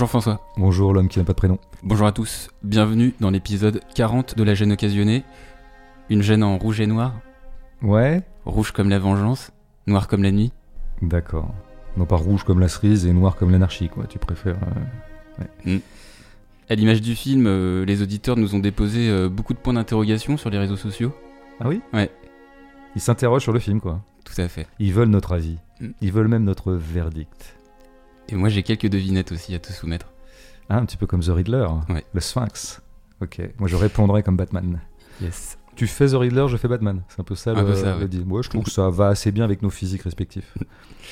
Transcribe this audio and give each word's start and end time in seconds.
Bonjour 0.00 0.08
François. 0.08 0.40
Bonjour 0.56 0.94
l'homme 0.94 1.08
qui 1.08 1.18
n'a 1.18 1.26
pas 1.26 1.34
de 1.34 1.36
prénom. 1.36 1.58
Bonjour 1.82 2.06
à 2.06 2.12
tous. 2.12 2.48
Bienvenue 2.62 3.12
dans 3.20 3.28
l'épisode 3.28 3.82
40 3.94 4.34
de 4.34 4.42
la 4.42 4.54
gêne 4.54 4.72
occasionnée. 4.72 5.24
Une 6.08 6.22
gêne 6.22 6.42
en 6.42 6.56
rouge 6.56 6.80
et 6.80 6.86
noir. 6.86 7.20
Ouais 7.82 8.22
Rouge 8.46 8.72
comme 8.72 8.88
la 8.88 8.98
vengeance, 8.98 9.52
noir 9.86 10.08
comme 10.08 10.22
la 10.22 10.30
nuit. 10.30 10.52
D'accord. 11.02 11.52
Non 11.98 12.06
pas 12.06 12.16
rouge 12.16 12.44
comme 12.44 12.60
la 12.60 12.68
cerise 12.68 13.04
et 13.04 13.12
noir 13.12 13.36
comme 13.36 13.50
l'anarchie, 13.50 13.90
quoi. 13.90 14.06
Tu 14.06 14.18
préfères. 14.18 14.56
euh, 15.66 15.78
À 16.70 16.74
l'image 16.76 17.02
du 17.02 17.14
film, 17.14 17.44
euh, 17.46 17.84
les 17.84 18.00
auditeurs 18.00 18.38
nous 18.38 18.54
ont 18.54 18.58
déposé 18.58 19.10
euh, 19.10 19.28
beaucoup 19.28 19.52
de 19.52 19.58
points 19.58 19.74
d'interrogation 19.74 20.38
sur 20.38 20.48
les 20.48 20.56
réseaux 20.56 20.78
sociaux. 20.78 21.12
Ah 21.60 21.68
oui? 21.68 21.82
Ouais. 21.92 22.10
Ils 22.96 23.02
s'interrogent 23.02 23.42
sur 23.42 23.52
le 23.52 23.60
film, 23.60 23.82
quoi. 23.82 24.00
Tout 24.24 24.40
à 24.40 24.48
fait. 24.48 24.66
Ils 24.78 24.94
veulent 24.94 25.10
notre 25.10 25.32
avis. 25.34 25.58
Mm. 25.78 25.88
Ils 26.00 26.10
veulent 26.10 26.28
même 26.28 26.44
notre 26.44 26.72
verdict. 26.72 27.54
Et 28.30 28.36
moi 28.36 28.48
j'ai 28.48 28.62
quelques 28.62 28.88
devinettes 28.88 29.32
aussi 29.32 29.54
à 29.54 29.58
te 29.58 29.72
soumettre. 29.72 30.06
Ah, 30.68 30.76
un 30.78 30.84
petit 30.86 30.96
peu 30.96 31.06
comme 31.06 31.20
The 31.20 31.30
Riddler. 31.30 31.66
Ouais. 31.88 32.04
Le 32.14 32.20
Sphinx. 32.20 32.80
Ok. 33.20 33.40
Moi, 33.58 33.68
je 33.68 33.74
répondrais 33.74 34.22
comme 34.22 34.36
Batman. 34.36 34.80
Yes. 35.20 35.58
Tu 35.74 35.88
fais 35.88 36.06
The 36.06 36.14
Riddler, 36.14 36.46
je 36.48 36.56
fais 36.56 36.68
Batman. 36.68 37.02
C'est 37.08 37.20
un 37.20 37.24
peu 37.24 37.34
ça 37.34 37.50
Un 37.50 37.62
le, 37.62 37.66
peu 37.66 37.74
ça, 37.74 37.96
le 37.96 38.02
ouais. 38.02 38.08
deal. 38.08 38.24
Moi, 38.24 38.40
je 38.42 38.50
trouve 38.50 38.62
que 38.62 38.70
ça 38.70 38.88
va 38.88 39.08
assez 39.08 39.32
bien 39.32 39.44
avec 39.44 39.62
nos 39.62 39.70
physiques 39.70 40.02
respectifs. 40.02 40.54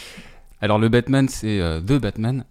Alors 0.60 0.78
le 0.78 0.88
Batman, 0.88 1.28
c'est 1.28 1.60
euh, 1.60 1.80
The 1.80 2.00
Batman. 2.00 2.44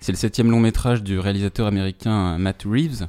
C'est 0.00 0.12
le 0.12 0.16
septième 0.16 0.50
long 0.50 0.60
métrage 0.60 1.02
du 1.02 1.18
réalisateur 1.18 1.66
américain 1.66 2.38
Matt 2.38 2.64
Reeves. 2.64 3.08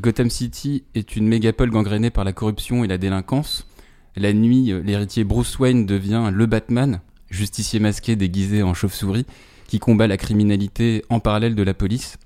Gotham 0.00 0.30
City 0.30 0.84
est 0.94 1.14
une 1.14 1.28
mégapole 1.28 1.70
gangrénée 1.70 2.10
par 2.10 2.24
la 2.24 2.32
corruption 2.32 2.82
et 2.82 2.88
la 2.88 2.98
délinquance. 2.98 3.66
La 4.16 4.32
nuit, 4.32 4.72
euh, 4.72 4.82
l'héritier 4.82 5.22
Bruce 5.22 5.58
Wayne 5.58 5.86
devient 5.86 6.30
le 6.32 6.46
Batman, 6.46 7.00
justicier 7.30 7.78
masqué 7.78 8.16
déguisé 8.16 8.62
en 8.64 8.74
chauve-souris, 8.74 9.26
qui 9.72 9.78
combat 9.78 10.06
la 10.06 10.18
criminalité 10.18 11.02
en 11.08 11.18
parallèle 11.18 11.54
de 11.54 11.62
la 11.62 11.72
police. 11.72 12.18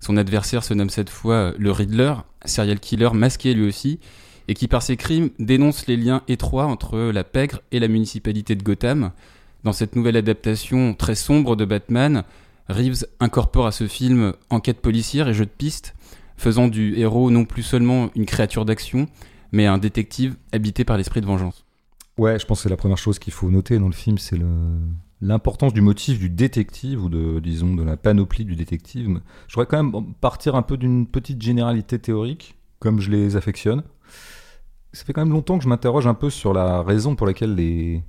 Son 0.00 0.18
adversaire 0.18 0.62
se 0.62 0.74
nomme 0.74 0.90
cette 0.90 1.08
fois 1.08 1.34
euh, 1.34 1.52
le 1.58 1.72
Riddler, 1.72 2.12
serial 2.44 2.78
killer 2.78 3.08
masqué 3.14 3.54
lui 3.54 3.66
aussi, 3.66 4.00
et 4.48 4.52
qui 4.52 4.68
par 4.68 4.82
ses 4.82 4.98
crimes 4.98 5.30
dénonce 5.38 5.86
les 5.86 5.96
liens 5.96 6.22
étroits 6.28 6.66
entre 6.66 6.98
la 6.98 7.24
pègre 7.24 7.62
et 7.72 7.80
la 7.80 7.88
municipalité 7.88 8.54
de 8.54 8.62
Gotham. 8.62 9.12
Dans 9.64 9.72
cette 9.72 9.96
nouvelle 9.96 10.18
adaptation 10.18 10.92
très 10.92 11.14
sombre 11.14 11.56
de 11.56 11.64
Batman, 11.64 12.22
Reeves 12.68 13.06
incorpore 13.18 13.68
à 13.68 13.72
ce 13.72 13.86
film 13.86 14.34
enquête 14.50 14.82
policière 14.82 15.26
et 15.26 15.32
jeu 15.32 15.46
de 15.46 15.50
piste, 15.50 15.94
faisant 16.36 16.68
du 16.68 16.98
héros 16.98 17.30
non 17.30 17.46
plus 17.46 17.62
seulement 17.62 18.10
une 18.14 18.26
créature 18.26 18.66
d'action, 18.66 19.08
mais 19.52 19.64
un 19.64 19.78
détective 19.78 20.36
habité 20.52 20.84
par 20.84 20.98
l'esprit 20.98 21.22
de 21.22 21.26
vengeance. 21.26 21.64
Ouais, 22.18 22.38
je 22.38 22.44
pense 22.44 22.58
que 22.58 22.64
c'est 22.64 22.68
la 22.68 22.76
première 22.76 22.98
chose 22.98 23.18
qu'il 23.18 23.32
faut 23.32 23.50
noter 23.50 23.78
dans 23.78 23.88
le 23.88 23.94
film, 23.94 24.18
c'est 24.18 24.36
le 24.36 24.46
l'importance 25.22 25.72
du 25.72 25.80
motif 25.80 26.18
du 26.18 26.30
détective 26.30 27.04
ou 27.04 27.08
de 27.08 27.40
disons 27.40 27.74
de 27.74 27.82
la 27.82 27.96
panoplie 27.96 28.44
du 28.44 28.56
détective. 28.56 29.20
Je 29.48 29.54
voudrais 29.54 29.66
quand 29.66 29.82
même 29.82 30.14
partir 30.20 30.54
un 30.54 30.62
peu 30.62 30.76
d'une 30.76 31.06
petite 31.06 31.42
généralité 31.42 31.98
théorique, 31.98 32.56
comme 32.78 33.00
je 33.00 33.10
les 33.10 33.36
affectionne. 33.36 33.82
Ça 34.92 35.04
fait 35.04 35.12
quand 35.12 35.24
même 35.24 35.32
longtemps 35.32 35.58
que 35.58 35.64
je 35.64 35.68
m'interroge 35.68 36.06
un 36.06 36.14
peu 36.14 36.30
sur 36.30 36.52
la 36.52 36.82
raison 36.82 37.14
pour 37.14 37.26
laquelle 37.26 37.54
les 37.54 38.02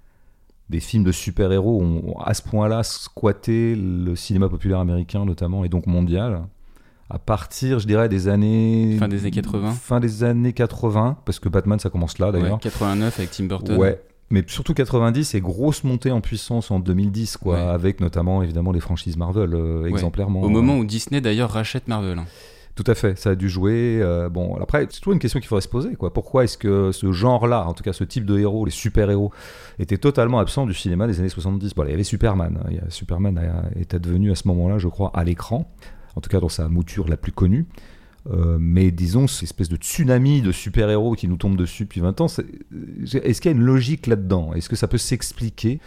des 0.70 0.80
films 0.80 1.04
de 1.04 1.12
super-héros 1.12 1.82
ont 1.82 2.18
à 2.22 2.34
ce 2.34 2.42
point-là 2.42 2.84
squatté 2.84 3.76
le 3.76 4.16
cinéma 4.16 4.48
populaire 4.48 4.80
américain 4.80 5.26
notamment 5.26 5.66
et 5.66 5.70
donc 5.70 5.86
mondial 5.86 6.44
à 7.10 7.20
partir, 7.20 7.80
je 7.80 7.88
dirais, 7.88 8.08
des 8.08 8.30
années 8.30 8.96
Fin 8.98 9.10
des 9.10 9.20
années 9.20 9.32
80. 9.32 9.72
fin 9.72 10.00
des 10.00 10.24
années 10.24 10.54
80 10.54 11.18
parce 11.26 11.40
que 11.40 11.50
Batman 11.50 11.78
ça 11.78 11.90
commence 11.90 12.20
là 12.20 12.32
d'ailleurs. 12.32 12.54
Ouais, 12.54 12.60
89 12.62 13.20
avec 13.20 13.32
Tim 13.32 13.44
Burton. 13.46 13.76
Ouais. 13.76 14.02
Mais 14.32 14.44
surtout 14.48 14.74
90 14.74 15.36
et 15.36 15.42
grosse 15.42 15.84
montée 15.84 16.12
en 16.12 16.22
puissance 16.22 16.72
en 16.72 16.80
2010, 16.80 17.38
quoi, 17.38 17.56
Ouais. 17.56 17.62
avec 17.62 18.00
notamment 18.00 18.42
évidemment 18.42 18.72
les 18.72 18.80
franchises 18.80 19.18
Marvel 19.18 19.54
euh, 19.54 19.86
exemplairement. 19.86 20.42
Au 20.42 20.50
moment 20.50 20.78
où 20.78 20.86
Disney 20.86 21.22
d'ailleurs 21.22 21.52
rachète 21.52 21.88
Marvel. 21.88 22.18
hein. 22.18 22.26
Tout 22.74 22.86
à 22.88 22.96
fait, 22.96 23.20
ça 23.20 23.32
a 23.32 23.36
dû 23.36 23.50
jouer. 23.50 24.00
euh, 24.02 24.30
bon, 24.30 24.56
après, 24.62 24.88
c'est 24.90 25.00
toujours 25.00 25.12
une 25.14 25.20
question 25.20 25.42
qu'il 25.42 25.50
faudrait 25.50 25.62
se 25.62 25.68
poser, 25.68 25.96
quoi. 25.96 26.14
Pourquoi 26.14 26.46
est-ce 26.46 26.58
que 26.58 26.94
ce 26.94 27.12
genre-là, 27.12 27.68
en 27.68 27.74
tout 27.74 27.84
cas 27.84 27.92
ce 27.92 28.06
type 28.06 28.26
de 28.26 28.40
héros, 28.40 28.64
les 28.64 28.72
super-héros, 28.72 29.32
était 29.78 29.98
totalement 29.98 30.40
absent 30.40 30.66
du 30.66 30.74
cinéma 30.74 31.06
des 31.06 31.20
années 31.20 31.28
70 31.28 31.76
Bon, 31.76 31.84
il 31.84 31.92
y 31.92 31.94
avait 31.94 32.06
Superman. 32.06 32.58
hein. 32.66 32.70
Superman 32.88 33.38
a- 33.38 33.78
est 33.78 33.94
advenu 33.94 34.32
à 34.32 34.36
ce 34.36 34.48
moment-là, 34.48 34.78
je 34.78 34.88
crois, 34.88 35.12
à 35.14 35.26
l'écran, 35.26 35.70
en 36.16 36.22
tout 36.22 36.30
cas 36.30 36.40
dans 36.40 36.48
sa 36.50 36.70
mouture 36.70 37.10
la 37.10 37.18
plus 37.18 37.34
connue. 37.34 37.66
Euh, 38.30 38.58
mais 38.60 38.92
disons, 38.92 39.28
cette 39.28 39.44
espèce 39.44 39.70
de 39.70 39.78
tsunami 39.78 40.42
de 40.42 40.52
super-héros 40.52 41.16
qui 41.16 41.28
nous 41.28 41.38
tombe 41.38 41.58
dessus 41.58 41.84
depuis 41.84 42.02
20 42.02 42.22
ans, 42.22 42.28
est-ce 42.28 43.42
qu'il 43.42 43.52
y 43.52 43.54
a 43.54 43.58
une 43.58 43.64
logique 43.64 44.08
là-dedans? 44.08 44.54
Est-ce 44.54 44.70
que 44.70 44.76
ça 44.76 44.88
peut 44.88 45.00
s'expliquer? 45.00 45.80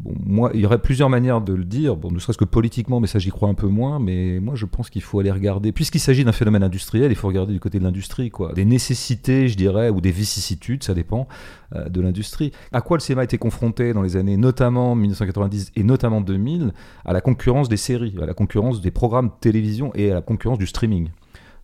Bon, 0.00 0.12
moi, 0.26 0.50
il 0.54 0.60
y 0.60 0.66
aurait 0.66 0.82
plusieurs 0.82 1.08
manières 1.08 1.40
de 1.40 1.54
le 1.54 1.64
dire, 1.64 1.94
bon, 1.94 2.10
ne 2.10 2.18
serait-ce 2.18 2.38
que 2.38 2.44
politiquement, 2.44 2.98
mais 2.98 3.06
ça 3.06 3.20
j'y 3.20 3.30
crois 3.30 3.48
un 3.48 3.54
peu 3.54 3.68
moins, 3.68 4.00
mais 4.00 4.40
moi 4.40 4.56
je 4.56 4.66
pense 4.66 4.90
qu'il 4.90 5.02
faut 5.02 5.20
aller 5.20 5.30
regarder, 5.30 5.70
puisqu'il 5.70 6.00
s'agit 6.00 6.24
d'un 6.24 6.32
phénomène 6.32 6.64
industriel, 6.64 7.12
il 7.12 7.14
faut 7.14 7.28
regarder 7.28 7.52
du 7.52 7.60
côté 7.60 7.78
de 7.78 7.84
l'industrie, 7.84 8.30
quoi. 8.30 8.52
Des 8.54 8.64
nécessités, 8.64 9.46
je 9.46 9.56
dirais, 9.56 9.90
ou 9.90 10.00
des 10.00 10.10
vicissitudes, 10.10 10.82
ça 10.82 10.94
dépend, 10.94 11.28
euh, 11.76 11.88
de 11.88 12.00
l'industrie. 12.00 12.50
À 12.72 12.80
quoi 12.80 12.96
le 12.96 13.02
cinéma 13.02 13.20
a 13.20 13.24
été 13.24 13.38
confronté 13.38 13.92
dans 13.92 14.02
les 14.02 14.16
années, 14.16 14.36
notamment 14.36 14.96
1990 14.96 15.70
et 15.76 15.84
notamment 15.84 16.20
2000, 16.20 16.72
à 17.04 17.12
la 17.12 17.20
concurrence 17.20 17.68
des 17.68 17.76
séries, 17.76 18.16
à 18.20 18.26
la 18.26 18.34
concurrence 18.34 18.80
des 18.80 18.90
programmes 18.90 19.28
de 19.28 19.34
télévision 19.40 19.92
et 19.94 20.10
à 20.10 20.14
la 20.14 20.22
concurrence 20.22 20.58
du 20.58 20.66
streaming. 20.66 21.10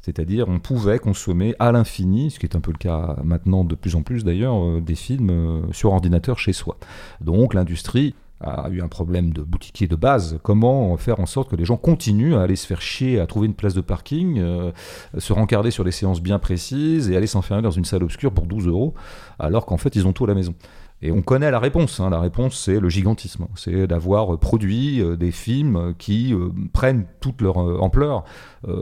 C'est-à-dire, 0.03 0.49
on 0.49 0.59
pouvait 0.59 0.99
consommer 0.99 1.55
à 1.59 1.73
l'infini, 1.73 2.31
ce 2.31 2.39
qui 2.39 2.47
est 2.47 2.57
un 2.57 2.61
peu 2.61 2.73
le 2.73 2.79
cas 2.79 3.17
maintenant 3.23 3.65
de 3.65 3.75
plus 3.75 3.97
en 3.97 4.03
plus 4.03 4.25
d'ailleurs, 4.25 4.57
euh, 4.57 4.81
des 4.81 4.95
films 4.95 5.31
euh, 5.31 5.73
sur 5.73 5.93
ordinateur 5.93 6.39
chez 6.39 6.53
soi. 6.53 6.79
Donc 7.21 7.55
l'industrie 7.55 8.15
a 8.43 8.69
eu 8.71 8.81
un 8.81 8.89
problème 8.89 9.33
de 9.33 9.43
boutiquier 9.43 9.87
de 9.87 9.97
base. 9.97 10.39
Comment 10.43 10.97
faire 10.97 11.21
en 11.21 11.27
sorte 11.27 11.51
que 11.51 11.57
les 11.57 11.67
gens 11.67 11.77
continuent 11.77 12.37
à 12.37 12.43
aller 12.43 12.57
se 12.57 12.67
faire 12.67 12.81
chier, 12.81 13.21
à 13.21 13.27
trouver 13.27 13.47
une 13.47 13.55
place 13.55 13.75
de 13.75 13.83
parking, 13.83 14.39
euh, 14.39 14.73
se 15.19 15.35
rencarder 15.35 15.71
sur 15.71 15.85
des 15.85 15.91
séances 15.91 16.23
bien 16.23 16.39
précises 16.39 17.11
et 17.11 17.17
aller 17.17 17.27
s'enfermer 17.27 17.63
dans 17.63 17.71
une 17.71 17.85
salle 17.85 18.03
obscure 18.03 18.33
pour 18.33 18.47
12 18.47 18.67
euros, 18.67 18.95
alors 19.39 19.67
qu'en 19.67 19.77
fait 19.77 19.95
ils 19.95 20.07
ont 20.07 20.15
tout 20.15 20.25
à 20.25 20.29
la 20.29 20.35
maison? 20.35 20.55
Et 21.03 21.11
on 21.13 21.23
connaît 21.23 21.51
la 21.51 21.59
réponse. 21.59 21.99
hein. 22.01 22.11
La 22.11 22.21
réponse, 22.21 22.59
c'est 22.63 22.79
le 22.79 22.89
gigantisme. 22.91 23.47
C'est 23.57 23.87
d'avoir 23.87 24.39
produit 24.39 25.01
euh, 25.01 25.17
des 25.17 25.31
films 25.31 25.95
qui 25.99 26.35
euh, 26.35 26.51
prennent 26.75 27.07
toute 27.21 27.41
leur 27.41 27.59
euh, 27.63 27.79
ampleur 27.81 28.25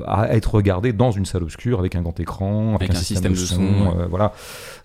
à 0.06 0.34
être 0.34 0.54
regardés 0.56 0.92
dans 0.92 1.12
une 1.12 1.24
salle 1.24 1.44
obscure 1.44 1.78
avec 1.78 1.94
un 1.94 2.02
grand 2.02 2.18
écran, 2.18 2.70
avec, 2.74 2.90
Avec 2.90 2.96
un 2.96 3.00
système 3.00 3.32
de 3.32 3.36
son, 3.38 3.62
ouais. 3.62 3.92
euh, 4.00 4.06
voilà. 4.10 4.32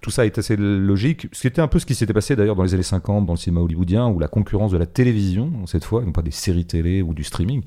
Tout 0.04 0.12
ça 0.12 0.26
est 0.28 0.38
assez 0.38 0.56
logique. 0.56 1.28
C'était 1.32 1.62
un 1.62 1.68
peu 1.68 1.80
ce 1.80 1.88
qui 1.88 1.96
s'était 1.96 2.14
passé 2.14 2.36
d'ailleurs 2.36 2.56
dans 2.56 2.62
les 2.64 2.76
années 2.76 2.84
50 2.84 3.26
dans 3.26 3.34
le 3.34 3.38
cinéma 3.40 3.62
hollywoodien, 3.62 4.08
où 4.10 4.20
la 4.20 4.28
concurrence 4.28 4.72
de 4.72 4.78
la 4.78 4.86
télévision, 4.86 5.52
cette 5.66 5.86
fois, 5.86 6.04
non 6.04 6.12
pas 6.12 6.22
des 6.22 6.30
séries 6.30 6.66
télé 6.66 7.02
ou 7.02 7.16
du 7.16 7.24
streaming, 7.24 7.64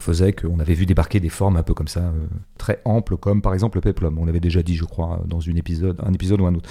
faisait 0.00 0.32
qu'on 0.32 0.58
avait 0.60 0.74
vu 0.74 0.86
débarquer 0.86 1.20
des 1.20 1.28
formes 1.28 1.56
un 1.56 1.62
peu 1.62 1.74
comme 1.74 1.88
ça, 1.88 2.00
euh, 2.00 2.12
très 2.56 2.80
amples, 2.84 3.16
comme 3.16 3.42
par 3.42 3.54
exemple 3.54 3.78
le 3.78 3.82
peplum. 3.82 4.18
On 4.18 4.24
l'avait 4.24 4.40
déjà 4.40 4.62
dit, 4.64 4.74
je 4.74 4.84
crois, 4.84 5.20
dans 5.26 5.40
une 5.40 5.56
épisode, 5.58 6.00
un 6.04 6.12
épisode 6.12 6.40
ou 6.40 6.46
un 6.46 6.54
autre. 6.56 6.68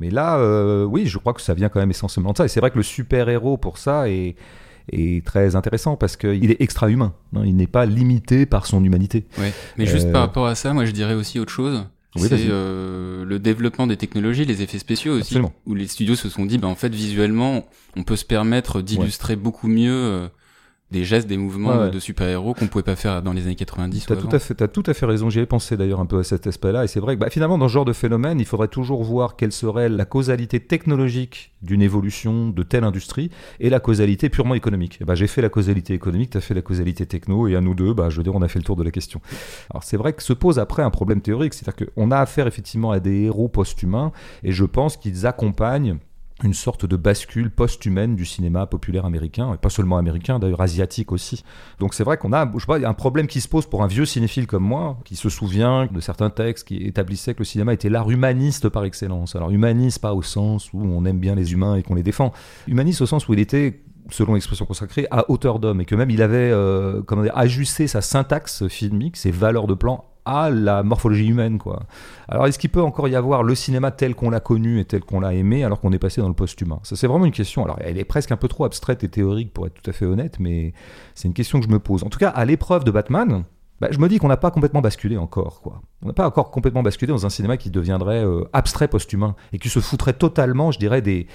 Mais 0.00 0.10
là, 0.10 0.38
euh, 0.38 0.84
oui, 0.84 1.06
je 1.06 1.18
crois 1.18 1.32
que 1.34 1.40
ça 1.42 1.54
vient 1.54 1.68
quand 1.68 1.78
même 1.80 1.90
essentiellement 1.90 2.32
de 2.32 2.38
ça. 2.38 2.44
Et 2.46 2.48
c'est 2.48 2.60
vrai 2.60 2.70
que 2.70 2.76
le 2.78 2.82
super-héros, 2.82 3.56
pour 3.58 3.78
ça, 3.78 4.08
est, 4.08 4.34
est 4.90 5.24
très 5.24 5.54
intéressant 5.56 5.96
parce 5.96 6.16
qu'il 6.16 6.50
est 6.50 6.60
extra-humain. 6.60 7.12
hein. 7.36 7.42
Il 7.44 7.54
n'est 7.56 7.66
pas 7.66 7.86
limité 7.86 8.46
par 8.46 8.66
son 8.66 8.82
humanité. 8.82 9.26
Ouais. 9.38 9.52
Mais 9.76 9.86
juste 9.86 10.08
Euh, 10.08 10.12
par 10.12 10.22
rapport 10.22 10.46
à 10.46 10.54
ça, 10.54 10.72
moi 10.72 10.84
je 10.86 10.90
dirais 10.92 11.14
aussi 11.14 11.38
autre 11.38 11.52
chose. 11.52 11.84
Oui, 12.16 12.26
c'est 12.28 12.46
euh, 12.48 13.24
le 13.24 13.38
développement 13.38 13.86
des 13.86 13.96
technologies, 13.96 14.44
les 14.44 14.62
effets 14.62 14.80
spéciaux 14.80 15.12
aussi, 15.12 15.34
Absolument. 15.34 15.52
où 15.66 15.74
les 15.74 15.86
studios 15.86 16.16
se 16.16 16.28
sont 16.28 16.44
dit, 16.44 16.58
bah, 16.58 16.66
en 16.66 16.74
fait, 16.74 16.92
visuellement, 16.92 17.68
on 17.96 18.02
peut 18.02 18.16
se 18.16 18.24
permettre 18.24 18.82
d'illustrer 18.82 19.36
beaucoup 19.36 19.68
mieux 19.68 19.92
euh, 19.94 20.28
des 20.90 21.04
gestes, 21.04 21.28
des 21.28 21.36
mouvements 21.36 21.68
Ouais, 21.70 21.76
de- 21.76 21.80
ouais. 21.82 21.90
de 21.90 21.98
super-héros 22.00 22.52
qu'on 22.54 22.66
pouvait 22.66 22.82
pas 22.82 22.96
faire 22.96 23.22
dans 23.22 23.32
les 23.32 23.44
années 23.46 23.54
90. 23.54 24.06
T'as 24.06 24.14
ou 24.16 24.18
tout, 24.22 24.28
à 24.34 24.38
fait, 24.38 24.54
t'as 24.54 24.66
tout 24.68 24.82
à 24.86 24.94
fait 24.94 25.06
raison. 25.06 25.30
J'y 25.30 25.38
ai 25.40 25.46
pensé 25.46 25.76
d'ailleurs 25.76 26.00
un 26.00 26.06
peu 26.06 26.18
à 26.18 26.24
cet 26.24 26.46
aspect-là. 26.46 26.84
Et 26.84 26.88
c'est 26.88 26.98
vrai 27.00 27.14
que 27.14 27.20
bah, 27.20 27.30
finalement, 27.30 27.58
dans 27.58 27.68
ce 27.68 27.72
genre 27.74 27.84
de 27.84 27.92
phénomène, 27.92 28.40
il 28.40 28.46
faudrait 28.46 28.68
toujours 28.68 29.02
voir 29.04 29.36
quelle 29.36 29.52
serait 29.52 29.88
la 29.88 30.04
causalité 30.04 30.58
technologique 30.60 31.52
d'une 31.62 31.82
évolution 31.82 32.48
de 32.48 32.62
telle 32.62 32.84
industrie 32.84 33.30
et 33.60 33.70
la 33.70 33.78
causalité 33.80 34.28
purement 34.30 34.54
économique. 34.54 34.98
Et 35.00 35.04
bah, 35.04 35.14
j'ai 35.14 35.26
fait 35.26 35.42
la 35.42 35.48
causalité 35.48 35.94
économique, 35.94 36.30
t'as 36.30 36.40
fait 36.40 36.54
la 36.54 36.62
causalité 36.62 37.06
techno, 37.06 37.46
et 37.46 37.54
à 37.54 37.60
nous 37.60 37.74
deux, 37.74 37.92
bah, 37.94 38.08
je 38.10 38.16
veux 38.16 38.22
dire, 38.22 38.34
on 38.34 38.42
a 38.42 38.48
fait 38.48 38.58
le 38.58 38.64
tour 38.64 38.76
de 38.76 38.82
la 38.82 38.90
question. 38.90 39.20
Alors 39.70 39.84
c'est 39.84 39.96
vrai 39.96 40.12
que 40.12 40.22
se 40.22 40.32
pose 40.32 40.58
après 40.58 40.82
un 40.82 40.90
problème 40.90 41.20
théorique, 41.20 41.54
c'est-à-dire 41.54 41.86
qu'on 41.94 42.10
a 42.10 42.18
affaire 42.18 42.46
effectivement 42.46 42.90
à 42.90 42.98
des 43.00 43.24
héros 43.24 43.48
post-humains, 43.48 44.10
et 44.42 44.52
je 44.52 44.64
pense 44.64 44.96
qu'ils 44.96 45.26
accompagnent 45.26 45.98
une 46.44 46.54
sorte 46.54 46.86
de 46.86 46.96
bascule 46.96 47.50
post-humaine 47.50 48.16
du 48.16 48.24
cinéma 48.24 48.66
populaire 48.66 49.04
américain, 49.04 49.52
et 49.54 49.58
pas 49.58 49.70
seulement 49.70 49.96
américain, 49.96 50.38
d'ailleurs 50.38 50.60
asiatique 50.60 51.12
aussi. 51.12 51.44
Donc 51.78 51.94
c'est 51.94 52.04
vrai 52.04 52.16
qu'on 52.16 52.32
a, 52.32 52.50
je 52.52 52.60
sais 52.60 52.66
pas, 52.66 52.86
un 52.86 52.94
problème 52.94 53.26
qui 53.26 53.40
se 53.40 53.48
pose 53.48 53.66
pour 53.66 53.82
un 53.82 53.86
vieux 53.86 54.04
cinéphile 54.04 54.46
comme 54.46 54.64
moi, 54.64 54.98
qui 55.04 55.16
se 55.16 55.28
souvient 55.28 55.86
de 55.86 56.00
certains 56.00 56.30
textes 56.30 56.68
qui 56.68 56.76
établissaient 56.76 57.34
que 57.34 57.40
le 57.40 57.44
cinéma 57.44 57.72
était 57.72 57.88
l'art 57.88 58.10
humaniste 58.10 58.68
par 58.68 58.84
excellence. 58.84 59.36
Alors 59.36 59.50
humaniste 59.50 60.00
pas 60.00 60.14
au 60.14 60.22
sens 60.22 60.72
où 60.72 60.80
on 60.82 61.04
aime 61.04 61.18
bien 61.18 61.34
les 61.34 61.52
humains 61.52 61.76
et 61.76 61.82
qu'on 61.82 61.94
les 61.94 62.02
défend, 62.02 62.32
humaniste 62.66 63.00
au 63.02 63.06
sens 63.06 63.28
où 63.28 63.32
il 63.32 63.38
était 63.38 63.82
selon 64.10 64.34
l'expression 64.34 64.66
consacrée, 64.66 65.06
à 65.10 65.30
hauteur 65.30 65.60
d'homme, 65.60 65.80
et 65.80 65.84
que 65.84 65.94
même 65.94 66.10
il 66.10 66.22
avait 66.22 66.50
euh, 66.50 67.02
comment 67.02 67.22
dire, 67.22 67.36
ajusté 67.36 67.86
sa 67.86 68.00
syntaxe 68.00 68.66
filmique, 68.68 69.16
ses 69.16 69.30
valeurs 69.30 69.66
de 69.66 69.74
plan 69.74 70.09
à 70.24 70.50
la 70.50 70.82
morphologie 70.82 71.28
humaine. 71.28 71.58
Quoi. 71.58 71.82
Alors 72.28 72.46
est-ce 72.46 72.58
qu'il 72.58 72.70
peut 72.70 72.82
encore 72.82 73.08
y 73.08 73.14
avoir 73.14 73.42
le 73.42 73.54
cinéma 73.54 73.90
tel 73.90 74.14
qu'on 74.14 74.30
l'a 74.30 74.40
connu 74.40 74.80
et 74.80 74.84
tel 74.84 75.00
qu'on 75.00 75.20
l'a 75.20 75.34
aimé 75.34 75.64
alors 75.64 75.80
qu'on 75.80 75.92
est 75.92 75.98
passé 75.98 76.20
dans 76.20 76.28
le 76.28 76.34
post-humain? 76.34 76.80
Ça 76.82 76.96
c'est 76.96 77.06
vraiment 77.06 77.26
une 77.26 77.32
question. 77.32 77.64
Alors 77.64 77.78
elle 77.80 77.98
est 77.98 78.04
presque 78.04 78.32
un 78.32 78.36
peu 78.36 78.48
trop 78.48 78.64
abstraite 78.64 79.04
et 79.04 79.08
théorique 79.08 79.52
pour 79.52 79.66
être 79.66 79.74
tout 79.74 79.88
à 79.88 79.92
fait 79.92 80.06
honnête, 80.06 80.38
mais 80.38 80.72
c'est 81.14 81.28
une 81.28 81.34
question 81.34 81.60
que 81.60 81.66
je 81.66 81.70
me 81.70 81.78
pose. 81.78 82.04
En 82.04 82.08
tout 82.08 82.18
cas, 82.18 82.30
à 82.30 82.44
l'épreuve 82.44 82.84
de 82.84 82.90
Batman, 82.90 83.44
bah, 83.80 83.88
je 83.90 83.98
me 83.98 84.08
dis 84.08 84.18
qu'on 84.18 84.28
n'a 84.28 84.36
pas 84.36 84.50
complètement 84.50 84.82
basculé 84.82 85.16
encore. 85.16 85.62
quoi. 85.62 85.80
On 86.02 86.08
n'a 86.08 86.12
pas 86.12 86.26
encore 86.26 86.50
complètement 86.50 86.82
basculé 86.82 87.12
dans 87.12 87.24
un 87.24 87.30
cinéma 87.30 87.56
qui 87.56 87.70
deviendrait 87.70 88.24
euh, 88.24 88.44
abstrait 88.52 88.88
post-humain 88.88 89.34
et 89.52 89.58
qui 89.58 89.70
se 89.70 89.80
foutrait 89.80 90.12
totalement, 90.12 90.70
je 90.70 90.78
dirais, 90.78 91.00
des, 91.00 91.26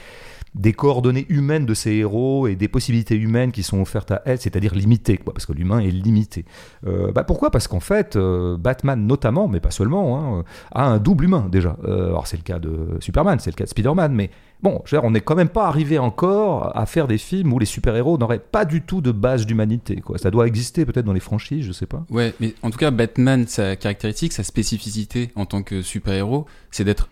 des 0.55 0.71
coordonnées 0.73 1.25
humaines 1.29 1.65
de 1.65 1.73
ces 1.73 1.91
héros 1.91 2.47
et 2.47 2.55
des 2.55 2.69
possibilités 2.69 3.15
humaines 3.15 3.51
qui 3.51 3.61
sont 3.61 3.81
offertes 3.81 4.11
à 4.11 4.21
elle, 4.25 4.39
c'est-à-dire 4.39 4.73
limitées, 4.73 5.17
quoi, 5.17 5.33
parce 5.33 5.45
que 5.45 5.51
l'humain 5.51 5.79
est 5.79 5.91
limité. 5.91 6.45
Euh, 6.87 7.11
bah 7.11 7.25
pourquoi? 7.25 7.51
Parce 7.51 7.67
qu'en 7.67 7.81
fait, 7.81 8.15
euh, 8.15 8.57
Batman 8.57 9.05
notamment, 9.05 9.49
mais 9.49 9.59
pas 9.59 9.71
seulement, 9.71 10.39
hein, 10.39 10.43
a 10.71 10.85
un 10.85 10.97
double 10.97 11.25
humain 11.25 11.47
déjà. 11.51 11.77
Euh, 11.83 12.07
alors 12.07 12.25
c'est 12.27 12.37
le 12.37 12.43
cas 12.43 12.59
de 12.59 12.97
Superman, 13.01 13.37
c'est 13.39 13.51
le 13.51 13.55
cas 13.55 13.65
de 13.65 13.69
Spider-Man, 13.69 14.13
mais 14.13 14.29
bon, 14.63 14.81
je 14.85 14.95
dire, 14.95 15.03
on 15.03 15.11
n'est 15.11 15.21
quand 15.21 15.35
même 15.35 15.49
pas 15.49 15.67
arrivé 15.67 15.99
encore 15.99 16.75
à 16.75 16.85
faire 16.85 17.07
des 17.07 17.17
films 17.17 17.51
où 17.51 17.59
les 17.59 17.65
super-héros 17.65 18.17
n'auraient 18.17 18.39
pas 18.39 18.63
du 18.63 18.81
tout 18.81 19.01
de 19.01 19.11
base 19.11 19.45
d'humanité. 19.45 19.97
Quoi. 19.97 20.17
Ça 20.17 20.31
doit 20.31 20.47
exister 20.47 20.85
peut-être 20.85 21.05
dans 21.05 21.13
les 21.13 21.19
franchises, 21.19 21.65
je 21.65 21.73
sais 21.73 21.85
pas. 21.85 22.05
Ouais, 22.09 22.33
mais 22.39 22.53
en 22.63 22.69
tout 22.69 22.77
cas, 22.77 22.91
Batman, 22.91 23.45
sa 23.45 23.75
caractéristique, 23.75 24.31
sa 24.31 24.43
spécificité 24.43 25.31
en 25.35 25.45
tant 25.45 25.63
que 25.63 25.81
super-héros, 25.81 26.45
c'est 26.71 26.85
d'être 26.85 27.09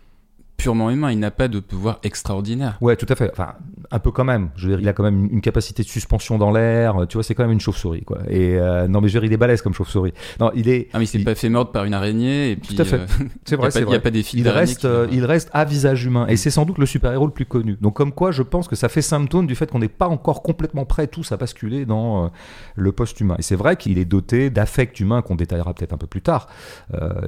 purement 0.57 0.89
humain, 0.89 1.11
il 1.11 1.19
n'a 1.19 1.31
pas 1.31 1.47
de 1.47 1.59
pouvoir 1.59 2.00
extraordinaire. 2.03 2.77
Ouais, 2.79 2.95
tout 2.95 3.05
à 3.09 3.15
fait. 3.15 3.29
Enfin, 3.31 3.55
un 3.91 4.00
peu 4.00 4.11
quand 4.11 4.23
même. 4.23 4.50
Je 4.55 4.67
veux 4.67 4.75
dire, 4.75 4.81
il 4.81 4.88
a 4.88 4.94
quand 4.94 5.03
même 5.03 5.27
une 5.31 5.41
capacité 5.41 5.83
de 5.83 5.88
suspension 5.88 6.38
dans 6.38 6.51
l'air. 6.51 7.05
Tu 7.09 7.17
vois, 7.17 7.23
c'est 7.23 7.35
quand 7.35 7.44
même 7.44 7.51
une 7.51 7.59
chauve-souris, 7.59 8.03
quoi. 8.03 8.19
Et 8.29 8.57
euh, 8.57 8.88
non, 8.88 9.01
mais 9.01 9.09
je 9.09 9.15
veux 9.15 9.19
dire, 9.19 9.29
il 9.29 9.33
est 9.33 9.38
balèze 9.38 9.61
comme 9.61 9.73
chauve-souris. 9.73 10.13
Non, 10.39 10.51
il 10.55 10.69
est. 10.69 10.88
Ah, 10.94 11.00
mais 11.00 11.05
il 11.05 11.07
s'est 11.07 11.19
pas 11.19 11.35
fait 11.35 11.50
mordre 11.50 11.71
par 11.71 11.83
une 11.83 11.94
araignée. 11.94 12.51
Et 12.51 12.55
puis, 12.55 12.75
tout 12.75 12.81
à 12.81 12.85
fait. 12.85 12.95
euh, 12.95 13.07
C'est 13.45 13.55
vrai, 13.57 13.69
il 13.75 13.85
n'y 13.85 13.95
a 13.95 14.00
pas 14.00 14.09
des 14.11 14.23
il 14.33 14.47
reste, 14.47 14.85
euh, 14.85 15.07
il 15.11 15.25
reste 15.25 15.50
à 15.53 15.65
visage 15.65 16.05
humain. 16.05 16.27
Et 16.27 16.38
c'est 16.38 16.50
sans 16.50 16.65
doute 16.65 16.77
le 16.77 16.85
super-héros 16.85 17.25
le 17.25 17.33
plus 17.33 17.45
connu. 17.45 17.77
Donc, 17.81 17.95
comme 17.95 18.13
quoi, 18.13 18.31
je 18.31 18.41
pense 18.41 18.67
que 18.69 18.75
ça 18.75 18.88
fait 18.88 19.01
symptôme 19.01 19.47
du 19.47 19.56
fait 19.56 19.69
qu'on 19.69 19.79
n'est 19.79 19.89
pas 19.89 20.07
encore 20.07 20.44
complètement 20.44 20.85
prêts 20.85 21.07
tous 21.07 21.31
à 21.33 21.38
basculer 21.38 21.85
dans 21.85 22.31
le 22.75 22.91
post-humain. 22.91 23.35
Et 23.38 23.41
c'est 23.41 23.57
vrai 23.57 23.75
qu'il 23.75 23.97
est 23.97 24.06
doté 24.06 24.49
d'affect 24.49 24.99
humain 24.99 25.21
qu'on 25.21 25.35
détaillera 25.35 25.73
peut-être 25.73 25.94
un 25.94 25.97
peu 25.97 26.07
plus 26.07 26.21
tard. 26.21 26.47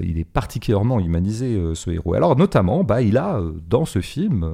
Il 0.02 0.18
est 0.20 0.24
particulièrement 0.24 1.00
humanisé, 1.00 1.60
ce 1.74 1.90
héros. 1.90 2.14
Alors, 2.14 2.38
notamment, 2.38 2.84
bah, 2.84 3.02
il 3.02 3.15
a, 3.18 3.40
euh, 3.40 3.54
dans 3.68 3.86
ce 3.86 4.02
film, 4.02 4.54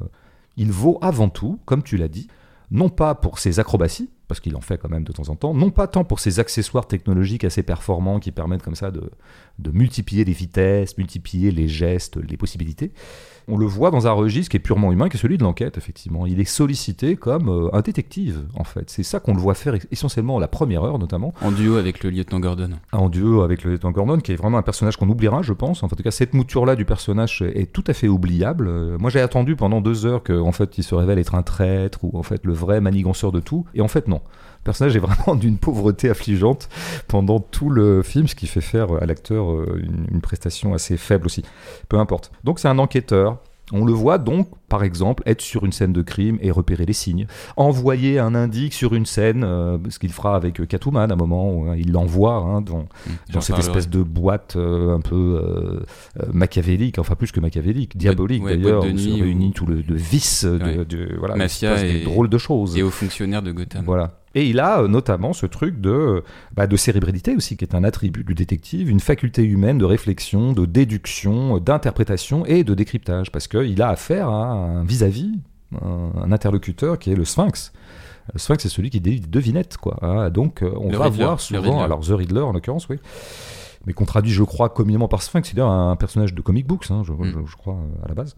il 0.58 0.72
vaut 0.72 0.98
avant 1.02 1.30
tout, 1.30 1.60
comme 1.66 1.84
tu 1.84 1.98
l'as 1.98 2.08
dit, 2.08 2.28
non 2.70 2.90
pas 2.90 3.16
pour 3.16 3.40
ses 3.40 3.60
acrobaties, 3.60 4.10
parce 4.28 4.40
qu'il 4.40 4.56
en 4.56 4.62
fait 4.62 4.78
quand 4.78 4.90
même 4.90 5.04
de 5.04 5.12
temps 5.12 5.30
en 5.30 5.36
temps, 5.36 5.54
non 5.54 5.72
pas 5.72 5.88
tant 5.88 6.06
pour 6.06 6.20
ses 6.20 6.40
accessoires 6.40 6.88
technologiques 6.88 7.44
assez 7.44 7.64
performants 7.64 8.20
qui 8.20 8.32
permettent 8.32 8.64
comme 8.64 8.76
ça 8.76 8.92
de 8.92 9.72
multiplier 9.72 10.24
les 10.24 10.34
vitesses, 10.34 10.98
multiplier 10.98 11.52
les 11.52 11.68
gestes, 11.68 12.18
les 12.18 12.38
possibilités. 12.38 12.94
On 13.48 13.58
le 13.58 13.66
voit 13.66 13.92
dans 13.92 14.08
un 14.08 14.12
registre 14.12 14.50
qui 14.52 14.58
est 14.58 14.62
purement 14.62 14.92
humain, 14.92 15.10
qui 15.10 15.18
est 15.18 15.20
celui 15.20 15.38
de 15.38 15.44
l'enquête, 15.44 15.78
effectivement. 15.78 16.26
Il 16.26 16.40
est 16.40 16.46
sollicité 16.46 17.16
comme 17.16 17.50
euh, 17.50 17.70
un 17.74 17.82
détective, 17.82 18.44
en 18.56 18.64
fait. 18.64 18.90
C'est 18.90 19.04
ça 19.04 19.20
qu'on 19.20 19.34
le 19.34 19.40
voit 19.40 19.56
faire 19.56 19.76
essentiellement 19.92 20.40
la 20.40 20.48
première 20.48 20.84
heure, 20.84 21.00
notamment, 21.00 21.34
En 21.42 21.52
duo 21.52 21.76
avec 21.78 22.04
le 22.04 22.10
lieutenant 22.12 22.40
Gordon. 22.40 22.70
en 22.92 23.10
duo 23.10 23.42
avec 23.42 23.64
le 23.64 23.72
lieutenant 23.72 23.92
Gordon, 23.92 24.18
qui 24.20 24.32
est 24.32 24.36
vraiment 24.36 24.58
un 24.58 24.62
personnage 24.62 24.98
qu'on 24.98 25.10
oubliera, 25.10 25.42
je 25.42 25.54
pense. 25.54 25.84
En 25.84 25.88
tout 25.88 25.96
cas, 25.96 26.12
cette 26.12 26.34
mouture-là 26.34 26.76
du 26.76 26.86
personnage 26.86 27.42
est 27.42 27.72
tout 27.72 27.84
à 27.88 27.94
fait 27.94 28.08
oubliable. 28.08 28.68
Euh, 28.68 28.98
Moi, 29.00 29.10
j'ai 29.10 29.22
attendu 29.22 29.56
pendant 29.56 29.82
deux 29.82 30.06
heures 30.06 30.24
qu'en 30.24 30.52
fait, 30.52 30.78
il 30.78 30.84
se 30.84 30.96
révèle 30.96 31.20
être 31.20 31.36
un 31.36 31.44
traître 31.44 32.04
ou 32.04 32.18
en 32.18 32.24
fait 32.24 32.46
le 32.46 32.54
vrai 32.54 32.82
maniganceur 32.82 33.32
de 33.32 33.40
tout. 33.40 33.66
Et 33.74 33.82
en 33.82 33.88
fait, 33.88 34.08
non. 34.08 34.22
Le 34.62 34.66
personnage 34.66 34.96
est 34.96 35.00
vraiment 35.00 35.36
d'une 35.36 35.58
pauvreté 35.58 36.10
affligeante 36.10 36.70
pendant 37.08 37.40
tout 37.40 37.70
le 37.70 38.04
film, 38.04 38.28
ce 38.28 38.36
qui 38.36 38.46
fait 38.48 38.62
faire 38.62 38.94
à 39.02 39.06
l'acteur 39.08 39.52
euh, 39.52 39.82
une, 39.84 40.06
une 40.14 40.22
prestation 40.22 40.74
assez 40.76 40.98
faible 40.98 41.26
aussi. 41.26 41.44
Peu 41.90 41.98
importe. 41.98 42.32
Donc, 42.44 42.60
c'est 42.60 42.68
un 42.68 42.78
enquêteur. 42.78 43.38
On 43.74 43.86
le 43.86 43.94
voit 43.94 44.18
donc, 44.18 44.50
par 44.68 44.84
exemple, 44.84 45.24
être 45.26 45.40
sur 45.40 45.64
une 45.66 45.72
scène 45.72 45.94
de 45.94 46.02
crime 46.02 46.38
et 46.42 46.52
repérer 46.52 46.86
les 46.86 46.92
signes. 46.94 47.26
Envoyer 47.56 48.20
un 48.20 48.36
indice 48.36 48.74
sur 48.76 48.94
une 48.94 49.06
scène, 49.06 49.46
euh, 49.46 49.78
ce 49.90 49.98
qu'il 49.98 50.12
fera 50.12 50.36
avec 50.36 50.60
euh, 50.60 50.66
Catwoman 50.66 51.10
à 51.10 51.14
un 51.14 51.18
moment, 51.18 51.50
où, 51.54 51.66
hein, 51.70 51.76
il 51.78 51.94
l'envoie 51.94 52.34
hein, 52.36 52.60
dans, 52.62 52.80
Mmh, 52.82 53.34
dans 53.34 53.40
cette 53.42 53.60
espèce 53.60 53.90
de 53.90 54.04
boîte 54.04 54.58
euh, 54.58 54.94
un 54.94 55.00
peu 55.00 55.42
euh, 55.42 55.80
machiavélique, 56.34 57.00
enfin 57.00 57.16
plus 57.16 57.32
que 57.32 57.40
machiavélique, 57.40 57.96
diabolique 57.98 58.44
ouais, 58.44 58.58
d'ailleurs, 58.58 58.84
de 58.84 58.92
où 58.92 58.98
se 58.98 59.10
réunit 59.10 59.48
ou- 59.48 59.52
tout 59.54 59.66
le, 59.66 59.82
le 59.88 59.96
vice 59.96 60.44
de, 60.44 60.64
Ouais. 60.64 60.86
de- 60.86 61.16
voilà, 61.18 61.36
Mafia 61.38 61.82
des 61.82 62.04
drôles 62.04 62.30
de 62.30 62.38
choses. 62.38 62.78
Et 62.78 62.84
aux 62.84 62.90
fonctionnaires 62.92 63.42
de 63.42 63.52
Gotham. 63.54 63.86
Voilà. 63.86 64.12
Et 64.34 64.48
il 64.50 64.60
a 64.60 64.82
euh, 64.82 64.88
notamment 64.88 65.34
ce 65.34 65.46
truc 65.46 65.82
de, 65.82 66.24
bah, 66.56 66.66
de 66.68 66.76
cérébralité 66.78 67.36
aussi, 67.36 67.58
qui 67.58 67.66
est 67.66 67.76
un 67.76 67.84
attribut 67.84 68.24
du 68.24 68.34
détective, 68.34 68.90
une 68.90 69.00
faculté 69.02 69.44
humaine 69.44 69.78
de 69.78 69.86
réflexion, 69.86 70.54
de 70.54 70.66
déduction, 70.66 71.58
euh, 71.58 71.60
d'interprétation 71.60 72.46
et 72.46 72.64
de 72.64 72.74
décryptage, 72.74 73.32
parce 73.32 73.48
qu'il 73.48 73.82
a 73.82 73.90
affaire 73.90 74.30
à 74.30 74.46
un 74.54 74.84
vis-à-vis, 74.86 75.34
un, 75.82 76.12
un 76.24 76.32
interlocuteur 76.32 76.98
qui 77.00 77.12
est 77.12 77.16
le 77.16 77.26
Sphinx. 77.26 77.74
Le 78.34 78.40
Sphinx, 78.40 78.64
c'est 78.64 78.70
celui 78.70 78.90
qui 78.90 79.02
dit 79.02 79.20
des 79.20 79.28
devinettes, 79.28 79.78
quoi. 79.78 79.98
hein. 80.02 80.30
donc, 80.30 80.62
euh, 80.64 80.72
on 80.80 80.90
Le 80.92 80.98
va 80.98 81.06
Riddler, 81.06 81.26
voir 81.26 81.42
souvent, 81.42 81.62
alors 81.84 82.00
The 82.02 82.12
Riddler 82.12 82.42
en 82.42 82.54
l'occurrence, 82.54 82.88
oui, 82.88 82.98
mais 83.86 83.94
qu'on 83.94 84.06
traduit, 84.06 84.32
je 84.32 84.44
crois, 84.44 84.70
communément 84.70 85.08
par 85.08 85.24
Sphinx, 85.24 85.50
c'est 85.50 85.56
d'ailleurs 85.56 85.72
un 85.72 85.96
personnage 85.96 86.34
de 86.36 86.42
comic 86.42 86.68
books, 86.68 86.86
hein, 86.92 87.02
je, 87.06 87.12
Mm. 87.14 87.26
je- 87.46 87.52
je 87.52 87.56
crois, 87.58 87.74
euh, 87.74 88.06
à 88.06 88.08
la 88.10 88.14
base. 88.14 88.36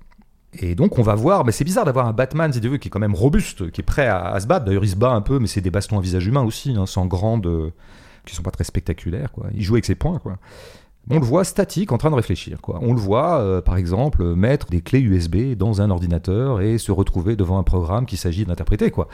Et 0.59 0.75
donc 0.75 1.00
on 1.00 1.01
va 1.01 1.15
voir, 1.15 1.45
mais 1.45 1.51
c'est 1.51 1.63
bizarre 1.63 1.85
d'avoir 1.85 2.07
un 2.07 2.13
Batman, 2.13 2.51
si 2.53 2.61
tu 2.61 2.67
veux, 2.67 2.77
qui 2.77 2.88
est 2.88 2.91
quand 2.91 3.00
même 3.00 3.15
robuste, 3.15 3.71
qui 3.71 3.81
est 3.81 3.83
prêt 3.83 4.07
à, 4.07 4.39
se 4.39 4.47
battre. 4.47 4.65
D'ailleurs, 4.65 4.83
il 4.83 4.89
se 4.89 4.95
bat 4.95 5.11
un 5.11 5.21
peu, 5.21 5.39
mais 5.39 5.47
c'est 5.47 5.61
des 5.61 5.71
bastons 5.71 5.97
à 5.97 6.01
visage 6.01 6.27
humain 6.27 6.44
aussi, 6.44 6.75
hein, 6.77 6.85
sans 6.85 7.05
grandes, 7.05 7.47
euh, 7.47 7.71
qui 8.25 8.35
sont 8.35 8.44
pas 8.44 8.51
très 8.51 8.63
spectaculaires. 8.63 9.29
Il 9.53 9.63
joue 9.63 9.75
avec 9.75 9.85
ses 9.85 9.95
poings, 9.95 10.19
quoi. 10.19 10.38
On 11.09 11.19
le 11.19 11.25
voit 11.25 11.44
statique, 11.44 11.91
en 11.91 11.97
train 11.97 12.09
de 12.09 12.15
réfléchir. 12.15 12.61
Quoi. 12.61 12.79
On 12.81 12.94
le 12.94 13.00
voit, 13.00 13.39
euh, 13.39 13.61
par 13.61 13.75
exemple, 13.75 14.23
mettre 14.35 14.67
des 14.67 14.81
clés 14.81 15.01
USB 15.01 15.53
dans 15.55 15.81
un 15.81 15.89
ordinateur 15.89 16.61
et 16.61 16.77
se 16.77 16.91
retrouver 16.91 17.35
devant 17.35 17.59
un 17.59 17.63
programme 17.63 18.05
qu'il 18.05 18.17
s'agit 18.17 18.45
d'interpréter. 18.45 18.89
Quoi. 18.89 19.09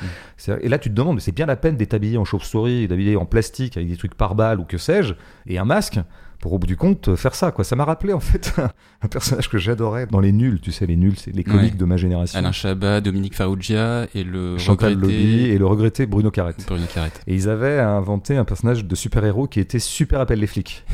Mm. 0.48 0.52
Et 0.62 0.70
là, 0.70 0.78
tu 0.78 0.90
te 0.90 0.96
demandes, 0.96 1.16
mais 1.16 1.22
c'est 1.22 1.32
bien 1.32 1.48
la 1.48 1.56
peine 1.56 1.78
d'être 1.78 1.96
habillé 1.96 2.18
en 2.18 2.26
chauve-souris, 2.26 2.88
d'habiller 2.88 3.16
en 3.16 3.26
plastique 3.26 3.76
avec 3.76 3.90
des 3.90 3.98
trucs 3.98 4.16
par 4.16 4.36
balle 4.36 4.60
ou 4.60 4.66
que 4.66 4.78
sais-je, 4.78 5.16
et 5.48 5.58
un 5.58 5.66
masque 5.66 6.00
pour 6.40 6.54
au 6.54 6.60
bout 6.60 6.68
du 6.68 6.78
compte 6.78 7.16
faire 7.16 7.36
ça 7.36 7.52
quoi 7.52 7.66
ça 7.66 7.76
m'a 7.76 7.84
rappelé 7.84 8.14
en 8.14 8.20
fait 8.20 8.54
un, 9.02 9.08
personnage 9.08 9.50
que 9.50 9.58
j'adorais 9.58 10.08
dans 10.08 10.22
les 10.22 10.32
nuls 10.32 10.62
tu 10.62 10.72
sais 10.72 10.86
les 10.86 10.96
nuls 10.96 11.18
c'est 11.18 11.36
les 11.36 11.44
comiques 11.44 11.74
Ouais. 11.74 11.78
de 11.78 11.84
ma 11.84 11.98
génération 11.98 12.40
Alain 12.40 12.54
Chabat, 12.54 13.02
Dominique 13.02 13.36
Farrugia 13.36 14.08
et 14.16 14.24
le 14.24 14.58
Chantal 14.58 14.94
regretté 14.94 15.14
Lobby 15.14 15.46
et 15.48 15.58
le 15.58 15.66
regretté 15.66 16.06
Bruno 16.06 16.32
Carrette 16.32 16.66
Bruno 16.66 16.86
Carrette. 16.94 17.22
et 17.28 17.36
ils 17.36 17.50
avaient 17.50 17.80
inventé 17.80 18.38
un 18.38 18.46
personnage 18.46 18.86
de 18.86 18.96
super-héros 18.96 19.48
qui 19.48 19.60
était 19.60 19.80
super 19.80 20.22
appelle 20.22 20.40
les 20.40 20.48
flics 20.48 20.86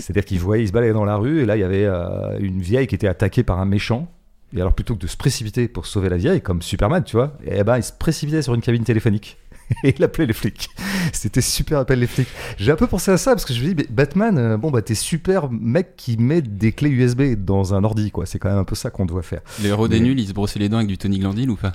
c'est-à-dire 0.00 0.24
qu'ils 0.24 0.40
voyaient 0.40 0.64
ils 0.64 0.68
se 0.68 0.72
baladaient 0.72 0.92
dans 0.92 1.04
la 1.04 1.16
rue 1.16 1.40
et 1.40 1.46
là 1.46 1.56
il 1.56 1.60
y 1.60 1.64
avait 1.64 1.84
euh, 1.84 2.38
une 2.38 2.60
vieille 2.60 2.86
qui 2.86 2.94
était 2.94 3.08
attaquée 3.08 3.42
par 3.42 3.60
un 3.60 3.66
méchant 3.66 4.08
et 4.54 4.60
alors 4.60 4.74
plutôt 4.74 4.94
que 4.94 5.00
de 5.00 5.06
se 5.06 5.16
précipiter 5.16 5.68
pour 5.68 5.86
sauver 5.86 6.08
la 6.08 6.16
vieille 6.16 6.40
comme 6.40 6.62
Superman 6.62 7.04
tu 7.04 7.16
vois 7.16 7.36
et 7.44 7.62
ben 7.64 7.76
il 7.76 7.82
se 7.82 7.92
précipitait 7.92 8.42
sur 8.42 8.54
une 8.54 8.60
cabine 8.60 8.84
téléphonique 8.84 9.38
et 9.84 9.94
il 9.96 10.04
appelait 10.04 10.26
les 10.26 10.32
flics. 10.32 10.70
C'était 11.12 11.40
super 11.40 11.78
appelle 11.78 12.00
les 12.00 12.06
flics. 12.06 12.28
J'ai 12.58 12.72
un 12.72 12.76
peu 12.76 12.86
pensé 12.86 13.10
à 13.10 13.16
ça 13.16 13.32
parce 13.32 13.44
que 13.44 13.54
je 13.54 13.62
me 13.62 13.68
dis, 13.68 13.74
mais 13.74 13.86
Batman, 13.90 14.38
euh, 14.38 14.56
bon 14.56 14.70
bah 14.70 14.82
t'es 14.82 14.94
super 14.94 15.50
mec 15.50 15.96
qui 15.96 16.16
met 16.16 16.42
des 16.42 16.72
clés 16.72 16.90
USB 16.90 17.34
dans 17.34 17.74
un 17.74 17.84
ordi 17.84 18.10
quoi. 18.10 18.26
C'est 18.26 18.38
quand 18.38 18.48
même 18.48 18.58
un 18.58 18.64
peu 18.64 18.74
ça 18.74 18.90
qu'on 18.90 19.06
doit 19.06 19.22
faire. 19.22 19.40
Le 19.62 19.68
héros 19.68 19.88
des 19.88 20.00
nuls, 20.00 20.18
il 20.18 20.26
se 20.26 20.32
brossait 20.32 20.58
les 20.58 20.68
dents 20.68 20.78
avec 20.78 20.88
du 20.88 20.98
Tony 20.98 21.18
Glandil 21.18 21.50
ou 21.50 21.56
pas? 21.56 21.72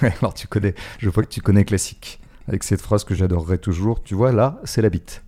Alors 0.20 0.34
tu 0.34 0.46
connais, 0.46 0.74
je 0.98 1.08
vois 1.08 1.22
que 1.22 1.28
tu 1.28 1.40
connais 1.40 1.64
classique 1.64 2.20
avec 2.48 2.62
cette 2.62 2.80
phrase 2.80 3.04
que 3.04 3.14
j'adorerais 3.14 3.58
toujours. 3.58 4.02
Tu 4.02 4.14
vois 4.14 4.32
là, 4.32 4.60
c'est 4.64 4.82
la 4.82 4.90
bite. 4.90 5.22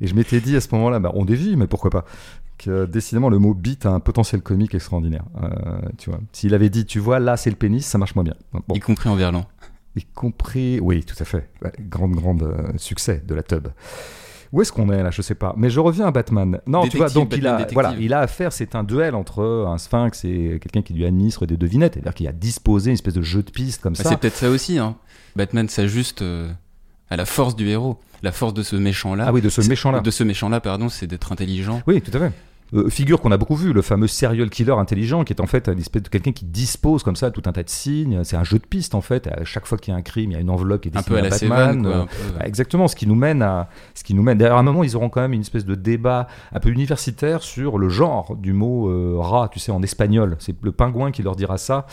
Et 0.00 0.06
je 0.06 0.14
m'étais 0.14 0.40
dit 0.40 0.56
à 0.56 0.60
ce 0.60 0.68
moment-là, 0.72 0.98
bah, 0.98 1.10
on 1.14 1.24
dévie, 1.24 1.56
mais 1.56 1.66
pourquoi 1.66 1.90
pas 1.90 2.04
que 2.58 2.86
décidément 2.86 3.28
le 3.28 3.38
mot 3.40 3.54
bite 3.54 3.86
a 3.86 3.90
un 3.90 3.98
potentiel 3.98 4.40
comique 4.40 4.72
extraordinaire. 4.74 5.24
Euh, 5.42 5.48
tu 5.98 6.10
vois, 6.10 6.20
s'il 6.32 6.54
avait 6.54 6.68
dit, 6.70 6.86
tu 6.86 7.00
vois 7.00 7.18
là, 7.18 7.36
c'est 7.36 7.50
le 7.50 7.56
pénis, 7.56 7.84
ça 7.84 7.98
marche 7.98 8.14
moins 8.14 8.22
bien. 8.22 8.34
Bon, 8.52 8.74
Y 8.74 8.78
compris 8.80 9.08
en 9.08 9.16
verlan. 9.16 9.46
y 9.96 10.04
compris. 10.04 10.78
Oui, 10.80 11.02
tout 11.02 11.16
à 11.18 11.24
fait. 11.24 11.48
Ouais, 11.62 11.72
grande, 11.80 12.12
grande 12.12 12.42
euh, 12.44 12.68
succès 12.76 13.20
de 13.26 13.34
la 13.34 13.42
tub. 13.42 13.66
Où 14.52 14.60
est-ce 14.62 14.70
qu'on 14.70 14.90
est 14.92 15.02
là? 15.02 15.10
Je 15.10 15.22
sais 15.22 15.34
pas. 15.34 15.54
Mais 15.56 15.70
je 15.70 15.80
reviens 15.80 16.06
à 16.06 16.10
Batman. 16.12 16.60
Non, 16.66 16.86
tu 16.86 16.98
vois, 16.98 17.08
donc 17.08 17.34
il 17.36 17.46
a, 17.48 17.52
détective. 17.52 17.74
voilà, 17.74 17.94
il 17.98 18.12
a 18.12 18.20
affaire, 18.20 18.52
c'est 18.52 18.76
un 18.76 18.84
duel 18.84 19.14
entre 19.16 19.42
un 19.66 19.78
sphinx 19.78 20.24
et 20.24 20.60
quelqu'un 20.62 20.82
qui 20.82 20.92
lui 20.92 21.04
administre 21.06 21.46
des 21.46 21.56
devinettes. 21.56 21.94
C'est-à-dire 21.94 22.14
qu'il 22.14 22.28
a 22.28 22.32
disposé 22.32 22.90
une 22.90 22.94
espèce 22.94 23.14
de 23.14 23.22
jeu 23.22 23.42
de 23.42 23.50
piste 23.50 23.82
comme 23.82 23.94
Bah, 23.94 24.02
ça. 24.04 24.10
c'est 24.10 24.18
peut-être 24.18 24.36
ça 24.36 24.50
aussi. 24.50 24.78
Hein. 24.78 24.94
Batman 25.34 25.68
s'ajuste 25.68 26.22
euh, 26.22 26.52
à 27.10 27.16
la 27.16 27.24
force 27.24 27.56
du 27.56 27.66
héros. 27.68 27.98
La 28.22 28.32
force 28.32 28.54
de 28.54 28.62
ce 28.62 28.76
méchant-là. 28.76 29.24
Ah 29.28 29.32
oui, 29.32 29.40
de 29.40 29.48
ce 29.48 29.62
C'est- 29.62 29.68
méchant-là. 29.68 30.00
De 30.00 30.10
ce 30.10 30.22
méchant-là, 30.24 30.60
pardon, 30.60 30.88
c'est 30.88 31.06
d'être 31.06 31.32
intelligent. 31.32 31.82
Oui, 31.86 32.00
tout 32.00 32.16
à 32.16 32.20
fait. 32.20 32.32
Euh, 32.74 32.88
figure 32.88 33.20
qu'on 33.20 33.32
a 33.32 33.36
beaucoup 33.36 33.56
vu, 33.56 33.72
le 33.72 33.82
fameux 33.82 34.06
serial 34.06 34.48
killer 34.48 34.72
intelligent, 34.72 35.24
qui 35.24 35.32
est 35.32 35.40
en 35.40 35.46
fait 35.46 35.68
une 35.68 35.78
espèce 35.78 36.02
de 36.02 36.08
quelqu'un 36.08 36.32
qui 36.32 36.44
dispose 36.44 37.02
comme 37.02 37.16
ça 37.16 37.30
tout 37.30 37.42
un 37.46 37.52
tas 37.52 37.62
de 37.62 37.68
signes. 37.68 38.24
C'est 38.24 38.36
un 38.36 38.44
jeu 38.44 38.58
de 38.58 38.66
piste 38.66 38.94
en 38.94 39.00
fait. 39.00 39.26
À 39.26 39.44
chaque 39.44 39.66
fois 39.66 39.78
qu'il 39.78 39.92
y 39.92 39.94
a 39.94 39.98
un 39.98 40.02
crime, 40.02 40.30
il 40.30 40.34
y 40.34 40.36
a 40.36 40.40
une 40.40 40.50
enveloppe 40.50 40.82
qui 40.82 40.88
est 40.88 40.96
Un 40.96 41.02
peu 41.02 41.16
à 41.16 41.22
la 41.22 41.28
Batman. 41.28 41.82
Quoi. 41.82 41.90
Euh, 41.90 42.02
un 42.02 42.06
peu, 42.06 42.46
Exactement, 42.46 42.88
ce 42.88 42.96
qui 42.96 43.06
nous 43.06 43.14
mène 43.14 43.42
à, 43.42 43.68
ce 43.94 44.04
qui 44.04 44.14
nous 44.14 44.22
mène. 44.22 44.38
D'ailleurs, 44.38 44.56
à 44.56 44.60
un 44.60 44.64
moment, 44.64 44.84
ils 44.84 44.96
auront 44.96 45.08
quand 45.08 45.20
même 45.20 45.32
une 45.32 45.42
espèce 45.42 45.64
de 45.64 45.74
débat 45.74 46.28
un 46.52 46.60
peu 46.60 46.70
universitaire 46.70 47.42
sur 47.42 47.78
le 47.78 47.88
genre 47.88 48.36
du 48.36 48.52
mot 48.52 48.88
euh, 48.88 49.16
rat, 49.18 49.48
tu 49.52 49.58
sais, 49.58 49.72
en 49.72 49.82
espagnol. 49.82 50.36
C'est 50.38 50.54
le 50.62 50.72
pingouin 50.72 51.10
qui 51.10 51.22
leur 51.22 51.36
dira 51.36 51.58
ça, 51.58 51.86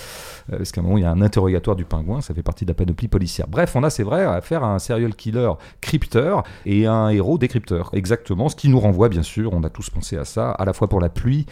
euh, 0.52 0.58
parce 0.58 0.72
qu'à 0.72 0.82
un 0.82 0.84
moment, 0.84 0.98
il 0.98 1.02
y 1.02 1.06
a 1.06 1.12
un 1.12 1.22
interrogatoire 1.22 1.76
du 1.76 1.86
pingouin, 1.86 2.22
ça 2.22 2.34
fait 2.34 2.44
partie 2.44 2.66
de 2.66 2.72
la 2.72 2.76
panoplie 2.76 3.08
policière. 3.08 3.48
Bref, 3.48 3.76
on 3.76 3.84
a, 3.84 3.90
c'est 3.90 4.04
vrai, 4.04 4.24
affaire 4.24 4.64
à 4.64 4.74
un 4.74 4.80
serial 4.80 5.16
killer 5.16 5.52
crypteur 5.82 6.44
et 6.66 6.86
un 6.86 7.10
héros 7.10 7.38
décrypteur. 7.38 7.90
Exactement, 7.94 8.50
ce 8.50 8.56
qui 8.56 8.70
nous 8.70 8.80
renvoie, 8.80 9.10
bien 9.10 9.24
sûr, 9.24 9.54
on 9.54 9.64
a 9.64 9.70
tous 9.70 9.90
pensé 9.90 10.18
à 10.18 10.26
ça, 10.26 10.52
à 10.52 10.66
la 10.70 10.74
fois 10.74 10.88
pour 10.88 11.02
la 11.02 11.10
pluie, 11.10 11.46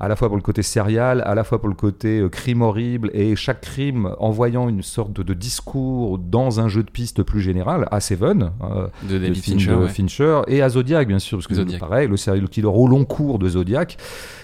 à 0.00 0.08
la 0.08 0.16
fois 0.16 0.28
pour 0.28 0.36
le 0.36 0.42
côté 0.42 0.62
serial, 0.62 1.22
à 1.24 1.34
la 1.34 1.44
fois 1.44 1.60
pour 1.60 1.68
le 1.68 1.74
côté 1.74 2.20
euh, 2.20 2.28
crime 2.28 2.62
horrible, 2.62 3.10
et 3.14 3.36
chaque 3.36 3.60
crime 3.60 4.14
envoyant 4.18 4.68
une 4.68 4.82
sorte 4.82 5.12
de, 5.12 5.22
de 5.22 5.34
discours 5.34 6.18
dans 6.18 6.60
un 6.60 6.68
jeu 6.68 6.82
de 6.82 6.90
piste 6.90 7.22
plus 7.22 7.40
général, 7.40 7.88
à 7.90 8.00
Seven, 8.00 8.50
euh, 8.62 8.86
de 9.02 9.18
David 9.18 9.42
Fincher. 9.42 9.70
de 9.70 9.76
ouais. 9.76 9.88
Fincher, 9.88 10.42
et 10.48 10.62
à 10.62 10.68
Zodiac, 10.68 11.08
bien 11.08 11.18
sûr, 11.18 11.38
parce 11.38 11.46
que 11.46 11.54
Zodiac. 11.54 11.80
pareil, 11.80 12.08
le 12.08 12.16
serial 12.16 12.48
killer 12.48 12.66
au 12.66 12.86
long 12.86 13.04
cours 13.04 13.38
de 13.38 13.48
Zodiac, 13.48 13.96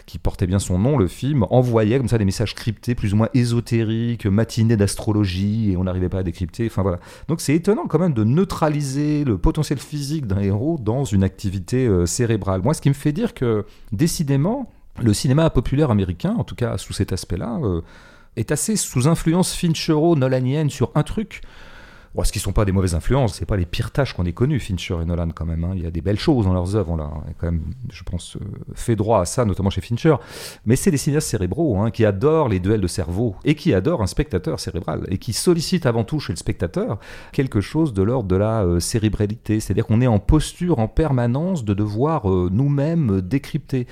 qui 0.07 0.19
portait 0.19 0.47
bien 0.47 0.59
son 0.59 0.79
nom, 0.79 0.99
le 0.99 1.07
film, 1.07 1.47
envoyait 1.51 1.99
comme 1.99 2.09
ça 2.09 2.19
des 2.19 2.25
messages 2.25 2.55
cryptés, 2.55 2.95
plus 2.95 3.15
ou 3.15 3.17
moins 3.17 3.29
ésotériques, 3.33 4.27
matinés 4.27 4.77
d'astrologie, 4.77 5.71
et 5.71 5.77
on 5.77 5.85
n'arrivait 5.85 6.09
pas 6.09 6.19
à 6.19 6.23
décrypter. 6.23 6.67
Enfin 6.67 6.83
voilà. 6.83 6.99
Donc 7.29 7.41
c'est 7.41 7.55
étonnant 7.55 7.87
quand 7.87 7.99
même 7.99 8.15
de 8.15 8.25
neutraliser 8.25 9.25
le 9.25 9.39
potentiel 9.39 9.79
physique 9.79 10.27
d'un 10.27 10.41
héros 10.41 10.79
dans 10.81 11.05
une 11.05 11.23
activité 11.23 11.87
euh, 11.87 12.07
cérébrale. 12.07 12.61
Moi, 12.63 12.75
ce 12.75 12.81
qui 12.81 12.89
me 12.89 12.95
fait 12.95 13.13
dire 13.13 13.35
que, 13.35 13.65
décidément, 13.93 14.71
le 15.01 15.13
cinéma 15.15 15.51
populaire 15.51 15.91
américain, 15.91 16.35
en 16.39 16.45
tout 16.45 16.55
cas 16.55 16.79
sous 16.79 16.93
cet 16.93 17.13
aspect-là, 17.13 17.59
euh, 17.63 17.81
est 18.37 18.53
assez 18.53 18.77
sous 18.77 19.09
influence 19.09 19.55
Finchero-Nolanienne 19.55 20.71
sur 20.71 20.91
un 20.95 21.03
truc. 21.03 21.43
Bon, 22.13 22.25
ce 22.25 22.33
qui 22.33 22.41
sont 22.41 22.53
pas 22.53 22.65
des 22.65 22.73
mauvaises 22.73 22.97
influences, 22.97 23.35
c'est 23.35 23.47
pas 23.47 23.57
les 23.57 23.67
pires 23.67 23.93
tâches 23.93 24.15
qu'on 24.15 24.27
ait 24.27 24.33
connues, 24.33 24.59
Fincher 24.59 24.97
et 25.01 25.05
Nolan 25.05 25.29
quand 25.33 25.45
même. 25.45 25.63
hein. 25.63 25.75
Il 25.77 25.83
y 25.83 25.87
a 25.87 25.93
des 25.93 26.01
belles 26.01 26.19
choses 26.19 26.45
dans 26.45 26.53
leurs 26.53 26.75
œuvres, 26.75 26.91
on 26.91 26.97
l'a 26.97 27.09
quand 27.39 27.47
même, 27.47 27.63
je 27.89 28.03
pense, 28.03 28.37
euh, 28.37 28.41
fait 28.75 28.97
droit 28.97 29.21
à 29.21 29.25
ça, 29.25 29.45
notamment 29.45 29.71
chez 29.71 29.81
Fincher. 29.81 30.17
Mais 30.67 30.75
c'est 30.75 30.91
des 30.91 30.97
cinéastes 30.97 31.29
cérébraux 31.29 31.79
hein, 31.79 31.93
qui 31.93 32.05
adorent 32.05 32.49
les 32.49 32.59
duels 32.59 32.81
de 32.81 32.89
cerveau 32.89 33.37
et 33.45 33.55
qui 33.55 33.73
adorent 33.75 34.03
un 34.03 34.09
spectateur 34.09 34.59
cérébral 34.59 35.07
et 35.09 35.19
qui 35.19 35.33
sollicitent 35.33 35.87
avant 35.87 36.03
tout 36.03 36.19
chez 36.19 36.33
le 36.33 36.37
spectateur 36.37 36.99
quelque 37.31 37.61
chose 37.61 37.93
de 37.93 38.03
l'ordre 38.03 38.29
de 38.29 38.37
la 38.37 38.65
euh, 38.65 38.81
cérébralité. 38.81 39.61
C'est-à-dire 39.61 39.87
qu'on 39.87 40.01
est 40.01 40.09
en 40.09 40.19
posture 40.19 40.81
en 40.81 40.89
permanence 40.89 41.65
de 41.65 41.75
devoir 41.75 42.27
nous-mêmes 42.27 43.21
décrypter 43.21 43.87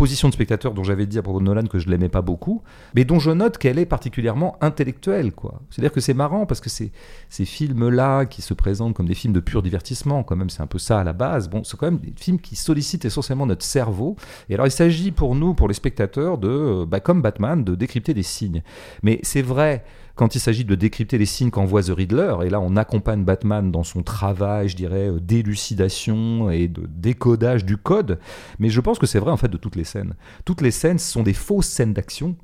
position 0.00 0.30
de 0.30 0.32
spectateur 0.32 0.72
dont 0.72 0.82
j'avais 0.82 1.04
dit 1.04 1.18
à 1.18 1.22
propos 1.22 1.40
de 1.40 1.44
Nolan 1.44 1.66
que 1.66 1.78
je 1.78 1.90
l'aimais 1.90 2.08
pas 2.08 2.22
beaucoup, 2.22 2.62
mais 2.94 3.04
dont 3.04 3.18
je 3.18 3.30
note 3.30 3.58
qu'elle 3.58 3.78
est 3.78 3.84
particulièrement 3.84 4.56
intellectuelle. 4.62 5.30
quoi. 5.30 5.60
C'est-à-dire 5.68 5.92
que 5.92 6.00
c'est 6.00 6.14
marrant 6.14 6.46
parce 6.46 6.62
que 6.62 6.70
ces, 6.70 6.90
ces 7.28 7.44
films-là 7.44 8.24
qui 8.24 8.40
se 8.40 8.54
présentent 8.54 8.94
comme 8.94 9.04
des 9.04 9.14
films 9.14 9.34
de 9.34 9.40
pur 9.40 9.62
divertissement, 9.62 10.22
quand 10.22 10.36
même 10.36 10.48
c'est 10.48 10.62
un 10.62 10.66
peu 10.66 10.78
ça 10.78 11.00
à 11.00 11.04
la 11.04 11.12
base, 11.12 11.50
bon, 11.50 11.64
c'est 11.64 11.76
quand 11.78 11.84
même 11.84 12.00
des 12.00 12.14
films 12.16 12.40
qui 12.40 12.56
sollicitent 12.56 13.04
essentiellement 13.04 13.44
notre 13.44 13.66
cerveau. 13.66 14.16
Et 14.48 14.54
alors 14.54 14.66
il 14.66 14.70
s'agit 14.70 15.10
pour 15.10 15.34
nous, 15.34 15.52
pour 15.52 15.68
les 15.68 15.74
spectateurs, 15.74 16.38
de, 16.38 16.48
euh, 16.48 16.86
bah, 16.86 17.00
comme 17.00 17.20
Batman, 17.20 17.62
de 17.62 17.74
décrypter 17.74 18.14
des 18.14 18.22
signes. 18.22 18.62
Mais 19.02 19.20
c'est 19.22 19.42
vrai 19.42 19.84
quand 20.14 20.34
il 20.34 20.40
s'agit 20.40 20.64
de 20.64 20.74
décrypter 20.74 21.18
les 21.18 21.26
signes 21.26 21.50
qu'envoie 21.50 21.82
The 21.82 21.90
Riddler, 21.90 22.36
et 22.44 22.50
là 22.50 22.60
on 22.60 22.76
accompagne 22.76 23.24
Batman 23.24 23.70
dans 23.70 23.84
son 23.84 24.02
travail, 24.02 24.68
je 24.68 24.76
dirais, 24.76 25.08
euh, 25.08 25.20
d'élucidation 25.20 26.50
et 26.50 26.68
de 26.68 26.82
décodage 26.86 27.64
du 27.64 27.76
code, 27.76 28.18
mais 28.58 28.70
je 28.70 28.80
pense 28.80 28.98
que 28.98 29.06
c'est 29.06 29.18
vrai 29.18 29.30
en 29.30 29.36
fait 29.36 29.48
de 29.48 29.56
toutes 29.56 29.76
les 29.76 29.84
scènes. 29.84 30.14
Toutes 30.44 30.60
les 30.60 30.70
scènes 30.70 30.98
sont 30.98 31.22
des 31.22 31.34
fausses 31.34 31.68
scènes 31.68 31.92
d'action 31.92 32.36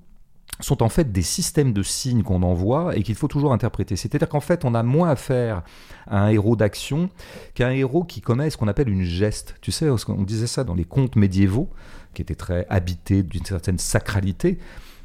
sont 0.61 0.83
en 0.83 0.89
fait 0.89 1.13
des 1.13 1.23
systèmes 1.23 1.73
de 1.73 1.83
signes 1.83 2.23
qu'on 2.23 2.43
envoie 2.43 2.97
et 2.97 3.03
qu'il 3.03 3.15
faut 3.15 3.29
toujours 3.29 3.53
interpréter. 3.53 3.97
C'est-à-dire 3.97 4.29
qu'en 4.29 4.41
fait, 4.41 4.65
on 4.65 4.75
a 4.75 4.83
moins 4.83 5.11
affaire 5.11 5.63
à 6.07 6.25
un 6.25 6.29
héros 6.29 6.57
d'action 6.57 7.11
qu'à 7.55 7.69
un 7.69 7.73
héros 7.73 8.05
qui 8.05 8.21
commet 8.21 8.49
ce 8.51 8.57
qu'on 8.57 8.69
appelle 8.69 8.89
une 8.89 9.03
geste. 9.03 9.57
Tu 9.61 9.71
sais, 9.73 9.89
on 9.91 10.23
disait 10.23 10.47
ça 10.47 10.65
dans 10.65 10.75
les 10.75 10.85
contes 10.85 11.17
médiévaux, 11.17 11.69
qui 12.15 12.23
étaient 12.23 12.35
très 12.35 12.67
habités 12.71 13.23
d'une 13.23 13.45
certaine 13.45 13.79
sacralité. 13.79 14.59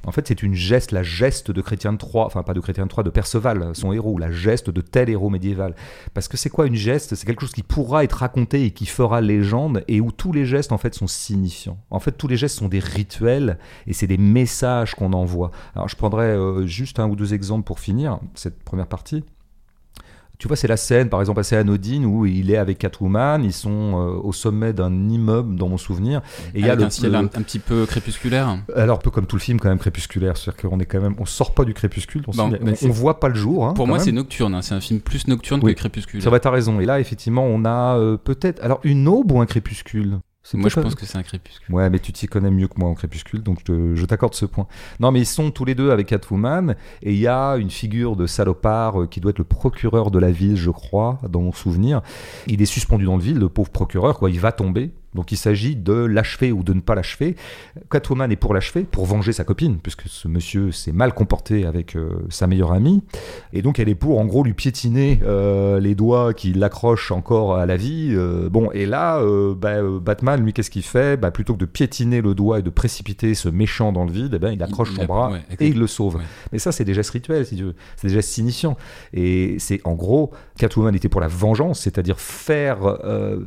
En 0.05 0.12
fait, 0.12 0.27
c'est 0.27 0.41
une 0.41 0.55
geste, 0.55 0.91
la 0.91 1.03
geste 1.03 1.51
de 1.51 1.62
Chrétien 1.62 1.93
de 1.93 2.00
enfin 2.13 2.43
pas 2.43 2.53
de 2.53 2.60
Chrétien 2.60 2.86
de 2.86 3.03
de 3.03 3.10
Perceval, 3.10 3.72
son 3.74 3.93
héros, 3.93 4.17
la 4.17 4.31
geste 4.31 4.70
de 4.70 4.81
tel 4.81 5.10
héros 5.10 5.29
médiéval. 5.29 5.75
Parce 6.13 6.27
que 6.27 6.38
c'est 6.38 6.50
quoi 6.50 6.67
une 6.67 6.75
geste? 6.75 7.15
C'est 7.15 7.25
quelque 7.25 7.41
chose 7.41 7.53
qui 7.53 7.63
pourra 7.63 8.03
être 8.03 8.13
raconté 8.13 8.65
et 8.65 8.72
qui 8.72 8.86
fera 8.86 9.22
légende 9.22 9.84
et 9.88 10.01
où 10.01 10.12
tous 10.12 10.31
les 10.31 10.46
gestes 10.46 10.72
en 10.72 10.77
fait 10.77 10.93
sont 10.93 11.08
signifiants. 11.08 11.77
En 11.89 12.00
fait, 12.00 12.13
tous 12.13 12.27
les 12.27 12.38
gestes 12.38 12.58
sont 12.58 12.67
des 12.67 12.79
rituels 12.79 13.58
et 13.88 13.93
c'est 13.93 14.08
des 14.08 14.17
messages 14.17 14.96
qu'on 14.96 15.13
envoie. 15.13 15.51
Alors, 15.75 15.88
je 15.88 15.96
prendrai 15.96 16.25
euh, 16.25 16.65
juste 16.65 17.00
un 17.00 17.08
ou 17.08 17.15
deux 17.15 17.34
exemples 17.34 17.63
pour 17.63 17.79
finir 17.79 18.20
cette 18.34 18.63
première 18.63 18.88
partie. 18.88 19.24
Tu 20.41 20.48
vois, 20.48 20.57
c'est 20.57 20.67
la 20.67 20.75
scène, 20.75 21.07
par 21.07 21.19
exemple, 21.19 21.39
assez 21.39 21.55
anodine 21.55 22.03
où 22.03 22.25
il 22.25 22.50
est 22.50 22.57
avec 22.57 22.79
Catwoman, 22.79 23.43
ils 23.43 23.53
sont 23.53 23.69
euh, 23.93 24.19
au 24.24 24.33
sommet 24.33 24.74
d'un 24.74 24.91
immeuble, 25.07 25.55
dans 25.55 25.67
mon 25.69 25.77
souvenir, 25.77 26.21
et 26.55 26.62
il 26.62 26.65
y 26.65 26.69
a 26.71 26.74
le, 26.74 26.83
un 26.86 26.89
ciel 26.89 27.12
le- 27.12 27.17
un, 27.19 27.25
un 27.25 27.27
petit 27.27 27.60
peu 27.60 27.86
crépusculaire. 27.86 28.57
alors, 28.75 28.98
un 28.98 29.01
peu 29.01 29.12
comme 29.12 29.27
tout 29.27 29.36
le 29.36 29.41
film, 29.41 29.60
quand 29.60 29.69
même 29.69 29.77
crépusculaire. 29.77 30.36
C'est-à-dire 30.38 30.67
qu'on 30.67 30.79
est 30.79 30.86
quand 30.88 31.00
même, 31.00 31.13
on 31.19 31.25
sort 31.25 31.53
pas 31.53 31.63
du 31.63 31.75
crépuscule. 31.75 32.24
On, 32.27 32.31
Bon, 32.31 32.51
on- 32.81 32.89
voit 32.89 33.19
pas 33.19 33.27
le 33.29 33.36
jour. 33.36 33.67
hein, 33.67 33.74
Pour 33.75 33.86
moi, 33.86 34.00
c'est 34.00 34.12
nocturne. 34.12 34.55
hein. 34.55 34.63
C'est 34.63 34.74
un 34.74 34.81
film 34.81 35.00
plus 35.00 35.27
nocturne 35.27 35.62
Oui. 35.63 35.75
que 35.75 35.79
crépusculaire. 35.79 36.24
C'est 36.24 36.29
vrai, 36.29 36.39
t'as 36.39 36.50
raison. 36.50 36.79
Et 36.79 36.86
là, 36.88 37.00
effectivement, 37.00 37.45
on 37.45 37.63
a 37.63 37.98
euh, 38.00 38.17
peut-être, 38.17 38.63
alors 38.63 38.79
une 38.83 39.07
aube 39.07 39.31
ou 39.31 39.41
un 39.41 39.45
crépuscule? 39.45 40.17
C'est 40.43 40.57
Moi, 40.57 40.69
je 40.69 40.79
pense 40.79 40.95
que 40.95 41.05
c'est 41.05 41.17
un 41.17 41.24
crépuscule. 41.24 41.74
Ouais, 41.74 41.89
mais 41.89 42.00
tu 42.00 42.12
t'y 42.12 42.27
connais 42.27 42.50
mieux 42.50 42.67
que 42.67 42.74
moi 42.77 42.89
en 42.89 42.95
crépuscule, 42.95 43.43
donc 43.43 43.60
je 43.67 44.05
t'accorde 44.05 44.33
ce 44.33 44.45
point. 44.45 44.67
Non, 45.00 45.12
mais 45.12 45.19
ils 45.19 45.25
sont 45.25 45.51
tous 45.51 45.65
les 45.65 45.75
deux 45.75 45.91
avec 45.91 46.07
Catwoman, 46.07 46.75
et 47.03 47.13
il 47.13 47.19
y 47.19 47.27
a 47.27 47.57
une 47.57 47.69
figure 47.69 48.15
de 48.15 48.25
salopard 48.25 49.01
euh, 49.01 49.07
qui 49.07 49.19
doit 49.19 49.29
être 49.29 49.38
le 49.38 49.43
procureur 49.43 50.10
de 50.10 50.17
la 50.17 50.31
ville, 50.31 50.55
je 50.55 50.71
crois, 50.71 51.19
dans 51.29 51.41
mon 51.41 51.51
souvenir. 51.51 52.01
Il 52.48 52.62
est 52.62 52.65
suspendu 52.65 53.05
dans 53.05 53.17
le 53.17 53.24
ville, 53.24 53.38
le 53.38 53.50
pauvre 53.50 53.69
procureur, 53.69 54.17
quoi. 54.17 54.31
Il 54.31 54.39
va 54.39 54.51
tomber. 54.51 54.91
Donc 55.13 55.32
il 55.32 55.38
s'agit 55.38 55.75
de 55.75 55.94
l'achever 55.94 56.51
ou 56.53 56.63
de 56.63 56.74
ne 56.74 56.80
pas 56.80 56.96
l'achever. 56.96 57.36
Catwoman 57.89 58.32
est 58.32 58.36
pour 58.38 58.53
l'achever, 58.53 58.84
pour 58.84 59.06
venger 59.06 59.34
sa 59.34 59.44
copine, 59.44 59.77
puisque 59.77 60.03
ce 60.08 60.27
monsieur 60.27 60.72
s'est 60.72 60.94
mal 60.94 61.13
comporté 61.13 61.65
avec 61.65 61.96
euh, 61.98 62.10
sa 62.30 62.48
meilleure 62.48 62.72
amie. 62.72 63.03
Et 63.51 63.62
donc 63.62 63.80
elle 63.80 63.89
est 63.89 63.96
pour, 63.96 64.20
en 64.20 64.25
gros, 64.25 64.44
lui 64.44 64.53
piétiner 64.53 65.20
euh, 65.24 65.80
les 65.82 65.96
doigts 65.96 66.34
qui 66.34 66.53
l'accrochent 66.53 67.12
encore 67.12 67.56
à 67.58 67.65
la 67.65 67.75
vie. 67.75 68.10
Euh, 68.12 68.50
bon, 68.50 68.72
et 68.72 68.86
là, 68.86 69.22
bah, 69.56 69.82
Batman, 70.01 70.41
lui, 70.41 70.53
qu'est-ce 70.53 70.70
qu'il 70.72 70.84
fait? 70.84 71.18
Bah, 71.18 71.30
Plutôt 71.32 71.53
que 71.56 71.60
de 71.60 71.65
piétiner 71.65 72.22
le 72.22 72.34
doigt 72.34 72.60
et 72.60 72.62
de 72.62 72.70
précipiter 72.70 73.34
ce 73.36 73.50
méchant 73.50 73.91
dans 73.91 74.06
le 74.06 74.12
vide, 74.12 74.34
eh 74.36 74.39
ben, 74.39 74.51
il 74.51 74.63
accroche 74.63 74.89
Il- 74.91 74.96
son 74.96 75.01
il 75.01 75.03
a- 75.03 75.08
bras 75.08 75.32
ouais, 75.32 75.41
et 75.60 75.68
il 75.68 75.77
le 75.80 75.88
sauve. 75.88 76.15
Ouais. 76.18 76.24
Mais 76.53 76.60
ça, 76.60 76.72
c'est 76.72 76.86
des 76.86 76.94
gestes 76.94 77.12
rituels, 77.12 77.46
si. 77.46 77.62
C'est 77.98 78.08
des 78.08 78.13
gestes 78.13 78.30
signifiants. 78.30 78.77
Et 79.13 79.58
c'est, 79.60 79.82
en 79.84 79.94
gros, 79.94 80.32
Catwoman 80.58 80.96
était 80.96 81.10
pour 81.10 81.20
la 81.22 81.27
vengeance, 81.27 81.82
c'est-à-dire 81.82 82.20
faire 82.20 82.98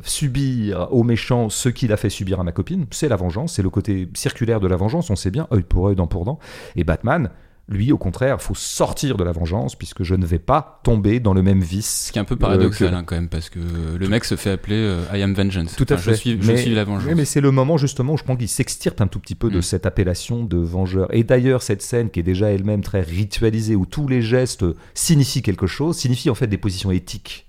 subir 0.03 0.87
au 0.91 1.03
méchant 1.03 1.49
ce 1.55 1.69
qu'il 1.69 1.91
a 1.91 1.97
fait 1.97 2.09
subir 2.09 2.39
à 2.39 2.43
ma 2.43 2.51
copine. 2.51 2.85
C'est 2.91 3.07
la 3.09 3.15
vengeance, 3.15 3.53
c'est 3.53 3.63
le 3.63 3.69
côté 3.69 4.07
circulaire 4.13 4.59
de 4.59 4.67
la 4.67 4.75
vengeance, 4.75 5.09
on 5.09 5.15
sait 5.15 5.31
bien, 5.31 5.47
œil 5.53 5.63
pour 5.63 5.87
œil, 5.87 5.95
dent 5.95 6.07
pour 6.07 6.25
dent. 6.25 6.39
Et 6.75 6.83
Batman, 6.83 7.29
lui, 7.67 7.91
au 7.91 7.97
contraire, 7.97 8.39
faut 8.43 8.53
sortir 8.53 9.17
de 9.17 9.23
la 9.23 9.31
vengeance, 9.31 9.75
puisque 9.75 10.03
je 10.03 10.13
ne 10.13 10.23
vais 10.25 10.37
pas 10.37 10.81
tomber 10.83 11.19
dans 11.19 11.33
le 11.33 11.41
même 11.41 11.61
vice. 11.61 12.05
Ce 12.07 12.11
qui 12.11 12.19
est 12.19 12.21
un 12.21 12.25
peu 12.25 12.35
paradoxal 12.35 12.89
Euh, 12.89 12.91
que- 12.91 12.95
hein, 12.95 13.03
quand 13.03 13.15
même, 13.15 13.27
parce 13.29 13.49
que 13.49 13.57
le 13.97 14.07
mec 14.07 14.23
se 14.23 14.35
fait 14.35 14.51
appeler 14.51 14.75
euh, 14.75 15.01
I 15.15 15.23
am 15.23 15.33
vengeance. 15.33 15.75
Tout 15.75 15.85
à 15.89 15.93
Enfin, 15.95 16.03
fait. 16.03 16.11
Je 16.11 16.15
suis, 16.17 16.37
je 16.41 16.51
mais, 16.51 16.57
suis 16.57 16.75
la 16.75 16.83
vengeance. 16.83 17.07
oui, 17.07 17.15
mais 17.15 17.25
c'est 17.25 17.41
le 17.41 17.49
moment 17.49 17.77
justement 17.77 18.13
où 18.13 18.17
je 18.17 18.23
pense 18.23 18.37
qu'il 18.37 18.49
s'extirpe 18.49 19.01
un 19.01 19.07
tout 19.07 19.19
petit 19.19 19.33
peu 19.33 19.49
de 19.49 19.57
Mm. 19.57 19.61
cette 19.63 19.87
appellation 19.87 20.43
de 20.43 20.57
vengeur. 20.57 21.07
Et 21.11 21.23
d'ailleurs, 21.23 21.63
cette 21.63 21.81
scène 21.81 22.11
qui 22.11 22.19
est 22.19 22.23
déjà 22.23 22.51
elle-même 22.51 22.81
très 22.81 23.01
ritualisée, 23.01 23.75
où 23.75 23.87
tous 23.87 24.07
les 24.07 24.21
gestes 24.21 24.63
signifient 24.93 25.41
quelque 25.41 25.65
chose, 25.65 25.97
signifient 25.97 26.29
en 26.29 26.35
fait 26.35 26.45
des 26.47 26.59
positions 26.59 26.91
éthiques, 26.91 27.47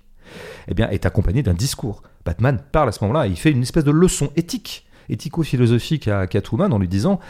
eh 0.67 0.73
bien, 0.73 0.89
est 0.89 1.05
accompagnée 1.05 1.43
d'un 1.43 1.53
discours. 1.53 2.01
Batman 2.27 2.59
parle 2.73 2.89
à 2.89 2.91
ce 2.91 3.01
moment-là, 3.05 3.25
il 3.27 3.37
fait 3.37 3.51
une 3.51 3.61
espèce 3.61 3.85
de 3.85 3.91
leçon 3.91 4.31
éthique, 4.35 4.85
éthico-philosophique 5.07 6.09
à 6.09 6.27
Catwoman 6.27 6.73
en 6.73 6.77
lui 6.77 6.89
disant 6.89 7.21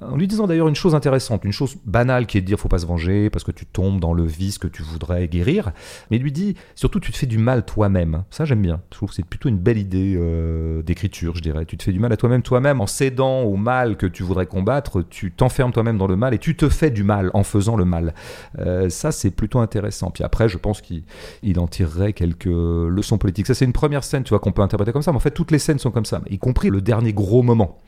en 0.00 0.16
lui 0.16 0.26
disant 0.26 0.46
d'ailleurs 0.46 0.68
une 0.68 0.74
chose 0.74 0.94
intéressante, 0.94 1.44
une 1.44 1.52
chose 1.52 1.76
banale 1.84 2.26
qui 2.26 2.36
est 2.36 2.40
de 2.40 2.46
dire 2.46 2.58
faut 2.58 2.68
pas 2.68 2.78
se 2.78 2.86
venger 2.86 3.30
parce 3.30 3.44
que 3.44 3.52
tu 3.52 3.64
tombes 3.64 4.00
dans 4.00 4.12
le 4.12 4.24
vice 4.24 4.58
que 4.58 4.66
tu 4.66 4.82
voudrais 4.82 5.28
guérir, 5.28 5.70
mais 6.10 6.16
il 6.16 6.22
lui 6.22 6.32
dit 6.32 6.56
surtout 6.74 6.98
tu 6.98 7.12
te 7.12 7.16
fais 7.16 7.26
du 7.26 7.38
mal 7.38 7.64
toi-même. 7.64 8.24
Ça 8.30 8.44
j'aime 8.44 8.62
bien. 8.62 8.80
Je 8.90 8.96
trouve 8.96 9.10
que 9.10 9.14
c'est 9.14 9.24
plutôt 9.24 9.48
une 9.48 9.58
belle 9.58 9.78
idée 9.78 10.16
euh, 10.16 10.82
d'écriture, 10.82 11.36
je 11.36 11.42
dirais. 11.42 11.64
Tu 11.64 11.76
te 11.76 11.84
fais 11.84 11.92
du 11.92 12.00
mal 12.00 12.12
à 12.12 12.16
toi-même, 12.16 12.42
toi-même 12.42 12.80
en 12.80 12.86
cédant 12.86 13.42
au 13.42 13.56
mal 13.56 13.96
que 13.96 14.06
tu 14.06 14.22
voudrais 14.24 14.46
combattre, 14.46 15.02
tu 15.02 15.30
t'enfermes 15.30 15.72
toi-même 15.72 15.98
dans 15.98 16.08
le 16.08 16.16
mal 16.16 16.34
et 16.34 16.38
tu 16.38 16.56
te 16.56 16.68
fais 16.68 16.90
du 16.90 17.04
mal 17.04 17.30
en 17.34 17.44
faisant 17.44 17.76
le 17.76 17.84
mal. 17.84 18.14
Euh, 18.58 18.88
ça 18.88 19.12
c'est 19.12 19.30
plutôt 19.30 19.60
intéressant. 19.60 20.10
Puis 20.10 20.24
après 20.24 20.48
je 20.48 20.58
pense 20.58 20.80
qu'il 20.80 21.04
il 21.42 21.60
en 21.60 21.68
tirerait 21.68 22.12
quelques 22.14 22.46
leçons 22.46 23.18
politiques. 23.18 23.46
Ça 23.46 23.54
c'est 23.54 23.64
une 23.64 23.72
première 23.72 24.02
scène, 24.02 24.24
tu 24.24 24.30
vois, 24.30 24.40
qu'on 24.40 24.52
peut 24.52 24.62
interpréter 24.62 24.92
comme 24.92 25.02
ça. 25.02 25.12
Mais 25.12 25.16
en 25.16 25.20
fait 25.20 25.30
toutes 25.30 25.52
les 25.52 25.60
scènes 25.60 25.78
sont 25.78 25.92
comme 25.92 26.04
ça, 26.04 26.20
y 26.28 26.38
compris 26.38 26.70
le 26.70 26.80
dernier 26.80 27.12
gros 27.12 27.42
moment 27.42 27.78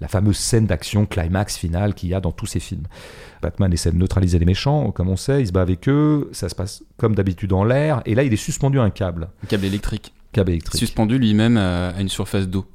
la 0.00 0.08
fameuse 0.08 0.36
scène 0.36 0.66
d'action 0.66 1.06
climax 1.06 1.56
finale 1.56 1.94
qu'il 1.94 2.08
y 2.08 2.14
a 2.14 2.20
dans 2.20 2.32
tous 2.32 2.46
ces 2.46 2.60
films. 2.60 2.84
Batman 3.42 3.72
essaie 3.72 3.90
de 3.92 3.96
neutraliser 3.96 4.38
les 4.38 4.44
méchants, 4.46 4.92
comme 4.92 5.08
on 5.08 5.16
sait, 5.16 5.40
il 5.42 5.46
se 5.46 5.52
bat 5.52 5.62
avec 5.62 5.88
eux, 5.88 6.28
ça 6.32 6.48
se 6.48 6.54
passe 6.54 6.82
comme 6.96 7.14
d'habitude 7.14 7.52
en 7.52 7.64
l'air, 7.64 8.02
et 8.06 8.14
là 8.14 8.22
il 8.22 8.32
est 8.32 8.36
suspendu 8.36 8.78
à 8.78 8.82
un 8.82 8.90
câble, 8.90 9.28
Un 9.42 9.46
câble 9.46 9.64
électrique. 9.64 10.12
câble 10.32 10.50
électrique. 10.50 10.78
Suspendu 10.78 11.18
lui-même 11.18 11.56
à, 11.56 11.88
à 11.90 12.00
une 12.00 12.08
surface 12.08 12.46
d'eau. 12.48 12.66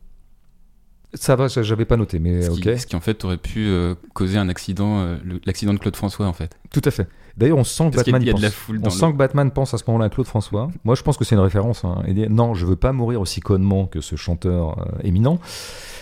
Ça 1.16 1.36
va, 1.36 1.48
j'avais 1.48 1.86
pas 1.86 1.96
noté, 1.96 2.18
mais 2.18 2.42
Ce, 2.42 2.50
ok. 2.50 2.60
qui, 2.60 2.80
ce 2.80 2.88
qui 2.88 2.96
en 2.96 3.00
fait 3.00 3.24
aurait 3.24 3.38
pu 3.38 3.68
euh, 3.68 3.94
causer 4.16 4.40
un 4.40 4.50
accident, 4.50 5.02
euh, 5.02 5.18
l'accident 5.46 5.72
de 5.74 5.78
Claude 5.78 5.96
François 5.96 6.26
en 6.26 6.34
fait. 6.34 6.58
Tout 6.74 6.82
à 6.84 6.92
fait. 6.92 7.08
D'ailleurs, 7.38 7.58
on 7.58 7.64
sent 7.64 7.90
que 7.92 7.96
Parce 7.96 8.08
y 8.08 8.12
Batman 8.12 8.28
y 8.28 8.30
a 8.30 8.32
y 8.32 8.36
de 8.36 8.42
la 8.42 8.48
pense. 8.50 8.56
foule 8.58 8.80
On 8.84 8.90
sent 8.90 9.06
le- 9.08 9.12
que 9.14 9.18
Batman 9.18 9.50
pense 9.52 9.74
à 9.74 9.78
ce 9.78 9.84
moment-là 9.88 10.06
à 10.06 10.10
Claude 10.10 10.28
François. 10.28 10.70
Moi, 10.84 10.96
je 10.96 11.02
pense 11.04 11.18
que 11.18 11.24
c'est 11.24 11.36
une 11.36 11.42
référence. 11.42 11.86
hein. 11.86 12.04
Non, 12.30 12.54
je 12.56 12.66
veux 12.66 12.76
pas 12.76 12.92
mourir 12.92 13.22
aussi 13.22 13.40
connement 13.40 13.86
que 13.86 14.02
ce 14.02 14.16
chanteur 14.16 14.80
euh, 14.80 14.86
éminent. 15.04 15.40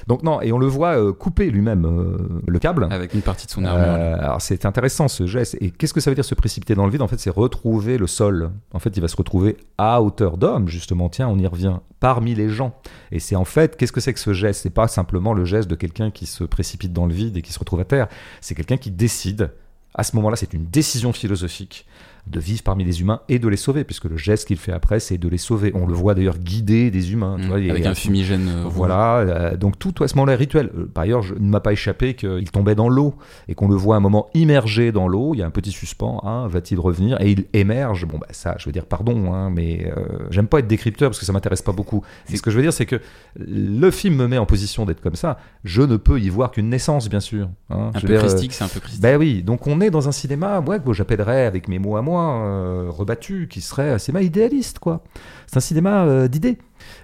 Donc 0.08 0.24
non, 0.24 0.42
et 0.42 0.52
on 0.52 0.58
le 0.58 0.66
voit 0.66 0.98
euh, 0.98 1.14
couper 1.14 1.52
lui-même 1.52 1.86
euh, 1.86 2.42
le 2.48 2.58
câble. 2.60 2.88
Avec 2.90 3.14
une 3.14 3.22
partie 3.22 3.46
de 3.46 3.52
son 3.52 3.64
armure. 3.66 3.86
Alors 3.86 4.42
c'est 4.42 4.66
intéressant 4.66 5.08
ce 5.08 5.28
geste. 5.28 5.56
Et 5.62 5.72
qu'est-ce 5.72 5.94
que 5.94 6.00
ça 6.02 6.10
veut 6.10 6.16
dire 6.16 6.26
se 6.26 6.36
précipiter 6.36 6.74
dans 6.74 6.86
le 6.86 6.92
vide? 6.92 7.02
En 7.02 7.08
fait, 7.08 7.20
c'est 7.20 7.30
retrouver 7.30 7.98
le 7.98 8.08
sol. 8.08 8.50
En 8.74 8.80
fait, 8.80 8.96
il 8.98 9.02
va 9.02 9.08
se 9.08 9.16
retrouver 9.16 9.58
à 9.78 10.02
hauteur 10.02 10.38
d'homme, 10.38 10.68
justement. 10.68 11.08
Tiens, 11.10 11.28
on 11.28 11.38
y 11.38 11.46
revient. 11.48 11.76
Parmi 12.00 12.34
les 12.34 12.50
gens. 12.50 12.74
Et 13.12 13.20
c'est 13.20 13.36
en 13.36 13.46
fait, 13.46 13.76
qu'est-ce 13.78 13.92
que 13.92 14.00
c'est 14.02 14.14
que 14.14 14.20
ce 14.20 14.34
geste? 14.34 14.62
C'est 14.64 14.70
pas 14.72 14.88
simplement 14.88 15.34
le 15.34 15.44
geste 15.46 15.70
de 15.70 15.76
quelqu'un 15.76 16.12
qui 16.12 16.26
se 16.26 16.44
précipite 16.46 16.94
dans 16.94 17.06
le 17.06 17.14
vide 17.14 17.38
et 17.38 17.42
qui 17.42 17.52
se 17.54 17.60
retrouve 17.60 17.80
à 17.82 17.86
terre. 17.86 18.08
C'est 18.40 18.56
quelqu'un 18.56 18.78
qui 18.78 18.90
décide. 18.92 19.52
À 19.94 20.04
ce 20.04 20.16
moment-là, 20.16 20.36
c'est 20.36 20.54
une 20.54 20.66
décision 20.66 21.14
philosophique 21.14 21.86
de 22.28 22.40
vivre 22.40 22.62
parmi 22.64 22.84
les 22.84 23.02
humains 23.02 23.22
et 23.30 23.40
de 23.40 23.48
les 23.48 23.58
sauver, 23.58 23.84
puisque 23.84 24.06
le 24.06 24.18
geste 24.18 24.48
qu'il 24.48 24.58
fait 24.58 24.72
après, 24.72 25.00
c'est 25.00 25.18
de 25.18 25.28
les 25.28 25.38
sauver. 25.38 25.72
On 25.76 25.88
le 25.88 25.94
voit 25.94 26.14
d'ailleurs 26.14 26.38
guider 26.38 26.92
des 26.92 27.14
humains. 27.14 27.38
tu 27.40 27.46
Mm. 27.46 27.48
vois, 27.48 27.58
a- 27.58 27.72
Avec 27.72 27.86
un 27.86 27.94
fumigène 27.96 28.48
euh, 28.48 28.64
voilà, 28.68 29.18
euh, 29.18 29.58
donc 29.58 29.80
tout 29.80 29.94
à 30.04 30.08
ce 30.08 30.16
moment-là 30.16 30.34
est 30.34 30.38
rituel. 30.38 30.70
Euh, 30.78 30.86
Par 30.94 31.04
ailleurs, 31.04 31.22
je, 31.24 31.34
il 31.36 31.44
ne 31.46 31.50
m'a 31.50 31.60
pas 31.60 31.74
échappé 31.74 32.14
qu'il 32.16 32.50
tombait 32.52 32.76
dans 32.76 32.90
l'eau 32.90 33.16
et 33.48 33.56
qu'on 33.56 33.68
le 33.68 33.76
voit 33.76 33.96
un 33.96 34.00
moment 34.00 34.30
immergé 34.34 34.92
dans 34.92 35.08
l'eau. 35.08 35.34
Il 35.34 35.40
y 35.40 35.44
a 35.44 35.46
un 35.46 35.52
petit 35.52 35.72
suspens. 35.72 36.22
hein, 36.24 36.48
Va-t-il 36.48 36.80
revenir? 36.80 37.20
Et 37.22 37.32
il 37.32 37.46
émerge. 37.54 38.06
Bon, 38.06 38.18
bah 38.18 38.28
ça, 38.32 38.56
je 38.60 38.66
veux 38.66 38.72
dire, 38.72 38.86
pardon, 38.86 39.34
hein, 39.34 39.50
mais 39.50 39.92
euh, 39.98 40.02
j'aime 40.30 40.48
pas 40.48 40.60
être 40.60 40.68
décrypteur 40.68 41.10
parce 41.10 41.20
que 41.20 41.26
ça 41.26 41.34
m'intéresse 41.34 41.62
pas 41.62 41.72
beaucoup. 41.72 42.04
Mais 42.30 42.36
ce 42.38 42.42
que 42.42 42.52
je 42.52 42.56
veux 42.58 42.62
dire, 42.62 42.74
c'est 42.74 42.86
que 42.86 43.00
le 43.38 43.90
film 43.92 44.16
me 44.16 44.28
met 44.28 44.38
en 44.38 44.46
position 44.46 44.86
d'être 44.86 45.02
comme 45.02 45.16
ça. 45.16 45.38
Je 45.64 45.82
ne 45.82 45.98
peux 45.98 46.20
y 46.20 46.30
voir 46.30 46.52
qu'une 46.52 46.70
naissance, 46.70 47.10
bien 47.10 47.20
sûr. 47.20 47.50
hein. 47.70 47.92
Un 47.94 48.00
Je 48.00 48.06
peu 48.08 48.14
dire, 48.14 48.20
christique, 48.22 48.54
c'est 48.54 48.64
un 48.64 48.68
peu 48.68 48.80
christique. 48.80 49.02
ben 49.02 49.18
oui, 49.18 49.44
donc 49.44 49.68
on 49.68 49.82
est 49.82 49.90
dans 49.90 50.08
un 50.08 50.12
cinéma, 50.12 50.60
ouais, 50.62 50.80
que 50.80 50.94
j'appellerais 50.94 51.46
avec 51.46 51.68
mes 51.68 51.80
mots 51.80 51.96
à 51.98 52.02
moi, 52.02 52.11
euh, 52.20 52.90
rebattu, 52.90 53.48
qui 53.50 53.62
serait 53.62 53.92
un 53.92 53.98
cinéma 53.98 54.22
idéaliste, 54.22 54.80
quoi. 54.80 55.04
C'est 55.48 55.58
un 55.58 55.62
cinéma 55.62 56.06
euh, 56.06 56.28
d'idées. 56.28 56.58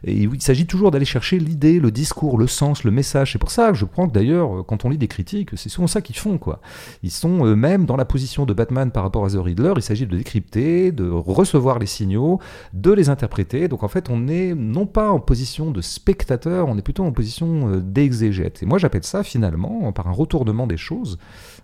Et 0.04 0.14
il 0.14 0.42
s'agit 0.42 0.66
toujours 0.66 0.90
d'aller 0.90 1.06
chercher 1.06 1.38
l'idée, 1.38 1.80
le 1.80 1.92
discours, 1.92 2.38
le 2.38 2.48
sens, 2.48 2.84
le 2.84 2.92
message. 2.92 3.34
C'est 3.34 3.38
pour 3.38 3.52
ça 3.52 3.72
que 3.72 3.78
je 3.78 3.86
crois 3.86 4.08
que 4.08 4.12
d'ailleurs, 4.12 4.60
euh, 4.60 4.64
quand 4.64 4.86
on 4.86 4.90
lit 4.90 4.98
des 4.98 5.08
critiques, 5.08 5.52
c'est 5.56 5.70
souvent 5.70 5.88
ça 5.88 6.02
qu'ils 6.02 6.18
font, 6.18 6.38
quoi. 6.38 6.62
Ils 7.04 7.12
sont 7.12 7.46
eux-mêmes 7.46 7.86
dans 7.86 7.96
la 7.96 8.06
position 8.06 8.46
de 8.46 8.54
Batman 8.54 8.92
par 8.92 9.04
rapport 9.04 9.26
à 9.26 9.30
The 9.30 9.38
Riddler. 9.38 9.74
Il 9.76 9.82
s'agit 9.82 10.08
de 10.08 10.16
décrypter, 10.16 10.92
de 10.92 11.10
recevoir 11.10 11.80
les 11.80 11.86
signaux, 11.86 12.40
de 12.74 12.92
les 12.92 13.10
interpréter. 13.10 13.68
Donc 13.68 13.84
en 13.84 13.88
fait, 13.88 14.10
on 14.10 14.28
est 14.28 14.56
non 14.56 14.86
pas 14.86 15.12
en 15.12 15.20
position 15.20 15.72
de 15.72 15.82
spectateur, 15.82 16.68
on 16.68 16.78
est 16.78 16.82
plutôt 16.82 17.04
en 17.04 17.12
position 17.12 17.78
d'exégète. 17.80 18.64
Et 18.64 18.66
moi, 18.66 18.78
j'appelle 18.78 19.04
ça 19.04 19.24
finalement, 19.24 19.92
par 19.92 20.08
un 20.08 20.12
retournement 20.12 20.68
des 20.68 20.78
choses, 20.78 21.18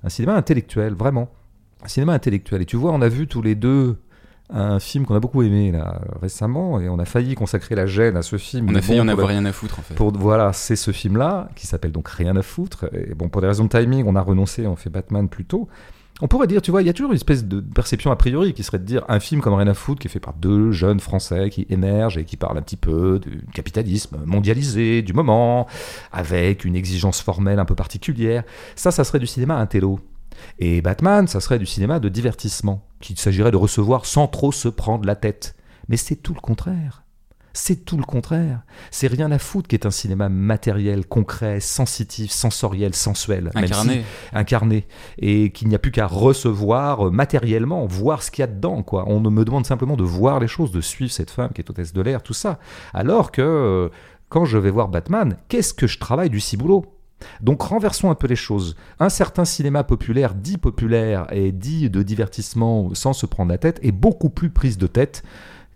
un 0.04 0.10
cinéma 0.10 0.36
intellectuel, 0.36 0.94
vraiment. 0.94 1.30
Cinéma 1.86 2.14
intellectuel. 2.14 2.62
Et 2.62 2.66
tu 2.66 2.78
vois, 2.78 2.92
on 2.92 3.02
a 3.02 3.10
vu 3.10 3.28
tous 3.28 3.42
les 3.42 3.56
deux 3.56 3.98
un 4.50 4.80
film 4.80 5.06
qu'on 5.06 5.16
a 5.16 5.20
beaucoup 5.20 5.42
aimé 5.42 5.72
là 5.72 6.02
récemment 6.22 6.80
et 6.80 6.90
on 6.90 7.00
a 7.00 7.06
failli 7.06 7.34
consacrer 7.34 7.76
la 7.76 7.86
gêne 7.86 8.18
à 8.18 8.22
ce 8.22 8.38
film. 8.38 8.70
On 8.70 8.76
a 8.76 8.82
failli 8.82 9.00
bon, 9.00 9.06
en 9.06 9.08
avoir 9.08 9.28
rien 9.30 9.46
à 9.46 9.52
foutre 9.52 9.80
en 9.80 9.82
fait. 9.82 9.96
pour, 9.96 10.12
voilà, 10.12 10.54
c'est 10.54 10.76
ce 10.76 10.92
film-là 10.92 11.50
qui 11.56 11.66
s'appelle 11.66 11.92
donc 11.92 12.08
Rien 12.10 12.36
à 12.36 12.42
foutre. 12.42 12.86
Et 12.94 13.16
bon, 13.16 13.30
pour 13.30 13.42
des 13.42 13.48
raisons 13.48 13.66
de 13.66 13.70
timing, 13.70 14.06
on 14.06 14.16
a 14.16 14.22
renoncé, 14.22 14.68
on 14.68 14.76
fait 14.76 14.90
Batman 14.90 15.28
plus 15.28 15.46
tôt. 15.46 15.68
On 16.22 16.28
pourrait 16.28 16.46
dire, 16.46 16.62
tu 16.62 16.70
vois, 16.70 16.84
il 16.84 16.86
y 16.86 16.90
a 16.90 16.94
toujours 16.94 17.12
une 17.12 17.16
espèce 17.16 17.44
de 17.44 17.60
perception 17.60 18.12
a 18.12 18.16
priori 18.16 18.54
qui 18.54 18.62
serait 18.62 18.78
de 18.78 18.86
dire 18.86 19.04
un 19.08 19.20
film 19.20 19.42
comme 19.42 19.56
Rien 19.56 19.68
à 19.68 19.74
foutre 19.74 20.00
qui 20.00 20.08
est 20.08 20.12
fait 20.12 20.20
par 20.20 20.34
deux 20.36 20.72
jeunes 20.72 21.00
Français 21.00 21.50
qui 21.50 21.66
émergent 21.70 22.20
et 22.20 22.24
qui 22.24 22.38
parlent 22.38 22.58
un 22.58 22.62
petit 22.62 22.78
peu 22.78 23.20
du 23.20 23.44
capitalisme 23.54 24.20
mondialisé 24.26 25.02
du 25.02 25.14
moment, 25.14 25.68
avec 26.12 26.66
une 26.66 26.76
exigence 26.76 27.22
formelle 27.22 27.60
un 27.60 27.66
peu 27.66 27.76
particulière. 27.76 28.44
Ça, 28.76 28.92
ça 28.92 29.04
serait 29.04 29.20
du 29.20 29.28
cinéma 29.28 29.58
intello. 29.58 30.00
Et 30.60 30.82
Batman, 30.82 31.28
ça 31.28 31.40
serait 31.40 31.60
du 31.60 31.66
cinéma 31.66 32.00
de 32.00 32.10
divertissement, 32.10 32.86
qu'il 33.02 33.18
s'agirait 33.20 33.52
de 33.52 33.58
recevoir 33.58 34.06
sans 34.06 34.28
trop 34.28 34.52
se 34.52 34.68
prendre 34.70 35.06
la 35.06 35.16
tête. 35.16 35.56
Mais 35.90 35.98
c'est 35.98 36.16
tout 36.16 36.34
le 36.34 36.40
contraire. 36.42 37.00
C'est 37.56 37.86
tout 37.86 37.98
le 37.98 38.04
contraire. 38.04 38.62
C'est 38.90 39.06
rien 39.06 39.32
à 39.32 39.38
foutre 39.38 39.68
qui 39.68 39.76
est 39.76 39.86
un 39.86 39.92
cinéma 39.92 40.28
matériel, 40.28 41.06
concret, 41.06 41.60
sensitif, 41.60 42.32
sensoriel, 42.32 42.96
sensuel. 42.96 43.52
si- 43.54 43.60
Incarné. 43.64 44.04
incarné 44.34 44.88
et 45.20 45.52
qu'il 45.52 45.68
n'y 45.68 45.76
a 45.76 45.80
plus 45.80 45.92
qu'à 45.92 46.08
recevoir 46.08 47.12
matériellement, 47.12 47.86
voir 47.86 48.24
ce 48.24 48.32
qu'il 48.32 48.42
y 48.42 48.44
a 48.44 48.48
dedans. 48.48 48.82
Quoi. 48.82 49.04
On 49.08 49.20
me 49.20 49.46
demande 49.46 49.68
simplement 49.68 49.96
de 49.96 50.04
voir 50.04 50.40
les 50.40 50.48
choses, 50.48 50.72
de 50.72 50.82
suivre 50.82 51.12
cette 51.12 51.30
femme 51.30 51.52
qui 51.54 51.62
est 51.62 51.70
hôtesse 51.70 51.94
de 51.94 52.02
l'air, 52.02 52.24
tout 52.24 52.34
ça. 52.34 52.58
Alors 52.92 53.32
que 53.32 53.44
euh, 53.44 53.90
quand 54.30 54.46
je 54.46 54.58
vais 54.58 54.72
voir 54.72 54.88
Batman, 54.88 55.38
qu'est-ce 55.48 55.76
que 55.76 55.86
je 55.86 56.00
travaille 56.00 56.32
du 56.32 56.40
ciboulot? 56.40 56.86
Donc 57.42 57.62
renversons 57.62 58.10
un 58.10 58.16
peu 58.16 58.28
les 58.28 58.36
choses. 58.36 58.76
Un 59.00 59.10
certain 59.10 59.46
cinéma 59.46 59.84
populaire, 59.84 60.34
dit 60.34 60.58
populaire 60.58 61.28
et 61.32 61.52
dit 61.52 61.90
de 61.90 62.04
divertissement 62.04 62.94
sans 62.94 63.14
se 63.14 63.26
prendre 63.26 63.52
la 63.52 63.58
tête, 63.58 63.80
est 63.84 63.92
beaucoup 63.92 64.30
plus 64.30 64.50
prise 64.50 64.78
de 64.78 64.88
tête 64.88 65.24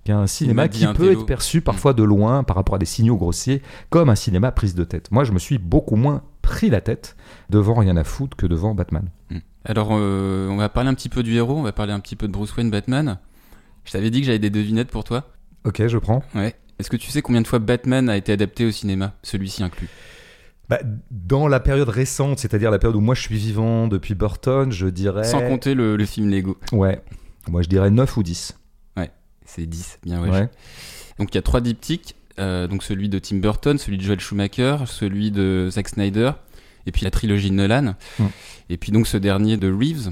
qu'un 0.04 0.28
cinéma 0.28 0.70
qui 0.70 0.86
peut 0.88 1.12
être 1.12 1.26
perçu 1.26 1.62
parfois 1.62 1.94
de 1.94 2.04
loin 2.04 2.44
par 2.44 2.56
rapport 2.56 2.76
à 2.76 2.80
des 2.80 2.86
signaux 2.86 3.18
grossiers 3.18 3.62
comme 3.90 4.10
un 4.10 4.16
cinéma 4.16 4.52
prise 4.52 4.74
de 4.74 4.84
tête. 4.84 5.12
Moi, 5.12 5.24
je 5.26 5.34
me 5.34 5.40
suis 5.40 5.58
beaucoup 5.58 5.98
moins 5.98 6.24
pris 6.42 6.70
la 6.70 6.80
tête 6.80 7.18
devant 7.50 7.76
Rien 7.76 7.98
à 7.98 8.06
foutre 8.06 8.38
que 8.38 8.46
devant 8.46 8.74
Batman. 8.74 9.10
Alors, 9.66 9.90
euh, 9.92 10.48
on 10.48 10.56
va 10.56 10.70
parler 10.70 10.90
un 10.90 10.94
petit 10.94 11.10
peu 11.10 11.24
du 11.24 11.36
héros, 11.36 11.58
on 11.58 11.62
va 11.62 11.74
parler 11.74 11.92
un 11.92 12.00
petit 12.00 12.16
peu 12.16 12.28
de 12.28 12.32
Bruce 12.32 12.56
Wayne, 12.56 12.72
Batman. 12.72 13.20
Je 13.84 13.92
t'avais 13.92 14.10
dit 14.10 14.22
que 14.22 14.26
j'avais 14.26 14.40
des 14.40 14.50
devinettes 14.50 14.90
pour 14.90 15.04
toi. 15.04 15.30
Ok, 15.66 15.86
je 15.86 15.98
prends. 15.98 16.24
Ouais. 16.34 16.56
Est-ce 16.80 16.90
que 16.90 16.96
tu 16.96 17.12
sais 17.12 17.22
combien 17.22 17.42
de 17.42 17.48
fois 17.48 17.60
Batman 17.60 18.10
a 18.10 18.16
été 18.16 18.32
adapté 18.32 18.66
au 18.66 18.72
cinéma 18.72 19.14
Celui-ci 19.24 19.64
inclus? 19.64 19.90
Bah, 20.70 20.80
dans 21.12 21.48
la 21.48 21.60
période 21.60 21.88
récente, 21.90 22.40
c'est-à-dire 22.40 22.72
la 22.72 22.80
période 22.80 22.96
où 22.98 23.02
moi 23.02 23.16
je 23.16 23.22
suis 23.22 23.38
vivant 23.38 23.88
depuis 23.88 24.16
Burton, 24.16 24.72
je 24.72 24.88
dirais. 24.88 25.24
Sans 25.24 25.40
compter 25.42 25.74
le, 25.74 25.96
le 25.96 26.06
film 26.06 26.30
Lego. 26.30 26.58
Ouais. 26.74 27.02
Moi 27.50 27.62
je 27.62 27.70
dirais 27.70 27.90
9 27.90 28.18
ou 28.18 28.24
10. 28.24 28.58
C'est 29.50 29.66
10, 29.66 30.00
bien 30.04 30.22
ouais. 30.22 30.30
Ouais. 30.30 30.50
Donc 31.20 31.34
il 31.34 31.36
y 31.36 31.38
a 31.38 31.42
trois 31.42 31.62
diptyques. 31.62 32.16
euh, 32.38 32.68
donc 32.68 32.84
celui 32.84 33.08
de 33.08 33.18
Tim 33.18 33.38
Burton, 33.38 33.78
celui 33.78 33.98
de 33.98 34.04
Joel 34.04 34.20
Schumacher, 34.20 34.76
celui 34.88 35.32
de 35.32 35.70
Zack 35.72 35.88
Snyder, 35.88 36.32
et 36.86 36.92
puis 36.92 37.06
la 37.06 37.12
trilogie 37.12 37.50
de 37.50 37.56
Nolan. 37.56 37.96
Mm. 38.20 38.26
Et 38.70 38.76
puis 38.76 38.92
donc 38.92 39.08
ce 39.08 39.16
dernier 39.16 39.56
de 39.56 39.72
Reeves. 39.72 40.12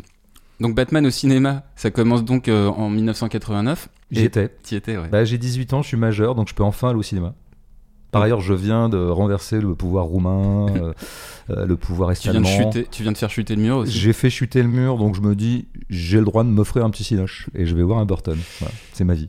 Donc 0.62 0.74
Batman 0.74 1.06
au 1.06 1.10
cinéma, 1.10 1.64
ça 1.76 1.92
commence 1.92 2.24
donc 2.24 2.48
euh, 2.48 2.68
en 2.70 2.90
1989. 2.90 3.90
J'y 4.12 4.22
étais. 4.24 4.48
T'y 4.64 4.76
étais, 4.76 4.96
ouais. 4.98 5.10
Bah, 5.10 5.26
j'ai 5.26 5.38
18 5.38 5.74
ans, 5.74 5.82
je 5.82 5.90
suis 5.90 5.98
majeur, 5.98 6.34
donc 6.34 6.48
je 6.48 6.54
peux 6.56 6.64
enfin 6.64 6.88
aller 6.92 7.00
au 7.00 7.04
cinéma. 7.04 7.34
Par 8.16 8.24
ailleurs, 8.24 8.40
je 8.40 8.54
viens 8.54 8.88
de 8.88 8.98
renverser 8.98 9.60
le 9.60 9.76
pouvoir 9.76 10.06
roumain, 10.06 10.68
euh, 10.74 10.94
euh, 11.50 11.66
le 11.66 11.76
pouvoir 11.76 12.18
tu, 12.18 12.30
viens 12.30 12.40
de 12.40 12.46
est-allemand. 12.46 12.72
chuter, 12.72 12.88
tu 12.90 13.04
viens 13.04 13.12
de 13.12 13.18
faire 13.18 13.30
chuter 13.30 13.56
le 13.56 13.62
mur 13.62 13.76
aussi. 13.78 13.92
J'ai 13.92 14.14
fait 14.14 14.30
chuter 14.30 14.64
le 14.64 14.70
mur, 14.70 14.98
donc 14.98 15.16
je 15.16 15.22
me 15.22 15.36
dis, 15.36 15.68
j'ai 15.90 16.20
le 16.20 16.24
droit 16.24 16.46
de 16.46 16.50
m'offrir 16.50 16.86
un 16.86 16.90
petit 16.90 17.04
cinoche. 17.04 17.50
Et 17.56 17.66
je 17.66 17.76
vais 17.76 17.84
voir 17.84 18.00
un 18.00 18.06
Burton. 18.06 18.38
Voilà, 18.62 18.74
c'est 18.94 19.04
ma 19.04 19.16
vie. 19.16 19.28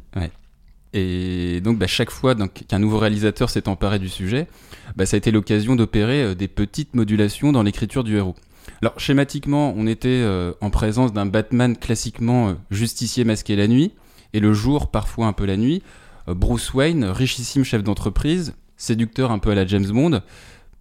Et 0.93 1.61
donc, 1.63 1.79
bah, 1.79 1.89
chaque 1.89 2.13
fois 2.13 2.37
donc, 2.37 2.65
qu'un 2.69 2.79
nouveau 2.79 2.99
réalisateur 2.99 3.51
s'est 3.51 3.69
emparé 3.69 3.99
du 3.99 4.09
sujet, 4.09 4.47
bah, 4.95 5.05
ça 5.05 5.17
a 5.17 5.19
été 5.19 5.33
l'occasion 5.33 5.75
d'opérer 5.75 6.23
euh, 6.23 6.35
des 6.37 6.47
petites 6.47 6.95
modulations 6.95 7.51
dans 7.51 7.65
l'écriture 7.65 8.05
du 8.05 8.17
héros. 8.17 8.37
Alors, 8.83 8.99
schématiquement, 9.01 9.75
on 9.77 9.89
était 9.89 10.09
euh, 10.09 10.53
en 10.61 10.71
présence 10.71 11.13
d'un 11.13 11.27
Batman 11.27 11.77
classiquement 11.77 12.51
euh, 12.51 12.55
justicier 12.71 13.25
masqué 13.25 13.57
la 13.57 13.67
nuit, 13.67 13.93
et 14.33 14.39
le 14.41 14.53
jour, 14.53 14.93
parfois 14.93 15.27
un 15.27 15.33
peu 15.33 15.45
la 15.45 15.57
nuit, 15.57 15.83
euh, 16.29 16.35
Bruce 16.35 16.73
Wayne, 16.75 17.05
richissime 17.05 17.65
chef 17.65 17.83
d'entreprise, 17.83 18.55
séducteur 18.77 19.31
un 19.31 19.39
peu 19.39 19.51
à 19.51 19.55
la 19.55 19.67
James 19.67 19.87
Bond. 19.87 20.21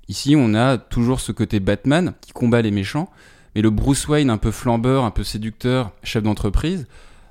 Ici, 0.07 0.35
on 0.37 0.53
a 0.53 0.77
toujours 0.77 1.19
ce 1.19 1.31
côté 1.31 1.59
Batman 1.59 2.13
qui 2.21 2.31
combat 2.31 2.61
les 2.61 2.71
méchants, 2.71 3.09
mais 3.55 3.61
le 3.61 3.69
Bruce 3.69 4.07
Wayne 4.07 4.29
un 4.29 4.37
peu 4.37 4.51
flambeur, 4.51 5.03
un 5.03 5.11
peu 5.11 5.23
séducteur, 5.23 5.91
chef 6.03 6.21
d'entreprise, 6.23 6.87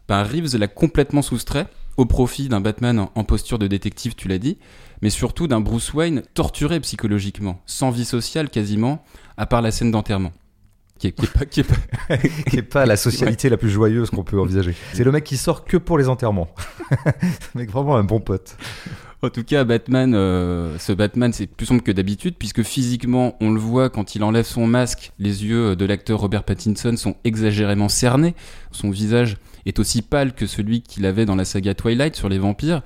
bah, 0.09 0.22
Reeves 0.24 0.57
l'a 0.57 0.68
complètement 0.68 1.22
soustrait 1.22 1.66
au 1.96 2.07
profit 2.07 2.48
d'un 2.48 2.61
Batman 2.61 3.07
en- 3.14 3.24
posture 3.24 3.59
de 3.59 3.66
détective, 3.68 4.14
tu 4.16 4.27
l'as 4.27 4.38
dit, 4.38 4.59
mais 5.03 5.11
surtout 5.11 5.46
d'un 5.46 5.61
Bruce 5.61 5.92
Wayne 5.94 6.22
torturé 6.35 6.81
psychologiquement, 6.81 7.61
sans 7.66 7.90
vie 7.90 8.05
sociale 8.05 8.50
quasiment, 8.50 9.05
à 9.37 9.46
part 9.46 9.62
la 9.62 9.70
scène 9.70 9.90
d'enterrement. 9.92 10.33
Qui 10.98 11.09
est, 11.09 11.48
qui 11.50 11.61
est 12.57 12.62
pas 12.62 12.87
la 12.87 12.96
socialité 12.96 13.48
la 13.48 13.57
plus 13.57 13.68
joyeuse 13.68 14.11
qu'on 14.11 14.22
peut 14.22 14.40
envisager. 14.40 14.74
C'est 14.92 15.03
le 15.03 15.11
mec 15.11 15.24
qui 15.24 15.37
sort 15.37 15.64
que 15.64 15.77
pour 15.77 15.98
les 15.98 16.09
enterrements. 16.09 16.48
le 17.05 17.61
mec 17.61 17.70
vraiment 17.70 17.96
un 17.96 18.05
bon 18.05 18.20
pote. 18.20 18.57
En 19.24 19.30
tout 19.30 19.44
cas, 19.44 19.64
Batman, 19.64 20.14
euh, 20.14 20.76
ce 20.78 20.92
Batman, 20.92 21.32
c'est 21.32 21.46
plus 21.46 21.66
sombre 21.66 21.82
que 21.82 21.92
d'habitude, 21.92 22.34
puisque 22.38 22.62
physiquement, 22.62 23.37
on 23.40 23.50
le 23.50 23.58
voit 23.60 23.88
quand 23.90 24.14
il 24.14 24.22
enlève 24.22 24.44
son 24.44 24.66
masque, 24.66 25.12
les 25.18 25.44
yeux 25.44 25.76
de 25.76 25.84
l'acteur 25.84 26.20
Robert 26.20 26.44
Pattinson 26.44 26.96
sont 26.96 27.16
exagérément 27.24 27.88
cernés, 27.88 28.34
son 28.72 28.90
visage 28.90 29.37
est 29.66 29.78
aussi 29.78 30.02
pâle 30.02 30.34
que 30.34 30.46
celui 30.46 30.82
qu'il 30.82 31.06
avait 31.06 31.24
dans 31.24 31.37
la 31.37 31.44
saga 31.44 31.74
Twilight 31.74 32.14
sur 32.16 32.28
les 32.28 32.38
vampires, 32.38 32.82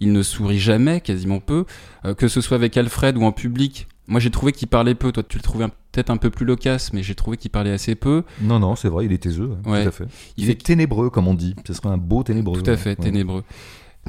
il 0.00 0.12
ne 0.12 0.22
sourit 0.22 0.58
jamais, 0.58 1.00
quasiment 1.00 1.40
peu, 1.40 1.64
Euh, 2.04 2.14
que 2.14 2.28
ce 2.28 2.40
soit 2.40 2.56
avec 2.56 2.76
Alfred 2.76 3.16
ou 3.16 3.22
en 3.24 3.32
public. 3.32 3.88
Moi, 4.08 4.20
j'ai 4.20 4.30
trouvé 4.30 4.52
qu'il 4.52 4.68
parlait 4.68 4.94
peu, 4.94 5.10
toi 5.12 5.22
tu 5.28 5.38
le 5.38 5.42
trouvais 5.42 5.66
peut-être 5.92 6.10
un 6.10 6.16
peu 6.18 6.30
plus 6.30 6.44
loquace, 6.46 6.92
mais 6.92 7.02
j'ai 7.02 7.14
trouvé 7.16 7.36
qu'il 7.36 7.50
parlait 7.50 7.72
assez 7.72 7.94
peu. 7.96 8.22
Non, 8.42 8.58
non, 8.60 8.76
c'est 8.76 8.88
vrai, 8.88 9.06
il 9.06 9.12
est 9.12 9.18
taiseux. 9.18 9.50
hein, 9.64 9.70
Ouais. 9.70 9.82
Tout 9.82 9.88
à 9.88 9.92
fait. 9.92 10.04
Il 10.36 10.50
est 10.50 10.62
ténébreux, 10.62 11.10
comme 11.10 11.26
on 11.26 11.34
dit. 11.34 11.54
Ce 11.66 11.72
serait 11.72 11.88
un 11.88 11.96
beau 11.96 12.22
ténébreux. 12.22 12.60
Tout 12.62 12.70
à 12.70 12.76
fait, 12.76 12.90
Ouais. 12.98 13.04
ténébreux. 13.06 13.42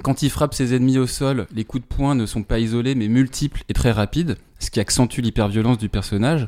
Quand 0.03 0.21
il 0.21 0.29
frappe 0.29 0.53
ses 0.53 0.75
ennemis 0.75 0.97
au 0.97 1.07
sol, 1.07 1.47
les 1.53 1.65
coups 1.65 1.83
de 1.83 1.95
poing 1.95 2.15
ne 2.15 2.25
sont 2.25 2.43
pas 2.43 2.59
isolés 2.59 2.95
mais 2.95 3.07
multiples 3.07 3.63
et 3.67 3.73
très 3.73 3.91
rapides, 3.91 4.37
ce 4.59 4.71
qui 4.71 4.79
accentue 4.79 5.21
l'hyperviolence 5.21 5.77
du 5.77 5.89
personnage. 5.89 6.47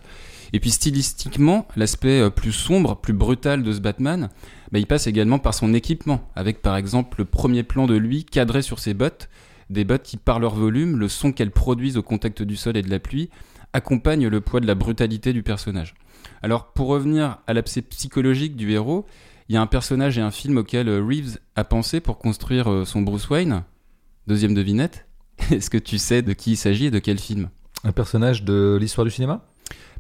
Et 0.54 0.60
puis 0.60 0.72
stylistiquement, 0.72 1.68
l'aspect 1.76 2.22
euh, 2.22 2.30
plus 2.30 2.52
sombre, 2.52 2.96
plus 2.98 3.14
brutal 3.14 3.64
de 3.64 3.72
ce 3.72 3.80
Batman, 3.80 4.30
bah, 4.72 4.80
il 4.80 4.88
passe 4.88 5.08
également 5.08 5.40
par 5.40 5.54
son 5.54 5.74
équipement, 5.74 6.28
avec 6.36 6.62
par 6.62 6.76
exemple 6.76 7.20
le 7.20 7.26
premier 7.26 7.64
plan 7.64 7.86
de 7.86 7.96
lui 7.96 8.26
cadré 8.26 8.62
sur 8.62 8.80
ses 8.80 8.94
bottes, 8.94 9.30
des 9.70 9.84
bottes 9.84 10.04
qui 10.04 10.18
par 10.18 10.40
leur 10.40 10.56
volume, 10.56 10.98
le 10.98 11.08
son 11.08 11.32
qu'elles 11.32 11.52
produisent 11.52 11.98
au 11.98 12.04
contact 12.04 12.42
du 12.42 12.56
sol 12.56 12.78
et 12.78 12.82
de 12.82 12.90
la 12.90 13.00
pluie, 13.00 13.30
accompagnent 13.74 14.28
le 14.28 14.42
poids 14.42 14.60
de 14.60 14.68
la 14.68 14.74
brutalité 14.74 15.34
du 15.34 15.44
personnage. 15.44 15.94
Alors 16.42 16.72
pour 16.74 16.88
revenir 16.88 17.38
à 17.46 17.54
l'abcès 17.54 17.82
psychologique 17.82 18.56
du 18.56 18.72
héros, 18.72 19.06
il 19.50 19.56
y 19.56 19.58
a 19.58 19.62
un 19.62 19.68
personnage 19.68 20.18
et 20.18 20.22
un 20.22 20.32
film 20.32 20.58
auquel 20.58 20.88
euh, 20.88 21.04
Reeves 21.04 21.40
a 21.56 21.64
pensé 21.64 22.00
pour 22.00 22.20
construire 22.20 22.72
euh, 22.72 22.86
son 22.86 23.02
Bruce 23.02 23.30
Wayne. 23.30 23.64
Deuxième 24.28 24.54
devinette. 24.54 25.08
Est-ce 25.52 25.70
que 25.72 25.78
tu 25.78 25.98
sais 25.98 26.22
de 26.22 26.34
qui 26.34 26.52
il 26.52 26.56
s'agit 26.58 26.86
et 26.86 26.92
de 26.92 27.00
quel 27.00 27.20
film? 27.20 27.50
Un 27.84 27.92
personnage 27.92 28.44
de 28.44 28.78
l'histoire 28.80 29.06
du 29.06 29.12
cinéma? 29.12 29.46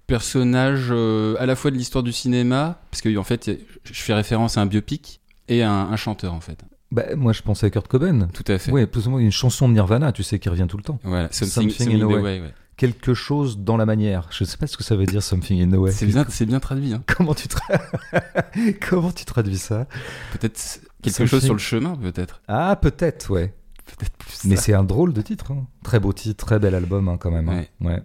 Personnage 0.05 0.87
euh, 0.91 1.35
à 1.39 1.45
la 1.45 1.55
fois 1.55 1.71
de 1.71 1.75
l'histoire 1.77 2.03
du 2.03 2.11
cinéma, 2.11 2.81
parce 2.91 3.01
que 3.01 3.15
en 3.17 3.23
fait, 3.23 3.49
je 3.83 4.01
fais 4.01 4.13
référence 4.13 4.57
à 4.57 4.61
un 4.61 4.65
biopic 4.65 5.21
et 5.47 5.63
à 5.63 5.71
un, 5.71 5.91
un 5.91 5.95
chanteur 5.95 6.33
en 6.33 6.41
fait. 6.41 6.63
Bah, 6.91 7.15
moi, 7.15 7.33
je 7.33 7.41
pensais 7.43 7.67
à 7.67 7.69
Kurt 7.69 7.87
Cobain. 7.87 8.27
Tout 8.33 8.43
à 8.47 8.57
fait. 8.57 8.71
Oui, 8.71 8.85
plus 8.87 9.07
ou 9.07 9.11
moins 9.11 9.19
une 9.19 9.31
chanson 9.31 9.69
de 9.69 9.73
Nirvana, 9.73 10.11
tu 10.11 10.23
sais, 10.23 10.39
qui 10.39 10.49
revient 10.49 10.65
tout 10.67 10.77
le 10.77 10.83
temps. 10.83 10.99
Voilà, 11.03 11.29
Something 11.31 11.93
in 11.93 11.99
the 11.99 12.03
way. 12.03 12.15
way, 12.15 12.41
ouais. 12.41 12.53
Quelque 12.79 13.13
chose 13.13 13.57
dans 13.59 13.75
la 13.75 13.85
manière. 13.85 14.29
Je 14.31 14.45
sais 14.45 14.55
pas 14.55 14.65
ce 14.65 14.77
que 14.77 14.85
ça 14.85 14.95
veut 14.95 15.05
dire, 15.05 15.21
something 15.21 15.61
in 15.61 15.69
the 15.69 15.77
way. 15.77 15.91
C'est 15.91 16.05
bien, 16.05 16.25
c'est 16.29 16.45
bien 16.45 16.61
traduit. 16.61 16.93
Hein. 16.93 17.03
Comment 17.05 17.33
tu, 17.35 17.49
tra- 17.49 18.79
Comment 18.89 19.11
tu 19.11 19.25
traduis 19.25 19.57
ça? 19.57 19.85
Peut-être 20.31 20.79
quelque 21.01 21.13
Something- 21.13 21.27
chose 21.27 21.43
sur 21.43 21.53
le 21.53 21.59
chemin, 21.59 21.97
peut-être. 21.97 22.41
Ah, 22.47 22.77
peut-être, 22.81 23.29
ouais. 23.31 23.53
Peut-être 23.85 24.13
plus. 24.17 24.45
Mais 24.45 24.55
c'est 24.55 24.73
un 24.73 24.85
drôle 24.85 25.11
de 25.11 25.21
titre. 25.21 25.51
hein. 25.51 25.67
Très 25.83 25.99
beau 25.99 26.13
titre, 26.13 26.45
très 26.45 26.57
bel 26.57 26.73
album 26.73 27.09
hein, 27.09 27.17
quand 27.19 27.31
même. 27.31 27.49
Ouais. 27.49 28.01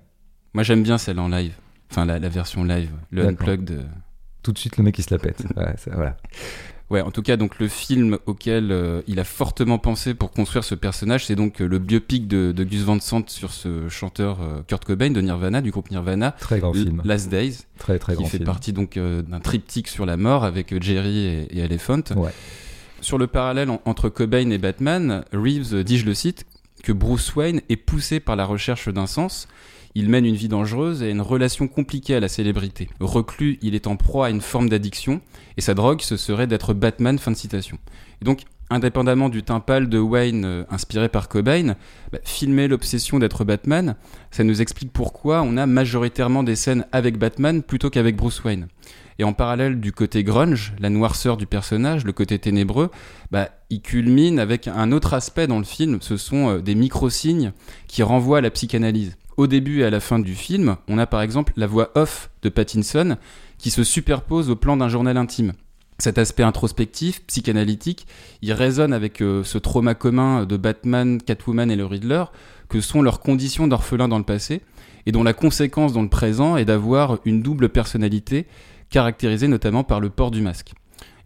Moi, 0.54 0.62
j'aime 0.64 0.82
bien 0.82 0.98
celle 0.98 1.20
en 1.20 1.28
live. 1.28 1.54
Enfin, 1.92 2.04
la, 2.04 2.18
la 2.18 2.28
version 2.28 2.64
live, 2.64 2.90
le 3.12 3.28
unplugged. 3.28 3.70
euh. 3.70 3.82
Tout 4.42 4.52
de 4.52 4.58
suite, 4.58 4.76
le 4.76 4.82
mec 4.82 4.98
il 4.98 5.02
se 5.04 5.14
la 5.14 5.18
pète. 5.20 5.44
Ouais, 5.56 5.74
ça- 5.76 5.92
voilà. 5.94 6.16
Ouais, 6.90 7.00
en 7.00 7.10
tout 7.10 7.22
cas, 7.22 7.36
donc 7.36 7.58
le 7.58 7.66
film 7.68 8.18
auquel 8.26 8.70
euh, 8.70 9.00
il 9.06 9.18
a 9.18 9.24
fortement 9.24 9.78
pensé 9.78 10.12
pour 10.12 10.30
construire 10.30 10.64
ce 10.64 10.74
personnage, 10.74 11.24
c'est 11.26 11.34
donc 11.34 11.60
euh, 11.62 11.66
le 11.66 11.78
biopic 11.78 12.28
de, 12.28 12.52
de 12.52 12.62
Gus 12.64 12.82
Van 12.82 13.00
Sant 13.00 13.28
sur 13.30 13.52
ce 13.52 13.88
chanteur 13.88 14.38
euh, 14.42 14.60
Kurt 14.68 14.84
Cobain 14.84 15.10
de 15.10 15.20
Nirvana, 15.22 15.62
du 15.62 15.70
groupe 15.70 15.90
Nirvana, 15.90 16.32
Très 16.32 16.60
grand 16.60 16.74
film. 16.74 17.00
Last 17.04 17.30
Days, 17.30 17.60
Très 17.78 17.98
très 17.98 18.12
qui 18.12 18.18
grand 18.18 18.28
fait 18.28 18.36
film. 18.36 18.46
partie 18.46 18.72
donc 18.74 18.98
d'un 18.98 19.40
triptyque 19.40 19.88
sur 19.88 20.04
la 20.04 20.16
mort 20.18 20.44
avec 20.44 20.80
Jerry 20.82 21.18
et, 21.18 21.56
et 21.56 21.60
Elephant. 21.60 22.02
Ouais. 22.16 22.32
Sur 23.00 23.16
le 23.18 23.26
parallèle 23.28 23.70
en- 23.70 23.80
entre 23.86 24.08
Cobain 24.10 24.50
et 24.50 24.58
Batman, 24.58 25.24
Reeves 25.32 25.82
dit, 25.84 25.98
je 25.98 26.04
le 26.06 26.14
cite, 26.14 26.44
que 26.82 26.92
Bruce 26.92 27.34
Wayne 27.34 27.62
est 27.70 27.76
poussé 27.76 28.20
par 28.20 28.36
la 28.36 28.44
recherche 28.44 28.88
d'un 28.90 29.06
sens. 29.06 29.48
Il 29.96 30.08
mène 30.08 30.26
une 30.26 30.34
vie 30.34 30.48
dangereuse 30.48 31.02
et 31.02 31.10
une 31.10 31.20
relation 31.20 31.68
compliquée 31.68 32.16
à 32.16 32.20
la 32.20 32.26
célébrité. 32.26 32.88
Reclus, 32.98 33.58
il 33.62 33.76
est 33.76 33.86
en 33.86 33.94
proie 33.94 34.26
à 34.26 34.30
une 34.30 34.40
forme 34.40 34.68
d'addiction, 34.68 35.20
et 35.56 35.60
sa 35.60 35.74
drogue, 35.74 36.00
ce 36.00 36.16
serait 36.16 36.48
d'être 36.48 36.74
Batman, 36.74 37.16
fin 37.16 37.30
de 37.30 37.36
citation. 37.36 37.78
Donc, 38.20 38.40
indépendamment 38.70 39.28
du 39.28 39.44
teint 39.44 39.60
pâle 39.60 39.88
de 39.88 39.98
Wayne 39.98 40.44
euh, 40.44 40.64
inspiré 40.68 41.08
par 41.08 41.28
Cobain, 41.28 41.76
bah, 42.10 42.18
filmer 42.24 42.66
l'obsession 42.66 43.20
d'être 43.20 43.44
Batman, 43.44 43.94
ça 44.32 44.42
nous 44.42 44.60
explique 44.60 44.92
pourquoi 44.92 45.42
on 45.42 45.56
a 45.56 45.66
majoritairement 45.66 46.42
des 46.42 46.56
scènes 46.56 46.86
avec 46.90 47.16
Batman 47.16 47.62
plutôt 47.62 47.88
qu'avec 47.88 48.16
Bruce 48.16 48.42
Wayne. 48.42 48.66
Et 49.20 49.24
en 49.24 49.32
parallèle 49.32 49.78
du 49.78 49.92
côté 49.92 50.24
grunge, 50.24 50.74
la 50.80 50.90
noirceur 50.90 51.36
du 51.36 51.46
personnage, 51.46 52.04
le 52.04 52.12
côté 52.12 52.38
ténébreux, 52.40 52.90
bah, 53.30 53.50
il 53.70 53.80
culmine 53.80 54.40
avec 54.40 54.66
un 54.66 54.90
autre 54.90 55.14
aspect 55.14 55.46
dans 55.46 55.58
le 55.58 55.64
film, 55.64 55.98
ce 56.00 56.16
sont 56.16 56.48
euh, 56.48 56.58
des 56.60 56.74
micro-signes 56.74 57.52
qui 57.86 58.02
renvoient 58.02 58.38
à 58.38 58.40
la 58.40 58.50
psychanalyse. 58.50 59.16
Au 59.36 59.48
début 59.48 59.80
et 59.80 59.84
à 59.84 59.90
la 59.90 60.00
fin 60.00 60.20
du 60.20 60.34
film, 60.34 60.76
on 60.88 60.96
a 60.96 61.06
par 61.06 61.20
exemple 61.20 61.52
la 61.56 61.66
voix 61.66 61.90
off 61.96 62.30
de 62.42 62.48
Pattinson 62.48 63.16
qui 63.58 63.70
se 63.70 63.82
superpose 63.82 64.48
au 64.48 64.56
plan 64.56 64.76
d'un 64.76 64.88
journal 64.88 65.16
intime. 65.16 65.54
Cet 65.98 66.18
aspect 66.18 66.42
introspectif, 66.42 67.24
psychanalytique, 67.26 68.06
il 68.42 68.52
résonne 68.52 68.92
avec 68.92 69.22
euh, 69.22 69.42
ce 69.44 69.58
trauma 69.58 69.94
commun 69.94 70.44
de 70.44 70.56
Batman, 70.56 71.20
Catwoman 71.20 71.70
et 71.70 71.76
le 71.76 71.86
Riddler, 71.86 72.24
que 72.68 72.80
sont 72.80 73.02
leurs 73.02 73.20
conditions 73.20 73.66
d'orphelin 73.66 74.08
dans 74.08 74.18
le 74.18 74.24
passé, 74.24 74.60
et 75.06 75.12
dont 75.12 75.22
la 75.22 75.32
conséquence 75.32 75.92
dans 75.92 76.02
le 76.02 76.08
présent 76.08 76.56
est 76.56 76.64
d'avoir 76.64 77.18
une 77.24 77.42
double 77.42 77.68
personnalité, 77.68 78.46
caractérisée 78.90 79.48
notamment 79.48 79.84
par 79.84 80.00
le 80.00 80.10
port 80.10 80.30
du 80.30 80.42
masque. 80.42 80.72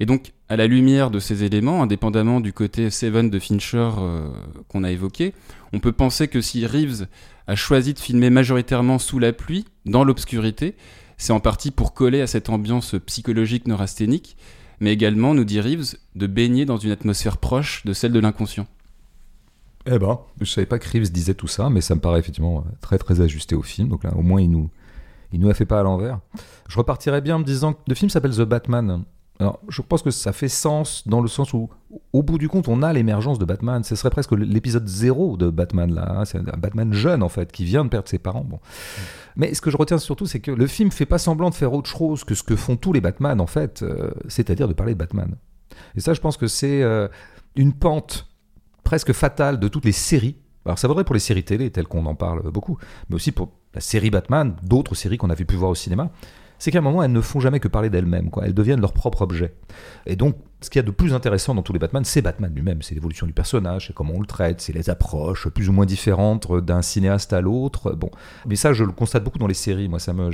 Et 0.00 0.06
donc, 0.06 0.32
à 0.48 0.56
la 0.56 0.66
lumière 0.66 1.10
de 1.10 1.18
ces 1.18 1.44
éléments, 1.44 1.82
indépendamment 1.82 2.40
du 2.40 2.52
côté 2.52 2.90
Seven 2.90 3.30
de 3.30 3.38
Fincher 3.38 3.90
euh, 3.98 4.28
qu'on 4.68 4.84
a 4.84 4.90
évoqué, 4.90 5.34
on 5.72 5.80
peut 5.80 5.92
penser 5.92 6.28
que 6.28 6.40
si 6.40 6.66
Reeves 6.66 7.06
a 7.48 7.56
choisi 7.56 7.94
de 7.94 7.98
filmer 7.98 8.30
majoritairement 8.30 8.98
sous 8.98 9.18
la 9.18 9.32
pluie, 9.32 9.64
dans 9.86 10.04
l'obscurité, 10.04 10.76
c'est 11.16 11.32
en 11.32 11.40
partie 11.40 11.70
pour 11.70 11.94
coller 11.94 12.20
à 12.20 12.26
cette 12.26 12.50
ambiance 12.50 12.94
psychologique 13.06 13.66
neurasthénique, 13.66 14.36
mais 14.80 14.92
également, 14.92 15.34
nous 15.34 15.44
dit 15.44 15.60
Reeves, 15.60 15.96
de 16.14 16.26
baigner 16.26 16.66
dans 16.66 16.76
une 16.76 16.92
atmosphère 16.92 17.38
proche 17.38 17.84
de 17.86 17.94
celle 17.94 18.12
de 18.12 18.20
l'inconscient. 18.20 18.66
Eh 19.86 19.98
ben, 19.98 20.18
je 20.40 20.44
savais 20.44 20.66
pas 20.66 20.78
que 20.78 20.88
Reeves 20.88 21.10
disait 21.10 21.34
tout 21.34 21.48
ça, 21.48 21.70
mais 21.70 21.80
ça 21.80 21.94
me 21.94 22.00
paraît 22.00 22.20
effectivement 22.20 22.64
très 22.82 22.98
très 22.98 23.22
ajusté 23.22 23.54
au 23.54 23.62
film. 23.62 23.88
Donc 23.88 24.04
là, 24.04 24.12
au 24.14 24.22
moins, 24.22 24.42
il 24.42 24.50
nous, 24.50 24.68
il 25.32 25.40
nous 25.40 25.48
a 25.48 25.54
fait 25.54 25.64
pas 25.64 25.80
à 25.80 25.82
l'envers. 25.82 26.20
Je 26.68 26.76
repartirais 26.76 27.22
bien 27.22 27.36
en 27.36 27.38
me 27.38 27.44
disant 27.44 27.72
que 27.72 27.80
le 27.88 27.94
film 27.94 28.10
s'appelle 28.10 28.36
The 28.36 28.42
Batman. 28.42 29.04
Alors, 29.40 29.60
je 29.68 29.82
pense 29.82 30.02
que 30.02 30.10
ça 30.10 30.32
fait 30.32 30.48
sens 30.48 31.06
dans 31.06 31.20
le 31.20 31.28
sens 31.28 31.52
où, 31.52 31.68
au 32.12 32.22
bout 32.24 32.38
du 32.38 32.48
compte, 32.48 32.66
on 32.66 32.82
a 32.82 32.92
l'émergence 32.92 33.38
de 33.38 33.44
Batman. 33.44 33.84
Ce 33.84 33.94
serait 33.94 34.10
presque 34.10 34.32
l'épisode 34.32 34.88
zéro 34.88 35.36
de 35.36 35.48
Batman, 35.48 35.94
là. 35.94 36.10
hein. 36.10 36.24
C'est 36.24 36.38
un 36.38 36.56
Batman 36.58 36.92
jeune, 36.92 37.22
en 37.22 37.28
fait, 37.28 37.52
qui 37.52 37.64
vient 37.64 37.84
de 37.84 37.88
perdre 37.88 38.08
ses 38.08 38.18
parents. 38.18 38.42
Bon. 38.44 38.58
Mais 39.36 39.54
ce 39.54 39.60
que 39.60 39.70
je 39.70 39.76
retiens 39.76 39.98
surtout, 39.98 40.26
c'est 40.26 40.40
que 40.40 40.50
le 40.50 40.66
film 40.66 40.90
fait 40.90 41.06
pas 41.06 41.18
semblant 41.18 41.50
de 41.50 41.54
faire 41.54 41.72
autre 41.72 41.88
chose 41.88 42.24
que 42.24 42.34
ce 42.34 42.42
que 42.42 42.56
font 42.56 42.76
tous 42.76 42.92
les 42.92 43.00
Batman, 43.00 43.40
en 43.40 43.46
fait, 43.46 43.82
euh, 43.82 44.10
c'est-à-dire 44.26 44.66
de 44.66 44.72
parler 44.72 44.94
de 44.94 44.98
Batman. 44.98 45.36
Et 45.94 46.00
ça, 46.00 46.14
je 46.14 46.20
pense 46.20 46.36
que 46.36 46.48
c'est 46.48 46.82
euh, 46.82 47.06
une 47.54 47.72
pente 47.74 48.26
presque 48.82 49.12
fatale 49.12 49.60
de 49.60 49.68
toutes 49.68 49.84
les 49.84 49.92
séries. 49.92 50.36
Alors, 50.64 50.80
ça 50.80 50.88
vaudrait 50.88 51.04
pour 51.04 51.14
les 51.14 51.20
séries 51.20 51.44
télé, 51.44 51.70
telles 51.70 51.86
qu'on 51.86 52.06
en 52.06 52.16
parle 52.16 52.50
beaucoup, 52.50 52.76
mais 53.08 53.14
aussi 53.14 53.30
pour 53.30 53.52
la 53.72 53.80
série 53.80 54.10
Batman, 54.10 54.56
d'autres 54.64 54.96
séries 54.96 55.16
qu'on 55.16 55.30
avait 55.30 55.44
pu 55.44 55.54
voir 55.54 55.70
au 55.70 55.76
cinéma. 55.76 56.10
C'est 56.58 56.70
qu'à 56.70 56.78
un 56.78 56.82
moment, 56.82 57.02
elles 57.02 57.12
ne 57.12 57.20
font 57.20 57.40
jamais 57.40 57.60
que 57.60 57.68
parler 57.68 57.90
d'elles-mêmes, 57.90 58.30
quoi. 58.30 58.44
Elles 58.44 58.54
deviennent 58.54 58.80
leur 58.80 58.92
propre 58.92 59.22
objet. 59.22 59.54
Et 60.06 60.16
donc, 60.16 60.36
ce 60.60 60.70
qu'il 60.70 60.80
y 60.80 60.84
a 60.84 60.86
de 60.86 60.90
plus 60.90 61.14
intéressant 61.14 61.54
dans 61.54 61.62
tous 61.62 61.72
les 61.72 61.78
Batman, 61.78 62.04
c'est 62.04 62.20
Batman 62.20 62.52
lui-même, 62.52 62.82
c'est 62.82 62.94
l'évolution 62.94 63.26
du 63.26 63.32
personnage, 63.32 63.86
c'est 63.86 63.92
comment 63.94 64.14
on 64.16 64.20
le 64.20 64.26
traite, 64.26 64.60
c'est 64.60 64.72
les 64.72 64.90
approches 64.90 65.48
plus 65.48 65.68
ou 65.68 65.72
moins 65.72 65.86
différentes 65.86 66.52
d'un 66.64 66.82
cinéaste 66.82 67.32
à 67.32 67.40
l'autre. 67.40 67.92
Bon, 67.92 68.10
mais 68.46 68.56
ça, 68.56 68.72
je 68.72 68.82
le 68.82 68.92
constate 68.92 69.22
beaucoup 69.22 69.38
dans 69.38 69.46
les 69.46 69.54
séries. 69.54 69.88
Moi, 69.88 70.00
ça 70.00 70.12
me, 70.12 70.30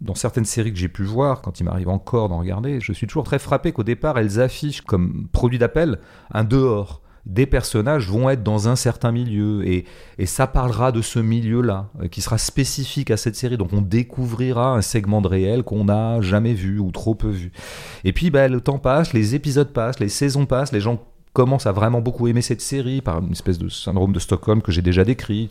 dans 0.00 0.14
certaines 0.14 0.44
séries 0.44 0.72
que 0.72 0.78
j'ai 0.78 0.88
pu 0.88 1.04
voir, 1.04 1.42
quand 1.42 1.60
il 1.60 1.64
m'arrive 1.64 1.88
encore 1.88 2.28
d'en 2.28 2.38
regarder, 2.38 2.80
je 2.80 2.92
suis 2.92 3.06
toujours 3.06 3.24
très 3.24 3.38
frappé 3.38 3.72
qu'au 3.72 3.84
départ, 3.84 4.18
elles 4.18 4.40
affichent 4.40 4.80
comme 4.80 5.28
produit 5.32 5.58
d'appel 5.58 6.00
un 6.32 6.44
dehors. 6.44 7.01
Des 7.24 7.46
personnages 7.46 8.08
vont 8.08 8.28
être 8.30 8.42
dans 8.42 8.68
un 8.68 8.74
certain 8.74 9.12
milieu 9.12 9.66
et, 9.66 9.84
et 10.18 10.26
ça 10.26 10.46
parlera 10.46 10.90
de 10.90 11.02
ce 11.02 11.20
milieu-là 11.20 11.88
euh, 12.00 12.08
qui 12.08 12.20
sera 12.20 12.36
spécifique 12.36 13.10
à 13.10 13.16
cette 13.16 13.36
série. 13.36 13.56
Donc 13.56 13.72
on 13.72 13.80
découvrira 13.80 14.74
un 14.74 14.82
segment 14.82 15.20
de 15.20 15.28
réel 15.28 15.62
qu'on 15.62 15.84
n'a 15.84 16.20
jamais 16.20 16.52
vu 16.52 16.80
ou 16.80 16.90
trop 16.90 17.14
peu 17.14 17.28
vu. 17.28 17.52
Et 18.04 18.12
puis 18.12 18.30
bah, 18.30 18.48
le 18.48 18.60
temps 18.60 18.78
passe, 18.78 19.12
les 19.12 19.34
épisodes 19.34 19.72
passent, 19.72 20.00
les 20.00 20.08
saisons 20.08 20.46
passent, 20.46 20.72
les 20.72 20.80
gens 20.80 21.00
commencent 21.32 21.66
à 21.66 21.72
vraiment 21.72 22.00
beaucoup 22.00 22.28
aimer 22.28 22.42
cette 22.42 22.60
série 22.60 23.00
par 23.00 23.20
une 23.20 23.32
espèce 23.32 23.58
de 23.58 23.68
syndrome 23.68 24.12
de 24.12 24.18
Stockholm 24.18 24.60
que 24.60 24.72
j'ai 24.72 24.82
déjà 24.82 25.04
décrit. 25.04 25.48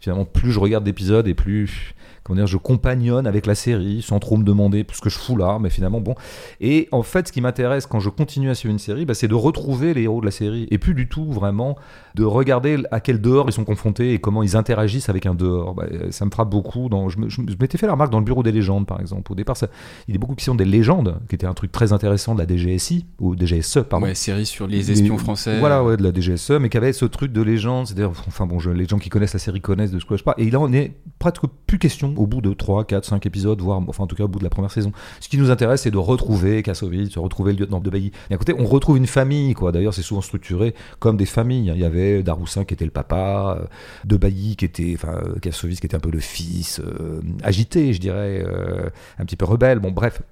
Finalement, 0.00 0.24
plus 0.24 0.52
je 0.52 0.60
regarde 0.60 0.84
d'épisodes 0.84 1.26
et 1.26 1.34
plus 1.34 1.94
comment 2.24 2.36
dire, 2.38 2.46
je 2.46 2.56
compagnonne 2.56 3.26
avec 3.26 3.46
la 3.46 3.54
série 3.54 4.02
sans 4.02 4.18
trop 4.18 4.36
me 4.36 4.44
demander 4.44 4.84
ce 4.92 5.00
que 5.00 5.10
je 5.10 5.18
fous 5.18 5.36
là, 5.36 5.58
mais 5.60 5.70
finalement 5.70 6.00
bon. 6.00 6.14
Et 6.60 6.88
en 6.90 7.02
fait, 7.02 7.28
ce 7.28 7.32
qui 7.32 7.40
m'intéresse 7.40 7.86
quand 7.86 8.00
je 8.00 8.08
continue 8.10 8.50
à 8.50 8.54
suivre 8.54 8.72
une 8.72 8.78
série, 8.78 9.04
bah, 9.04 9.14
c'est 9.14 9.28
de 9.28 9.34
retrouver 9.34 9.94
les 9.94 10.02
héros 10.02 10.20
de 10.20 10.24
la 10.26 10.30
série 10.32 10.66
et 10.70 10.78
plus 10.78 10.94
du 10.94 11.08
tout 11.08 11.30
vraiment 11.30 11.76
de 12.14 12.24
regarder 12.24 12.78
à 12.90 13.00
quel 13.00 13.20
dehors 13.20 13.46
ils 13.48 13.52
sont 13.52 13.64
confrontés 13.64 14.12
et 14.14 14.18
comment 14.20 14.42
ils 14.42 14.56
interagissent 14.56 15.08
avec 15.08 15.26
un 15.26 15.34
dehors. 15.34 15.74
Bah, 15.74 15.84
euh, 15.92 16.10
ça 16.10 16.24
me 16.24 16.30
frappe 16.30 16.50
beaucoup. 16.50 16.88
Dans, 16.88 17.08
je 17.08 17.18
m'étais 17.60 17.76
fait 17.78 17.86
la 17.86 17.92
remarque 17.92 18.10
dans 18.10 18.18
le 18.20 18.24
bureau 18.24 18.42
des 18.42 18.52
légendes, 18.52 18.86
par 18.86 19.00
exemple. 19.00 19.30
Au 19.32 19.34
départ, 19.34 19.56
ça, 19.56 19.68
il 20.08 20.14
y 20.14 20.16
a 20.16 20.18
beaucoup 20.20 20.34
qui 20.34 20.44
sont 20.44 20.54
des 20.54 20.64
légendes, 20.64 21.18
qui 21.28 21.34
était 21.34 21.46
un 21.46 21.54
truc 21.54 21.72
très 21.72 21.92
intéressant 21.92 22.34
de 22.34 22.40
la 22.40 22.46
DGSI 22.46 23.06
ou 23.20 23.36
DGSE, 23.36 23.80
pardon. 23.88 24.06
Ouais, 24.06 24.14
série 24.14 24.46
sur 24.46 24.66
les 24.66 24.90
espions 24.92 25.18
français. 25.18 25.58
Voilà, 25.58 25.84
ouais, 25.84 25.96
de 25.96 26.02
la 26.02 26.12
DGSE, 26.12 26.52
mais 26.60 26.68
qui 26.68 26.76
avait 26.76 26.92
ce 26.92 27.04
truc 27.04 27.32
de 27.32 27.42
légende. 27.42 27.86
C'est-à-dire, 27.88 28.10
enfin 28.28 28.46
bon, 28.46 28.58
je- 28.58 28.70
les 28.70 28.86
gens 28.86 28.98
qui 28.98 29.08
connaissent 29.10 29.32
la 29.34 29.38
série 29.38 29.60
connaissent 29.60 29.90
de 29.90 29.98
ce 29.98 30.04
que 30.06 30.16
je 30.16 30.24
parle. 30.24 30.40
Et 30.40 30.44
il 30.44 30.56
en 30.56 30.72
est 30.72 30.94
presque 31.18 31.42
plus 31.66 31.78
question 31.78 32.13
au 32.16 32.26
bout 32.26 32.40
de 32.40 32.52
3, 32.52 32.84
4, 32.84 33.04
5 33.04 33.26
épisodes, 33.26 33.60
voire, 33.60 33.80
enfin 33.86 34.04
en 34.04 34.06
tout 34.06 34.16
cas 34.16 34.24
au 34.24 34.28
bout 34.28 34.38
de 34.38 34.44
la 34.44 34.50
première 34.50 34.70
saison. 34.70 34.92
Ce 35.20 35.28
qui 35.28 35.38
nous 35.38 35.50
intéresse, 35.50 35.82
c'est 35.82 35.90
de 35.90 35.98
retrouver 35.98 36.62
Kassovitz, 36.62 37.14
de 37.14 37.18
retrouver 37.18 37.52
le 37.52 37.60
lieutenant 37.60 37.80
de 37.80 37.90
Bailly. 37.90 38.12
À 38.30 38.36
côté, 38.36 38.54
on 38.58 38.64
retrouve 38.64 38.96
une 38.96 39.06
famille, 39.06 39.54
quoi. 39.54 39.72
D'ailleurs, 39.72 39.94
c'est 39.94 40.02
souvent 40.02 40.20
structuré 40.20 40.74
comme 40.98 41.16
des 41.16 41.26
familles. 41.26 41.72
Il 41.74 41.80
y 41.80 41.84
avait 41.84 42.22
Daroussin 42.22 42.64
qui 42.64 42.74
était 42.74 42.84
le 42.84 42.90
papa, 42.90 43.58
euh, 43.60 43.66
de 44.04 44.16
Bailly 44.16 44.56
qui 44.56 44.64
était, 44.64 44.92
enfin, 44.94 45.20
Kassovitz 45.40 45.80
qui 45.80 45.86
était 45.86 45.96
un 45.96 46.00
peu 46.00 46.10
le 46.10 46.20
fils, 46.20 46.80
euh, 46.80 47.20
agité, 47.42 47.92
je 47.92 48.00
dirais, 48.00 48.44
euh, 48.46 48.88
un 49.18 49.24
petit 49.24 49.36
peu 49.36 49.44
rebelle. 49.44 49.78
Bon, 49.78 49.90
bref. 49.90 50.22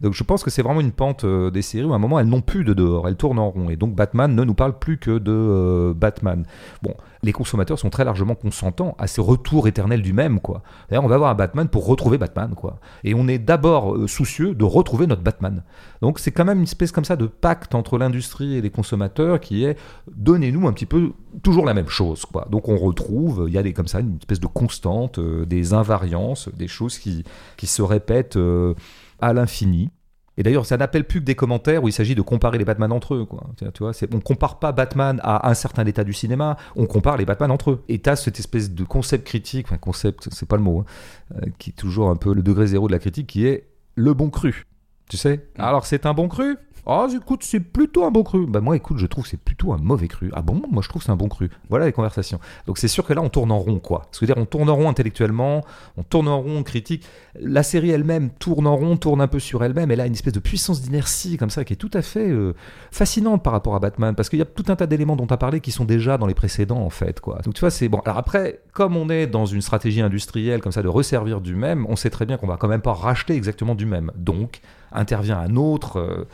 Donc 0.00 0.14
je 0.14 0.24
pense 0.24 0.42
que 0.42 0.50
c'est 0.50 0.62
vraiment 0.62 0.80
une 0.80 0.92
pente 0.92 1.24
des 1.24 1.62
séries 1.62 1.84
où 1.84 1.92
à 1.92 1.96
un 1.96 1.98
moment 1.98 2.18
elles 2.18 2.26
n'ont 2.26 2.40
plus 2.40 2.64
de 2.64 2.74
dehors, 2.74 3.08
elles 3.08 3.16
tournent 3.16 3.38
en 3.38 3.50
rond. 3.50 3.70
Et 3.70 3.76
donc 3.76 3.94
Batman 3.94 4.34
ne 4.34 4.44
nous 4.44 4.54
parle 4.54 4.78
plus 4.78 4.98
que 4.98 5.18
de 5.18 5.92
Batman. 5.94 6.44
Bon, 6.82 6.94
les 7.22 7.32
consommateurs 7.32 7.78
sont 7.78 7.90
très 7.90 8.04
largement 8.04 8.34
consentants 8.34 8.96
à 8.98 9.06
ce 9.06 9.20
retour 9.20 9.68
éternel 9.68 10.02
du 10.02 10.12
même, 10.12 10.40
quoi. 10.40 10.62
D'ailleurs, 10.88 11.04
on 11.04 11.08
va 11.08 11.18
voir 11.18 11.30
un 11.30 11.34
Batman 11.34 11.68
pour 11.68 11.86
retrouver 11.86 12.18
Batman, 12.18 12.54
quoi. 12.56 12.80
Et 13.04 13.14
on 13.14 13.28
est 13.28 13.38
d'abord 13.38 13.94
euh, 13.94 14.08
soucieux 14.08 14.54
de 14.54 14.64
retrouver 14.64 15.06
notre 15.06 15.22
Batman. 15.22 15.62
Donc 16.00 16.18
c'est 16.18 16.32
quand 16.32 16.44
même 16.44 16.58
une 16.58 16.64
espèce 16.64 16.90
comme 16.90 17.04
ça 17.04 17.16
de 17.16 17.26
pacte 17.26 17.74
entre 17.74 17.96
l'industrie 17.96 18.56
et 18.56 18.60
les 18.60 18.70
consommateurs 18.70 19.38
qui 19.38 19.64
est 19.64 19.78
donnez-nous 20.10 20.66
un 20.66 20.72
petit 20.72 20.86
peu 20.86 21.12
toujours 21.42 21.64
la 21.64 21.74
même 21.74 21.88
chose, 21.88 22.24
quoi. 22.24 22.48
Donc 22.50 22.68
on 22.68 22.76
retrouve, 22.76 23.44
il 23.46 23.54
y 23.54 23.58
a 23.58 23.62
des 23.62 23.72
comme 23.72 23.88
ça 23.88 24.00
une 24.00 24.16
espèce 24.16 24.40
de 24.40 24.46
constante, 24.48 25.18
euh, 25.18 25.46
des 25.46 25.74
invariances, 25.74 26.48
des 26.48 26.68
choses 26.68 26.98
qui, 26.98 27.24
qui 27.56 27.66
se 27.68 27.82
répètent 27.82 28.36
euh, 28.36 28.74
à 29.20 29.32
l'infini. 29.32 29.90
Et 30.38 30.42
d'ailleurs, 30.42 30.64
ça 30.64 30.76
n'appelle 30.76 31.04
plus 31.04 31.20
que 31.20 31.24
des 31.24 31.34
commentaires 31.34 31.84
où 31.84 31.88
il 31.88 31.92
s'agit 31.92 32.14
de 32.14 32.22
comparer 32.22 32.58
les 32.58 32.64
Batman 32.64 32.90
entre 32.90 33.14
eux. 33.14 33.24
Quoi. 33.24 33.50
Tu 33.56 33.66
vois, 33.80 33.92
on 34.12 34.20
compare 34.20 34.58
pas 34.58 34.72
Batman 34.72 35.20
à 35.22 35.48
un 35.50 35.54
certain 35.54 35.84
état 35.84 36.04
du 36.04 36.12
cinéma, 36.12 36.56
on 36.74 36.86
compare 36.86 37.16
les 37.16 37.26
Batman 37.26 37.50
entre 37.50 37.72
eux. 37.72 37.84
Et 37.88 38.00
tu 38.00 38.08
as 38.08 38.16
cette 38.16 38.38
espèce 38.38 38.70
de 38.70 38.84
concept 38.84 39.26
critique, 39.26 39.66
enfin 39.66 39.78
concept, 39.78 40.28
c'est 40.32 40.48
pas 40.48 40.56
le 40.56 40.62
mot, 40.62 40.80
hein, 40.80 41.34
euh, 41.36 41.50
qui 41.58 41.70
est 41.70 41.74
toujours 41.74 42.08
un 42.08 42.16
peu 42.16 42.32
le 42.32 42.42
degré 42.42 42.66
zéro 42.66 42.86
de 42.86 42.92
la 42.92 42.98
critique, 42.98 43.26
qui 43.26 43.46
est 43.46 43.68
le 43.94 44.14
bon 44.14 44.30
cru. 44.30 44.66
Tu 45.10 45.16
sais? 45.18 45.46
Alors 45.58 45.84
c'est 45.84 46.06
un 46.06 46.14
bon 46.14 46.28
cru? 46.28 46.56
Oh, 46.84 47.06
écoute, 47.14 47.44
c'est 47.44 47.60
plutôt 47.60 48.04
un 48.04 48.10
bon 48.10 48.24
cru. 48.24 48.44
Bah, 48.46 48.60
moi, 48.60 48.74
écoute, 48.74 48.98
je 48.98 49.06
trouve 49.06 49.22
que 49.22 49.30
c'est 49.30 49.36
plutôt 49.40 49.72
un 49.72 49.76
mauvais 49.76 50.08
cru. 50.08 50.30
Ah 50.34 50.42
bon? 50.42 50.62
Moi, 50.68 50.82
je 50.82 50.88
trouve 50.88 51.00
que 51.00 51.06
c'est 51.06 51.12
un 51.12 51.16
bon 51.16 51.28
cru. 51.28 51.48
Voilà 51.68 51.86
les 51.86 51.92
conversations. 51.92 52.40
Donc, 52.66 52.78
c'est 52.78 52.88
sûr 52.88 53.06
que 53.06 53.12
là, 53.12 53.22
on 53.22 53.28
tourne 53.28 53.52
en 53.52 53.58
rond, 53.60 53.78
quoi. 53.78 54.08
C'est-à-dire, 54.10 54.36
on 54.36 54.46
tourne 54.46 54.68
en 54.68 54.74
rond 54.74 54.88
intellectuellement, 54.88 55.64
on 55.96 56.02
tourne 56.02 56.26
en 56.26 56.40
rond 56.40 56.64
critique. 56.64 57.04
La 57.38 57.62
série 57.62 57.90
elle-même 57.90 58.30
tourne 58.30 58.66
en 58.66 58.74
rond, 58.74 58.96
tourne 58.96 59.20
un 59.20 59.28
peu 59.28 59.38
sur 59.38 59.62
elle-même. 59.62 59.92
Elle 59.92 60.00
a 60.00 60.06
une 60.06 60.12
espèce 60.14 60.32
de 60.32 60.40
puissance 60.40 60.82
d'inertie, 60.82 61.36
comme 61.36 61.50
ça, 61.50 61.64
qui 61.64 61.72
est 61.72 61.76
tout 61.76 61.90
à 61.94 62.02
fait 62.02 62.28
euh, 62.28 62.54
fascinante 62.90 63.44
par 63.44 63.52
rapport 63.52 63.76
à 63.76 63.78
Batman. 63.78 64.16
Parce 64.16 64.28
qu'il 64.28 64.40
y 64.40 64.42
a 64.42 64.46
tout 64.46 64.64
un 64.66 64.74
tas 64.74 64.88
d'éléments 64.88 65.14
dont 65.14 65.28
tu 65.28 65.34
as 65.34 65.38
parlé 65.38 65.60
qui 65.60 65.70
sont 65.70 65.84
déjà 65.84 66.18
dans 66.18 66.26
les 66.26 66.34
précédents, 66.34 66.82
en 66.82 66.90
fait, 66.90 67.20
quoi. 67.20 67.38
Donc, 67.44 67.54
tu 67.54 67.60
vois, 67.60 67.70
c'est 67.70 67.88
bon. 67.88 68.00
Alors, 68.00 68.18
après, 68.18 68.60
comme 68.72 68.96
on 68.96 69.08
est 69.08 69.28
dans 69.28 69.46
une 69.46 69.62
stratégie 69.62 70.00
industrielle, 70.00 70.60
comme 70.60 70.72
ça, 70.72 70.82
de 70.82 70.88
resservir 70.88 71.40
du 71.40 71.54
même, 71.54 71.86
on 71.88 71.94
sait 71.94 72.10
très 72.10 72.26
bien 72.26 72.38
qu'on 72.38 72.48
va 72.48 72.56
quand 72.56 72.68
même 72.68 72.82
pas 72.82 72.92
racheter 72.92 73.36
exactement 73.36 73.76
du 73.76 73.86
même. 73.86 74.10
Donc, 74.16 74.60
intervient 74.94 75.38
un 75.38 75.56
autre 75.56 75.98
euh, 75.98 76.28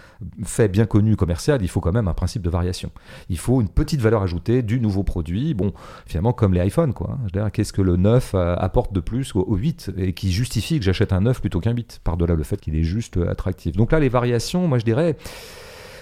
fait 0.45 0.69
bien 0.69 0.87
connu 0.87 1.17
commercial, 1.17 1.63
il 1.63 1.69
faut 1.69 1.81
quand 1.81 1.93
même 1.93 2.09
un 2.09 2.15
principe 2.15 2.43
de 2.43 2.51
variation. 2.51 2.91
Il 3.29 3.39
faut 3.39 3.61
une 3.61 3.69
petite 3.69 4.01
valeur 4.01 4.23
ajoutée 4.23 4.63
du 4.63 4.81
nouveau 4.81 5.03
produit. 5.03 5.55
Bon, 5.55 5.73
finalement, 6.07 6.33
comme 6.33 6.55
les 6.55 6.67
iPhones, 6.67 6.93
quoi. 6.93 7.19
Qu'est-ce 7.53 7.73
que 7.73 7.83
le 7.83 7.97
9 7.97 8.33
euh, 8.35 8.57
apporte 8.57 8.93
de 8.93 9.01
plus 9.01 9.35
au, 9.35 9.57
8 9.57 9.93
et 9.97 10.13
qui 10.13 10.33
justifie 10.33 10.79
que 10.79 10.85
j'achète 10.85 11.13
un 11.13 11.23
9 11.23 11.41
plutôt 11.41 11.61
qu'un 11.61 11.75
8, 11.75 12.01
par-delà 12.05 12.35
le 12.35 12.43
fait 12.43 12.61
qu'il 12.61 12.77
est 12.77 12.83
juste 12.83 13.17
euh, 13.17 13.31
attractif. 13.31 13.77
Donc 13.77 13.93
là, 13.93 14.01
les 14.01 14.09
variations, 14.09 14.69
moi 14.69 14.79
je 14.79 14.85
dirais. 14.85 15.17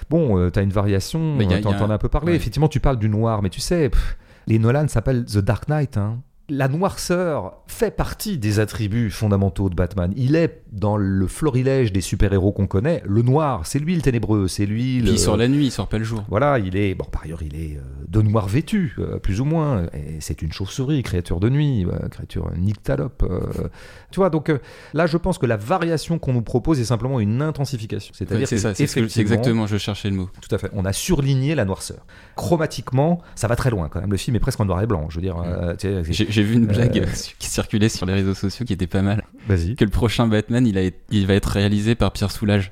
Bon, 0.09 0.51
tu 0.51 0.59
as 0.59 0.63
une 0.63 0.71
variation, 0.71 1.37
tu 1.37 1.67
en 1.67 1.91
as 1.91 1.95
un 1.95 1.99
peu 1.99 2.09
parlé. 2.09 2.35
Effectivement, 2.35 2.69
tu 2.69 2.79
parles 2.79 2.99
du 2.99 3.09
noir, 3.09 3.43
mais 3.43 3.51
tu 3.51 3.59
sais, 3.59 3.91
les 4.47 4.61
Nolan 4.61 4.87
s'appellent 4.87 5.25
The 5.25 5.39
Dark 5.39 5.69
Knight. 5.69 5.97
Hein 5.97 6.21
la 6.49 6.69
noirceur 6.69 7.55
fait 7.67 7.91
partie 7.91 8.39
des 8.39 8.61
attributs 8.61 9.11
fondamentaux 9.11 9.69
de 9.69 9.75
Batman. 9.75 10.13
Il 10.17 10.37
est 10.37 10.63
dans 10.71 10.97
le 10.97 11.27
florilège 11.27 11.93
des 11.93 12.01
super-héros 12.01 12.53
qu'on 12.53 12.69
connaît. 12.69 13.03
Le 13.05 13.23
noir, 13.23 13.67
c'est 13.67 13.81
lui 13.81 13.97
le 13.97 14.03
ténébreux, 14.03 14.47
c'est 14.47 14.67
lui 14.67 15.01
le... 15.01 15.11
il 15.11 15.19
sort 15.19 15.37
la 15.37 15.49
nuit, 15.49 15.67
il 15.67 15.71
sort 15.73 15.89
pas 15.89 15.99
le 15.99 16.05
jour. 16.05 16.25
Voilà, 16.29 16.61
il 16.61 16.77
est... 16.77 16.95
Bon, 16.95 17.05
par 17.05 17.25
ailleurs, 17.25 17.43
il 17.43 17.57
est 17.57 17.77
euh, 17.77 17.81
de 18.09 18.23
noir 18.23 18.47
vêtu, 18.47 18.95
euh, 18.99 19.19
plus 19.19 19.41
ou 19.41 19.45
moins. 19.45 19.87
Et 19.93 20.21
c'est 20.21 20.41
une 20.41 20.53
chauve-souris, 20.53 21.03
créature 21.03 21.41
de 21.41 21.49
nuit, 21.49 21.85
euh, 21.85 22.09
créature 22.09 22.49
nyctalope. 22.57 23.25
tu 24.13 24.21
vois, 24.21 24.31
donc 24.31 24.53
là, 24.95 25.07
je 25.07 25.17
pense 25.17 25.39
que 25.39 25.47
la 25.47 25.57
variation 25.57 26.19
qu'on 26.21 26.33
nous 26.33 26.43
propose 26.43 26.79
est 26.79 26.85
simplement 26.85 27.19
une 27.19 27.43
intensification. 27.43 28.15
C'est-à-dire 28.17 28.47
c'est 28.47 28.59
ça, 28.59 28.73
c'est 28.75 29.21
exactement, 29.21 29.67
je 29.67 29.79
cherchais 29.79 30.11
le 30.11 30.17
mot. 30.17 30.31
Tout 30.41 30.55
à 30.55 30.59
fait. 30.59 30.71
On 30.75 30.85
a 30.85 30.93
surligné 30.93 31.57
la 31.57 31.65
noirceur. 31.65 32.07
Chromatiquement, 32.37 33.21
ça 33.35 33.49
va 33.49 33.57
très 33.57 33.71
loin 33.71 33.89
quand 33.89 34.01
même. 34.01 34.13
Le 34.13 34.17
film 34.17 34.37
est 34.37 34.41
presque 34.41 34.61
en 34.61 34.65
noir 34.65 34.81
et 34.81 34.87
blanc. 34.87 35.07
Je 35.11 35.17
veux 35.17 35.23
dire... 35.23 35.39
Mm. 35.39 36.36
J'ai 36.37 36.43
vu 36.43 36.57
une 36.57 36.67
blague 36.67 36.99
euh, 36.99 37.07
qui 37.39 37.49
circulait 37.49 37.89
sur 37.89 38.05
les 38.05 38.13
réseaux 38.13 38.35
sociaux 38.35 38.67
qui 38.67 38.75
était 38.75 38.87
pas 38.87 39.01
mal. 39.01 39.25
Vas-y. 39.49 39.75
Que 39.75 39.87
le 39.87 39.91
prochain 39.91 40.27
Batman, 40.29 40.67
il, 40.67 40.77
a, 40.77 40.83
il 41.11 41.27
va 41.27 41.33
être 41.33 41.49
réalisé 41.49 41.95
par 41.95 42.13
Pierre 42.13 42.31
Soulages. 42.31 42.71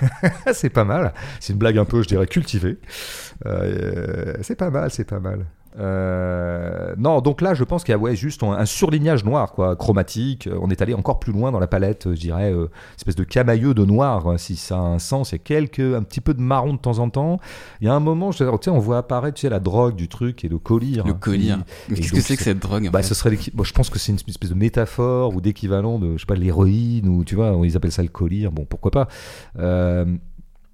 c'est 0.52 0.68
pas 0.68 0.84
mal. 0.84 1.14
C'est 1.40 1.54
une 1.54 1.58
blague 1.58 1.78
un 1.78 1.86
peu, 1.86 2.02
je 2.02 2.08
dirais, 2.08 2.26
cultivée. 2.26 2.76
Euh, 3.46 4.34
c'est 4.42 4.54
pas 4.54 4.68
mal, 4.68 4.90
c'est 4.90 5.06
pas 5.06 5.18
mal. 5.18 5.46
Euh, 5.78 6.94
non, 6.96 7.20
donc 7.20 7.40
là, 7.40 7.54
je 7.54 7.64
pense 7.64 7.84
qu'il 7.84 7.92
y 7.92 7.94
a 7.94 7.98
ouais, 7.98 8.16
juste 8.16 8.42
un, 8.42 8.64
surlignage 8.64 9.24
noir, 9.24 9.52
quoi, 9.52 9.76
chromatique. 9.76 10.48
On 10.60 10.70
est 10.70 10.80
allé 10.82 10.94
encore 10.94 11.18
plus 11.18 11.32
loin 11.32 11.52
dans 11.52 11.58
la 11.58 11.66
palette, 11.66 12.14
je 12.14 12.20
dirais, 12.20 12.52
euh, 12.52 12.68
espèce 12.96 13.16
de 13.16 13.24
camailleux 13.24 13.74
de 13.74 13.84
noir, 13.84 14.26
hein, 14.28 14.38
si 14.38 14.56
ça 14.56 14.76
a 14.76 14.80
un 14.80 14.98
sens. 14.98 15.32
Il 15.32 15.34
y 15.34 15.36
a 15.36 15.38
quelques, 15.38 15.80
un 15.80 16.02
petit 16.02 16.20
peu 16.20 16.34
de 16.34 16.40
marron 16.40 16.74
de 16.74 16.78
temps 16.78 16.98
en 16.98 17.10
temps. 17.10 17.38
Il 17.80 17.86
y 17.86 17.90
a 17.90 17.94
un 17.94 18.00
moment, 18.00 18.32
je, 18.32 18.38
sais, 18.38 18.70
on 18.70 18.78
voit 18.78 18.98
apparaître 18.98 19.36
tu 19.36 19.42
sais, 19.42 19.50
la 19.50 19.60
drogue 19.60 19.96
du 19.96 20.08
truc 20.08 20.44
et 20.44 20.48
le 20.48 20.58
collier. 20.58 21.02
Le 21.04 21.14
collier. 21.14 21.54
Mais 21.88 21.96
qu'est-ce 21.96 22.12
que 22.12 22.20
c'est 22.20 22.36
que 22.36 22.42
cette 22.42 22.58
drogue 22.58 22.90
bah, 22.90 23.02
ce 23.02 23.14
serait 23.14 23.36
bon, 23.52 23.64
Je 23.64 23.72
pense 23.72 23.90
que 23.90 23.98
c'est 23.98 24.12
une 24.12 24.18
espèce 24.18 24.50
de 24.50 24.54
métaphore 24.54 25.34
ou 25.34 25.40
d'équivalent 25.40 25.98
de, 25.98 26.14
je 26.14 26.20
sais 26.20 26.26
pas, 26.26 26.34
l'héroïne 26.34 27.08
ou 27.08 27.24
tu 27.24 27.34
vois, 27.34 27.56
ils 27.64 27.76
appellent 27.76 27.92
ça 27.92 28.02
le 28.02 28.08
collier. 28.08 28.48
Bon, 28.48 28.64
pourquoi 28.64 28.90
pas. 28.90 29.08
Euh, 29.58 30.06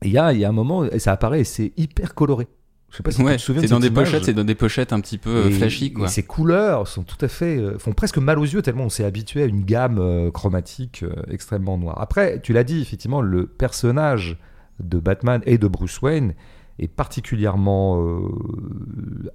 il 0.04 0.10
y, 0.10 0.18
a, 0.18 0.32
y 0.32 0.44
a 0.44 0.48
un 0.48 0.52
moment, 0.52 0.84
et 0.84 0.98
ça 0.98 1.12
apparaît, 1.12 1.44
c'est 1.44 1.72
hyper 1.76 2.14
coloré. 2.14 2.48
Je 2.92 2.98
sais 2.98 3.02
pas 3.02 3.10
si 3.10 3.16
tu 3.16 3.24
te 3.24 3.38
souviens. 3.38 3.62
C'est 3.62 3.68
dans 3.68 3.80
des 3.80 3.90
pochettes, 3.90 4.24
c'est 4.24 4.34
dans 4.34 4.44
des 4.44 4.54
pochettes 4.54 4.92
un 4.92 5.00
petit 5.00 5.16
peu 5.16 5.30
euh, 5.30 5.50
flashy 5.50 5.94
quoi. 5.94 6.06
Et 6.06 6.08
ces 6.08 6.22
couleurs 6.22 6.86
sont 6.86 7.04
tout 7.04 7.16
à 7.22 7.28
fait 7.28 7.56
euh, 7.56 7.78
font 7.78 7.92
presque 7.92 8.18
mal 8.18 8.38
aux 8.38 8.44
yeux 8.44 8.60
tellement 8.60 8.84
on 8.84 8.90
s'est 8.90 9.04
habitué 9.04 9.42
à 9.42 9.46
une 9.46 9.64
gamme 9.64 9.98
euh, 9.98 10.30
chromatique 10.30 11.02
extrêmement 11.30 11.78
noire. 11.78 11.98
Après, 12.02 12.40
tu 12.42 12.52
l'as 12.52 12.64
dit 12.64 12.82
effectivement, 12.82 13.22
le 13.22 13.46
personnage 13.46 14.36
de 14.78 14.98
Batman 14.98 15.40
et 15.46 15.56
de 15.56 15.66
Bruce 15.66 16.02
Wayne 16.02 16.34
est 16.78 16.88
particulièrement 16.88 18.02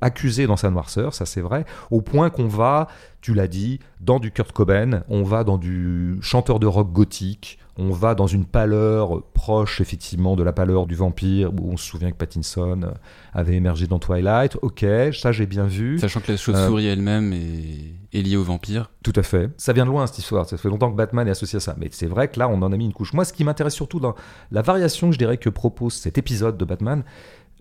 accusé 0.02 0.48
dans 0.48 0.58
sa 0.58 0.70
noirceur, 0.70 1.14
ça 1.14 1.26
c'est 1.26 1.40
vrai, 1.40 1.66
au 1.92 2.02
point 2.02 2.30
qu'on 2.30 2.48
va, 2.48 2.88
tu 3.22 3.34
l'as 3.34 3.48
dit, 3.48 3.80
dans 4.02 4.20
du 4.20 4.32
Kurt 4.32 4.52
Cobain, 4.52 5.04
on 5.08 5.24
va 5.24 5.44
dans 5.44 5.58
du 5.58 6.18
chanteur 6.22 6.60
de 6.60 6.66
rock 6.66 6.92
gothique, 6.92 7.60
on 7.78 7.92
va 7.92 8.16
dans 8.16 8.28
une 8.28 8.46
pâleur 8.46 9.24
proche 9.34 9.82
effectivement 9.82 10.36
de 10.36 10.42
la 10.42 10.52
pâleur 10.52 10.88
du 10.88 10.96
vampire, 10.96 11.54
où 11.54 11.72
on 11.72 11.78
se 11.78 11.86
souvient 11.86 12.10
que 12.12 12.18
Pattinson 12.18 12.94
avait 13.34 13.56
émergé 13.56 13.86
dans 13.86 14.00
Twilight. 14.00 14.58
Ok, 14.64 14.84
ça 15.14 15.32
j'ai 15.32 15.46
bien 15.46 15.66
vu. 15.66 16.00
Sachant 16.00 16.20
que 16.20 16.32
la 16.32 16.38
chauve-souris 16.38 16.88
euh, 16.88 16.94
elle-même 16.94 17.34
est... 17.34 18.22
liée 18.22 18.36
au 18.36 18.44
vampire. 18.44 18.90
Tout 19.04 19.14
à 19.16 19.22
fait. 19.22 19.52
Ça 19.58 19.74
vient 19.74 19.86
de 19.86 19.92
loin 19.92 20.08
cette 20.08 20.18
histoire. 20.18 20.48
Ça 20.48 20.58
fait 20.58 20.70
longtemps 20.70 20.92
que 20.92 20.98
Batman 20.98 21.28
est 21.28 21.32
associé 21.32 21.58
à 21.58 21.60
ça. 21.60 21.76
Mais 21.78 21.90
c'est 21.92 22.08
vrai 22.08 22.30
que 22.30 22.40
là, 22.40 22.50
on 22.50 22.62
en 22.64 22.72
a 22.72 22.78
mis 22.78 22.86
une 22.86 22.94
couche. 22.94 23.14
Moi, 23.14 23.26
ce 23.26 23.34
qui 23.34 23.44
m'intéresse 23.44 23.76
surtout 23.76 24.00
dans 24.00 24.16
la 24.52 24.64
variation, 24.64 25.12
je 25.12 25.18
dirais, 25.20 25.38
que 25.38 25.50
propose 25.50 25.94
cet 25.94 26.18
épisode 26.18 26.58
de 26.58 26.66
Batman, 26.66 27.04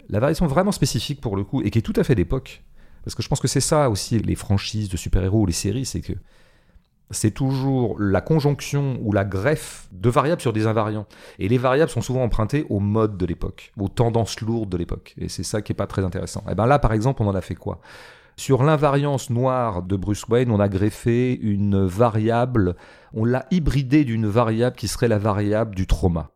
la 0.08 0.18
variation 0.18 0.46
vraiment 0.46 0.72
spécifique 0.72 1.20
pour 1.20 1.36
le 1.36 1.44
coup, 1.44 1.60
et 1.60 1.70
qui 1.70 1.78
est 1.78 1.82
tout 1.82 1.92
à 1.96 2.04
fait 2.04 2.14
d'époque. 2.14 2.62
Parce 3.04 3.14
que 3.14 3.22
je 3.22 3.28
pense 3.28 3.40
que 3.40 3.48
c'est 3.48 3.60
ça 3.60 3.90
aussi, 3.90 4.18
les 4.18 4.34
franchises 4.34 4.88
de 4.88 4.96
super-héros 4.96 5.42
ou 5.42 5.46
les 5.46 5.52
séries, 5.52 5.84
c'est 5.84 6.00
que 6.00 6.14
c'est 7.10 7.30
toujours 7.30 7.96
la 8.00 8.20
conjonction 8.20 8.98
ou 9.00 9.12
la 9.12 9.24
greffe 9.24 9.88
de 9.92 10.10
variables 10.10 10.40
sur 10.40 10.52
des 10.52 10.66
invariants. 10.66 11.06
Et 11.38 11.48
les 11.48 11.58
variables 11.58 11.90
sont 11.90 12.00
souvent 12.00 12.22
empruntées 12.22 12.66
au 12.68 12.80
mode 12.80 13.16
de 13.16 13.26
l'époque, 13.26 13.72
aux 13.78 13.88
tendances 13.88 14.40
lourdes 14.40 14.68
de 14.68 14.76
l'époque. 14.76 15.14
Et 15.18 15.28
c'est 15.28 15.44
ça 15.44 15.62
qui 15.62 15.72
est 15.72 15.76
pas 15.76 15.86
très 15.86 16.04
intéressant. 16.04 16.40
Et 16.48 16.52
eh 16.52 16.54
ben 16.54 16.66
là, 16.66 16.78
par 16.78 16.92
exemple, 16.92 17.22
on 17.22 17.28
en 17.28 17.34
a 17.34 17.40
fait 17.40 17.54
quoi? 17.54 17.80
Sur 18.36 18.64
l'invariance 18.64 19.30
noire 19.30 19.82
de 19.82 19.96
Bruce 19.96 20.26
Wayne, 20.28 20.50
on 20.50 20.60
a 20.60 20.68
greffé 20.68 21.38
une 21.40 21.86
variable, 21.86 22.76
on 23.14 23.24
l'a 23.24 23.46
hybridée 23.50 24.04
d'une 24.04 24.26
variable 24.26 24.76
qui 24.76 24.88
serait 24.88 25.08
la 25.08 25.18
variable 25.18 25.74
du 25.74 25.86
trauma 25.86 26.30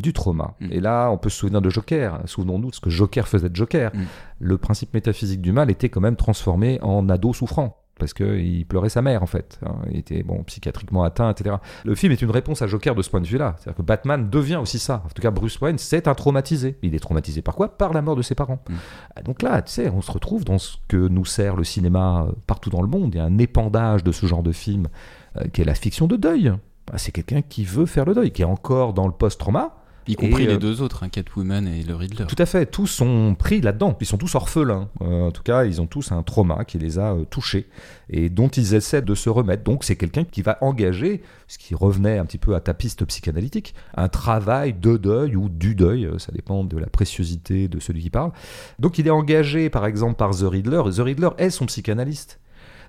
du 0.00 0.12
trauma. 0.12 0.56
Mm. 0.58 0.72
Et 0.72 0.80
là, 0.80 1.08
on 1.10 1.18
peut 1.18 1.28
se 1.28 1.38
souvenir 1.38 1.62
de 1.62 1.70
Joker. 1.70 2.20
Souvenons-nous 2.24 2.70
de 2.70 2.74
ce 2.74 2.80
que 2.80 2.90
Joker 2.90 3.28
faisait 3.28 3.48
de 3.48 3.54
Joker. 3.54 3.92
Mm. 3.94 4.02
Le 4.40 4.58
principe 4.58 4.92
métaphysique 4.92 5.40
du 5.40 5.52
mal 5.52 5.70
était 5.70 5.88
quand 5.88 6.00
même 6.00 6.16
transformé 6.16 6.80
en 6.82 7.08
ado 7.08 7.32
souffrant 7.32 7.83
parce 7.98 8.12
qu'il 8.12 8.66
pleurait 8.66 8.88
sa 8.88 9.02
mère 9.02 9.22
en 9.22 9.26
fait. 9.26 9.58
Hein. 9.64 9.76
Il 9.90 9.98
était 9.98 10.22
bon 10.22 10.42
psychiatriquement 10.44 11.04
atteint, 11.04 11.30
etc. 11.30 11.56
Le 11.84 11.94
film 11.94 12.12
est 12.12 12.22
une 12.22 12.30
réponse 12.30 12.62
à 12.62 12.66
Joker 12.66 12.94
de 12.94 13.02
ce 13.02 13.10
point 13.10 13.20
de 13.20 13.26
vue-là. 13.26 13.54
C'est-à-dire 13.58 13.76
que 13.76 13.82
Batman 13.82 14.28
devient 14.28 14.56
aussi 14.56 14.78
ça. 14.78 15.02
En 15.04 15.08
tout 15.08 15.22
cas, 15.22 15.30
Bruce 15.30 15.60
Wayne, 15.60 15.78
c'est 15.78 16.08
un 16.08 16.14
traumatisé. 16.14 16.76
Il 16.82 16.94
est 16.94 16.98
traumatisé 16.98 17.42
par 17.42 17.54
quoi? 17.54 17.76
Par 17.76 17.92
la 17.92 18.02
mort 18.02 18.16
de 18.16 18.22
ses 18.22 18.34
parents. 18.34 18.60
Mm. 18.68 18.74
Ah, 19.16 19.22
donc 19.22 19.42
là, 19.42 19.62
tu 19.62 19.72
sais, 19.72 19.90
on 19.90 20.02
se 20.02 20.10
retrouve 20.10 20.44
dans 20.44 20.58
ce 20.58 20.76
que 20.88 20.96
nous 20.96 21.24
sert 21.24 21.56
le 21.56 21.64
cinéma 21.64 22.26
euh, 22.28 22.32
partout 22.46 22.70
dans 22.70 22.82
le 22.82 22.88
monde. 22.88 23.14
Il 23.14 23.18
y 23.18 23.20
a 23.20 23.24
un 23.24 23.38
épandage 23.38 24.02
de 24.02 24.12
ce 24.12 24.26
genre 24.26 24.42
de 24.42 24.52
film 24.52 24.88
euh, 25.36 25.44
qui 25.52 25.62
est 25.62 25.64
la 25.64 25.74
fiction 25.74 26.06
de 26.06 26.16
deuil. 26.16 26.52
Bah, 26.86 26.94
c'est 26.96 27.12
quelqu'un 27.12 27.42
qui 27.42 27.64
veut 27.64 27.86
faire 27.86 28.04
le 28.04 28.14
deuil, 28.14 28.30
qui 28.32 28.42
est 28.42 28.46
encore 28.46 28.92
dans 28.92 29.06
le 29.06 29.12
post-trauma 29.12 29.76
y 30.06 30.16
compris 30.16 30.46
les 30.46 30.54
euh, 30.54 30.58
deux 30.58 30.82
autres, 30.82 31.02
hein, 31.02 31.08
Catwoman 31.08 31.66
et 31.66 31.82
le 31.82 31.94
Riddler. 31.94 32.26
Tout 32.26 32.36
à 32.38 32.46
fait, 32.46 32.66
tous 32.66 32.86
sont 32.86 33.34
pris 33.34 33.60
là-dedans. 33.60 33.96
Ils 34.00 34.06
sont 34.06 34.18
tous 34.18 34.34
orphelins. 34.34 34.88
Euh, 35.00 35.28
en 35.28 35.30
tout 35.30 35.42
cas, 35.42 35.64
ils 35.64 35.80
ont 35.80 35.86
tous 35.86 36.12
un 36.12 36.22
trauma 36.22 36.64
qui 36.64 36.78
les 36.78 36.98
a 36.98 37.14
euh, 37.14 37.24
touchés 37.24 37.68
et 38.10 38.28
dont 38.28 38.48
ils 38.48 38.74
essaient 38.74 39.02
de 39.02 39.14
se 39.14 39.30
remettre. 39.30 39.64
Donc, 39.64 39.84
c'est 39.84 39.96
quelqu'un 39.96 40.24
qui 40.24 40.42
va 40.42 40.58
engager, 40.60 41.22
ce 41.48 41.58
qui 41.58 41.74
revenait 41.74 42.18
un 42.18 42.26
petit 42.26 42.38
peu 42.38 42.54
à 42.54 42.60
ta 42.60 42.74
piste 42.74 43.04
psychanalytique, 43.04 43.74
un 43.96 44.08
travail 44.08 44.74
de 44.74 44.96
deuil 44.96 45.36
ou 45.36 45.48
du 45.48 45.74
deuil. 45.74 46.10
Ça 46.18 46.32
dépend 46.32 46.64
de 46.64 46.78
la 46.78 46.86
préciosité 46.86 47.68
de 47.68 47.80
celui 47.80 48.02
qui 48.02 48.10
parle. 48.10 48.32
Donc, 48.78 48.98
il 48.98 49.06
est 49.06 49.10
engagé, 49.10 49.70
par 49.70 49.86
exemple, 49.86 50.16
par 50.16 50.30
The 50.30 50.44
Riddler. 50.44 50.82
The 50.94 51.00
Riddler 51.00 51.30
est 51.38 51.50
son 51.50 51.66
psychanalyste. 51.66 52.40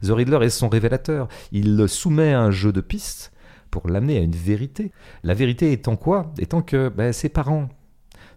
The 0.04 0.12
Riddler 0.12 0.45
est 0.45 0.49
son 0.49 0.69
révélateur. 0.69 1.28
Il 1.51 1.88
soumet 1.88 2.34
à 2.34 2.41
un 2.41 2.51
jeu 2.51 2.71
de 2.71 2.82
pistes 2.82 3.32
pour 3.82 3.90
l'amener 3.90 4.18
à 4.18 4.22
une 4.22 4.32
vérité. 4.36 4.92
La 5.24 5.34
vérité 5.34 5.72
étant 5.74 5.98
quoi? 5.98 6.32
Étant 6.40 6.62
que 6.62 6.88
ben, 6.90 7.12
ses 7.12 7.28
parents, 7.30 7.68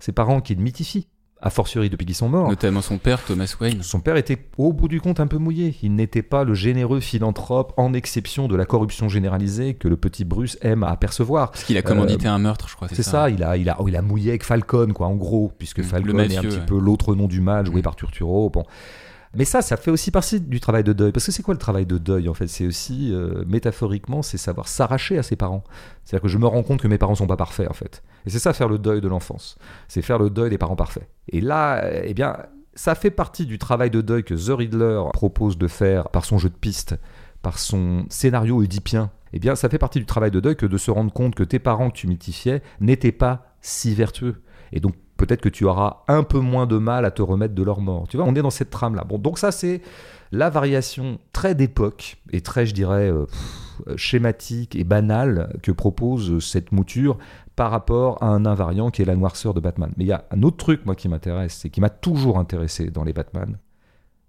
ses 0.00 0.10
parents 0.12 0.40
qui 0.40 0.54
le 0.56 0.62
mythifient, 0.62 1.06
a 1.40 1.50
fortiori 1.50 1.88
depuis 1.88 2.04
qu'ils 2.04 2.16
sont 2.16 2.28
morts. 2.28 2.48
Notamment 2.48 2.80
son 2.82 2.98
père, 2.98 3.22
Thomas 3.24 3.54
Wayne. 3.60 3.84
Son 3.84 4.00
père 4.00 4.16
était 4.16 4.48
au 4.56 4.72
bout 4.72 4.88
du 4.88 5.00
compte 5.00 5.20
un 5.20 5.28
peu 5.28 5.38
mouillé. 5.38 5.76
Il 5.84 5.94
n'était 5.94 6.22
pas 6.22 6.42
le 6.42 6.52
généreux 6.54 6.98
philanthrope 6.98 7.72
en 7.76 7.94
exception 7.94 8.48
de 8.48 8.56
la 8.56 8.64
corruption 8.66 9.08
généralisée 9.08 9.74
que 9.74 9.86
le 9.86 9.96
petit 9.96 10.24
Bruce 10.24 10.58
aime 10.62 10.82
à 10.82 10.88
apercevoir. 10.88 11.52
Parce 11.52 11.62
qu'il 11.62 11.76
a 11.78 11.82
commandité 11.82 12.26
un 12.26 12.40
meurtre, 12.40 12.68
je 12.68 12.74
crois. 12.74 12.88
C'est 12.88 13.04
ça, 13.04 13.30
il, 13.30 13.44
a, 13.44 13.56
il, 13.56 13.70
a, 13.70 13.76
il 13.86 13.94
a 13.94 14.02
mouillé 14.02 14.30
avec 14.30 14.42
Falcon, 14.42 14.88
quoi, 14.92 15.06
en 15.06 15.14
gros, 15.14 15.52
puisque 15.56 15.78
Le 15.78 15.84
Falcon 15.84 16.18
est 16.18 16.36
un 16.36 16.42
petit 16.42 16.56
ouais. 16.56 16.66
peu 16.66 16.76
l'autre 16.76 17.14
nom 17.14 17.28
du 17.28 17.40
mal 17.40 17.66
joué 17.66 17.78
Mm. 17.80 17.82
par 17.84 17.94
Turturro. 17.94 18.50
Bon. 18.50 18.64
Mais 19.34 19.44
ça, 19.44 19.62
ça 19.62 19.76
fait 19.76 19.90
aussi 19.90 20.10
partie 20.10 20.40
du 20.40 20.60
travail 20.60 20.84
de 20.84 20.92
deuil. 20.92 21.12
Parce 21.12 21.26
que 21.26 21.32
c'est 21.32 21.42
quoi 21.42 21.54
le 21.54 21.58
travail 21.58 21.86
de 21.86 21.98
deuil, 21.98 22.28
en 22.28 22.34
fait? 22.34 22.48
C'est 22.48 22.66
aussi, 22.66 23.12
euh, 23.12 23.44
métaphoriquement, 23.46 24.22
c'est 24.22 24.38
savoir 24.38 24.68
s'arracher 24.68 25.18
à 25.18 25.22
ses 25.22 25.36
parents. 25.36 25.64
C'est-à-dire 26.04 26.22
que 26.22 26.28
je 26.28 26.38
me 26.38 26.46
rends 26.46 26.62
compte 26.62 26.80
que 26.80 26.88
mes 26.88 26.98
parents 26.98 27.14
sont 27.14 27.26
pas 27.26 27.36
parfaits, 27.36 27.68
en 27.68 27.74
fait. 27.74 28.02
Et 28.26 28.30
c'est 28.30 28.38
ça, 28.38 28.52
faire 28.52 28.68
le 28.68 28.78
deuil 28.78 29.00
de 29.00 29.08
l'enfance. 29.08 29.58
C'est 29.86 30.02
faire 30.02 30.18
le 30.18 30.30
deuil 30.30 30.50
des 30.50 30.58
parents 30.58 30.76
parfaits. 30.76 31.08
Et 31.28 31.40
là, 31.40 31.84
eh 32.04 32.14
bien, 32.14 32.36
ça 32.74 32.94
fait 32.94 33.10
partie 33.10 33.44
du 33.44 33.58
travail 33.58 33.90
de 33.90 34.00
deuil 34.00 34.24
que 34.24 34.34
The 34.34 34.56
Riddler 34.56 35.02
propose 35.12 35.58
de 35.58 35.66
faire 35.66 36.08
par 36.10 36.24
son 36.24 36.38
jeu 36.38 36.48
de 36.48 36.54
piste, 36.54 36.96
par 37.42 37.58
son 37.58 38.06
scénario 38.08 38.56
oedipien. 38.56 39.10
Eh 39.32 39.40
bien, 39.40 39.56
ça 39.56 39.68
fait 39.68 39.78
partie 39.78 39.98
du 39.98 40.06
travail 40.06 40.30
de 40.30 40.40
deuil 40.40 40.56
que 40.56 40.64
de 40.64 40.78
se 40.78 40.90
rendre 40.90 41.12
compte 41.12 41.34
que 41.34 41.42
tes 41.42 41.58
parents 41.58 41.90
que 41.90 41.96
tu 41.96 42.06
mythifiais 42.06 42.62
n'étaient 42.80 43.12
pas 43.12 43.54
si 43.60 43.94
vertueux. 43.94 44.42
Et 44.72 44.80
donc, 44.80 44.94
peut-être 45.18 45.42
que 45.42 45.48
tu 45.50 45.64
auras 45.66 46.04
un 46.08 46.22
peu 46.22 46.38
moins 46.38 46.66
de 46.66 46.78
mal 46.78 47.04
à 47.04 47.10
te 47.10 47.20
remettre 47.20 47.54
de 47.54 47.62
leur 47.62 47.80
mort. 47.80 48.06
Tu 48.08 48.16
vois, 48.16 48.24
on 48.24 48.34
est 48.34 48.40
dans 48.40 48.50
cette 48.50 48.70
trame-là. 48.70 49.04
Bon, 49.04 49.18
donc 49.18 49.38
ça, 49.38 49.52
c'est 49.52 49.82
la 50.32 50.48
variation 50.48 51.18
très 51.32 51.54
d'époque 51.54 52.16
et 52.32 52.40
très, 52.40 52.64
je 52.64 52.72
dirais, 52.72 53.10
euh, 53.10 53.26
pff, 53.26 53.96
schématique 53.96 54.76
et 54.76 54.84
banale 54.84 55.58
que 55.62 55.72
propose 55.72 56.42
cette 56.44 56.72
mouture 56.72 57.18
par 57.56 57.70
rapport 57.70 58.22
à 58.22 58.28
un 58.28 58.46
invariant 58.46 58.90
qui 58.90 59.02
est 59.02 59.04
la 59.04 59.16
noirceur 59.16 59.54
de 59.54 59.60
Batman. 59.60 59.92
Mais 59.96 60.04
il 60.04 60.08
y 60.08 60.12
a 60.12 60.24
un 60.30 60.42
autre 60.42 60.56
truc, 60.56 60.86
moi, 60.86 60.94
qui 60.94 61.08
m'intéresse 61.08 61.64
et 61.64 61.70
qui 61.70 61.80
m'a 61.80 61.90
toujours 61.90 62.38
intéressé 62.38 62.90
dans 62.90 63.02
les 63.04 63.12
Batman. 63.12 63.58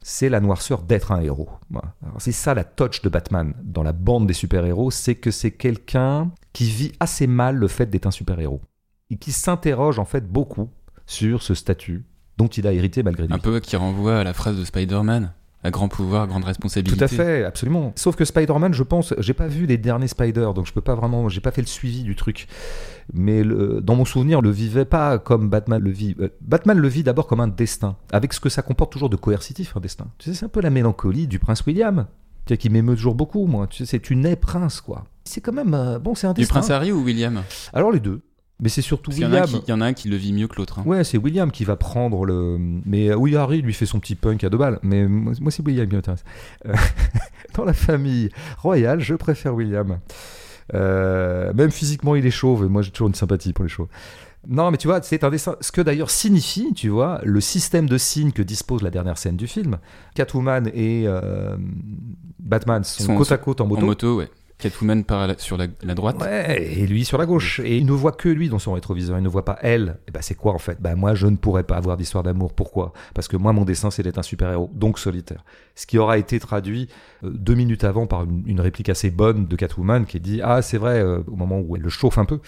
C'est 0.01 0.29
la 0.29 0.39
noirceur 0.39 0.81
d'être 0.81 1.11
un 1.11 1.21
héros. 1.21 1.49
C'est 2.17 2.31
ça 2.31 2.53
la 2.55 2.63
touch 2.63 3.01
de 3.01 3.09
Batman 3.09 3.53
dans 3.61 3.83
la 3.83 3.93
bande 3.93 4.25
des 4.25 4.33
super-héros, 4.33 4.91
c'est 4.91 5.15
que 5.15 5.29
c'est 5.29 5.51
quelqu'un 5.51 6.31
qui 6.53 6.65
vit 6.65 6.93
assez 6.99 7.27
mal 7.27 7.57
le 7.57 7.67
fait 7.67 7.85
d'être 7.87 8.07
un 8.07 8.11
super-héros 8.11 8.61
et 9.09 9.17
qui 9.17 9.31
s'interroge 9.31 9.99
en 9.99 10.05
fait 10.05 10.27
beaucoup 10.27 10.69
sur 11.09 11.41
ce 11.41 11.55
statut 11.55 12.03
dont 12.37 12.47
il 12.47 12.67
a 12.67 12.71
hérité 12.71 13.01
malgré 13.01 13.25
lui. 13.25 13.33
Un 13.33 13.39
peu 13.39 13.59
qui 13.59 13.75
renvoie 13.75 14.19
à 14.19 14.23
la 14.23 14.33
phrase 14.33 14.57
de 14.57 14.63
Spider-Man. 14.63 15.33
À 15.61 15.71
grand 15.71 15.89
pouvoir, 15.89 16.25
grande 16.27 16.45
responsabilité. 16.45 16.95
Tout 16.97 17.03
à 17.03 17.07
fait, 17.09 17.43
absolument. 17.43 17.91
Sauf 17.97 18.15
que 18.15 18.23
Spider-Man, 18.23 18.73
je 18.73 18.83
pense, 18.83 19.13
j'ai 19.17 19.33
pas 19.33 19.47
vu 19.47 19.65
les 19.65 19.77
derniers 19.77 20.07
Spider, 20.07 20.51
donc 20.55 20.65
je 20.67 20.71
peux 20.71 20.79
pas 20.79 20.95
vraiment, 20.95 21.27
j'ai 21.27 21.41
pas 21.41 21.51
fait 21.51 21.59
le 21.61 21.67
suivi 21.67 22.03
du 22.03 22.15
truc. 22.15 22.47
Mais 23.11 23.43
le- 23.43 23.81
dans 23.81 23.95
mon 23.95 24.05
souvenir, 24.05 24.39
le 24.41 24.51
vivait 24.51 24.85
pas 24.85 25.17
comme 25.19 25.49
Batman 25.49 25.81
le 25.81 25.89
vit. 25.91 26.15
Euh, 26.21 26.29
Batman 26.39 26.77
le 26.77 26.87
vit 26.87 27.03
d'abord 27.03 27.27
comme 27.27 27.41
un 27.41 27.49
destin, 27.49 27.97
avec 28.13 28.31
ce 28.31 28.39
que 28.39 28.47
ça 28.47 28.61
comporte 28.61 28.93
toujours 28.93 29.09
de 29.09 29.17
coercitif, 29.17 29.75
un 29.75 29.81
destin. 29.81 30.07
Tu 30.17 30.29
sais, 30.29 30.35
c'est 30.37 30.45
un 30.45 30.49
peu 30.49 30.61
la 30.61 30.69
mélancolie 30.69 31.27
du 31.27 31.39
prince 31.39 31.65
William, 31.65 32.05
qui 32.57 32.69
m'émeut 32.69 32.95
toujours 32.95 33.15
beaucoup, 33.15 33.45
moi. 33.45 33.67
Tu 33.67 33.79
sais, 33.79 33.85
c'est 33.85 33.99
tu 33.99 34.15
nais 34.15 34.37
prince, 34.37 34.79
quoi. 34.79 35.03
C'est 35.25 35.41
quand 35.41 35.51
même, 35.53 35.73
euh, 35.73 35.99
bon, 35.99 36.15
c'est 36.15 36.25
un 36.27 36.33
Du 36.33 36.39
destin. 36.41 36.53
prince 36.53 36.69
Harry 36.69 36.91
ou 36.93 37.03
William? 37.03 37.41
Alors 37.73 37.91
les 37.91 37.99
deux, 37.99 38.21
mais 38.61 38.69
c'est 38.69 38.81
surtout 38.81 39.11
Parce 39.11 39.19
y, 39.21 39.25
William. 39.25 39.45
qui- 39.47 39.61
il 39.67 39.69
y 39.69 39.73
en 39.73 39.81
a 39.81 39.85
un 39.85 39.93
qui 39.93 40.09
le 40.09 40.15
vit 40.17 40.33
mieux 40.33 40.47
que 40.47 40.55
l'autre. 40.57 40.79
hein. 40.79 40.83
Ouais, 40.85 41.03
c'est 41.03 41.17
William 41.17 41.49
qui 41.51 41.63
va 41.65 41.75
prendre 41.75 42.25
le. 42.25 42.57
Mais 42.85 43.09
euh, 43.09 43.15
oui, 43.15 43.35
Harry 43.35 43.61
lui 43.61 43.73
fait 43.73 43.85
son 43.85 43.99
petit 43.99 44.15
punk 44.15 44.43
à 44.43 44.49
deux 44.49 44.57
balles. 44.57 44.79
Mais 44.83 45.07
moi, 45.07 45.33
moi, 45.41 45.51
c'est 45.51 45.65
William 45.65 45.87
qui 45.87 45.95
m'intéresse. 45.95 46.23
Euh, 46.65 46.73
Dans 47.55 47.65
la 47.65 47.73
famille 47.73 48.29
royale, 48.59 48.99
je 48.99 49.15
préfère 49.15 49.55
William. 49.55 49.99
Euh, 50.75 51.51
même 51.53 51.71
physiquement, 51.71 52.15
il 52.15 52.25
est 52.25 52.31
chauve. 52.31 52.65
Et 52.65 52.69
moi, 52.69 52.81
j'ai 52.81 52.91
toujours 52.91 53.07
une 53.07 53.15
sympathie 53.15 53.53
pour 53.53 53.63
les 53.63 53.69
chauves. 53.69 53.87
Non, 54.47 54.71
mais 54.71 54.77
tu 54.77 54.87
vois, 54.87 55.01
c'est 55.01 55.23
un 55.23 55.29
dessin. 55.29 55.55
Ce 55.59 55.71
que 55.71 55.81
d'ailleurs 55.81 56.09
signifie, 56.09 56.73
tu 56.73 56.87
vois, 56.89 57.19
le 57.23 57.41
système 57.41 57.89
de 57.89 57.97
signes 57.97 58.31
que 58.31 58.41
dispose 58.41 58.81
la 58.83 58.89
dernière 58.89 59.17
scène 59.17 59.35
du 59.35 59.47
film. 59.47 59.77
Catwoman 60.15 60.67
et 60.73 61.03
euh, 61.07 61.57
Batman 62.39 62.83
sont, 62.83 63.03
Sont- 63.03 63.15
côte 63.17 63.31
à 63.33 63.37
côte 63.37 63.59
en 63.61 63.67
moto. 63.67 63.81
En 63.81 63.85
moto, 63.85 64.17
ouais. 64.17 64.29
Catwoman 64.59 65.05
part 65.05 65.25
la- 65.25 65.37
sur 65.37 65.57
la, 65.57 65.95
droite. 65.95 66.21
Ouais, 66.21 66.73
et 66.73 66.85
lui 66.85 67.05
sur 67.05 67.17
la 67.17 67.25
gauche. 67.25 67.61
Et 67.61 67.77
il 67.77 67.85
ne 67.85 67.93
voit 67.93 68.11
que 68.11 68.27
lui 68.27 68.49
dans 68.49 68.59
son 68.59 68.73
rétroviseur, 68.73 69.17
il 69.17 69.23
ne 69.23 69.29
voit 69.29 69.45
pas 69.45 69.57
elle. 69.61 69.99
Et 70.07 70.11
ben 70.11 70.21
c'est 70.21 70.35
quoi 70.35 70.53
en 70.53 70.59
fait? 70.59 70.77
Ben 70.81 70.95
moi 70.95 71.15
je 71.15 71.27
ne 71.27 71.37
pourrais 71.37 71.63
pas 71.63 71.77
avoir 71.77 71.95
d'histoire 71.95 72.23
d'amour. 72.23 72.53
Pourquoi? 72.53 72.91
Parce 73.15 73.29
que 73.29 73.37
moi 73.37 73.53
mon 73.53 73.63
dessin 73.63 73.89
c'est 73.89 74.03
d'être 74.03 74.17
un 74.17 74.23
super-héros, 74.23 74.69
donc 74.73 74.99
solitaire. 74.99 75.45
Ce 75.75 75.87
qui 75.87 75.97
aura 75.97 76.17
été 76.17 76.39
traduit 76.39 76.89
euh, 77.23 77.29
deux 77.29 77.55
minutes 77.55 77.85
avant 77.85 78.05
par 78.05 78.25
une, 78.25 78.59
réplique 78.59 78.89
assez 78.89 79.11
bonne 79.11 79.47
de 79.47 79.55
Catwoman 79.55 80.05
qui 80.05 80.19
dit 80.19 80.41
Ah 80.43 80.61
c'est 80.61 80.77
vrai, 80.77 80.99
euh, 80.99 81.21
au 81.27 81.37
moment 81.37 81.59
où 81.59 81.77
elle 81.77 81.81
le 81.81 81.89
chauffe 81.89 82.17
un 82.17 82.25
peu, 82.25 82.41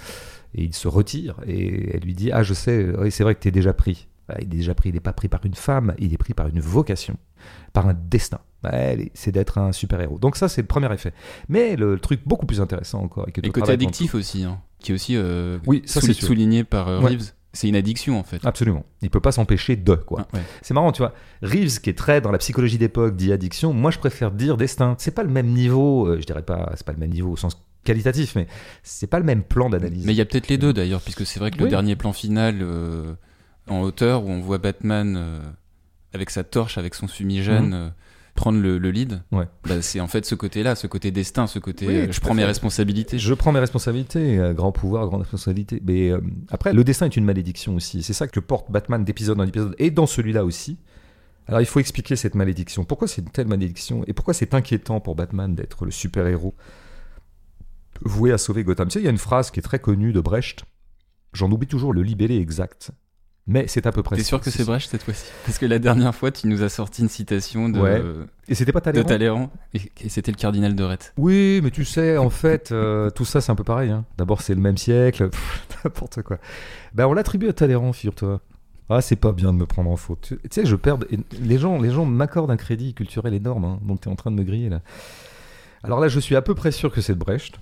et 0.54 0.64
il 0.64 0.76
se 0.76 0.90
retire, 0.90 1.38
et 1.48 1.96
elle 1.96 2.02
lui 2.02 2.14
dit 2.14 2.32
Ah 2.34 2.44
je 2.44 2.54
sais, 2.54 2.88
oui 3.00 3.10
c'est 3.10 3.24
vrai 3.24 3.36
que 3.36 3.40
t'es 3.40 3.52
déjà 3.52 3.74
pris. 3.74 4.10
Ah, 4.28 4.36
Il 4.40 4.46
est 4.46 4.58
déjà 4.58 4.76
pris, 4.76 4.90
il 4.90 4.94
n'est 4.94 5.00
pas 5.00 5.14
pris 5.14 5.30
par 5.30 5.46
une 5.46 5.56
femme, 5.56 5.96
il 5.98 6.14
est 6.14 6.18
pris 6.18 6.34
par 6.34 6.48
une 6.48 6.60
vocation, 6.60 7.16
par 7.72 7.88
un 7.88 7.94
destin. 7.94 8.40
Ouais, 8.64 9.12
c'est 9.16 9.32
d'être 9.32 9.58
un 9.58 9.72
super-héros. 9.72 10.20
Donc 10.20 10.36
ça, 10.36 10.48
c'est 10.48 10.62
le 10.62 10.68
premier 10.68 10.92
effet. 10.94 11.14
Mais 11.50 11.76
le, 11.76 11.94
le 11.96 12.00
truc 12.00 12.22
beaucoup 12.26 12.46
plus 12.46 12.62
intéressant 12.62 13.02
encore... 13.02 13.28
Et, 13.28 13.32
que 13.32 13.42
Et 13.46 13.50
côté 13.50 13.72
addictif 13.72 14.14
aussi, 14.14 14.44
hein, 14.44 14.60
qui 14.80 14.92
est 14.92 14.96
aussi 14.96 15.16
euh, 15.16 15.58
Oui, 15.66 15.82
ça, 15.86 16.00
souligné 16.02 16.64
par 16.64 16.88
euh, 16.88 17.00
Ouais. 17.00 17.10
Reeves. 17.10 17.32
C'est 17.54 17.68
une 17.68 17.76
addiction 17.76 18.18
en 18.18 18.24
fait. 18.24 18.40
Absolument. 18.46 18.86
Il 19.02 19.10
peut 19.10 19.20
pas 19.20 19.34
s'empêcher 19.34 19.76
de, 19.76 19.96
quoi. 19.96 20.28
Ah, 20.32 20.38
ouais. 20.38 20.44
C'est 20.62 20.74
marrant, 20.74 20.92
tu 20.94 21.02
vois. 21.02 21.14
Reeves, 21.42 21.82
qui 21.82 21.90
est 21.90 21.98
très 21.98 22.22
dans 22.22 22.32
la 22.32 22.38
psychologie 22.38 22.78
d'époque, 22.78 23.16
dit 23.18 23.34
addiction. 23.34 23.74
Moi, 23.74 23.92
je 23.92 24.00
préfère 24.00 24.32
dire 24.32 24.56
destin. 24.58 24.96
C'est 25.00 25.14
pas 25.14 25.24
le 25.24 25.30
même 25.30 25.48
niveau, 25.48 26.08
euh, 26.08 26.20
je 26.22 26.26
dirais 26.26 26.44
pas, 26.44 26.72
c'est 26.76 26.86
pas 26.86 26.94
le 26.94 27.00
même 27.00 27.10
niveau 27.10 27.32
au 27.32 27.36
sens 27.38 27.62
qualitatif, 27.84 28.36
mais 28.36 28.48
c'est 28.84 29.08
pas 29.08 29.18
le 29.20 29.26
même 29.26 29.42
plan 29.44 29.70
d'analyse. 29.70 30.06
Mais 30.06 30.14
il 30.14 30.18
y 30.18 30.22
a 30.22 30.26
peut-être 30.26 30.48
les 30.50 30.58
deux 30.60 30.72
d'ailleurs, 30.72 31.02
puisque 31.02 31.26
c'est 31.26 31.40
vrai 31.40 31.50
que 31.52 31.58
le 31.58 31.68
dernier 31.68 31.96
plan 31.96 32.14
final 32.14 32.60
euh, 32.62 33.16
en 33.68 33.82
hauteur 33.82 34.24
où 34.24 34.30
on 34.30 34.40
voit 34.40 34.60
Batman 34.60 35.42
avec 36.14 36.30
sa 36.30 36.44
torche, 36.44 36.78
avec 36.78 36.94
son 36.94 37.08
fumigène, 37.08 37.70
Mhm. 37.72 37.92
Prendre 38.36 38.60
le, 38.60 38.78
le 38.78 38.92
lead, 38.92 39.22
Ouais. 39.32 39.48
bah, 39.68 39.82
c'est 39.82 40.00
en 40.00 40.08
fait 40.08 40.26
ce 40.26 40.36
côté-là, 40.36 40.76
ce 40.76 40.88
côté 40.88 41.12
destin, 41.12 41.48
ce 41.48 41.60
côté 41.60 41.88
Oui, 41.88 41.96
euh, 41.96 42.12
je 42.12 42.20
prends 42.22 42.34
mes 42.34 42.46
responsabilités. 42.46 43.20
Je 43.20 43.34
prends 43.34 43.52
mes 43.52 43.60
responsabilités, 43.60 44.40
euh, 44.40 44.54
grand 44.54 44.72
pouvoir, 44.72 45.08
grande 45.08 45.22
responsabilité. 45.22 45.82
Mais 45.86 46.10
euh, 46.10 46.22
après, 46.50 46.74
le 46.74 46.84
destin 46.84 47.06
est 47.08 47.16
une 47.18 47.26
malédiction 47.26 47.76
aussi. 47.76 48.04
C'est 48.04 48.14
ça 48.14 48.28
que 48.28 48.40
porte 48.40 48.72
Batman 48.72 49.04
d'épisode 49.04 49.40
en 49.40 49.46
épisode, 49.46 49.76
et 49.80 49.92
dans 49.92 50.06
celui-là 50.08 50.46
aussi. 50.46 50.78
Alors 51.48 51.60
il 51.60 51.66
faut 51.66 51.80
expliquer 51.80 52.16
cette 52.16 52.36
malédiction. 52.36 52.86
Pourquoi 52.86 53.08
c'est 53.08 53.22
une 53.22 53.30
telle 53.30 53.48
malédiction 53.48 54.04
Et 54.08 54.14
pourquoi 54.14 54.34
c'est 54.34 54.54
inquiétant 54.54 55.00
pour 55.02 55.16
Batman 55.16 55.54
d'être 55.56 55.86
le 55.86 55.92
super-héros 55.92 56.56
voué 58.04 58.32
à 58.32 58.38
sauver 58.38 58.64
Gotham? 58.64 58.88
Tu 58.88 58.94
sais, 58.94 59.00
il 59.00 59.06
y 59.06 59.08
a 59.08 59.12
une 59.12 59.18
phrase 59.18 59.52
qui 59.52 59.60
est 59.60 59.64
très 59.64 59.80
connue 59.80 60.14
de 60.14 60.22
Brecht. 60.22 60.64
J'en 61.34 61.52
oublie 61.52 61.68
toujours 61.68 61.94
le 61.94 62.04
libellé 62.04 62.38
exact. 62.38 62.92
Mais 63.48 63.66
c'est 63.68 63.88
à 63.88 63.92
peu 63.92 64.04
près 64.04 64.16
T'es 64.16 64.24
sûr 64.24 64.40
que 64.40 64.52
c'est 64.52 64.64
Brecht 64.64 64.90
cette 64.90 65.02
fois-ci? 65.04 65.26
Parce 65.46 65.58
que 65.58 65.66
la 65.66 65.80
dernière 65.80 66.14
fois, 66.14 66.32
tu 66.32 66.48
nous 66.48 66.62
as 66.62 66.70
sorti 66.70 67.02
une 67.02 67.10
citation 67.10 67.70
de, 67.70 67.80
Ouais. 67.80 68.02
Et 68.48 68.54
c'était 68.56 68.72
pas 68.72 68.80
de 68.80 68.86
Talleyrand 68.86 69.08
Talleyrand, 69.08 69.50
et, 69.74 69.82
et 70.06 70.10
c'était 70.10 70.32
le 70.32 70.38
cardinal 70.38 70.76
de 70.76 70.84
Retz. 70.84 71.12
Oui, 71.18 71.60
mais 71.64 71.72
tu 71.72 71.84
sais, 71.84 72.18
en 72.18 72.30
fait, 72.30 72.72
euh, 72.72 73.10
tout 73.10 73.26
ça, 73.26 73.42
c'est 73.42 73.52
un 73.52 73.56
peu 73.56 73.64
pareil. 73.64 73.90
hein. 73.90 74.06
D'abord, 74.18 74.42
c'est 74.42 74.54
le 74.54 74.62
même 74.62 74.78
siècle, 74.78 75.30
n'importe 75.84 76.22
quoi. 76.22 76.38
Ben, 76.94 77.08
on 77.08 77.14
l'attribue 77.14 77.48
à 77.50 77.54
Talleyrand, 77.54 77.94
figure-toi. 77.94 78.42
Ah, 78.90 79.02
c'est 79.02 79.16
pas 79.16 79.32
bien 79.32 79.54
de 79.54 79.58
me 79.58 79.66
prendre 79.66 79.90
en 79.90 79.96
faute. 79.96 80.34
Tu 80.34 80.40
sais, 80.52 80.66
je 80.66 80.76
perds. 80.76 80.98
Les 81.40 81.58
gens, 81.58 81.80
les 81.82 81.90
gens 81.92 82.06
m'accordent 82.06 82.52
un 82.52 82.58
crédit 82.58 82.94
culturel 82.94 83.34
énorme, 83.34 83.66
hein, 83.66 83.80
donc 83.82 84.02
tu 84.02 84.10
es 84.10 84.12
en 84.12 84.16
train 84.16 84.32
de 84.32 84.36
me 84.36 84.44
griller 84.44 84.70
là. 84.70 84.82
Alors 85.84 86.00
là, 86.00 86.10
je 86.10 86.20
suis 86.20 86.36
à 86.36 86.42
peu 86.42 86.54
près 86.56 86.72
sûr 86.72 86.92
que 86.92 87.02
c'est 87.02 87.14
de 87.14 87.20
Brecht. 87.20 87.56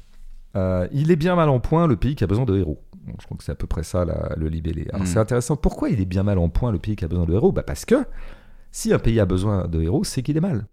Euh, 0.55 0.87
il 0.91 1.11
est 1.11 1.15
bien 1.15 1.35
mal 1.35 1.49
en 1.49 1.59
point, 1.59 1.85
le 1.87 1.95
pays 1.95 2.15
qui 2.15 2.23
a 2.23 2.27
besoin 2.27 2.45
de 2.45 2.57
héros. 2.57 2.81
Bon, 3.05 3.13
je 3.19 3.25
crois 3.25 3.37
que 3.37 3.43
c'est 3.43 3.51
à 3.51 3.55
peu 3.55 3.67
près 3.67 3.83
ça, 3.83 4.05
la- 4.05 4.33
le 4.37 4.47
libellé. 4.49 4.87
Alors 4.91 5.03
Mm. 5.03 5.07
c'est 5.07 5.19
intéressant. 5.19 5.55
Pourquoi 5.55 5.89
il 5.89 5.99
est 6.01 6.05
bien 6.05 6.23
mal 6.23 6.37
en 6.37 6.49
point, 6.49 6.71
le 6.71 6.79
pays 6.79 6.95
qui 6.95 7.05
a 7.05 7.07
besoin 7.07 7.25
de 7.25 7.33
héros? 7.33 7.51
Bah 7.51 7.63
Parce 7.63 7.85
que 7.85 7.95
si 8.71 8.93
un 8.93 8.99
pays 8.99 9.19
a 9.19 9.25
besoin 9.25 9.67
de 9.67 9.81
héros, 9.81 10.03
c'est 10.03 10.21
qu'il 10.23 10.37
est 10.37 10.41
mal. 10.41 10.65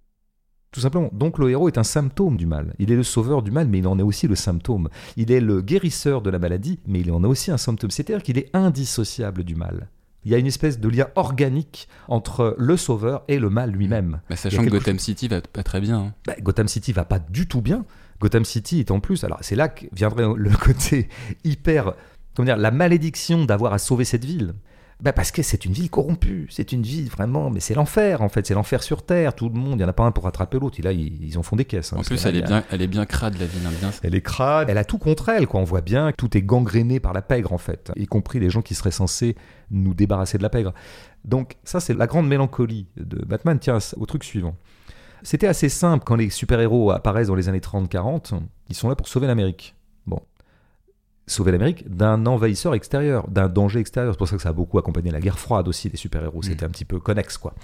Tout 0.73 0.81
simplement. 0.81 1.09
Donc 1.12 1.39
le 1.39 1.51
héros 1.51 1.69
est 1.69 1.79
un 1.79 1.83
symptôme 1.85 2.37
du 2.37 2.45
mal. 2.47 2.75
Il 2.79 2.91
est 2.93 2.97
le 2.97 3.03
sauveur 3.03 3.43
du 3.43 3.51
mal, 3.51 3.67
mais 3.69 3.79
il 3.79 3.87
en 3.87 3.99
est 3.99 4.03
aussi 4.03 4.27
le 4.29 4.35
symptôme. 4.35 4.89
Il 5.17 5.31
est 5.33 5.41
le 5.41 5.62
guérisseur 5.62 6.21
de 6.21 6.29
la 6.29 6.39
maladie, 6.39 6.81
mais 6.87 7.01
il 7.01 7.11
en 7.12 7.23
a 7.25 7.29
aussi 7.29 7.51
un 7.51 7.57
symptôme. 7.57 7.91
C'est-à-dire 7.91 8.23
qu'il 8.23 8.37
est 8.37 8.51
indissociable 8.55 9.43
du 9.45 9.55
mal. 9.55 9.89
Il 10.25 10.33
y 10.33 10.35
a 10.35 10.39
une 10.39 10.47
espèce 10.47 10.81
de 10.81 10.89
lien 10.89 11.07
organique 11.15 11.89
entre 12.09 12.57
le 12.59 12.77
sauveur 12.77 13.23
et 13.29 13.39
le 13.39 13.49
mal 13.49 13.71
lui-même. 13.71 14.21
Bah, 14.29 14.35
sachant 14.37 14.65
que 14.65 14.71
Gotham 14.71 14.99
City 14.99 15.29
va 15.29 15.41
pas 15.41 15.62
très 15.62 15.81
bien. 15.81 15.99
hein. 15.99 16.15
Bah, 16.27 16.35
Gotham 16.43 16.67
City 16.69 16.93
va 16.93 17.05
pas 17.05 17.21
du 17.21 17.47
tout 17.47 17.62
bien. 17.62 17.85
Gotham 18.20 18.44
City 18.44 18.81
est 18.81 18.90
en 18.90 19.00
plus, 19.00 19.24
alors 19.24 19.38
c'est 19.42 19.57
là 19.57 19.68
que 19.68 19.87
viendrait 19.92 20.26
le 20.37 20.50
côté 20.57 21.09
hyper, 21.44 21.94
comment 22.35 22.46
dire, 22.46 22.57
la 22.57 22.70
malédiction 22.70 23.44
d'avoir 23.44 23.72
à 23.72 23.79
sauver 23.79 24.05
cette 24.05 24.24
ville. 24.24 24.55
Bah 25.02 25.12
parce 25.12 25.31
que 25.31 25.42
c'est 25.42 25.66
une 25.66 25.74
ville 25.74 25.90
corrompue, 25.90 26.46
c'est 26.48 26.72
une 26.72 26.81
ville 26.81 27.11
vraiment, 27.11 27.50
mais 27.50 27.61
c'est 27.61 27.74
l'enfer 27.74 28.22
en 28.22 28.31
fait, 28.31 28.46
c'est 28.46 28.55
l'enfer 28.55 28.83
sur 28.83 29.05
terre, 29.05 29.35
tout 29.35 29.50
le 29.50 29.55
monde, 29.55 29.72
il 29.74 29.76
n'y 29.76 29.85
en 29.85 29.88
a 29.88 29.92
pas 29.92 30.05
un 30.05 30.11
pour 30.11 30.24
rattraper 30.24 30.59
l'autre, 30.59 30.81
et 30.81 30.83
là 30.83 30.91
ils, 30.93 31.22
ils 31.22 31.36
en 31.36 31.43
font 31.43 31.55
des 31.55 31.66
caisses. 31.66 31.93
hein, 31.93 31.99
En 31.99 32.03
plus, 32.03 32.24
là, 32.24 32.30
elle 32.30 32.36
est, 32.36 32.41
bien, 32.43 32.64
elle 32.70 32.80
est 32.80 32.86
bien 32.86 33.05
crade 33.05 33.38
la 33.38 33.45
ville. 33.45 33.61
hein, 33.66 33.72
bien. 33.78 33.91
elle 34.03 34.14
est 34.14 34.22
crade, 34.22 34.70
elle 34.70 34.78
a 34.78 34.84
tout 34.86 34.97
contre 34.97 35.28
elle, 35.28 35.47
quoi. 35.47 35.61
On 35.61 35.64
voit 35.64 35.82
bien 35.82 36.12
que 36.12 36.16
tout 36.16 36.34
est 36.34 36.41
gangréné 36.41 36.99
par 36.99 37.12
la 37.12 37.20
pègre, 37.20 37.53
en 37.53 37.59
fait, 37.59 37.93
y 37.95 38.07
compris 38.07 38.41
les 38.41 38.49
gens 38.49 38.62
qui 38.62 38.74
seraient 38.74 38.91
censés 38.91 39.36
nous 39.70 39.93
débarrasser 39.93 40.38
de 40.38 40.43
la 40.43 40.49
pègre. 40.49 40.72
Donc, 41.26 41.57
ça, 41.62 41.78
c'est 41.78 41.93
la 41.93 42.07
grande 42.07 42.26
mélancolie 42.26 42.86
de 42.97 43.22
Batman. 43.22 43.59
Tiens, 43.59 43.76
au 43.99 44.07
truc 44.07 44.24
suivant. 44.24 44.57
C'était 45.23 45.47
assez 45.47 45.69
simple 45.69 46.05
quand 46.05 46.17
les 46.17 46.31
super-héros 46.31 46.91
apparaissent 46.91 47.29
dans 47.29 47.35
les 47.35 47.49
années 47.49 47.61
30-40, 47.61 48.41
ils 48.69 48.75
sont 48.77 48.89
là 48.89 48.97
pour 48.97 49.09
sauver 49.09 49.27
l'Amérique. 49.27 49.75
Bon. 50.07 50.21
sauver 51.27 51.53
l'Amérique 51.53 51.89
d'un 51.89 52.27
envahisseur 52.27 52.75
extérieur, 52.75 53.29
d'un 53.29 53.49
danger 53.49 53.81
extérieur. 53.81 54.14
C'est 54.14 54.19
pour 54.19 54.29
ça 54.29 54.37
que 54.37 54.43
ça 54.43 54.51
a 54.51 54.53
beaucoup 54.53 54.79
accompagné 54.79 55.11
la 55.11 55.21
guerre 55.21 55.39
froide 55.39 55.69
aussi, 55.69 55.89
les 55.89 55.97
super-héros. 55.97 56.43
C'était 56.43 56.64
un 56.64 56.69
petit 56.69 56.85
peu 56.85 57.01
connexe, 57.01 57.37
quoi. 57.37 57.55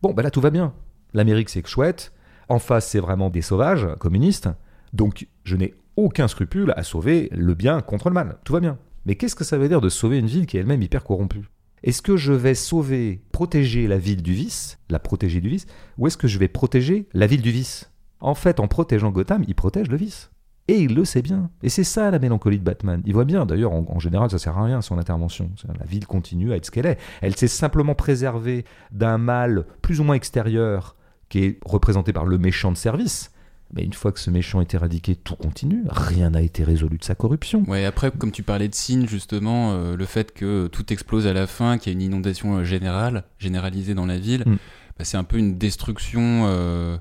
Bon, 0.00 0.12
ben 0.12 0.22
là, 0.22 0.30
tout 0.30 0.40
va 0.40 0.50
bien. 0.50 0.72
L'Amérique, 1.12 1.50
c'est 1.50 1.66
chouette. 1.66 2.12
En 2.48 2.58
face, 2.58 2.88
c'est 2.88 3.00
vraiment 3.00 3.30
des 3.30 3.42
sauvages 3.42 3.86
communistes. 3.98 4.48
Donc, 4.92 5.26
je 5.44 5.56
n'ai 5.56 5.74
aucun 5.96 6.28
scrupule 6.28 6.72
à 6.76 6.82
sauver 6.82 7.28
le 7.32 7.54
bien 7.54 7.80
contre 7.80 8.08
le 8.08 8.14
mal. 8.14 8.38
Tout 8.44 8.54
va 8.54 8.60
bien. 8.60 8.78
Mais 9.04 9.16
qu'est-ce 9.16 9.34
que 9.34 9.44
ça 9.44 9.58
veut 9.58 9.68
dire 9.68 9.80
de 9.80 9.88
sauver 9.88 10.18
une 10.18 10.26
ville 10.26 10.46
qui 10.46 10.56
est 10.56 10.60
elle-même 10.60 10.82
hyper 10.82 11.04
corrompue? 11.04 11.48
Est-ce 11.82 12.02
que 12.02 12.16
je 12.16 12.32
vais 12.32 12.54
sauver, 12.54 13.22
protéger 13.32 13.88
la 13.88 13.98
ville 13.98 14.22
du 14.22 14.34
vice, 14.34 14.78
la 14.88 14.98
protéger 14.98 15.40
du 15.40 15.48
vice, 15.48 15.66
ou 15.98 16.06
est-ce 16.06 16.16
que 16.16 16.28
je 16.28 16.38
vais 16.38 16.48
protéger 16.48 17.08
la 17.12 17.26
ville 17.26 17.42
du 17.42 17.50
vice? 17.50 17.90
En 18.20 18.34
fait, 18.34 18.60
en 18.60 18.68
protégeant 18.68 19.10
Gotham, 19.10 19.44
il 19.48 19.54
protège 19.54 19.88
le 19.88 19.96
vice. 19.96 20.30
Et 20.68 20.78
il 20.78 20.94
le 20.94 21.04
sait 21.04 21.22
bien. 21.22 21.50
Et 21.64 21.68
c'est 21.68 21.82
ça 21.82 22.12
la 22.12 22.20
mélancolie 22.20 22.60
de 22.60 22.64
Batman. 22.64 23.02
Il 23.04 23.14
voit 23.14 23.24
bien, 23.24 23.46
d'ailleurs, 23.46 23.72
en, 23.72 23.98
général, 23.98 24.30
ça 24.30 24.38
sert 24.38 24.56
à 24.56 24.64
rien 24.64 24.80
son 24.80 24.96
intervention. 24.96 25.50
La 25.78 25.84
ville 25.84 26.06
continue 26.06 26.52
à 26.52 26.56
être 26.56 26.66
ce 26.66 26.70
qu'elle 26.70 26.86
est. 26.86 26.98
Elle 27.20 27.34
s'est 27.34 27.48
simplement 27.48 27.96
préservée 27.96 28.64
d'un 28.92 29.18
mal 29.18 29.66
plus 29.82 30.00
ou 30.00 30.04
moins 30.04 30.14
extérieur 30.14 30.94
qui 31.28 31.44
est 31.44 31.58
représenté 31.64 32.12
par 32.12 32.26
le 32.26 32.38
méchant 32.38 32.70
de 32.70 32.76
service. 32.76 33.31
Mais 33.72 33.82
une 33.82 33.94
fois 33.94 34.12
que 34.12 34.20
ce 34.20 34.30
méchant 34.30 34.60
est 34.60 34.74
éradiqué, 34.74 35.16
tout 35.16 35.36
continue. 35.36 35.84
Rien 35.88 36.30
n'a 36.30 36.42
été 36.42 36.62
résolu 36.62 36.98
de 36.98 37.04
sa 37.04 37.14
corruption. 37.14 37.64
Ouais, 37.66 37.84
après, 37.84 38.10
comme 38.10 38.30
tu 38.30 38.42
parlais 38.42 38.68
de 38.68 38.74
signes, 38.74 39.06
justement, 39.06 39.72
euh, 39.72 39.96
le 39.96 40.04
fait 40.04 40.32
que 40.32 40.66
tout 40.66 40.92
explose 40.92 41.26
à 41.26 41.32
la 41.32 41.46
fin, 41.46 41.78
qu'il 41.78 41.92
y 41.92 41.94
a 41.94 41.96
une 41.96 42.02
inondation 42.02 42.58
euh, 42.58 42.64
générale, 42.64 43.24
généralisée 43.38 43.94
dans 43.94 44.04
la 44.04 44.18
ville, 44.18 44.44
mm. 44.44 44.56
bah, 44.98 45.04
c'est 45.04 45.16
un 45.16 45.24
peu 45.24 45.38
une 45.38 45.56
destruction. 45.56 46.44
Euh, 46.46 46.98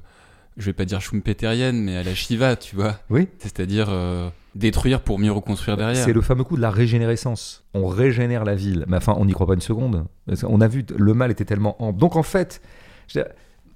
je 0.58 0.66
vais 0.66 0.74
pas 0.74 0.86
dire 0.86 1.02
schumpeterienne, 1.02 1.82
mais 1.82 1.98
à 1.98 2.04
la 2.04 2.14
Shiva, 2.14 2.56
tu 2.56 2.76
vois. 2.76 3.00
Oui. 3.10 3.28
C'est-à-dire 3.40 3.88
euh, 3.90 4.30
détruire 4.56 5.02
pour 5.02 5.20
mieux 5.20 5.32
reconstruire 5.32 5.78
derrière. 5.78 6.04
C'est 6.04 6.14
le 6.14 6.22
fameux 6.22 6.44
coup 6.44 6.56
de 6.56 6.62
la 6.62 6.72
régénérescence. 6.72 7.64
On 7.74 7.88
régénère 7.88 8.44
la 8.46 8.56
ville. 8.56 8.86
Mais 8.88 8.98
enfin, 8.98 9.16
on 9.18 9.26
n'y 9.26 9.34
croit 9.34 9.48
pas 9.48 9.54
une 9.54 9.62
seconde. 9.62 10.06
On 10.44 10.62
a 10.62 10.68
vu, 10.68 10.86
le 10.96 11.14
mal 11.14 11.32
était 11.32 11.46
tellement 11.46 11.82
ample. 11.82 12.00
Donc 12.00 12.16
en 12.16 12.24
fait, 12.24 12.62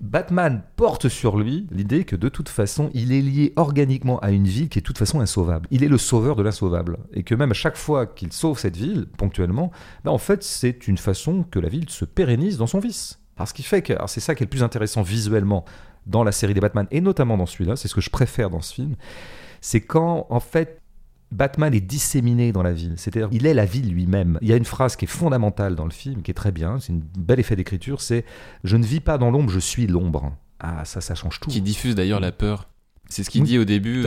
Batman 0.02 0.62
porte 0.76 1.10
sur 1.10 1.38
lui 1.38 1.68
l'idée 1.72 2.04
que 2.04 2.16
de 2.16 2.30
toute 2.30 2.50
façon, 2.50 2.90
il 2.94 3.12
est 3.12 3.22
lié 3.22 3.54
organiquement 3.56 4.20
à 4.20 4.32
une 4.32 4.46
ville 4.46 4.70
qui 4.70 4.80
est 4.80 4.82
de 4.82 4.86
toute 4.86 4.98
façon 4.98 5.20
insauvable. 5.20 5.68
Il 5.72 5.84
est 5.84 5.88
le 5.88 5.98
sauveur 5.98 6.36
de 6.36 6.44
l'insauvable. 6.44 6.98
Et 7.14 7.24
que 7.24 7.36
même 7.36 7.52
à 7.52 7.56
chaque 7.56 7.78
fois 7.78 8.06
qu'il 8.06 8.32
sauve 8.32 8.60
cette 8.60 8.78
ville, 8.78 9.08
ponctuellement, 9.18 9.72
ben 10.04 10.12
en 10.12 10.18
fait, 10.18 10.44
c'est 10.44 10.88
une 10.88 10.98
façon 10.98 11.44
que 11.44 11.60
la 11.60 11.70
ville 11.70 11.90
se 11.90 12.06
pérennise 12.06 12.58
dans 12.58 12.68
son 12.68 12.80
vice. 12.80 13.20
Alors 13.38 13.48
ce 13.48 13.54
qui 13.54 13.64
fait 13.64 13.82
que, 13.82 13.94
c'est 14.08 14.20
ça 14.20 14.36
qui 14.36 14.44
est 14.44 14.46
le 14.46 14.50
plus 14.50 14.64
intéressant 14.64 15.02
visuellement 15.02 15.66
dans 16.06 16.24
la 16.24 16.32
série 16.32 16.54
des 16.54 16.62
Batman, 16.62 16.88
et 16.92 17.02
notamment 17.02 17.38
dans 17.38 17.46
celui-là, 17.46 17.76
c'est 17.76 17.88
ce 17.88 17.96
que 17.96 18.02
je 18.02 18.12
préfère 18.12 18.50
dans 18.50 18.62
ce 18.62 18.74
film, 18.74 18.96
c'est 19.60 19.82
quand, 19.82 20.28
en 20.30 20.40
fait, 20.40 20.82
Batman 21.32 21.74
est 21.74 21.82
disséminé 21.82 22.52
dans 22.52 22.64
la 22.64 22.74
ville. 22.74 22.94
C'est-à-dire, 22.98 23.30
il 23.32 23.46
est 23.46 23.54
la 23.54 23.66
ville 23.66 23.92
lui-même. 23.92 24.38
Il 24.42 24.48
y 24.48 24.54
a 24.54 24.56
une 24.56 24.66
phrase 24.66 24.96
qui 24.96 25.06
est 25.06 25.10
fondamentale 25.10 25.76
dans 25.76 25.86
le 25.86 25.92
film, 25.92 26.22
qui 26.22 26.32
est 26.32 26.36
très 26.36 26.52
bien, 26.52 26.80
c'est 26.80 26.94
un 26.94 27.00
bel 27.18 27.40
effet 27.40 27.56
d'écriture, 27.56 28.02
c'est 28.02 28.26
«Je 28.64 28.78
ne 28.78 28.86
vis 28.86 29.02
pas 29.02 29.18
dans 29.18 29.32
l'ombre, 29.32 29.50
je 29.50 29.60
suis 29.60 29.88
l'ombre». 29.88 30.34
Ah, 30.60 30.86
ça, 30.86 31.02
ça 31.02 31.16
change 31.16 31.40
tout. 31.40 31.50
Qui 31.50 31.62
diffuse 31.62 31.96
d'ailleurs 31.96 32.20
la 32.20 32.32
peur. 32.32 32.70
C'est 33.10 33.24
ce 33.24 33.30
qu'il 33.30 33.44
dit 33.44 33.58
au 33.58 33.66
début 33.66 34.06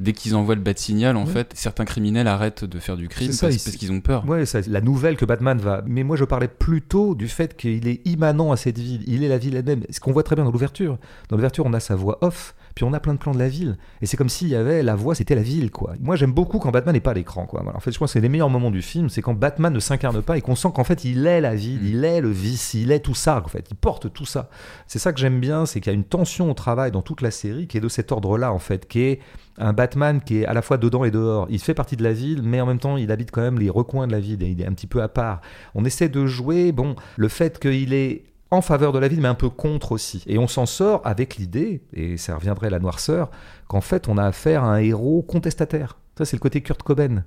dès 0.00 0.12
qu'ils 0.12 0.36
envoient 0.36 0.54
le 0.54 0.60
bat 0.60 0.74
signal, 0.76 1.16
en 1.16 1.26
fait, 1.26 1.52
certains 1.54 1.84
criminels 1.84 2.28
arrêtent 2.28 2.64
de 2.64 2.78
faire 2.78 2.96
du 2.96 3.08
crime 3.08 3.32
parce, 3.40 3.56
qu'ils 3.56 3.92
ont 3.92 4.00
peur. 4.00 4.26
Ouais, 4.28 4.46
c'est 4.46 4.66
la 4.66 4.80
nouvelle 4.80 5.16
que 5.16 5.24
Batman 5.24 5.58
va. 5.58 5.82
Mais 5.86 6.04
moi, 6.04 6.16
je 6.16 6.24
parlais 6.24 6.48
plutôt 6.48 7.14
du 7.14 7.28
fait 7.28 7.56
qu'il 7.56 7.88
est 7.88 8.06
immanent 8.06 8.52
à 8.52 8.56
cette 8.56 8.78
ville. 8.78 9.02
Il 9.06 9.24
est 9.24 9.28
la 9.28 9.38
ville 9.38 9.56
elle-même. 9.56 9.82
Ce 9.90 10.00
qu'on 10.00 10.12
voit 10.12 10.22
très 10.22 10.36
bien 10.36 10.44
dans 10.44 10.52
l'ouverture. 10.52 10.98
Dans 11.28 11.36
l'ouverture, 11.36 11.66
on 11.66 11.72
a 11.72 11.80
sa 11.80 11.96
voix 11.96 12.18
off, 12.20 12.54
puis 12.78 12.84
on 12.84 12.92
a 12.92 13.00
plein 13.00 13.14
de 13.14 13.18
plans 13.18 13.32
de 13.34 13.40
la 13.40 13.48
ville. 13.48 13.76
Et 14.02 14.06
c'est 14.06 14.16
comme 14.16 14.28
s'il 14.28 14.46
y 14.46 14.54
avait 14.54 14.84
la 14.84 14.94
voix, 14.94 15.16
c'était 15.16 15.34
la 15.34 15.42
ville, 15.42 15.72
quoi. 15.72 15.94
Moi, 15.98 16.14
j'aime 16.14 16.30
beaucoup 16.30 16.60
quand 16.60 16.70
Batman 16.70 16.92
n'est 16.92 17.00
pas 17.00 17.10
à 17.10 17.14
l'écran, 17.14 17.44
quoi. 17.44 17.64
En 17.74 17.80
fait, 17.80 17.90
je 17.90 17.96
crois 17.96 18.06
que 18.06 18.12
c'est 18.12 18.20
les 18.20 18.28
meilleurs 18.28 18.50
moments 18.50 18.70
du 18.70 18.82
film, 18.82 19.08
c'est 19.08 19.20
quand 19.20 19.34
Batman 19.34 19.72
ne 19.72 19.80
s'incarne 19.80 20.22
pas 20.22 20.38
et 20.38 20.42
qu'on 20.42 20.54
sent 20.54 20.68
qu'en 20.72 20.84
fait, 20.84 21.04
il 21.04 21.26
est 21.26 21.40
la 21.40 21.56
ville, 21.56 21.82
mm. 21.82 21.86
il 21.88 22.04
est 22.04 22.20
le 22.20 22.30
vice, 22.30 22.74
il 22.74 22.92
est 22.92 23.00
tout 23.00 23.16
ça, 23.16 23.42
en 23.44 23.48
fait. 23.48 23.66
Il 23.68 23.76
porte 23.76 24.12
tout 24.12 24.26
ça. 24.26 24.48
C'est 24.86 25.00
ça 25.00 25.12
que 25.12 25.18
j'aime 25.18 25.40
bien, 25.40 25.66
c'est 25.66 25.80
qu'il 25.80 25.90
y 25.90 25.92
a 25.92 25.98
une 25.98 26.04
tension 26.04 26.52
au 26.52 26.54
travail 26.54 26.92
dans 26.92 27.02
toute 27.02 27.20
la 27.20 27.32
série 27.32 27.66
qui 27.66 27.78
est 27.78 27.80
de 27.80 27.88
cet 27.88 28.12
ordre-là, 28.12 28.52
en 28.52 28.60
fait, 28.60 28.86
qui 28.86 29.00
est 29.00 29.18
un 29.56 29.72
Batman 29.72 30.20
qui 30.20 30.42
est 30.42 30.46
à 30.46 30.52
la 30.52 30.62
fois 30.62 30.76
dedans 30.76 31.02
et 31.02 31.10
dehors. 31.10 31.48
Il 31.50 31.58
fait 31.58 31.74
partie 31.74 31.96
de 31.96 32.04
la 32.04 32.12
ville, 32.12 32.42
mais 32.44 32.60
en 32.60 32.66
même 32.66 32.78
temps, 32.78 32.96
il 32.96 33.10
habite 33.10 33.32
quand 33.32 33.42
même 33.42 33.58
les 33.58 33.70
recoins 33.70 34.06
de 34.06 34.12
la 34.12 34.20
ville 34.20 34.40
et 34.44 34.50
il 34.50 34.60
est 34.60 34.66
un 34.66 34.72
petit 34.72 34.86
peu 34.86 35.02
à 35.02 35.08
part. 35.08 35.40
On 35.74 35.84
essaie 35.84 36.08
de 36.08 36.26
jouer, 36.26 36.70
bon, 36.70 36.94
le 37.16 37.26
fait 37.26 37.58
qu'il 37.58 37.92
est 37.92 38.22
en 38.50 38.62
faveur 38.62 38.92
de 38.92 38.98
la 38.98 39.08
ville, 39.08 39.20
mais 39.20 39.28
un 39.28 39.34
peu 39.34 39.50
contre 39.50 39.92
aussi. 39.92 40.24
Et 40.26 40.38
on 40.38 40.48
s'en 40.48 40.66
sort 40.66 41.02
avec 41.04 41.36
l'idée, 41.36 41.82
et 41.92 42.16
ça 42.16 42.34
reviendrait 42.36 42.68
à 42.68 42.70
la 42.70 42.78
noirceur, 42.78 43.30
qu'en 43.66 43.80
fait, 43.80 44.08
on 44.08 44.16
a 44.16 44.24
affaire 44.24 44.64
à 44.64 44.74
un 44.74 44.78
héros 44.78 45.22
contestataire. 45.22 45.98
Ça, 46.16 46.24
c'est 46.24 46.36
le 46.36 46.40
côté 46.40 46.62
Kurt 46.62 46.82
Cobain. 46.82 47.24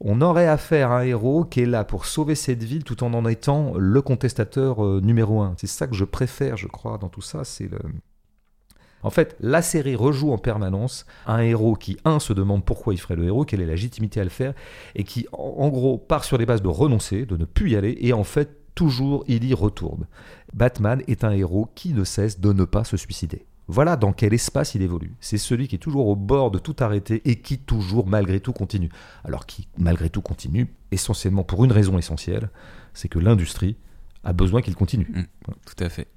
On 0.00 0.20
aurait 0.20 0.48
affaire 0.48 0.90
à 0.90 1.00
un 1.00 1.02
héros 1.04 1.44
qui 1.44 1.60
est 1.60 1.66
là 1.66 1.84
pour 1.84 2.06
sauver 2.06 2.34
cette 2.34 2.62
ville 2.62 2.84
tout 2.84 3.04
en 3.04 3.14
en 3.14 3.24
étant 3.26 3.74
le 3.76 4.02
contestateur 4.02 4.84
euh, 4.84 5.00
numéro 5.00 5.40
un. 5.40 5.54
C'est 5.58 5.68
ça 5.68 5.86
que 5.86 5.94
je 5.94 6.04
préfère, 6.04 6.56
je 6.56 6.66
crois, 6.66 6.98
dans 6.98 7.08
tout 7.08 7.20
ça. 7.20 7.44
C'est 7.44 7.70
le, 7.70 7.78
en 9.02 9.10
fait, 9.10 9.36
la 9.40 9.62
série 9.62 9.96
rejoue 9.96 10.32
en 10.32 10.38
permanence 10.38 11.06
un 11.26 11.40
héros 11.40 11.74
qui, 11.74 11.96
un, 12.04 12.20
se 12.20 12.32
demande 12.32 12.64
pourquoi 12.64 12.94
il 12.94 12.98
ferait 12.98 13.16
le 13.16 13.24
héros, 13.24 13.44
quelle 13.44 13.60
est 13.60 13.66
la 13.66 13.72
légitimité 13.72 14.20
à 14.20 14.24
le 14.24 14.30
faire, 14.30 14.54
et 14.94 15.04
qui, 15.04 15.26
en 15.32 15.68
gros, 15.68 15.98
part 15.98 16.24
sur 16.24 16.38
les 16.38 16.46
bases 16.46 16.62
de 16.62 16.68
renoncer, 16.68 17.26
de 17.26 17.36
ne 17.36 17.44
plus 17.44 17.70
y 17.70 17.76
aller, 17.76 17.96
et 18.00 18.12
en 18.12 18.24
fait, 18.24 18.58
toujours, 18.74 19.24
il 19.26 19.44
y 19.44 19.54
retourne. 19.54 20.06
Batman 20.52 21.02
est 21.06 21.24
un 21.24 21.30
héros 21.30 21.68
qui 21.74 21.92
ne 21.92 22.04
cesse 22.04 22.40
de 22.40 22.52
ne 22.52 22.64
pas 22.64 22.84
se 22.84 22.96
suicider. 22.96 23.46
Voilà 23.68 23.96
dans 23.96 24.12
quel 24.12 24.34
espace 24.34 24.74
il 24.74 24.82
évolue. 24.82 25.14
C'est 25.20 25.38
celui 25.38 25.68
qui 25.68 25.76
est 25.76 25.78
toujours 25.78 26.08
au 26.08 26.16
bord 26.16 26.50
de 26.50 26.58
tout 26.58 26.76
arrêter 26.80 27.22
et 27.24 27.36
qui 27.36 27.58
toujours, 27.58 28.06
malgré 28.06 28.40
tout, 28.40 28.52
continue. 28.52 28.90
Alors 29.24 29.46
qui, 29.46 29.68
malgré 29.78 30.10
tout, 30.10 30.20
continue 30.20 30.74
essentiellement 30.90 31.44
pour 31.44 31.64
une 31.64 31.72
raison 31.72 31.96
essentielle, 31.96 32.50
c'est 32.92 33.08
que 33.08 33.18
l'industrie 33.18 33.76
a 34.24 34.32
besoin 34.32 34.62
qu'il 34.62 34.74
continue. 34.74 35.08
Mmh, 35.14 35.52
tout 35.64 35.84
à 35.84 35.88
fait. 35.88 36.08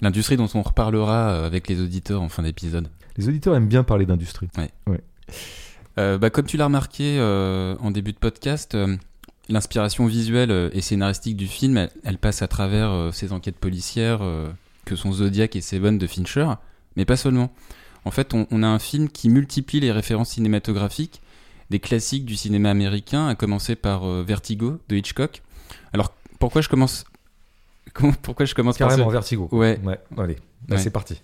L'industrie 0.00 0.36
dont 0.36 0.48
on 0.54 0.62
reparlera 0.62 1.30
euh, 1.30 1.46
avec 1.46 1.68
les 1.68 1.80
auditeurs 1.80 2.22
en 2.22 2.28
fin 2.28 2.42
d'épisode. 2.42 2.88
Les 3.16 3.28
auditeurs 3.28 3.56
aiment 3.56 3.68
bien 3.68 3.82
parler 3.82 4.06
d'industrie. 4.06 4.48
Ouais. 4.56 5.00
Euh, 5.98 6.16
bah, 6.16 6.30
comme 6.30 6.46
tu 6.46 6.56
l'as 6.56 6.66
remarqué 6.66 7.18
euh, 7.18 7.74
en 7.80 7.90
début 7.90 8.12
de 8.12 8.18
podcast, 8.18 8.76
l'inspiration 9.48 10.06
visuelle 10.06 10.70
et 10.72 10.80
scénaristique 10.80 11.36
du 11.36 11.46
film, 11.46 11.88
elle, 12.04 12.18
passe 12.18 12.42
à 12.42 12.48
travers 12.48 13.10
ces 13.12 13.32
enquêtes 13.32 13.58
policières 13.58 14.20
que 14.84 14.96
sont 14.96 15.12
Zodiac 15.12 15.56
et 15.56 15.60
Seven 15.60 15.98
de 15.98 16.06
Fincher, 16.06 16.48
mais 16.96 17.04
pas 17.04 17.16
seulement. 17.16 17.52
En 18.04 18.10
fait, 18.10 18.34
on, 18.34 18.46
on, 18.50 18.62
a 18.62 18.66
un 18.66 18.78
film 18.78 19.08
qui 19.08 19.28
multiplie 19.28 19.80
les 19.80 19.92
références 19.92 20.30
cinématographiques 20.30 21.20
des 21.70 21.80
classiques 21.80 22.24
du 22.24 22.36
cinéma 22.36 22.70
américain, 22.70 23.26
à 23.28 23.34
commencer 23.34 23.74
par 23.74 24.06
Vertigo 24.22 24.78
de 24.88 24.96
Hitchcock. 24.96 25.42
Alors, 25.92 26.12
pourquoi 26.38 26.62
je 26.62 26.68
commence 26.68 27.04
pourquoi 28.22 28.46
je 28.46 28.54
commence 28.54 28.76
Carrément 28.76 29.04
par 29.04 29.12
vertigo. 29.12 29.48
Ouais. 29.52 29.78
ouais. 29.84 29.98
Allez, 30.18 30.36
c'est 30.76 30.90
parti. 30.90 31.20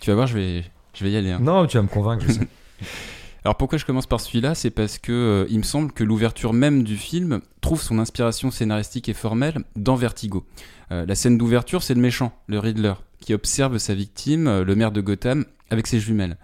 Tu 0.00 0.10
vas 0.10 0.16
voir, 0.16 0.26
je 0.26 0.34
vais, 0.34 0.64
je 0.94 1.04
vais 1.04 1.10
y 1.10 1.16
aller. 1.16 1.30
Hein. 1.30 1.38
Non, 1.40 1.66
tu 1.66 1.76
vas 1.76 1.82
me 1.82 1.88
convaincre, 1.88 2.24
je 2.26 2.32
sais. 2.32 2.48
Alors 3.44 3.56
pourquoi 3.56 3.76
je 3.76 3.84
commence 3.84 4.06
par 4.06 4.20
celui-là? 4.20 4.54
C'est 4.54 4.70
parce 4.70 4.98
que 4.98 5.12
euh, 5.12 5.46
il 5.50 5.58
me 5.58 5.64
semble 5.64 5.90
que 5.90 6.04
l'ouverture 6.04 6.52
même 6.52 6.84
du 6.84 6.96
film 6.96 7.40
trouve 7.60 7.82
son 7.82 7.98
inspiration 7.98 8.52
scénaristique 8.52 9.08
et 9.08 9.14
formelle 9.14 9.64
dans 9.74 9.96
Vertigo. 9.96 10.46
Euh, 10.92 11.04
la 11.06 11.16
scène 11.16 11.38
d'ouverture, 11.38 11.82
c'est 11.82 11.94
le 11.94 12.00
méchant, 12.00 12.32
le 12.46 12.60
Riddler, 12.60 12.94
qui 13.20 13.34
observe 13.34 13.78
sa 13.78 13.94
victime, 13.94 14.46
euh, 14.46 14.64
le 14.64 14.76
maire 14.76 14.92
de 14.92 15.00
Gotham, 15.00 15.44
avec 15.70 15.88
ses 15.88 15.98
jumelles. 15.98 16.36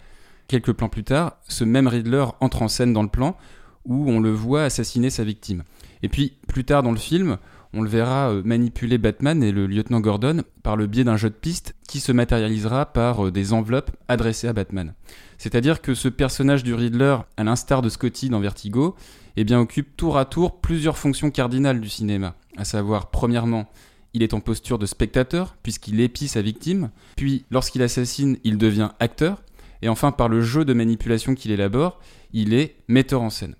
Quelques 0.48 0.72
plans 0.72 0.88
plus 0.88 1.04
tard, 1.04 1.36
ce 1.46 1.62
même 1.62 1.86
Riddler 1.86 2.24
entre 2.40 2.62
en 2.62 2.68
scène 2.68 2.92
dans 2.92 3.02
le 3.02 3.08
plan 3.08 3.36
où 3.84 4.10
on 4.10 4.18
le 4.18 4.32
voit 4.32 4.64
assassiner 4.64 5.10
sa 5.10 5.22
victime. 5.22 5.62
Et 6.02 6.08
puis 6.08 6.36
plus 6.48 6.64
tard 6.64 6.82
dans 6.82 6.92
le 6.92 6.98
film, 6.98 7.38
on 7.74 7.82
le 7.82 7.88
verra 7.88 8.30
euh, 8.30 8.42
manipuler 8.44 8.98
Batman 8.98 9.42
et 9.42 9.52
le 9.52 9.66
lieutenant 9.66 10.00
Gordon 10.00 10.42
par 10.62 10.76
le 10.76 10.86
biais 10.86 11.04
d'un 11.04 11.16
jeu 11.16 11.30
de 11.30 11.34
piste 11.34 11.74
qui 11.86 12.00
se 12.00 12.12
matérialisera 12.12 12.86
par 12.86 13.26
euh, 13.26 13.30
des 13.30 13.52
enveloppes 13.52 13.90
adressées 14.08 14.48
à 14.48 14.52
Batman. 14.52 14.94
C'est-à-dire 15.36 15.80
que 15.80 15.94
ce 15.94 16.08
personnage 16.08 16.64
du 16.64 16.74
Riddler, 16.74 17.16
à 17.36 17.44
l'instar 17.44 17.82
de 17.82 17.88
Scotty 17.88 18.28
dans 18.28 18.40
Vertigo, 18.40 18.96
eh 19.36 19.44
bien, 19.44 19.60
occupe 19.60 19.96
tour 19.96 20.18
à 20.18 20.24
tour 20.24 20.60
plusieurs 20.60 20.98
fonctions 20.98 21.30
cardinales 21.30 21.80
du 21.80 21.88
cinéma. 21.88 22.34
À 22.56 22.64
savoir, 22.64 23.10
premièrement, 23.10 23.68
il 24.14 24.22
est 24.22 24.34
en 24.34 24.40
posture 24.40 24.78
de 24.78 24.86
spectateur, 24.86 25.56
puisqu'il 25.62 26.00
épie 26.00 26.26
sa 26.28 26.42
victime, 26.42 26.90
puis 27.16 27.44
lorsqu'il 27.50 27.82
assassine, 27.82 28.38
il 28.42 28.58
devient 28.58 28.90
acteur, 28.98 29.42
et 29.82 29.88
enfin, 29.88 30.10
par 30.10 30.28
le 30.28 30.40
jeu 30.40 30.64
de 30.64 30.72
manipulation 30.72 31.34
qu'il 31.34 31.52
élabore, 31.52 32.00
il 32.32 32.52
est 32.52 32.76
metteur 32.88 33.22
en 33.22 33.30
scène. 33.30 33.54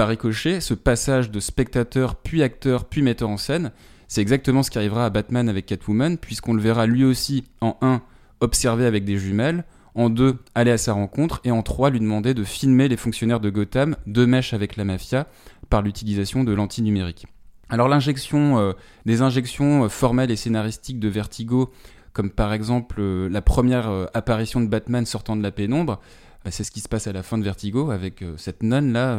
Par 0.00 0.08
ricochet, 0.08 0.62
ce 0.62 0.72
passage 0.72 1.30
de 1.30 1.40
spectateur 1.40 2.16
puis 2.16 2.42
acteur 2.42 2.86
puis 2.86 3.02
metteur 3.02 3.28
en 3.28 3.36
scène, 3.36 3.70
c'est 4.08 4.22
exactement 4.22 4.62
ce 4.62 4.70
qui 4.70 4.78
arrivera 4.78 5.04
à 5.04 5.10
Batman 5.10 5.46
avec 5.46 5.66
Catwoman, 5.66 6.16
puisqu'on 6.16 6.54
le 6.54 6.62
verra 6.62 6.86
lui 6.86 7.04
aussi 7.04 7.44
en 7.60 7.76
1 7.82 8.00
observer 8.40 8.86
avec 8.86 9.04
des 9.04 9.18
jumelles, 9.18 9.62
en 9.94 10.08
2 10.08 10.38
aller 10.54 10.70
à 10.70 10.78
sa 10.78 10.94
rencontre, 10.94 11.42
et 11.44 11.50
en 11.50 11.62
3 11.62 11.90
lui 11.90 12.00
demander 12.00 12.32
de 12.32 12.44
filmer 12.44 12.88
les 12.88 12.96
fonctionnaires 12.96 13.40
de 13.40 13.50
Gotham 13.50 13.94
de 14.06 14.24
mèche 14.24 14.54
avec 14.54 14.76
la 14.76 14.86
mafia 14.86 15.26
par 15.68 15.82
l'utilisation 15.82 16.44
de 16.44 16.52
lentilles 16.54 16.84
numériques. 16.84 17.26
Alors 17.68 17.86
l'injection, 17.86 18.58
euh, 18.58 18.72
des 19.04 19.20
injections 19.20 19.84
euh, 19.84 19.88
formelles 19.90 20.30
et 20.30 20.36
scénaristiques 20.36 20.98
de 20.98 21.08
Vertigo, 21.08 21.74
comme 22.14 22.30
par 22.30 22.54
exemple 22.54 22.96
euh, 23.00 23.28
la 23.28 23.42
première 23.42 24.08
apparition 24.14 24.62
de 24.62 24.66
Batman 24.66 25.04
sortant 25.04 25.36
de 25.36 25.42
la 25.42 25.50
pénombre, 25.50 26.00
bah, 26.42 26.50
c'est 26.50 26.64
ce 26.64 26.70
qui 26.70 26.80
se 26.80 26.88
passe 26.88 27.06
à 27.06 27.12
la 27.12 27.22
fin 27.22 27.36
de 27.36 27.44
Vertigo 27.44 27.90
avec 27.90 28.24
cette 28.38 28.62
nonne 28.62 28.94
là 28.94 29.18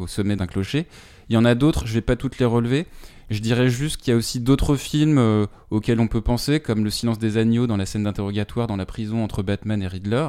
au 0.00 0.06
sommet 0.06 0.36
d'un 0.36 0.46
clocher. 0.46 0.86
Il 1.28 1.34
y 1.34 1.36
en 1.36 1.44
a 1.44 1.54
d'autres, 1.54 1.86
je 1.86 1.94
vais 1.94 2.00
pas 2.00 2.16
toutes 2.16 2.38
les 2.38 2.44
relever. 2.44 2.86
Je 3.30 3.40
dirais 3.40 3.68
juste 3.68 3.98
qu'il 3.98 4.12
y 4.12 4.14
a 4.14 4.16
aussi 4.16 4.40
d'autres 4.40 4.76
films 4.76 5.18
euh, 5.18 5.46
auxquels 5.70 6.00
on 6.00 6.08
peut 6.08 6.22
penser, 6.22 6.60
comme 6.60 6.84
Le 6.84 6.90
silence 6.90 7.18
des 7.18 7.36
agneaux 7.36 7.66
dans 7.66 7.76
la 7.76 7.84
scène 7.84 8.04
d'interrogatoire 8.04 8.66
dans 8.66 8.76
la 8.76 8.86
prison 8.86 9.22
entre 9.22 9.42
Batman 9.42 9.82
et 9.82 9.86
Riddler. 9.86 10.28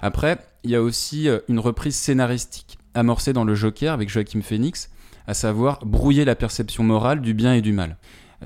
Après, 0.00 0.38
il 0.64 0.70
y 0.70 0.74
a 0.74 0.82
aussi 0.82 1.28
euh, 1.28 1.40
une 1.48 1.58
reprise 1.58 1.96
scénaristique 1.96 2.78
amorcée 2.94 3.32
dans 3.32 3.44
Le 3.44 3.54
Joker 3.54 3.92
avec 3.92 4.08
Joachim 4.08 4.40
Phoenix, 4.42 4.90
à 5.26 5.34
savoir 5.34 5.84
brouiller 5.84 6.24
la 6.24 6.34
perception 6.34 6.82
morale 6.82 7.20
du 7.20 7.34
bien 7.34 7.54
et 7.54 7.60
du 7.60 7.72
mal. 7.72 7.98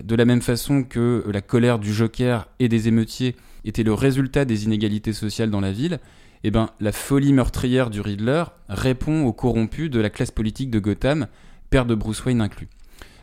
De 0.02 0.16
la 0.16 0.24
même 0.24 0.42
façon 0.42 0.82
que 0.82 1.24
la 1.32 1.40
colère 1.40 1.78
du 1.78 1.94
Joker 1.94 2.48
et 2.58 2.68
des 2.68 2.88
émeutiers 2.88 3.36
était 3.64 3.84
le 3.84 3.94
résultat 3.94 4.44
des 4.44 4.64
inégalités 4.64 5.12
sociales 5.12 5.50
dans 5.50 5.60
la 5.60 5.70
ville, 5.70 6.00
eh 6.44 6.50
ben, 6.50 6.68
la 6.78 6.92
folie 6.92 7.32
meurtrière 7.32 7.88
du 7.88 8.02
Riddler 8.02 8.44
répond 8.68 9.24
aux 9.24 9.32
corrompus 9.32 9.90
de 9.90 9.98
la 9.98 10.10
classe 10.10 10.30
politique 10.30 10.70
de 10.70 10.78
Gotham, 10.78 11.26
père 11.70 11.86
de 11.86 11.94
Bruce 11.94 12.22
Wayne 12.24 12.42
inclus. 12.42 12.68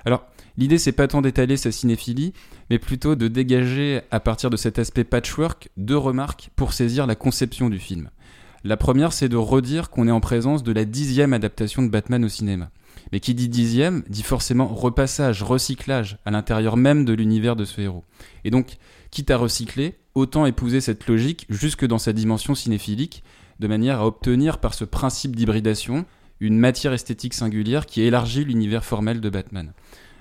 Alors, 0.05 0.25
l'idée 0.57 0.79
c'est 0.79 0.91
pas 0.91 1.07
tant 1.07 1.21
d'étaler 1.21 1.55
sa 1.55 1.71
cinéphilie, 1.71 2.33
mais 2.71 2.79
plutôt 2.79 3.15
de 3.15 3.27
dégager 3.27 4.01
à 4.09 4.19
partir 4.19 4.49
de 4.49 4.57
cet 4.57 4.79
aspect 4.79 5.03
patchwork 5.03 5.69
deux 5.77 5.97
remarques 5.97 6.49
pour 6.55 6.73
saisir 6.73 7.05
la 7.05 7.13
conception 7.15 7.69
du 7.69 7.77
film. 7.77 8.09
La 8.63 8.77
première, 8.77 9.13
c'est 9.13 9.29
de 9.29 9.37
redire 9.37 9.89
qu'on 9.91 10.07
est 10.07 10.11
en 10.11 10.19
présence 10.19 10.63
de 10.63 10.71
la 10.71 10.85
dixième 10.85 11.33
adaptation 11.33 11.83
de 11.83 11.89
Batman 11.89 12.25
au 12.25 12.29
cinéma. 12.29 12.69
Mais 13.11 13.19
qui 13.19 13.33
dit 13.33 13.49
dixième, 13.49 14.03
dit 14.07 14.23
forcément 14.23 14.67
repassage, 14.67 15.43
recyclage 15.43 16.17
à 16.25 16.31
l'intérieur 16.31 16.77
même 16.77 17.05
de 17.05 17.13
l'univers 17.13 17.55
de 17.55 17.65
ce 17.65 17.81
héros. 17.81 18.03
Et 18.45 18.51
donc, 18.51 18.77
quitte 19.09 19.31
à 19.31 19.37
recycler, 19.37 19.95
autant 20.15 20.45
épouser 20.45 20.81
cette 20.81 21.07
logique 21.07 21.45
jusque 21.49 21.85
dans 21.85 21.97
sa 21.97 22.13
dimension 22.13 22.55
cinéphilique, 22.55 23.23
de 23.59 23.67
manière 23.67 24.01
à 24.01 24.07
obtenir 24.07 24.59
par 24.59 24.73
ce 24.73 24.85
principe 24.85 25.35
d'hybridation 25.35 26.05
une 26.39 26.57
matière 26.57 26.93
esthétique 26.93 27.33
singulière 27.33 27.85
qui 27.85 28.01
élargit 28.01 28.43
l'univers 28.43 28.83
formel 28.83 29.21
de 29.21 29.29
Batman. 29.29 29.73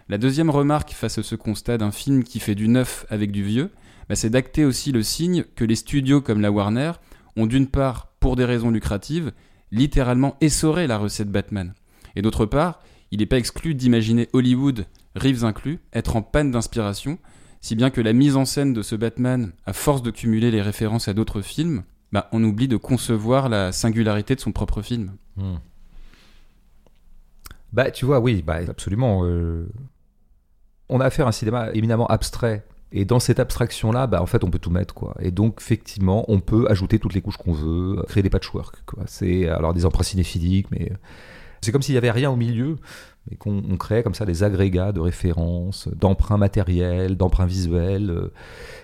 La 0.09 0.19
deuxième 0.19 0.51
remarque 0.51 0.91
face 0.91 1.19
à 1.19 1.23
ce 1.23 1.35
constat 1.35 1.79
d'un 1.79 1.93
film 1.93 2.25
qui 2.25 2.41
fait 2.41 2.55
du 2.55 2.69
neuf 2.69 3.07
avec 3.09 3.33
du 3.33 3.43
vieux, 3.43 3.71
bah, 4.09 4.17
c'est 4.17 4.31
d'acter 4.31 4.65
aussi 4.65 4.93
le 4.93 5.03
signe 5.03 5.45
que 5.55 5.65
les 5.65 5.77
studios 5.77 6.21
comme 6.21 6.41
la 6.41 6.51
Warner 6.51 6.93
ont 7.37 7.47
d'une 7.47 7.69
part, 7.69 8.09
pour 8.21 8.37
des 8.37 8.45
raisons 8.45 8.71
lucratives, 8.71 9.33
littéralement 9.71 10.37
essoré 10.41 10.87
la 10.87 10.99
recette 10.99 11.31
Batman. 11.31 11.75
Et 12.17 12.23
d'autre 12.23 12.45
part, 12.45 12.81
il 13.13 13.21
n'est 13.21 13.27
pas 13.27 13.39
exclu 13.39 13.75
d'imaginer 13.75 14.29
Hollywood, 14.33 14.87
Reeves 15.15 15.45
inclus, 15.45 15.79
être 15.93 16.17
en 16.17 16.23
panne 16.23 16.51
d'inspiration, 16.51 17.19
si 17.61 17.77
bien 17.77 17.91
que 17.91 18.01
la 18.01 18.13
mise 18.13 18.37
en 18.37 18.45
scène 18.45 18.73
de 18.73 18.83
ce 18.83 18.95
Batman, 18.95 19.53
à 19.67 19.73
force 19.73 20.03
de 20.03 20.11
cumuler 20.11 20.51
les 20.51 20.63
références 20.63 21.09
à 21.09 21.15
d'autres 21.15 21.43
films, 21.43 21.83
bah, 22.13 22.29
on 22.33 22.43
oublie 22.43 22.69
de 22.69 22.77
concevoir 22.77 23.49
la 23.49 23.73
singularité 23.73 24.35
de 24.35 24.41
son 24.41 24.53
propre 24.53 24.83
film. 24.83 25.13
Hmm. 25.37 25.57
Bah, 27.73 27.91
tu 27.91 28.05
vois, 28.05 28.21
oui, 28.21 28.43
bah, 28.43 28.59
absolument. 28.69 29.21
Euh, 29.25 29.69
on 30.89 31.01
a 31.01 31.05
affaire 31.05 31.27
à 31.27 31.29
un 31.29 31.33
cinéma 31.33 31.71
éminemment 31.73 32.07
abstrait. 32.07 32.65
Et 32.93 33.05
dans 33.05 33.21
cette 33.21 33.39
abstraction-là, 33.39 34.09
bah, 34.09 34.21
en 34.21 34.27
fait, 34.27 34.43
on 34.43 34.51
peut 34.51 34.59
tout 34.59 34.71
mettre, 34.71 34.95
quoi. 34.95 35.15
Et 35.21 35.31
donc, 35.31 35.59
effectivement, 35.61 36.25
on 36.27 36.41
peut 36.41 36.67
ajouter 36.69 36.99
toutes 36.99 37.15
les 37.15 37.21
couches 37.21 37.37
qu'on 37.37 37.53
veut, 37.53 38.03
créer 38.09 38.23
des 38.23 38.31
patchwork, 38.31 38.83
quoi. 38.87 39.05
C'est 39.07 39.49
alors 39.49 39.75
des 39.75 39.87
emprunts 39.87 40.03
cinéphiliques, 40.03 40.69
mais 40.73 40.91
c'est 41.61 41.71
comme 41.71 41.83
s'il 41.83 41.93
n'y 41.95 41.99
avait 41.99 42.11
rien 42.11 42.31
au 42.31 42.37
milieu, 42.37 42.77
et 43.31 43.37
qu'on 43.37 43.77
créait 43.77 44.03
comme 44.03 44.15
ça 44.15 44.25
des 44.25 44.43
agrégats 44.43 44.93
de 44.93 45.01
références, 45.01 45.89
d'emprunts 45.89 46.39
matériels, 46.39 47.17
d'emprunts 47.17 47.47
visuels. 47.47 48.11
Euh, 48.11 48.33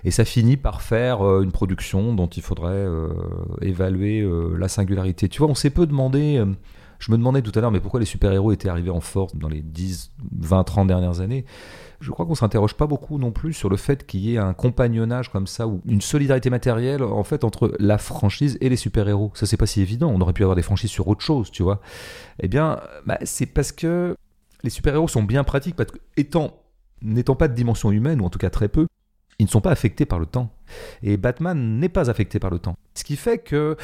et 0.04 0.10
ça 0.10 0.24
finit 0.24 0.56
par 0.56 0.82
faire 0.82 1.26
euh, 1.26 1.42
une 1.42 1.52
production 1.52 2.14
dont 2.14 2.28
il 2.28 2.42
faudrait 2.42 2.72
euh, 2.72 3.08
évaluer 3.62 4.26
la 4.56 4.68
singularité. 4.68 5.28
Tu 5.28 5.38
vois, 5.38 5.48
on 5.48 5.54
s'est 5.54 5.70
peu 5.70 5.86
demandé. 5.86 6.44
Je 6.98 7.12
me 7.12 7.18
demandais 7.18 7.42
tout 7.42 7.52
à 7.54 7.60
l'heure, 7.60 7.70
mais 7.70 7.80
pourquoi 7.80 8.00
les 8.00 8.06
super-héros 8.06 8.52
étaient 8.52 8.68
arrivés 8.68 8.90
en 8.90 9.00
force 9.00 9.36
dans 9.36 9.48
les 9.48 9.60
10, 9.60 10.12
20, 10.38 10.64
30 10.64 10.86
dernières 10.86 11.20
années? 11.20 11.44
Je 12.00 12.10
crois 12.10 12.26
qu'on 12.26 12.34
s'interroge 12.34 12.74
pas 12.74 12.86
beaucoup 12.86 13.18
non 13.18 13.32
plus 13.32 13.52
sur 13.52 13.70
le 13.70 13.76
fait 13.76 14.06
qu'il 14.06 14.20
y 14.20 14.34
ait 14.34 14.38
un 14.38 14.52
compagnonnage 14.52 15.30
comme 15.30 15.46
ça 15.46 15.66
ou 15.66 15.80
une 15.86 16.02
solidarité 16.02 16.50
matérielle 16.50 17.02
en 17.02 17.24
fait 17.24 17.42
entre 17.42 17.74
la 17.78 17.96
franchise 17.96 18.58
et 18.60 18.68
les 18.68 18.76
super-héros. 18.76 19.32
Ça 19.34 19.46
c'est 19.46 19.56
pas 19.56 19.66
si 19.66 19.80
évident. 19.80 20.12
On 20.14 20.20
aurait 20.20 20.34
pu 20.34 20.42
avoir 20.42 20.56
des 20.56 20.62
franchises 20.62 20.90
sur 20.90 21.08
autre 21.08 21.22
chose, 21.22 21.50
tu 21.50 21.62
vois. 21.62 21.80
Eh 22.40 22.48
bien, 22.48 22.80
bah, 23.06 23.18
c'est 23.24 23.46
parce 23.46 23.72
que 23.72 24.14
les 24.62 24.70
super-héros 24.70 25.08
sont 25.08 25.22
bien 25.22 25.44
pratiques 25.44 25.76
parce 25.76 25.90
que 25.90 25.98
étant 26.16 26.62
n'étant 27.02 27.36
pas 27.36 27.48
de 27.48 27.54
dimension 27.54 27.92
humaine 27.92 28.20
ou 28.20 28.24
en 28.24 28.30
tout 28.30 28.38
cas 28.38 28.50
très 28.50 28.68
peu, 28.68 28.86
ils 29.38 29.44
ne 29.44 29.50
sont 29.50 29.60
pas 29.60 29.70
affectés 29.70 30.06
par 30.06 30.18
le 30.18 30.26
temps. 30.26 30.50
Et 31.02 31.16
Batman 31.16 31.78
n'est 31.78 31.90
pas 31.90 32.10
affecté 32.10 32.38
par 32.38 32.50
le 32.50 32.58
temps. 32.58 32.76
Ce 32.94 33.04
qui 33.04 33.16
fait 33.16 33.38
que 33.38 33.76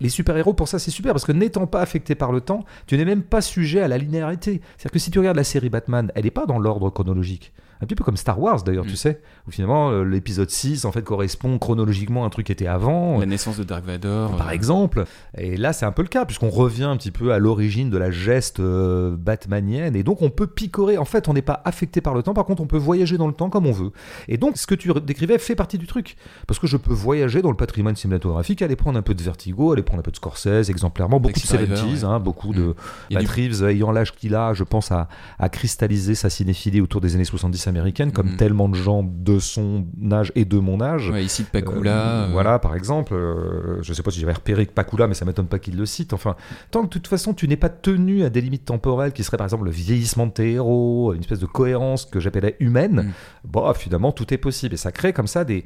les 0.00 0.08
super-héros, 0.08 0.52
pour 0.52 0.68
ça, 0.68 0.78
c'est 0.78 0.90
super, 0.90 1.12
parce 1.12 1.24
que 1.24 1.32
n'étant 1.32 1.66
pas 1.66 1.80
affecté 1.80 2.14
par 2.14 2.32
le 2.32 2.40
temps, 2.40 2.64
tu 2.86 2.96
n'es 2.96 3.04
même 3.04 3.22
pas 3.22 3.40
sujet 3.40 3.80
à 3.80 3.88
la 3.88 3.98
linéarité. 3.98 4.60
C'est-à-dire 4.76 4.90
que 4.90 4.98
si 4.98 5.10
tu 5.10 5.18
regardes 5.18 5.36
la 5.36 5.44
série 5.44 5.70
Batman, 5.70 6.10
elle 6.14 6.24
n'est 6.24 6.30
pas 6.30 6.46
dans 6.46 6.58
l'ordre 6.58 6.90
chronologique 6.90 7.52
un 7.80 7.86
petit 7.86 7.94
peu 7.94 8.04
comme 8.04 8.16
Star 8.16 8.40
Wars 8.40 8.62
d'ailleurs, 8.62 8.86
tu 8.86 8.92
mm. 8.92 8.96
sais, 8.96 9.20
où 9.46 9.50
finalement 9.50 9.90
euh, 9.90 10.02
l'épisode 10.02 10.50
6 10.50 10.84
en 10.84 10.92
fait 10.92 11.02
correspond 11.02 11.58
chronologiquement 11.58 12.24
à 12.24 12.26
un 12.26 12.30
truc 12.30 12.46
qui 12.46 12.52
était 12.52 12.66
avant. 12.66 13.18
La 13.18 13.26
naissance 13.26 13.58
de 13.58 13.64
Dark 13.64 13.84
Vador. 13.84 14.36
Par 14.36 14.48
euh. 14.48 14.52
exemple. 14.52 15.04
Et 15.36 15.56
là 15.56 15.72
c'est 15.72 15.86
un 15.86 15.92
peu 15.92 16.02
le 16.02 16.08
cas, 16.08 16.24
puisqu'on 16.24 16.50
revient 16.50 16.84
un 16.84 16.96
petit 16.96 17.10
peu 17.10 17.32
à 17.32 17.38
l'origine 17.38 17.90
de 17.90 17.98
la 17.98 18.10
geste 18.10 18.60
euh, 18.60 19.16
batmanienne, 19.16 19.96
et 19.96 20.02
donc 20.02 20.22
on 20.22 20.30
peut 20.30 20.46
picorer, 20.46 20.98
en 20.98 21.04
fait 21.04 21.28
on 21.28 21.34
n'est 21.34 21.42
pas 21.42 21.60
affecté 21.64 22.00
par 22.00 22.14
le 22.14 22.22
temps, 22.22 22.34
par 22.34 22.44
contre 22.44 22.62
on 22.62 22.66
peut 22.66 22.78
voyager 22.78 23.18
dans 23.18 23.26
le 23.26 23.34
temps 23.34 23.50
comme 23.50 23.66
on 23.66 23.72
veut. 23.72 23.90
Et 24.28 24.38
donc 24.38 24.56
ce 24.56 24.66
que 24.66 24.74
tu 24.74 24.92
décrivais 25.04 25.38
fait 25.38 25.54
partie 25.54 25.78
du 25.78 25.86
truc, 25.86 26.16
parce 26.46 26.58
que 26.58 26.66
je 26.66 26.76
peux 26.76 26.94
voyager 26.94 27.42
dans 27.42 27.50
le 27.50 27.56
patrimoine 27.56 27.96
cinématographique, 27.96 28.62
aller 28.62 28.76
prendre 28.76 28.98
un 28.98 29.02
peu 29.02 29.14
de 29.14 29.22
Vertigo, 29.22 29.72
aller 29.72 29.82
prendre 29.82 30.00
un 30.00 30.02
peu 30.02 30.10
de 30.10 30.16
Scorsese, 30.16 30.70
exemplairement, 30.70 31.20
beaucoup 31.20 31.40
de 31.40 31.46
70 31.46 32.04
hein, 32.04 32.20
beaucoup 32.20 32.52
de... 32.52 32.74
Mm. 33.10 33.16
Reeves, 33.26 33.64
ayant 33.64 33.90
l'âge 33.90 34.14
qu'il 34.14 34.34
a, 34.34 34.54
je 34.54 34.64
pense, 34.64 34.92
à, 34.92 35.08
à 35.38 35.48
cristalliser 35.48 36.14
sa 36.14 36.30
cinéphilie 36.30 36.80
autour 36.80 37.00
des 37.00 37.14
années 37.14 37.24
70 37.24 37.65
américaine, 37.68 38.12
comme 38.12 38.32
mm. 38.32 38.36
tellement 38.36 38.68
de 38.68 38.74
gens 38.74 39.02
de 39.02 39.38
son 39.38 39.86
âge 40.12 40.32
et 40.34 40.44
de 40.44 40.58
mon 40.58 40.80
âge. 40.80 41.10
Ouais, 41.10 41.22
il 41.22 41.28
cite 41.28 41.50
Pakula. 41.50 42.24
Euh, 42.24 42.28
voilà, 42.32 42.58
par 42.58 42.74
exemple. 42.74 43.14
Euh, 43.14 43.82
je 43.82 43.92
sais 43.92 44.02
pas 44.02 44.10
si 44.10 44.20
j'avais 44.20 44.32
repéré 44.32 44.66
que 44.66 44.72
Pakula, 44.72 45.06
mais 45.06 45.14
ça 45.14 45.24
m'étonne 45.24 45.46
pas 45.46 45.58
qu'il 45.58 45.76
le 45.76 45.86
cite. 45.86 46.12
Enfin, 46.12 46.36
tant 46.70 46.80
que 46.82 46.86
de 46.86 46.90
toute 46.90 47.06
façon, 47.06 47.34
tu 47.34 47.48
n'es 47.48 47.56
pas 47.56 47.68
tenu 47.68 48.24
à 48.24 48.30
des 48.30 48.40
limites 48.40 48.64
temporelles 48.64 49.12
qui 49.12 49.24
seraient 49.24 49.36
par 49.36 49.46
exemple 49.46 49.64
le 49.64 49.70
vieillissement 49.70 50.26
de 50.26 50.32
tes 50.32 50.52
héros, 50.52 51.12
une 51.12 51.20
espèce 51.20 51.40
de 51.40 51.46
cohérence 51.46 52.04
que 52.06 52.20
j'appellerais 52.20 52.56
humaine, 52.60 53.12
mm. 53.44 53.50
bah, 53.50 53.72
finalement, 53.76 54.12
tout 54.12 54.32
est 54.32 54.38
possible. 54.38 54.74
Et 54.74 54.78
ça 54.78 54.92
crée 54.92 55.12
comme 55.12 55.26
ça 55.26 55.44
des 55.44 55.64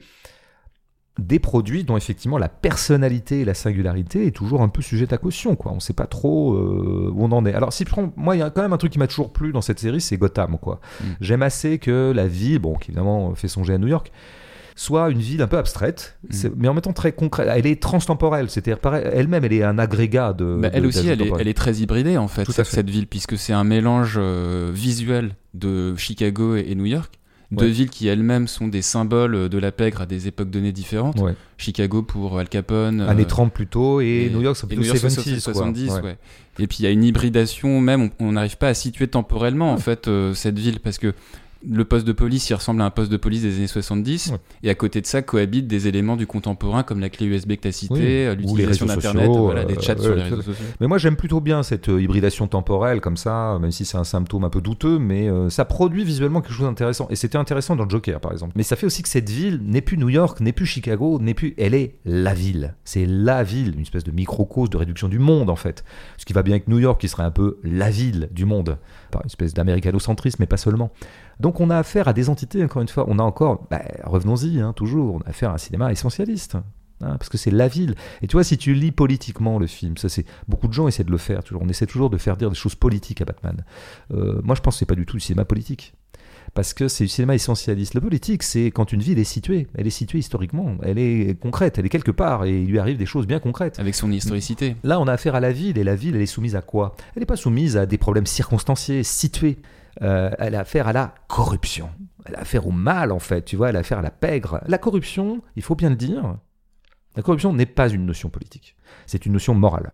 des 1.19 1.39
produits 1.39 1.85
dont 1.85 1.97
effectivement 1.97 2.39
la 2.39 2.49
personnalité 2.49 3.41
et 3.41 3.45
la 3.45 3.55
singularité 3.55 4.27
est 4.27 4.31
toujours 4.31 4.63
un 4.63 4.69
peu 4.69 4.83
sujette 4.83 5.13
à 5.13 5.19
caution. 5.19 5.57
Quoi. 5.57 5.73
On 5.73 5.77
ne 5.77 5.81
sait 5.81 5.93
pas 5.93 6.07
trop 6.07 6.55
euh, 6.55 7.11
où 7.13 7.25
on 7.25 7.33
en 7.33 7.45
est. 7.45 7.53
Alors, 7.53 7.73
si 7.73 7.85
prends, 7.85 8.13
moi, 8.17 8.37
il 8.37 8.39
y 8.39 8.43
a 8.43 8.51
quand 8.51 8.63
même 8.63 8.73
un 8.73 8.79
truc 8.79 8.93
qui 8.93 8.99
m'a 8.99 9.07
toujours 9.07 9.33
plu 9.33 9.53
dans 9.53 9.61
cette 9.61 9.79
série, 9.79 10.01
c'est 10.01 10.17
Gotham. 10.17 10.59
Quoi. 10.59 10.81
Mm. 11.01 11.05
J'aime 11.21 11.43
assez 11.43 11.79
que 11.79 12.13
la 12.15 12.27
ville, 12.27 12.59
bon, 12.59 12.75
qui 12.77 12.91
évidemment 12.91 13.35
fait 13.35 13.49
songer 13.49 13.75
à 13.75 13.79
New 13.79 13.89
York, 13.89 14.13
soit 14.77 15.11
une 15.11 15.19
ville 15.19 15.43
un 15.43 15.47
peu 15.47 15.59
abstraite, 15.59 16.17
mm. 16.31 16.49
mais 16.57 16.69
en 16.69 16.75
même 16.75 16.81
temps 16.81 16.93
très 16.93 17.13
concrète. 17.13 17.49
Elle 17.51 17.67
est 17.67 17.83
transtemporelle, 17.83 18.49
c'est-à-dire 18.49 18.79
elle-même, 19.13 19.45
elle 19.45 19.53
est 19.53 19.63
un 19.63 19.79
agrégat 19.79 20.33
de. 20.33 20.59
Bah, 20.61 20.71
elle 20.73 20.87
aussi, 20.87 21.09
elle 21.09 21.49
est, 21.49 21.55
très 21.55 21.75
hybridée 21.77 22.17
en 22.17 22.29
fait, 22.29 22.51
cette, 22.51 22.89
ville, 22.89 23.07
puisque 23.07 23.37
c'est 23.37 23.53
un 23.53 23.65
mélange 23.65 24.15
euh, 24.17 24.71
visuel 24.73 25.35
de 25.55 25.95
Chicago 25.97 26.57
et 26.57 26.75
New 26.75 26.87
York 26.87 27.20
deux 27.51 27.67
villes 27.67 27.91
qui 27.91 28.07
elles-mêmes 28.07 28.47
sont 28.47 28.69
des 28.69 28.83
symboles 28.83 29.49
de 29.49 29.59
la 29.59 29.73
pègre 29.73 30.03
à 30.03 30.07
des 30.07 30.29
époques 30.29 30.51
données 30.51 30.73
différentes. 30.73 31.21
Chicago 31.57 32.03
pour 32.03 32.39
Al 32.39 32.49
Capone. 32.49 33.01
Années 33.03 33.27
30 33.27 33.53
plutôt, 33.53 34.01
et, 34.01 34.31
New 34.33 34.43
York 34.43 34.57
c'est 34.57 34.67
plutôt 34.67 34.83
70. 34.83 35.41
70 35.41 35.91
ouais. 36.03 36.17
Et 36.59 36.67
puis 36.67 36.79
il 36.81 36.85
y 36.85 36.87
a 36.87 36.91
une 36.91 37.05
hybridation, 37.05 37.81
même 37.81 38.11
on 38.19 38.33
n'arrive 38.33 38.57
pas 38.57 38.69
à 38.69 38.75
situer 38.75 39.09
temporellement 39.09 39.73
en 39.73 39.79
fait 39.79 40.09
euh, 40.09 40.35
cette 40.35 40.59
ville, 40.59 40.81
parce 40.81 40.99
que 40.99 41.15
le 41.69 41.85
poste 41.85 42.07
de 42.07 42.13
police, 42.13 42.49
il 42.49 42.55
ressemble 42.55 42.81
à 42.81 42.85
un 42.85 42.91
poste 42.91 43.13
de 43.13 43.17
police 43.17 43.43
des 43.43 43.57
années 43.57 43.67
70. 43.67 44.35
Et 44.63 44.71
à 44.71 44.75
côté 44.75 45.01
de 45.01 45.07
ça, 45.07 45.23
cohabitent 45.23 45.67
des 45.67 45.89
éléments 45.89 46.17
du 46.17 46.27
contemporain 46.27 46.83
comme 46.83 47.01
la 47.01 47.11
clé 47.11 47.27
USB 47.27 47.53
que 47.57 47.63
tu 47.63 47.69
as 47.69 47.73
cité, 47.73 48.27
euh, 48.27 48.35
l'utilisation 48.35 48.87
d'Internet, 48.87 49.29
voilà, 49.31 49.65
des 49.65 49.79
chats 49.81 49.99
sur 49.99 50.15
les 50.15 50.23
réseaux 50.23 50.43
sociaux. 50.43 50.65
Mais 50.81 50.87
moi, 50.87 50.99
j'aime 50.99 51.17
plutôt 51.17 51.41
bien 51.41 51.63
cette 51.63 51.89
euh, 51.89 52.01
hybridation 52.01 52.47
temporelle 52.47 53.01
comme 53.01 53.17
ça, 53.17 53.59
même 53.61 53.73
si 53.73 53.85
c'est 53.85 53.99
un 53.99 54.05
symptôme 54.05 54.45
un 54.45 54.51
peu 54.51 54.61
douteux, 54.61 54.99
mais 54.99 55.29
euh, 55.29 55.51
ça 55.51 55.65
produit 55.65 56.05
visuellement 56.05 56.41
quelque 56.41 56.55
chose 56.55 56.67
d'intéressant. 56.67 57.07
Et 57.11 57.17
c'était 57.17 57.39
intéressant 57.39 57.77
dans 57.77 57.89
Joker, 57.89 58.21
par 58.21 58.33
exemple. 58.33 58.53
Mais 58.57 58.63
ça 58.63 58.77
fait 58.77 58.87
aussi 58.87 59.03
que 59.03 59.09
cette 59.09 59.29
ville 59.29 59.61
n'est 59.63 59.83
plus 59.83 59.99
New 59.99 60.09
York, 60.09 60.41
n'est 60.41 60.53
plus 60.53 60.67
Chicago, 60.67 61.19
n'est 61.21 61.35
plus. 61.35 61.55
Elle 61.59 61.75
est 61.75 61.97
la 62.07 62.33
ville. 62.33 62.75
C'est 62.85 63.07
la 63.07 63.43
ville, 63.43 63.75
une 63.75 63.83
espèce 63.83 64.05
de 64.05 64.13
microcosme 64.13 64.73
de 64.73 64.77
réduction 64.79 65.09
du 65.09 65.19
monde, 65.19 65.51
en 65.51 65.57
fait. 65.57 65.85
Ce 66.17 66.25
qui 66.25 66.33
va 66.33 66.43
bien 66.43 66.55
avec 66.55 66.69
New 66.69 66.79
York, 66.79 67.01
qui 67.01 67.09
serait 67.09 67.23
un 67.23 67.31
peu 67.31 67.59
la 67.63 67.91
ville 67.91 68.29
du 68.33 68.47
monde. 68.47 68.79
Par 69.11 69.23
une 69.23 69.27
espèce 69.27 69.53
d'américanocentrisme, 69.55 70.37
mais 70.41 70.47
pas 70.47 70.57
seulement. 70.57 70.91
Donc 71.41 71.61
on 71.61 71.71
a 71.71 71.79
affaire 71.79 72.07
à 72.07 72.13
des 72.13 72.29
entités, 72.29 72.63
encore 72.63 72.83
une 72.83 72.89
fois, 72.89 73.07
on 73.09 73.19
a 73.19 73.23
encore, 73.23 73.67
bah, 73.71 73.83
revenons-y, 74.05 74.61
hein, 74.61 74.73
toujours, 74.75 75.17
on 75.17 75.19
a 75.21 75.31
affaire 75.31 75.51
à 75.51 75.55
un 75.55 75.59
cinéma 75.59 75.91
essentialiste. 75.91 76.57
Hein, 77.03 77.17
parce 77.19 77.31
que 77.31 77.39
c'est 77.39 77.51
la 77.51 77.67
ville. 77.67 77.95
Et 78.21 78.27
tu 78.27 78.35
vois, 78.35 78.45
si 78.45 78.59
tu 78.59 78.75
lis 78.75 78.93
politiquement 78.93 79.59
le 79.59 79.67
film, 79.67 79.97
ça 79.97 80.11
c'est 80.11 80.27
beaucoup 80.49 80.69
de 80.69 80.75
gens 80.75 80.87
essaient 80.87 81.03
de 81.03 81.11
le 81.11 81.17
faire. 81.17 81.43
Toujours, 81.43 81.63
on 81.63 81.69
essaie 81.71 81.87
toujours 81.87 82.11
de 82.11 82.19
faire 82.19 82.37
dire 82.37 82.51
des 82.51 82.57
choses 82.57 82.75
politiques 82.75 83.23
à 83.23 83.25
Batman. 83.25 83.65
Euh, 84.13 84.43
moi, 84.45 84.55
je 84.55 84.61
pense 84.61 84.75
que 84.75 84.81
c'est 84.81 84.85
pas 84.85 84.95
du 84.95 85.07
tout 85.07 85.17
du 85.17 85.21
cinéma 85.21 85.47
politique. 85.47 85.95
parce 86.55 86.75
que 86.75 86.89
c'est 86.89 87.05
du 87.05 87.09
cinéma 87.09 87.35
essentialiste. 87.35 87.95
Le 87.95 88.01
politique, 88.01 88.43
c'est 88.43 88.67
quand 88.67 88.93
une 88.93 89.01
ville 89.01 89.19
est 89.19 89.25
située. 89.25 89.69
Elle 89.75 89.87
est 89.87 89.91
située 89.91 90.19
historiquement, 90.19 90.77
elle 90.83 90.99
est 90.99 91.39
concrète, 91.41 91.79
elle 91.79 91.87
est 91.87 91.91
quelque 91.91 92.11
part, 92.11 92.45
et 92.45 92.63
il 92.63 92.69
lui 92.69 92.79
arrive 92.79 92.97
des 92.97 93.07
choses 93.07 93.27
bien 93.27 93.39
concrètes. 93.39 93.79
Avec 93.79 93.95
son 93.95 94.11
historicité. 94.11 94.77
Là, 94.83 95.01
on 95.01 95.07
a 95.07 95.13
affaire 95.13 95.35
à 95.35 95.41
la 95.41 95.53
ville, 95.53 95.79
et 95.79 95.85
la 95.85 95.95
ville, 95.95 96.17
elle 96.17 96.23
est 96.23 96.27
soumise 96.27 96.57
à 96.57 96.63
quoi? 96.63 96.97
Elle 97.15 97.21
n'est 97.21 97.27
pas 97.27 97.37
soumise 97.37 97.77
à 97.77 97.87
des 97.87 97.99
problèmes 97.99 98.27
circonstanciés, 98.27 99.03
situés. 99.05 99.59
Euh, 100.03 100.31
elle 100.39 100.55
a 100.55 100.61
affaire 100.61 100.89
à 100.89 100.93
la 100.93 101.15
corruption. 101.29 101.91
Elle 102.25 102.37
a 102.37 102.41
affaire 102.41 102.67
au 102.67 102.71
mal, 102.71 103.13
en 103.13 103.19
fait, 103.19 103.45
tu 103.45 103.57
vois, 103.57 103.69
elle 103.69 103.77
a 103.77 103.81
affaire 103.81 103.99
à 103.99 104.03
la 104.03 104.11
pègre. 104.11 104.61
La 104.67 104.79
corruption, 104.79 105.43
il 105.57 105.63
faut 105.63 105.75
bien 105.75 105.91
le 105.91 105.97
dire, 105.97 106.37
la 107.17 107.23
corruption 107.23 107.53
n'est 107.53 107.67
pas 107.67 107.89
une 107.89 108.07
notion 108.07 108.31
politique, 108.31 108.77
c'est 109.07 109.27
une 109.27 109.33
notion 109.33 109.55
morale. 109.55 109.93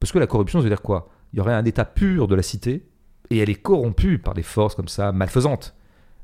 Parce 0.00 0.12
que 0.12 0.18
la 0.18 0.26
corruption, 0.26 0.60
ça 0.60 0.64
veut 0.64 0.70
dire 0.70 0.82
quoi? 0.82 1.10
Il 1.32 1.38
y 1.38 1.40
aurait 1.40 1.54
un 1.54 1.64
état 1.64 1.84
pur 1.84 2.28
de 2.28 2.34
la 2.34 2.42
cité, 2.42 2.88
et 3.30 3.38
elle 3.38 3.50
est 3.50 3.62
corrompue 3.62 4.18
par 4.18 4.34
des 4.34 4.42
forces 4.42 4.74
comme 4.74 4.88
ça, 4.88 5.12
malfaisantes. 5.12 5.74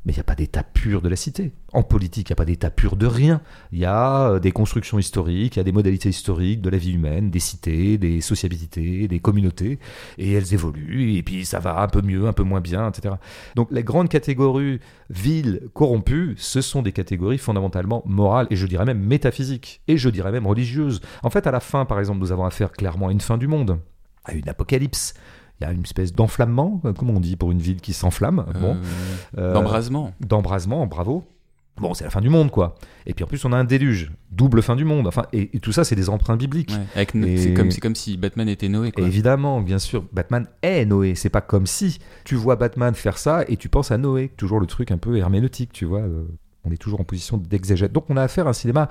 Mais 0.08 0.14
il 0.14 0.16
n'y 0.16 0.20
a 0.20 0.24
pas 0.24 0.34
d'état 0.34 0.62
pur 0.62 1.02
de 1.02 1.08
la 1.10 1.16
cité. 1.16 1.52
En 1.74 1.82
politique, 1.82 2.30
il 2.30 2.32
n'y 2.32 2.32
a 2.32 2.36
pas 2.36 2.46
d'état 2.46 2.70
pur 2.70 2.96
de 2.96 3.04
rien. 3.04 3.42
Il 3.72 3.78
y 3.78 3.84
a 3.84 4.30
euh, 4.30 4.38
des 4.38 4.52
constructions 4.52 4.98
historiques, 4.98 5.56
il 5.56 5.58
y 5.58 5.60
a 5.60 5.64
des 5.64 5.72
modalités 5.72 6.08
historiques 6.08 6.62
de 6.62 6.70
la 6.70 6.78
vie 6.78 6.94
humaine, 6.94 7.30
des 7.30 7.40
cités, 7.40 7.98
des 7.98 8.22
sociabilités, 8.22 9.06
des 9.06 9.20
communautés, 9.20 9.78
et 10.16 10.32
elles 10.32 10.54
évoluent, 10.54 11.16
et 11.16 11.22
puis 11.22 11.44
ça 11.44 11.58
va 11.58 11.82
un 11.82 11.88
peu 11.88 12.00
mieux, 12.00 12.26
un 12.26 12.32
peu 12.32 12.42
moins 12.42 12.62
bien, 12.62 12.88
etc. 12.88 13.16
Donc 13.54 13.68
les 13.70 13.84
grandes 13.84 14.08
catégories 14.08 14.80
villes 15.10 15.68
corrompues, 15.74 16.36
ce 16.38 16.62
sont 16.62 16.80
des 16.80 16.92
catégories 16.92 17.36
fondamentalement 17.36 18.02
morales, 18.06 18.46
et 18.48 18.56
je 18.56 18.66
dirais 18.66 18.86
même 18.86 19.00
métaphysiques, 19.00 19.82
et 19.88 19.98
je 19.98 20.08
dirais 20.08 20.32
même 20.32 20.46
religieuses. 20.46 21.02
En 21.22 21.28
fait, 21.28 21.46
à 21.46 21.50
la 21.50 21.60
fin, 21.60 21.84
par 21.84 21.98
exemple, 21.98 22.20
nous 22.20 22.32
avons 22.32 22.46
affaire 22.46 22.72
clairement 22.72 23.08
à 23.08 23.12
une 23.12 23.20
fin 23.20 23.36
du 23.36 23.46
monde, 23.46 23.78
à 24.24 24.32
une 24.32 24.48
apocalypse 24.48 25.12
il 25.60 25.64
y 25.64 25.66
a 25.66 25.72
une 25.72 25.82
espèce 25.82 26.12
d'enflammement, 26.12 26.80
euh, 26.84 26.92
comment 26.92 27.14
on 27.14 27.20
dit 27.20 27.36
pour 27.36 27.50
une 27.50 27.58
ville 27.58 27.80
qui 27.80 27.92
s'enflamme 27.92 28.44
bon, 28.60 28.76
euh, 29.36 29.52
D'embrasement. 29.54 30.12
D'embrasement, 30.20 30.86
bravo. 30.86 31.24
Bon, 31.80 31.94
c'est 31.94 32.04
la 32.04 32.10
fin 32.10 32.20
du 32.20 32.28
monde, 32.28 32.50
quoi. 32.50 32.74
Et 33.06 33.14
puis 33.14 33.24
en 33.24 33.28
plus, 33.28 33.44
on 33.44 33.52
a 33.52 33.56
un 33.56 33.64
déluge, 33.64 34.10
double 34.32 34.62
fin 34.62 34.74
du 34.74 34.84
monde. 34.84 35.06
Enfin, 35.06 35.26
et, 35.32 35.46
tout 35.60 35.72
ça, 35.72 35.84
c'est 35.84 35.94
des 35.94 36.08
emprunts 36.08 36.36
bibliques. 36.36 36.72
C'est 36.94 37.54
comme, 37.54 37.72
comme 37.80 37.94
si 37.94 38.16
Batman 38.16 38.48
était 38.48 38.68
Noé. 38.68 38.90
Quoi. 38.90 39.04
Évidemment, 39.06 39.60
bien 39.60 39.78
sûr, 39.78 40.04
Batman 40.12 40.46
est 40.62 40.84
Noé. 40.86 41.14
C'est 41.14 41.28
pas 41.28 41.40
comme 41.40 41.66
si 41.66 41.98
tu 42.24 42.34
vois 42.34 42.56
Batman 42.56 42.94
faire 42.94 43.18
ça 43.18 43.44
et 43.48 43.56
tu 43.56 43.68
penses 43.68 43.92
à 43.92 43.98
Noé. 43.98 44.32
Toujours 44.36 44.58
le 44.58 44.66
truc 44.66 44.90
un 44.90 44.98
peu 44.98 45.16
herméneutique, 45.16 45.72
tu 45.72 45.84
vois. 45.84 46.02
On 46.68 46.72
est 46.72 46.76
toujours 46.76 47.00
en 47.00 47.04
position 47.04 47.36
d'exégète. 47.38 47.92
Donc 47.92 48.04
on 48.08 48.16
a 48.16 48.22
affaire 48.22 48.46
à 48.46 48.50
un 48.50 48.54
cinéma 48.54 48.88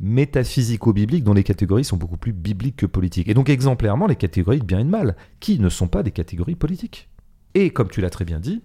métaphysico-biblique 0.00 1.24
dont 1.24 1.34
les 1.34 1.44
catégories 1.44 1.84
sont 1.84 1.96
beaucoup 1.96 2.16
plus 2.16 2.32
bibliques 2.32 2.76
que 2.76 2.86
politiques. 2.86 3.28
Et 3.28 3.34
donc 3.34 3.48
exemplairement 3.48 4.06
les 4.06 4.16
catégories 4.16 4.60
de 4.60 4.64
bien 4.64 4.80
et 4.80 4.84
de 4.84 4.90
mal, 4.90 5.16
qui 5.40 5.58
ne 5.58 5.68
sont 5.68 5.88
pas 5.88 6.02
des 6.02 6.12
catégories 6.12 6.54
politiques. 6.54 7.08
Et 7.54 7.70
comme 7.70 7.88
tu 7.88 8.00
l'as 8.00 8.10
très 8.10 8.24
bien 8.24 8.38
dit, 8.38 8.62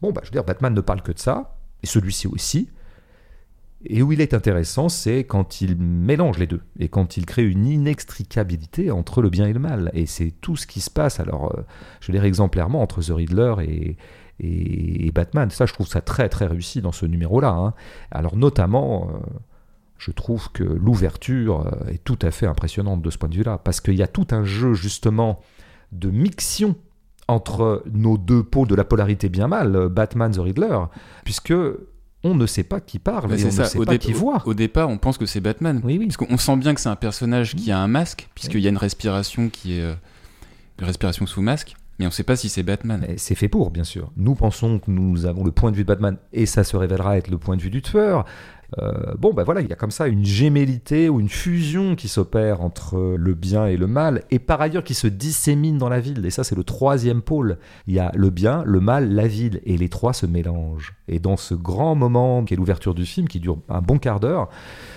bon 0.00 0.12
bah 0.12 0.22
Batman 0.46 0.74
ne 0.74 0.80
parle 0.80 1.02
que 1.02 1.12
de 1.12 1.18
ça, 1.18 1.58
et 1.82 1.86
celui-ci 1.86 2.26
aussi. 2.26 2.68
Et 3.84 4.02
où 4.02 4.10
il 4.12 4.20
est 4.20 4.34
intéressant, 4.34 4.88
c'est 4.88 5.22
quand 5.22 5.60
il 5.60 5.76
mélange 5.76 6.38
les 6.38 6.48
deux, 6.48 6.62
et 6.80 6.88
quand 6.88 7.16
il 7.16 7.26
crée 7.26 7.44
une 7.44 7.66
inextricabilité 7.66 8.90
entre 8.90 9.22
le 9.22 9.30
bien 9.30 9.46
et 9.46 9.52
le 9.52 9.60
mal. 9.60 9.90
Et 9.94 10.06
c'est 10.06 10.32
tout 10.40 10.56
ce 10.56 10.66
qui 10.66 10.80
se 10.80 10.90
passe, 10.90 11.20
alors 11.20 11.56
euh, 11.56 11.62
je 12.00 12.08
veux 12.08 12.18
dire 12.18 12.24
exemplairement, 12.24 12.82
entre 12.82 13.02
The 13.02 13.10
Riddler 13.10 13.54
et, 13.60 13.96
et, 14.40 15.10
Batman. 15.12 15.50
Ça, 15.50 15.66
je 15.66 15.72
trouve 15.72 15.86
ça 15.86 16.00
très 16.00 16.28
très 16.28 16.46
réussi 16.46 16.80
dans 16.80 16.92
ce 16.92 17.06
numéro-là. 17.06 17.50
Hein. 17.50 17.74
Alors 18.10 18.36
notamment, 18.36 19.08
euh, 19.10 19.18
je 19.98 20.10
trouve 20.10 20.50
que 20.52 20.62
l'ouverture 20.62 21.66
euh, 21.66 21.92
est 21.92 22.04
tout 22.04 22.18
à 22.22 22.30
fait 22.30 22.46
impressionnante 22.46 23.02
de 23.02 23.10
ce 23.10 23.18
point 23.18 23.28
de 23.28 23.34
vue-là, 23.34 23.58
parce 23.58 23.80
qu'il 23.80 23.94
y 23.94 24.02
a 24.02 24.06
tout 24.06 24.26
un 24.30 24.44
jeu 24.44 24.74
justement 24.74 25.40
de 25.92 26.10
mixion 26.10 26.76
entre 27.26 27.82
nos 27.92 28.16
deux 28.16 28.42
pôles 28.42 28.68
de 28.68 28.74
la 28.74 28.84
polarité 28.84 29.28
bien 29.28 29.48
mal, 29.48 29.74
euh, 29.74 29.88
Batman 29.88 30.32
The 30.32 30.38
Riddler, 30.38 30.78
puisque 31.24 31.54
on 32.24 32.34
ne 32.34 32.46
sait 32.46 32.64
pas 32.64 32.80
qui 32.80 32.98
parle 32.98 33.32
et 33.32 33.44
on 33.44 33.46
ne 33.46 33.50
sait 33.50 33.84
pas 33.84 33.98
qui 33.98 34.12
voit. 34.12 34.42
Au 34.46 34.54
départ, 34.54 34.88
on 34.88 34.98
pense 34.98 35.18
que 35.18 35.26
c'est 35.26 35.40
Batman. 35.40 35.80
Oui, 35.84 35.98
oui. 35.98 36.06
Parce 36.06 36.16
qu'on 36.16 36.36
sent 36.36 36.56
bien 36.56 36.74
que 36.74 36.80
c'est 36.80 36.88
un 36.88 36.96
personnage 36.96 37.54
qui 37.54 37.70
a 37.70 37.78
un 37.78 37.88
masque, 37.88 38.28
puisqu'il 38.34 38.60
y 38.60 38.66
a 38.66 38.70
une 38.70 38.76
respiration 38.76 39.48
qui 39.48 39.78
est 39.78 39.84
une 40.78 40.84
respiration 40.84 41.26
sous 41.26 41.42
masque. 41.42 41.76
Mais 41.98 42.06
on 42.06 42.08
ne 42.08 42.12
sait 42.12 42.22
pas 42.22 42.36
si 42.36 42.48
c'est 42.48 42.62
Batman. 42.62 43.06
C'est 43.16 43.34
fait 43.34 43.48
pour, 43.48 43.70
bien 43.70 43.84
sûr. 43.84 44.12
Nous 44.16 44.34
pensons 44.34 44.78
que 44.78 44.90
nous 44.90 45.26
avons 45.26 45.44
le 45.44 45.50
point 45.50 45.70
de 45.72 45.76
vue 45.76 45.82
de 45.82 45.88
Batman 45.88 46.16
et 46.32 46.46
ça 46.46 46.62
se 46.62 46.76
révélera 46.76 47.18
être 47.18 47.28
le 47.28 47.38
point 47.38 47.56
de 47.56 47.62
vue 47.62 47.70
du 47.70 47.82
tueur. 47.82 48.24
Euh, 48.76 49.14
bon, 49.18 49.32
ben 49.32 49.44
voilà, 49.44 49.62
il 49.62 49.68
y 49.68 49.72
a 49.72 49.76
comme 49.76 49.90
ça 49.90 50.08
une 50.08 50.24
gémellité 50.24 51.08
ou 51.08 51.20
une 51.20 51.30
fusion 51.30 51.96
qui 51.96 52.06
s'opère 52.06 52.60
entre 52.60 53.16
le 53.16 53.34
bien 53.34 53.66
et 53.66 53.76
le 53.78 53.86
mal, 53.86 54.24
et 54.30 54.38
par 54.38 54.60
ailleurs 54.60 54.84
qui 54.84 54.94
se 54.94 55.06
dissémine 55.06 55.78
dans 55.78 55.88
la 55.88 56.00
ville. 56.00 56.24
Et 56.26 56.30
ça, 56.30 56.44
c'est 56.44 56.54
le 56.54 56.64
troisième 56.64 57.22
pôle. 57.22 57.58
Il 57.86 57.94
y 57.94 57.98
a 57.98 58.12
le 58.14 58.30
bien, 58.30 58.62
le 58.66 58.80
mal, 58.80 59.10
la 59.14 59.26
ville, 59.26 59.60
et 59.64 59.78
les 59.78 59.88
trois 59.88 60.12
se 60.12 60.26
mélangent. 60.26 60.94
Et 61.08 61.18
dans 61.18 61.38
ce 61.38 61.54
grand 61.54 61.94
moment 61.94 62.44
qui 62.44 62.54
est 62.54 62.56
l'ouverture 62.56 62.94
du 62.94 63.06
film, 63.06 63.28
qui 63.28 63.40
dure 63.40 63.58
un 63.70 63.80
bon 63.80 63.98
quart 63.98 64.20
d'heure, 64.20 64.48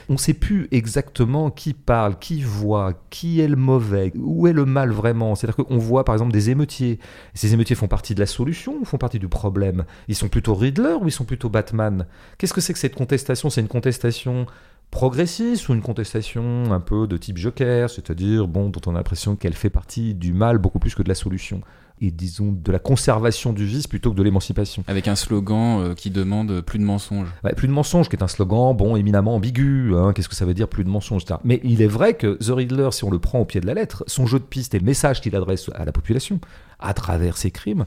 on 0.10 0.14
ne 0.14 0.18
sait 0.18 0.34
plus 0.34 0.68
exactement 0.72 1.50
qui 1.50 1.74
parle, 1.74 2.20
qui 2.20 2.42
voit, 2.42 2.94
qui 3.10 3.40
est 3.40 3.48
le 3.48 3.56
mauvais, 3.56 4.12
où 4.18 4.48
est 4.48 4.54
le 4.54 4.66
mal 4.66 4.92
vraiment. 4.92 5.36
C'est-à-dire 5.36 5.66
qu'on 5.66 5.78
voit 5.78 6.04
par 6.04 6.16
exemple 6.16 6.34
des 6.34 6.50
émeutiers. 6.50 7.00
Ces 7.34 7.54
émeutiers 7.54 7.78
font 7.78 7.88
partie 7.88 8.14
de 8.14 8.20
la 8.20 8.26
solution 8.26 8.76
ou 8.82 8.84
font 8.84 8.98
partie 8.98 9.20
du 9.20 9.30
problème? 9.30 9.86
Ils 10.10 10.16
sont 10.16 10.28
plutôt 10.28 10.54
Riddler 10.54 10.96
ou 11.00 11.08
ils 11.08 11.12
sont 11.12 11.24
plutôt 11.24 11.48
Batman? 11.48 12.06
Qu'est-ce 12.38 12.54
que 12.54 12.60
c'est 12.60 12.74
que 12.74 12.80
cette 12.80 12.96
contestation? 12.96 13.50
C'est 13.62 13.66
une 13.66 13.70
contestation 13.70 14.48
progressiste 14.90 15.70
ou 15.70 15.76
une 15.76 15.84
contestation 15.84 16.74
un 16.74 16.80
peu 16.80 17.06
de 17.06 17.16
type 17.16 17.38
Joker, 17.38 17.92
c'est-à-dire 17.92 18.48
bon, 18.48 18.70
dont 18.70 18.82
on 18.88 18.96
a 18.96 18.98
l'impression 18.98 19.36
qu'elle 19.36 19.54
fait 19.54 19.70
partie 19.70 20.16
du 20.16 20.34
mal 20.34 20.58
beaucoup 20.58 20.80
plus 20.80 20.96
que 20.96 21.04
de 21.04 21.10
la 21.10 21.14
solution 21.14 21.62
et 22.02 22.10
disons 22.10 22.52
de 22.52 22.72
la 22.72 22.80
conservation 22.80 23.54
du 23.54 23.64
vice 23.64 23.86
plutôt 23.86 24.10
que 24.10 24.16
de 24.16 24.24
l'émancipation. 24.24 24.84
Avec 24.88 25.08
un 25.08 25.16
slogan 25.16 25.80
euh, 25.80 25.94
qui 25.94 26.10
demande 26.10 26.62
plus 26.62 26.80
de 26.80 26.84
mensonges. 26.84 27.28
plus 27.56 27.68
de 27.68 27.72
mensonges, 27.72 28.10
qui 28.10 28.16
est 28.16 28.24
un 28.24 28.28
slogan 28.28 28.76
bon 28.76 28.96
éminemment 28.96 29.36
ambigu. 29.36 29.94
Hein, 29.96 30.12
qu'est-ce 30.14 30.28
que 30.28 30.34
ça 30.34 30.46
veut 30.46 30.56
dire 30.56 30.68
plus 30.68 30.84
de 30.84 30.90
mensonges 30.90 31.26
Mais 31.44 31.62
il 31.64 31.84
est 31.84 31.88
vrai 31.88 32.16
que 32.16 32.40
The 32.44 32.50
Riddler, 32.50 32.90
si 32.94 33.04
on 33.04 33.12
le 33.12 33.20
prend 33.20 33.38
au 33.38 33.46
pied 33.46 33.62
de 33.62 33.68
la 33.68 33.76
lettre, 33.76 34.04
son 34.08 34.26
jeu 34.26 34.40
de 34.40 34.44
piste 34.44 34.74
et 34.74 34.80
le 34.80 34.86
message 34.86 35.22
qu'il 35.22 35.36
adresse 35.36 35.70
à 35.76 35.86
la 35.86 35.92
population 35.92 36.40
à 36.80 36.96
travers 36.96 37.38
ses 37.38 37.52
crimes, 37.52 37.86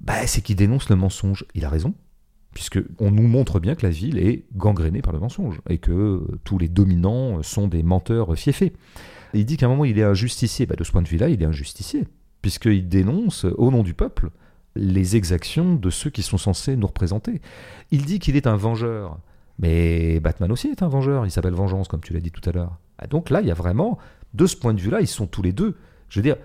bah, 0.00 0.28
c'est 0.28 0.42
qu'il 0.42 0.54
dénonce 0.54 0.88
le 0.90 0.94
mensonge. 0.94 1.44
Il 1.56 1.64
a 1.64 1.68
raison. 1.68 1.92
Puisque 2.52 2.80
on 2.98 3.10
nous 3.10 3.26
montre 3.26 3.60
bien 3.60 3.74
que 3.74 3.86
la 3.86 3.90
ville 3.90 4.18
est 4.18 4.44
gangrénée 4.54 5.00
par 5.00 5.12
le 5.12 5.18
mensonge 5.18 5.60
et 5.70 5.78
que 5.78 6.22
tous 6.44 6.58
les 6.58 6.68
dominants 6.68 7.42
sont 7.42 7.66
des 7.66 7.82
menteurs 7.82 8.36
fiefés. 8.36 8.72
Il 9.32 9.46
dit 9.46 9.56
qu'à 9.56 9.66
un 9.66 9.68
moment 9.70 9.86
il 9.86 9.98
est 9.98 10.02
un 10.02 10.14
justicier. 10.14 10.66
Bah, 10.66 10.74
de 10.76 10.84
ce 10.84 10.92
point 10.92 11.02
de 11.02 11.08
vue-là, 11.08 11.30
il 11.30 11.42
est 11.42 11.46
un 11.46 11.52
justicier 11.52 12.04
puisqu'il 12.42 12.88
dénonce, 12.88 13.44
au 13.44 13.70
nom 13.70 13.82
du 13.82 13.94
peuple, 13.94 14.30
les 14.74 15.16
exactions 15.16 15.76
de 15.76 15.90
ceux 15.90 16.10
qui 16.10 16.22
sont 16.22 16.38
censés 16.38 16.76
nous 16.76 16.88
représenter. 16.88 17.40
Il 17.90 18.04
dit 18.04 18.18
qu'il 18.18 18.36
est 18.36 18.46
un 18.46 18.56
vengeur. 18.56 19.18
Mais 19.58 20.18
Batman 20.18 20.50
aussi 20.50 20.68
est 20.68 20.82
un 20.82 20.88
vengeur, 20.88 21.24
il 21.24 21.30
s'appelle 21.30 21.54
Vengeance, 21.54 21.86
comme 21.86 22.00
tu 22.00 22.12
l'as 22.12 22.20
dit 22.20 22.32
tout 22.32 22.46
à 22.48 22.52
l'heure. 22.52 22.78
Ah, 22.98 23.06
donc 23.06 23.30
là, 23.30 23.40
il 23.40 23.46
y 23.46 23.50
a 23.50 23.54
vraiment, 23.54 23.98
de 24.34 24.46
ce 24.46 24.56
point 24.56 24.74
de 24.74 24.80
vue-là, 24.80 25.00
ils 25.00 25.06
sont 25.06 25.26
tous 25.26 25.42
les 25.42 25.52
deux. 25.52 25.76
Je 26.08 26.18
veux 26.18 26.22
dire, 26.22 26.36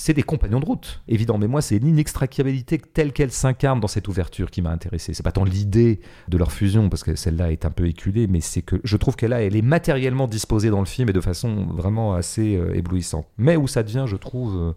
c'est 0.00 0.14
des 0.14 0.22
compagnons 0.22 0.60
de 0.60 0.64
route, 0.64 1.02
évident. 1.08 1.36
Mais 1.36 1.46
moi, 1.46 1.60
c'est 1.60 1.78
l'inextricabilité 1.78 2.78
telle 2.78 3.12
qu'elle 3.12 3.30
s'incarne 3.30 3.80
dans 3.80 3.86
cette 3.86 4.08
ouverture 4.08 4.50
qui 4.50 4.62
m'a 4.62 4.70
intéressé. 4.70 5.12
C'est 5.12 5.22
pas 5.22 5.30
tant 5.30 5.44
l'idée 5.44 6.00
de 6.28 6.38
leur 6.38 6.52
fusion, 6.52 6.88
parce 6.88 7.02
que 7.02 7.14
celle-là 7.14 7.52
est 7.52 7.66
un 7.66 7.70
peu 7.70 7.86
éculée, 7.86 8.26
mais 8.26 8.40
c'est 8.40 8.62
que 8.62 8.80
je 8.82 8.96
trouve 8.96 9.14
qu'elle 9.14 9.34
elle 9.34 9.54
est 9.54 9.62
matériellement 9.62 10.26
disposée 10.26 10.70
dans 10.70 10.80
le 10.80 10.86
film 10.86 11.10
et 11.10 11.12
de 11.12 11.20
façon 11.20 11.66
vraiment 11.66 12.14
assez 12.14 12.56
euh, 12.56 12.74
éblouissante. 12.74 13.26
Mais 13.36 13.56
où 13.56 13.68
ça 13.68 13.82
devient, 13.82 14.06
je 14.06 14.16
trouve, 14.16 14.56
euh, 14.56 14.72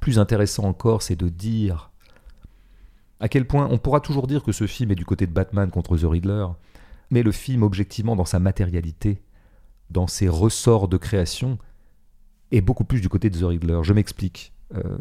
plus 0.00 0.20
intéressant 0.20 0.66
encore, 0.66 1.02
c'est 1.02 1.16
de 1.16 1.28
dire 1.28 1.90
à 3.18 3.28
quel 3.28 3.44
point 3.44 3.66
on 3.72 3.78
pourra 3.78 3.98
toujours 3.98 4.28
dire 4.28 4.44
que 4.44 4.52
ce 4.52 4.68
film 4.68 4.92
est 4.92 4.96
du 4.96 5.04
côté 5.04 5.26
de 5.26 5.32
Batman 5.32 5.68
contre 5.68 5.96
The 5.96 6.04
Riddler, 6.04 6.46
mais 7.10 7.24
le 7.24 7.32
film, 7.32 7.64
objectivement, 7.64 8.14
dans 8.14 8.24
sa 8.24 8.38
matérialité, 8.38 9.20
dans 9.90 10.06
ses 10.06 10.28
ressorts 10.28 10.86
de 10.86 10.96
création, 10.96 11.58
est 12.52 12.60
beaucoup 12.60 12.84
plus 12.84 13.00
du 13.00 13.08
côté 13.08 13.30
de 13.30 13.38
The 13.38 13.44
Riddler. 13.44 13.80
Je 13.82 13.92
m'explique. 13.92 14.52
Euh, 14.74 14.98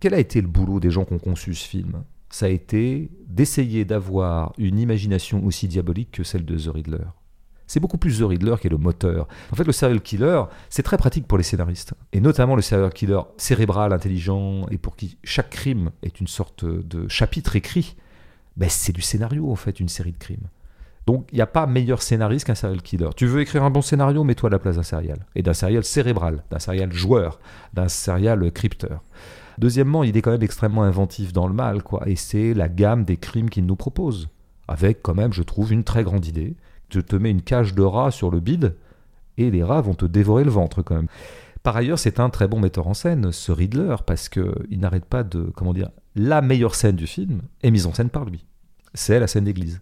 quel 0.00 0.14
a 0.14 0.18
été 0.18 0.40
le 0.40 0.48
boulot 0.48 0.80
des 0.80 0.90
gens 0.90 1.04
qui 1.04 1.12
ont 1.12 1.18
conçu 1.18 1.54
ce 1.54 1.66
film? 1.66 2.02
Ça 2.30 2.46
a 2.46 2.48
été 2.48 3.10
d'essayer 3.26 3.84
d'avoir 3.84 4.52
une 4.58 4.78
imagination 4.78 5.44
aussi 5.44 5.68
diabolique 5.68 6.12
que 6.12 6.24
celle 6.24 6.44
de 6.44 6.56
The 6.56 6.72
Riddler 6.72 7.06
c'est 7.70 7.78
beaucoup 7.78 7.98
plus 7.98 8.18
The 8.18 8.22
Riddler 8.22 8.56
qui 8.60 8.66
est 8.66 8.70
le 8.70 8.78
moteur. 8.78 9.28
En 9.52 9.54
fait, 9.54 9.62
le 9.62 9.70
serial 9.70 10.00
killer, 10.00 10.42
c'est 10.70 10.82
très 10.82 10.96
pratique 10.96 11.28
pour 11.28 11.38
les 11.38 11.44
scénaristes. 11.44 11.94
Et 12.12 12.20
notamment 12.20 12.56
le 12.56 12.62
serial 12.62 12.92
killer 12.92 13.20
cérébral, 13.36 13.92
intelligent, 13.92 14.66
et 14.72 14.76
pour 14.76 14.96
qui 14.96 15.18
chaque 15.22 15.50
crime 15.50 15.92
est 16.02 16.20
une 16.20 16.26
sorte 16.26 16.64
de 16.64 17.06
chapitre 17.06 17.54
écrit. 17.54 17.94
Ben, 18.56 18.68
c'est 18.68 18.92
du 18.92 19.02
scénario, 19.02 19.52
en 19.52 19.54
fait, 19.54 19.78
une 19.78 19.88
série 19.88 20.10
de 20.10 20.18
crimes. 20.18 20.48
Donc, 21.06 21.26
il 21.32 21.36
n'y 21.36 21.40
a 21.40 21.46
pas 21.46 21.66
meilleur 21.66 22.02
scénariste 22.02 22.46
qu'un 22.46 22.54
serial 22.54 22.82
killer. 22.82 23.08
Tu 23.16 23.26
veux 23.26 23.40
écrire 23.40 23.64
un 23.64 23.70
bon 23.70 23.82
scénario, 23.82 24.22
mets-toi 24.22 24.48
à 24.48 24.52
la 24.52 24.58
place 24.58 24.76
d'un 24.76 24.82
serial. 24.82 25.26
Et 25.34 25.42
d'un 25.42 25.54
serial 25.54 25.84
cérébral, 25.84 26.44
d'un 26.50 26.58
serial 26.58 26.92
joueur, 26.92 27.40
d'un 27.72 27.88
serial 27.88 28.50
crypteur. 28.52 29.02
Deuxièmement, 29.58 30.04
il 30.04 30.16
est 30.16 30.22
quand 30.22 30.30
même 30.30 30.42
extrêmement 30.42 30.82
inventif 30.82 31.32
dans 31.32 31.48
le 31.48 31.54
mal, 31.54 31.82
quoi. 31.82 32.02
Et 32.06 32.16
c'est 32.16 32.54
la 32.54 32.68
gamme 32.68 33.04
des 33.04 33.16
crimes 33.16 33.50
qu'il 33.50 33.66
nous 33.66 33.76
propose. 33.76 34.28
Avec, 34.68 35.02
quand 35.02 35.14
même, 35.14 35.32
je 35.32 35.42
trouve, 35.42 35.72
une 35.72 35.84
très 35.84 36.04
grande 36.04 36.26
idée 36.26 36.54
tu 36.90 37.02
te 37.02 37.16
mets 37.16 37.30
une 37.30 37.40
cage 37.40 37.74
de 37.74 37.82
rats 37.82 38.10
sur 38.10 38.30
le 38.30 38.40
bide 38.40 38.76
et 39.38 39.50
les 39.50 39.62
rats 39.62 39.80
vont 39.80 39.94
te 39.94 40.04
dévorer 40.04 40.44
le 40.44 40.50
ventre 40.50 40.82
quand 40.82 40.96
même. 40.96 41.08
Par 41.62 41.76
ailleurs, 41.76 41.98
c'est 41.98 42.20
un 42.20 42.30
très 42.30 42.48
bon 42.48 42.58
metteur 42.58 42.86
en 42.86 42.94
scène, 42.94 43.32
ce 43.32 43.52
Riddler, 43.52 43.96
parce 44.06 44.28
que 44.28 44.54
il 44.70 44.80
n'arrête 44.80 45.04
pas 45.04 45.22
de, 45.22 45.50
comment 45.54 45.72
dire, 45.72 45.90
la 46.14 46.42
meilleure 46.42 46.74
scène 46.74 46.96
du 46.96 47.06
film 47.06 47.42
est 47.62 47.70
mise 47.70 47.86
en 47.86 47.94
scène 47.94 48.10
par 48.10 48.24
lui. 48.24 48.44
C'est 48.94 49.20
la 49.20 49.26
scène 49.26 49.44
d'église. 49.44 49.80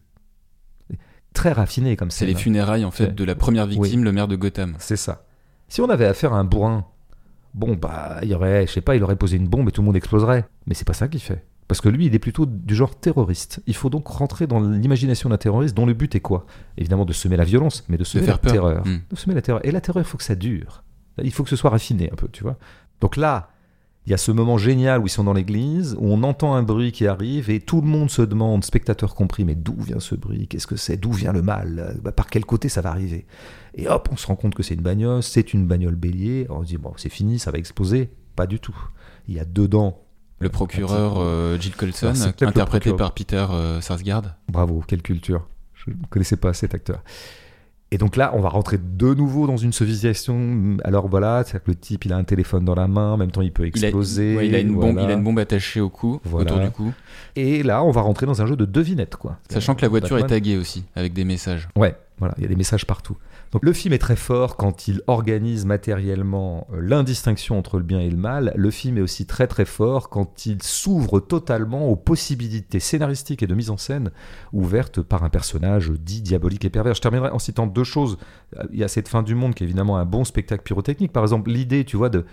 Très 1.39 1.53
raffiné 1.53 1.95
comme 1.97 2.11
C'est 2.11 2.27
les 2.27 2.35
funérailles 2.35 2.85
en 2.85 2.91
fait 2.91 3.05
Ouais. 3.07 3.13
de 3.13 3.25
la 3.25 3.37
première 3.37 3.67
victime, 3.67 4.03
le 4.03 4.11
maire 4.11 4.27
de 4.27 4.35
Gotham. 4.35 4.75
C'est 4.79 4.97
ça. 4.97 5.25
Si 5.69 5.81
on 5.81 5.89
avait 5.89 6.05
affaire 6.07 6.33
à 6.33 6.39
un 6.39 6.45
bourrin, 6.45 6.85
bon 7.55 7.77
bah, 7.77 8.19
il 8.25 8.35
aurait, 8.35 8.67
je 8.67 8.73
sais 8.73 8.81
pas, 8.81 8.97
il 8.97 9.05
aurait 9.05 9.15
posé 9.15 9.37
une 9.37 9.47
bombe 9.47 9.69
et 9.69 9.73
tout 9.73 9.81
le 9.83 9.87
monde 9.87 9.95
exploserait. 9.97 10.47
Mais 10.67 10.75
c'est 10.75 10.85
pas 10.87 10.95
ça 10.95 11.07
qu'il 11.07 11.21
fait. 11.21 11.45
Parce 11.69 11.81
que 11.81 11.89
lui, 11.89 12.07
il 12.07 12.15
est 12.15 12.19
plutôt 12.19 12.45
du 12.45 12.75
genre 12.75 12.99
terroriste. 12.99 13.63
Il 13.69 13.77
faut 13.77 13.89
donc 13.89 14.09
rentrer 14.09 14.49
dans 14.49 14.59
l'imagination 14.59 15.29
d'un 15.29 15.37
terroriste 15.37 15.77
dont 15.77 15.87
le 15.87 15.93
but 15.95 16.13
est 16.17 16.21
quoi? 16.21 16.45
Évidemment 16.77 17.05
de 17.05 17.13
semer 17.13 17.37
la 17.37 17.45
violence, 17.45 17.85
mais 17.89 17.99
de 17.99 18.05
semer 18.05 18.25
faire 18.25 18.35
la 18.35 18.39
peur. 18.39 18.53
terreur. 18.53 18.87
Hmm. 18.87 18.99
De 19.09 19.17
semer 19.17 19.35
la 19.37 19.43
terreur. 19.43 19.65
Et 19.65 19.71
la 19.71 19.81
terreur, 19.81 20.03
il 20.03 20.07
faut 20.07 20.19
que 20.19 20.25
ça 20.25 20.35
dure. 20.35 20.83
Il 21.23 21.31
faut 21.31 21.45
que 21.45 21.51
ce 21.51 21.57
soit 21.57 21.71
raffiné 21.71 22.11
un 22.13 22.17
peu, 22.17 22.27
tu 22.33 22.43
vois? 22.43 22.57
Donc 23.01 23.17
là, 23.17 23.51
il 24.09 24.13
y 24.13 24.15
a 24.15 24.17
ce 24.17 24.33
moment 24.33 24.57
génial 24.57 25.03
où 25.03 25.07
ils 25.07 25.11
sont 25.11 25.25
dans 25.25 25.35
l'église, 25.35 25.95
où 26.01 26.11
on 26.11 26.23
entend 26.23 26.55
un 26.55 26.63
bruit 26.63 26.93
qui 26.93 27.07
arrive 27.07 27.51
et 27.51 27.61
tout 27.61 27.83
le 27.83 27.87
monde 27.87 28.09
se 28.09 28.23
demande, 28.23 28.65
spectateurs 28.65 29.15
compris, 29.15 29.45
mais 29.45 29.55
d'où 29.55 29.75
vient 29.79 30.01
ce 30.01 30.15
bruit? 30.15 30.49
Qu'est-ce 30.49 30.67
que 30.67 30.77
c'est? 30.77 30.97
D'où 30.97 31.13
vient 31.13 31.35
le 31.35 31.43
mal? 31.43 31.95
Bah, 32.03 32.11
Par 32.11 32.31
quel 32.31 32.47
côté 32.47 32.71
ça 32.71 32.81
va 32.81 32.89
arriver? 32.89 33.27
Et 33.75 33.87
hop, 33.87 34.09
on 34.11 34.17
se 34.17 34.27
rend 34.27 34.35
compte 34.35 34.55
que 34.55 34.63
c'est 34.63 34.73
une 34.73 34.81
bagnole, 34.81 35.23
c'est 35.23 35.53
une 35.53 35.67
bagnole 35.67 35.95
bélier. 35.95 36.47
Alors 36.47 36.61
on 36.61 36.63
se 36.63 36.69
dit, 36.69 36.79
bon, 36.79 36.95
c'est 36.97 37.11
fini, 37.11 37.39
ça 37.39 37.51
va 37.51 37.59
exploser. 37.59 38.09
Pas 38.35 38.47
du 38.47 38.61
tout. 38.61 38.75
Il 39.29 39.35
y 39.35 39.41
a 39.41 39.45
dedans, 39.45 40.01
Le 40.39 40.49
procureur 40.49 41.17
euh, 41.19 41.59
Jill 41.61 41.77
Colson, 41.77 42.13
c'est 42.15 42.29
peut-être 42.29 42.41
le 42.41 42.49
interprété 42.49 42.95
par 42.95 43.13
Peter 43.13 43.45
euh, 43.51 43.83
Sarsgaard. 43.83 44.37
bravo, 44.49 44.83
quelle 44.89 45.03
culture. 45.03 45.47
Je 45.75 45.91
ne 45.91 45.97
connaissais 46.09 46.39
pas 46.39 46.55
cet 46.55 46.75
acteur. 46.75 47.03
Et 47.91 47.97
donc 47.97 48.17
là, 48.17 48.33
on 48.35 48.41
va 48.41 48.51
rentrer 48.51 48.77
de 48.79 49.15
nouveau 49.15 49.47
dans 49.47 49.57
une 49.57 49.73
sophistication. 49.73 50.77
Alors 50.85 51.09
voilà, 51.09 51.43
c'est-à-dire 51.45 51.65
que 51.65 51.71
le 51.71 51.77
type, 51.77 52.05
il 52.05 52.13
a 52.13 52.17
un 52.17 52.25
téléphone 52.25 52.65
dans 52.65 52.75
la 52.75 52.87
main, 52.87 53.13
en 53.13 53.17
même 53.17 53.31
temps, 53.31 53.41
il 53.41 53.51
peut 53.53 53.67
Il 53.67 53.85
a, 53.85 53.89
exploser. 53.89 54.37
ouais, 54.37 54.47
il 54.49 54.55
a 54.55 54.59
une 54.59 54.75
bombe, 54.75 54.99
il 55.03 55.11
a 55.11 55.15
une 55.15 55.23
bombe 55.23 55.39
attachée 55.39 55.81
au 55.81 55.89
cou, 55.89 56.21
Voilà. 56.25 56.51
autour 56.53 56.63
du 56.65 56.71
cou. 56.71 56.93
Et 57.35 57.63
là, 57.63 57.83
on 57.83 57.91
va 57.91 58.03
rentrer 58.03 58.27
dans 58.27 58.43
un 58.43 58.47
jeu 58.47 58.57
de 58.57 58.67
devinette, 58.67 59.17
quoi. 59.17 59.39
Sachant 59.49 59.75
que 59.75 59.83
la 59.83 59.89
voiture 59.89 60.19
est 60.19 60.27
taguée 60.27 60.59
aussi, 60.59 60.85
avec 60.97 61.15
des 61.15 61.25
messages. 61.25 61.69
Ouais, 61.77 61.95
voilà, 62.19 62.35
il 62.39 62.43
y 62.43 62.47
a 62.47 62.49
des 62.49 62.57
messages 62.57 62.87
partout. 62.87 63.17
Donc 63.53 63.65
le 63.65 63.73
film 63.73 63.95
est 63.95 63.99
très 63.99 64.17
fort 64.17 64.57
quand 64.57 64.89
il 64.89 65.03
organise 65.07 65.65
matériellement 65.65 66.67
euh, 66.73 66.81
l'indistinction 66.81 67.59
entre 67.59 67.79
le 67.79 67.85
bien 67.85 68.01
et 68.01 68.11
le 68.11 68.17
mal. 68.17 68.53
Le 68.57 68.71
film 68.71 68.99
est 68.99 69.01
aussi 69.01 69.27
très 69.27 69.47
très 69.47 69.65
fort 69.65 70.09
quand 70.09 70.47
il 70.47 70.63
s'ouvre 70.63 71.21
totalement 71.21 71.89
aux 71.89 71.97
possibilités 71.97 72.81
scénaristiques 72.81 73.43
et 73.43 73.47
de 73.47 73.55
mise 73.55 73.71
en 73.71 73.77
scène 73.77 74.11
ouvertes 74.53 75.01
par 75.01 75.25
un 75.25 75.31
personnage 75.31 75.91
dit 75.91 76.21
diabolique 76.21 76.65
et 76.65 76.71
pervers. 76.71 76.95
Je 76.95 77.01
terminerai 77.01 77.31
en 77.31 77.39
citant 77.39 77.67
deux 77.67 77.85
choses. 77.85 78.19
Euh, 78.59 78.65
Il 78.73 78.79
y 78.79 78.85
a 78.85 78.89
cette 78.89 79.09
fin 79.09 79.23
du 79.23 79.35
monde 79.35 79.55
qui 79.55 79.65
est 79.65 79.67
évidemment 79.67 79.97
un 79.97 80.05
bon 80.05 80.25
spectacle 80.25 80.63
pyrotechnique. 80.63 81.13
Par 81.13 81.23
exemple, 81.23 81.51
l'idée, 81.51 81.85
tu 81.85 81.97
vois, 81.97 82.11
de, 82.11 82.25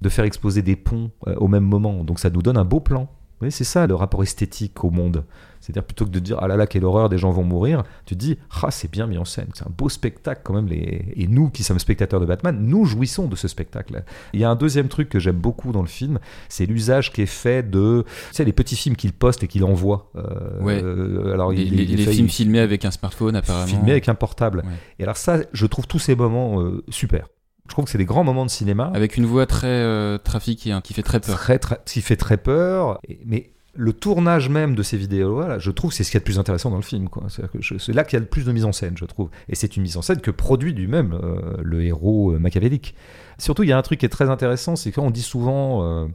de 0.00 0.08
faire 0.08 0.24
exploser 0.24 0.62
des 0.62 0.76
ponts 0.76 1.10
euh, 1.26 1.34
au 1.36 1.48
même 1.48 1.64
moment. 1.64 2.04
Donc 2.04 2.18
ça 2.18 2.30
nous 2.30 2.42
donne 2.42 2.56
un 2.56 2.64
beau 2.64 2.80
plan. 2.80 3.10
Voyez, 3.42 3.50
c'est 3.50 3.64
ça 3.64 3.86
le 3.86 3.94
rapport 3.94 4.22
esthétique 4.22 4.84
au 4.84 4.90
monde. 4.90 5.24
C'est-à-dire 5.60 5.84
plutôt 5.84 6.04
que 6.06 6.10
de 6.10 6.18
dire 6.18 6.38
ah 6.40 6.48
là 6.48 6.56
là 6.56 6.66
quelle 6.66 6.84
horreur 6.84 7.08
des 7.08 7.18
gens 7.18 7.30
vont 7.30 7.44
mourir, 7.44 7.84
tu 8.04 8.16
te 8.16 8.18
dis 8.18 8.36
ah 8.62 8.72
c'est 8.72 8.90
bien 8.90 9.06
mis 9.06 9.16
en 9.16 9.24
scène, 9.24 9.46
c'est 9.54 9.62
un 9.64 9.70
beau 9.70 9.88
spectacle 9.88 10.40
quand 10.42 10.54
même 10.54 10.66
les 10.66 11.04
et 11.14 11.28
nous 11.28 11.50
qui 11.50 11.62
sommes 11.62 11.78
spectateurs 11.78 12.18
de 12.18 12.26
Batman, 12.26 12.58
nous 12.60 12.84
jouissons 12.84 13.28
de 13.28 13.36
ce 13.36 13.46
spectacle. 13.46 14.02
Il 14.32 14.40
y 14.40 14.44
a 14.44 14.50
un 14.50 14.56
deuxième 14.56 14.88
truc 14.88 15.08
que 15.08 15.20
j'aime 15.20 15.36
beaucoup 15.36 15.70
dans 15.70 15.82
le 15.82 15.86
film, 15.86 16.18
c'est 16.48 16.66
l'usage 16.66 17.12
qui 17.12 17.22
est 17.22 17.26
fait 17.26 17.62
de 17.70 18.04
tu 18.30 18.34
sais 18.34 18.44
les 18.44 18.52
petits 18.52 18.74
films 18.74 18.96
qu'il 18.96 19.12
poste 19.12 19.44
et 19.44 19.46
qu'il 19.46 19.62
envoie. 19.62 20.10
Euh, 20.16 20.60
Ouais. 20.62 20.82
euh, 20.82 21.32
alors 21.32 21.52
Les, 21.52 21.62
il, 21.62 21.76
les- 21.76 21.84
il 21.84 21.96
les 21.96 22.04
fait- 22.06 22.12
films 22.12 22.28
filmés 22.28 22.58
avec 22.58 22.84
un 22.84 22.90
smartphone, 22.90 23.36
apparemment. 23.36 23.66
filmés 23.68 23.92
avec 23.92 24.08
un 24.08 24.16
portable. 24.16 24.62
Ouais. 24.64 24.72
Et 24.98 25.04
alors 25.04 25.16
ça, 25.16 25.38
je 25.52 25.66
trouve 25.66 25.86
tous 25.86 26.00
ces 26.00 26.16
moments 26.16 26.60
euh, 26.60 26.82
super. 26.88 27.28
Je 27.68 27.74
trouve 27.74 27.84
que 27.86 27.90
c'est 27.90 27.98
des 27.98 28.04
grands 28.04 28.24
moments 28.24 28.44
de 28.44 28.50
cinéma. 28.50 28.90
Avec 28.94 29.16
une 29.16 29.24
voix 29.26 29.46
très 29.46 29.66
euh, 29.68 30.18
trafiquée, 30.18 30.72
hein, 30.72 30.80
qui 30.82 30.94
fait 30.94 31.02
très 31.02 31.20
peur. 31.20 31.36
Très, 31.36 31.58
très, 31.58 31.78
qui 31.86 32.00
fait 32.02 32.16
très 32.16 32.36
peur. 32.36 32.98
Mais 33.24 33.50
le 33.74 33.92
tournage 33.94 34.48
même 34.50 34.74
de 34.74 34.82
ces 34.82 34.98
vidéos 34.98 35.40
là, 35.40 35.58
je 35.58 35.70
trouve 35.70 35.90
que 35.90 35.96
c'est 35.96 36.04
ce 36.04 36.10
qu'il 36.10 36.16
y 36.16 36.18
a 36.18 36.20
de 36.20 36.24
plus 36.24 36.38
intéressant 36.38 36.70
dans 36.70 36.76
le 36.76 36.82
film. 36.82 37.08
quoi. 37.08 37.24
C'est-à-dire 37.28 37.52
que 37.52 37.62
je- 37.62 37.78
C'est 37.78 37.92
là 37.92 38.04
qu'il 38.04 38.16
y 38.16 38.18
a 38.18 38.20
le 38.20 38.26
plus 38.26 38.44
de 38.44 38.52
mise 38.52 38.64
en 38.66 38.72
scène, 38.72 38.96
je 38.98 39.04
trouve. 39.06 39.30
Et 39.48 39.54
c'est 39.54 39.76
une 39.76 39.82
mise 39.84 39.96
en 39.96 40.02
scène 40.02 40.20
que 40.20 40.30
produit 40.30 40.72
lui-même 40.74 41.12
euh, 41.22 41.56
le 41.62 41.82
héros 41.84 42.32
euh, 42.32 42.38
machiavélique. 42.38 42.94
Surtout, 43.38 43.62
il 43.62 43.68
y 43.70 43.72
a 43.72 43.78
un 43.78 43.82
truc 43.82 44.00
qui 44.00 44.06
est 44.06 44.10
très 44.10 44.28
intéressant, 44.28 44.76
c'est 44.76 44.92
qu'on 44.92 45.10
dit 45.10 45.22
souvent. 45.22 45.82
euh, 45.84 46.06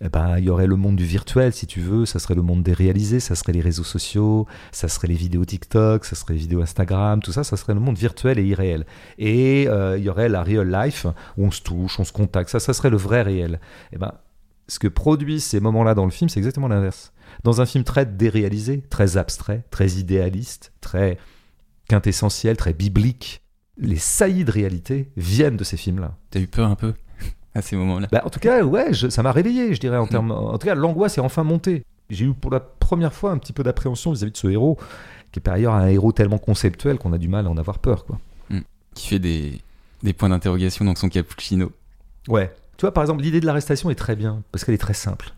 eh 0.00 0.08
ben, 0.08 0.38
il 0.38 0.44
y 0.44 0.50
aurait 0.50 0.66
le 0.66 0.76
monde 0.76 0.96
du 0.96 1.04
virtuel, 1.04 1.52
si 1.52 1.66
tu 1.66 1.80
veux, 1.80 2.06
ça 2.06 2.18
serait 2.18 2.34
le 2.34 2.42
monde 2.42 2.62
des 2.62 2.72
réalisés, 2.72 3.20
ça 3.20 3.34
serait 3.34 3.52
les 3.52 3.60
réseaux 3.60 3.84
sociaux, 3.84 4.46
ça 4.70 4.88
serait 4.88 5.08
les 5.08 5.14
vidéos 5.14 5.44
TikTok, 5.44 6.04
ça 6.04 6.14
serait 6.14 6.34
les 6.34 6.40
vidéos 6.40 6.62
Instagram, 6.62 7.20
tout 7.20 7.32
ça, 7.32 7.42
ça 7.42 7.56
serait 7.56 7.74
le 7.74 7.80
monde 7.80 7.96
virtuel 7.96 8.38
et 8.38 8.44
irréel. 8.44 8.86
Et 9.18 9.66
euh, 9.68 9.98
il 9.98 10.04
y 10.04 10.08
aurait 10.08 10.28
la 10.28 10.42
real 10.42 10.70
life, 10.70 11.06
où 11.36 11.46
on 11.46 11.50
se 11.50 11.62
touche, 11.62 11.98
on 11.98 12.04
se 12.04 12.12
contacte, 12.12 12.50
ça, 12.50 12.60
ça 12.60 12.72
serait 12.72 12.90
le 12.90 12.96
vrai 12.96 13.22
réel. 13.22 13.60
Eh 13.92 13.98
ben, 13.98 14.12
ce 14.68 14.78
que 14.78 14.88
produisent 14.88 15.44
ces 15.44 15.60
moments-là 15.60 15.94
dans 15.94 16.04
le 16.04 16.10
film, 16.10 16.28
c'est 16.28 16.38
exactement 16.38 16.68
l'inverse. 16.68 17.12
Dans 17.42 17.60
un 17.60 17.66
film 17.66 17.84
très 17.84 18.06
déréalisé, 18.06 18.82
très 18.90 19.16
abstrait, 19.16 19.64
très 19.70 19.92
idéaliste, 19.92 20.72
très 20.80 21.18
quintessentiel, 21.88 22.56
très 22.56 22.74
biblique, 22.74 23.42
les 23.78 23.96
saillies 23.96 24.44
de 24.44 24.50
réalité 24.50 25.10
viennent 25.16 25.56
de 25.56 25.64
ces 25.64 25.76
films-là. 25.76 26.16
T'as 26.30 26.40
eu 26.40 26.46
peur 26.46 26.68
un 26.68 26.74
peu? 26.74 26.94
À 27.58 27.62
ces 27.62 27.76
moments-là 27.76 28.08
Bah, 28.10 28.22
en 28.24 28.30
tout 28.30 28.40
cas, 28.40 28.62
ouais, 28.62 28.92
je- 28.92 29.08
ça 29.08 29.22
m'a 29.22 29.32
réveillé, 29.32 29.74
je 29.74 29.80
dirais, 29.80 29.96
en 29.98 30.06
termes. 30.06 30.30
En 30.32 30.56
tout 30.58 30.66
cas, 30.66 30.74
l'angoisse 30.74 31.18
est 31.18 31.20
enfin 31.20 31.44
montée. 31.44 31.84
J'ai 32.10 32.24
eu 32.24 32.32
pour 32.32 32.50
la 32.50 32.60
première 32.60 33.12
fois 33.12 33.32
un 33.32 33.38
petit 33.38 33.52
peu 33.52 33.62
d'appréhension 33.62 34.12
vis-à-vis 34.12 34.32
de 34.32 34.36
ce 34.36 34.48
héros, 34.48 34.78
qui 35.32 35.40
est 35.40 35.42
par 35.42 35.54
ailleurs 35.54 35.74
un 35.74 35.86
héros 35.88 36.12
tellement 36.12 36.38
conceptuel 36.38 36.96
qu'on 36.98 37.12
a 37.12 37.18
du 37.18 37.28
mal 37.28 37.46
à 37.46 37.50
en 37.50 37.56
avoir 37.58 37.78
peur, 37.78 38.04
quoi. 38.06 38.18
Qui 38.94 39.08
fait 39.08 39.18
des, 39.18 39.60
des 40.02 40.12
points 40.14 40.30
d'interrogation 40.30 40.84
dans 40.84 40.94
son 40.94 41.08
cappuccino. 41.08 41.70
Ouais. 42.28 42.50
Tu 42.78 42.82
vois, 42.82 42.92
par 42.94 43.02
exemple, 43.04 43.22
l'idée 43.22 43.40
de 43.40 43.46
l'arrestation 43.46 43.90
est 43.90 43.94
très 43.94 44.16
bien, 44.16 44.42
parce 44.50 44.64
qu'elle 44.64 44.74
est 44.74 44.78
très 44.78 44.94
simple. 44.94 45.34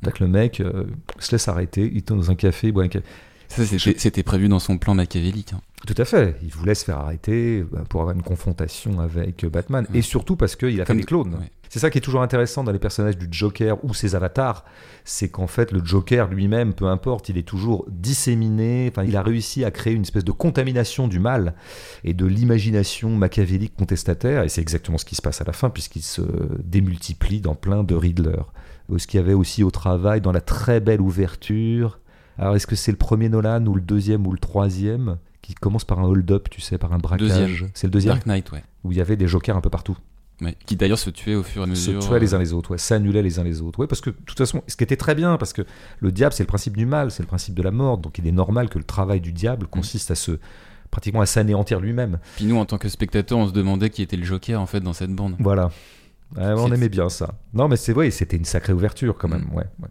C'est-à-dire 0.00 0.18
que 0.18 0.24
le 0.24 0.30
mec 0.30 0.60
euh, 0.60 0.84
se 1.18 1.32
laisse 1.32 1.48
arrêter, 1.48 1.88
il 1.90 1.98
est 1.98 2.08
dans 2.08 2.30
un 2.30 2.34
café, 2.34 2.68
il 2.68 2.72
boit 2.72 2.82
un 2.84 2.88
café. 2.88 3.04
Ça, 3.48 3.64
c'était 3.64 4.22
prévu 4.22 4.48
dans 4.48 4.58
son 4.58 4.78
plan 4.78 4.94
machiavélique. 4.94 5.52
hein. 5.54 5.60
Tout 5.86 5.94
à 5.96 6.04
fait. 6.04 6.36
Il 6.42 6.50
voulait 6.50 6.74
se 6.74 6.84
faire 6.84 6.98
arrêter 6.98 7.60
euh, 7.60 7.84
pour 7.88 8.00
avoir 8.02 8.14
une 8.14 8.22
confrontation 8.22 9.00
avec 9.00 9.44
euh, 9.44 9.48
Batman. 9.48 9.86
Ouais. 9.90 9.98
Et 10.00 10.02
surtout 10.02 10.36
parce 10.36 10.54
qu'il 10.56 10.80
a 10.80 10.84
Comme- 10.84 10.96
fait 10.96 11.00
des 11.02 11.06
clones. 11.06 11.34
ouais. 11.34 11.50
C'est 11.70 11.78
ça 11.80 11.90
qui 11.90 11.98
est 11.98 12.00
toujours 12.02 12.22
intéressant 12.22 12.64
dans 12.64 12.72
les 12.72 12.78
personnages 12.78 13.18
du 13.18 13.28
Joker 13.30 13.82
ou 13.84 13.92
ses 13.92 14.14
avatars. 14.14 14.64
C'est 15.04 15.28
qu'en 15.28 15.46
fait, 15.46 15.70
le 15.70 15.84
Joker 15.84 16.28
lui-même, 16.28 16.72
peu 16.72 16.86
importe, 16.86 17.28
il 17.28 17.36
est 17.36 17.42
toujours 17.42 17.84
disséminé. 17.90 18.88
Enfin, 18.90 19.04
il 19.04 19.14
a 19.16 19.22
réussi 19.22 19.64
à 19.64 19.70
créer 19.70 19.92
une 19.92 20.02
espèce 20.02 20.24
de 20.24 20.32
contamination 20.32 21.08
du 21.08 21.18
mal 21.20 21.54
et 22.04 22.14
de 22.14 22.24
l'imagination 22.24 23.10
machiavélique 23.10 23.74
contestataire. 23.76 24.44
Et 24.44 24.48
c'est 24.48 24.62
exactement 24.62 24.96
ce 24.98 25.04
qui 25.04 25.14
se 25.14 25.20
passe 25.22 25.42
à 25.42 25.44
la 25.44 25.52
fin, 25.52 25.68
puisqu'il 25.68 26.02
se 26.02 26.22
démultiplie 26.64 27.40
dans 27.42 27.54
plein 27.54 27.84
de 27.84 27.94
Riddler. 27.94 28.40
Ce 28.96 29.06
qu'il 29.06 29.20
y 29.20 29.22
avait 29.22 29.34
aussi 29.34 29.62
au 29.62 29.70
travail 29.70 30.20
dans 30.22 30.32
la 30.32 30.40
très 30.40 30.80
belle 30.80 31.00
ouverture. 31.02 32.00
Alors, 32.38 32.56
est-ce 32.56 32.66
que 32.66 32.76
c'est 32.76 32.92
le 32.92 32.98
premier 32.98 33.28
Nolan 33.28 33.64
ou 33.66 33.74
le 33.74 33.80
deuxième 33.80 34.26
ou 34.26 34.32
le 34.32 34.38
troisième 34.38 35.16
qui 35.42 35.54
commence 35.54 35.84
par 35.84 35.98
un 35.98 36.04
hold-up, 36.04 36.48
tu 36.50 36.60
sais, 36.60 36.78
par 36.78 36.92
un 36.92 36.98
braquage 36.98 37.28
Deuxième. 37.28 37.68
C'est 37.74 37.86
le 37.86 37.90
deuxième 37.90 38.14
Dark 38.14 38.26
Knight, 38.26 38.52
ouais. 38.52 38.62
où 38.84 38.92
il 38.92 38.98
y 38.98 39.00
avait 39.00 39.16
des 39.16 39.26
jokers 39.26 39.56
un 39.56 39.60
peu 39.60 39.70
partout 39.70 39.96
Ouais. 40.40 40.56
Qui 40.66 40.76
d'ailleurs 40.76 41.00
se 41.00 41.10
tuaient 41.10 41.34
au 41.34 41.42
fur 41.42 41.62
et 41.62 41.64
à 41.64 41.66
se 41.66 41.90
mesure. 41.90 41.98
tuaient 41.98 42.20
les 42.20 42.32
euh, 42.32 42.36
uns 42.36 42.40
les 42.40 42.52
autres, 42.52 42.70
ouais, 42.70 42.78
s'annulaient 42.78 43.22
les 43.22 43.40
uns 43.40 43.42
les 43.42 43.60
autres. 43.60 43.80
Ouais, 43.80 43.88
parce 43.88 44.00
que 44.00 44.10
de 44.10 44.16
toute 44.24 44.38
façon, 44.38 44.62
ce 44.68 44.76
qui 44.76 44.84
était 44.84 44.96
très 44.96 45.16
bien, 45.16 45.36
parce 45.36 45.52
que 45.52 45.62
le 45.98 46.12
diable, 46.12 46.32
c'est 46.32 46.44
le 46.44 46.48
principe 46.48 46.76
du 46.76 46.86
mal, 46.86 47.10
c'est 47.10 47.24
le 47.24 47.26
principe 47.26 47.54
de 47.54 47.62
la 47.62 47.72
mort, 47.72 47.98
donc 47.98 48.18
il 48.18 48.26
est 48.26 48.32
normal 48.32 48.68
que 48.68 48.78
le 48.78 48.84
travail 48.84 49.20
du 49.20 49.32
diable 49.32 49.66
consiste 49.66 50.12
à 50.12 50.14
se 50.14 50.38
pratiquement 50.90 51.20
à 51.20 51.26
s'anéantir 51.26 51.80
lui-même. 51.80 52.18
Puis 52.36 52.46
nous, 52.46 52.56
en 52.56 52.64
tant 52.64 52.78
que 52.78 52.88
spectateurs, 52.88 53.38
on 53.38 53.48
se 53.48 53.52
demandait 53.52 53.90
qui 53.90 54.00
était 54.00 54.16
le 54.16 54.24
Joker 54.24 54.60
en 54.60 54.66
fait 54.66 54.80
dans 54.80 54.92
cette 54.92 55.12
bande. 55.12 55.34
Voilà. 55.40 55.70
Ouais, 56.36 56.52
on 56.56 56.72
aimait 56.72 56.88
bien 56.88 57.08
ça. 57.08 57.34
Non, 57.52 57.68
mais 57.68 57.76
c'est 57.76 57.92
vrai, 57.92 58.10
c'était 58.10 58.36
une 58.36 58.44
sacrée 58.44 58.72
ouverture 58.72 59.16
quand 59.18 59.28
même. 59.28 59.46
Mm. 59.50 59.56
Ouais, 59.56 59.66
ouais. 59.82 59.88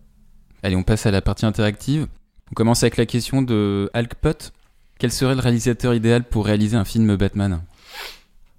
Allez, 0.64 0.76
on 0.76 0.84
passe 0.84 1.06
à 1.06 1.12
la 1.12 1.22
partie 1.22 1.45
interactive. 1.45 2.08
On 2.52 2.54
commence 2.56 2.84
avec 2.84 2.98
la 2.98 3.06
question 3.06 3.41
de 3.41 3.89
Hulk 3.93 4.16
Pot. 4.16 4.54
Quel 5.00 5.12
serait 5.12 5.36
le 5.36 5.41
réalisateur 5.41 5.93
idéal 5.93 6.24
pour 6.24 6.45
réaliser 6.45 6.76
un 6.78 6.86
film 6.86 7.16
Batman? 7.16 7.62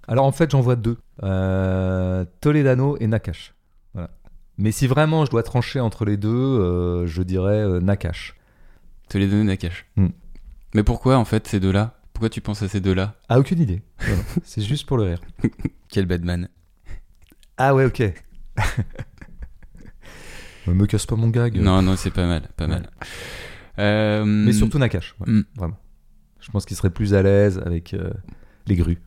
Alors 0.07 0.25
en 0.25 0.31
fait, 0.31 0.51
j'en 0.51 0.61
vois 0.61 0.75
deux 0.75 0.97
Euh, 1.23 2.23
Toledano 2.41 2.97
et 2.99 3.07
Nakash. 3.07 3.53
Voilà. 3.93 4.09
Mais 4.57 4.71
si 4.71 4.87
vraiment 4.87 5.25
je 5.25 5.31
dois 5.31 5.43
trancher 5.43 5.79
entre 5.79 6.05
les 6.05 6.17
deux, 6.17 6.29
euh, 6.29 7.05
je 7.07 7.21
dirais 7.23 7.59
euh, 7.59 7.79
Nakash. 7.81 8.35
Te 9.09 9.17
les 9.17 9.27
donner 9.27 9.43
Nakash. 9.43 9.85
Hmm. 9.97 10.07
Mais 10.73 10.83
pourquoi 10.83 11.17
en 11.17 11.25
fait 11.25 11.47
ces 11.47 11.59
deux-là? 11.59 11.95
Pourquoi 12.13 12.29
tu 12.29 12.41
penses 12.41 12.61
à 12.63 12.67
ces 12.69 12.79
deux-là? 12.79 13.15
Ah, 13.27 13.39
aucune 13.39 13.59
idée. 13.59 13.81
Voilà. 13.99 14.21
c'est 14.43 14.61
juste 14.61 14.85
pour 14.85 14.97
le 14.97 15.03
rire. 15.03 15.19
Quel 15.89 16.05
Batman? 16.05 16.47
Ah 17.57 17.73
ouais, 17.75 17.85
ok. 17.85 18.01
Me 20.67 20.85
casse 20.85 21.05
pas 21.07 21.15
mon 21.15 21.29
gag. 21.29 21.55
Non, 21.57 21.81
non, 21.81 21.95
c'est 21.95 22.11
pas 22.11 22.27
mal, 22.27 22.43
pas 22.55 22.65
Ouais. 22.65 22.69
mal. 22.71 22.89
Euh, 23.79 24.25
Mais 24.25 24.53
surtout 24.53 24.77
Nakash, 24.77 25.15
ouais, 25.19 25.31
hmm. 25.31 25.43
vraiment. 25.55 25.77
Je 26.39 26.51
pense 26.51 26.65
qu'il 26.65 26.77
serait 26.77 26.89
plus 26.89 27.13
à 27.13 27.21
l'aise 27.21 27.61
avec 27.65 27.93
euh, 27.93 28.09
les 28.67 28.75
grues. 28.75 28.99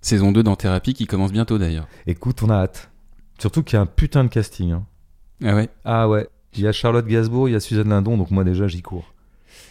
Saison 0.00 0.32
2 0.32 0.42
dans 0.42 0.56
Thérapie 0.56 0.94
qui 0.94 1.06
commence 1.06 1.32
bientôt 1.32 1.58
d'ailleurs. 1.58 1.88
Écoute, 2.06 2.42
on 2.42 2.50
a 2.50 2.54
hâte. 2.56 2.90
Surtout 3.38 3.62
qu'il 3.62 3.76
y 3.76 3.78
a 3.78 3.82
un 3.82 3.86
putain 3.86 4.24
de 4.24 4.28
casting. 4.28 4.72
hein. 4.72 4.86
Ah 5.44 5.54
ouais? 5.54 5.68
Ah 5.84 6.08
ouais. 6.08 6.28
Il 6.54 6.60
y 6.62 6.66
a 6.68 6.72
Charlotte 6.72 7.06
Gainsbourg, 7.06 7.48
il 7.48 7.52
y 7.52 7.54
a 7.56 7.60
Suzanne 7.60 7.88
Lindon, 7.88 8.16
donc 8.16 8.30
moi 8.30 8.44
déjà 8.44 8.68
j'y 8.68 8.80
cours. 8.82 9.12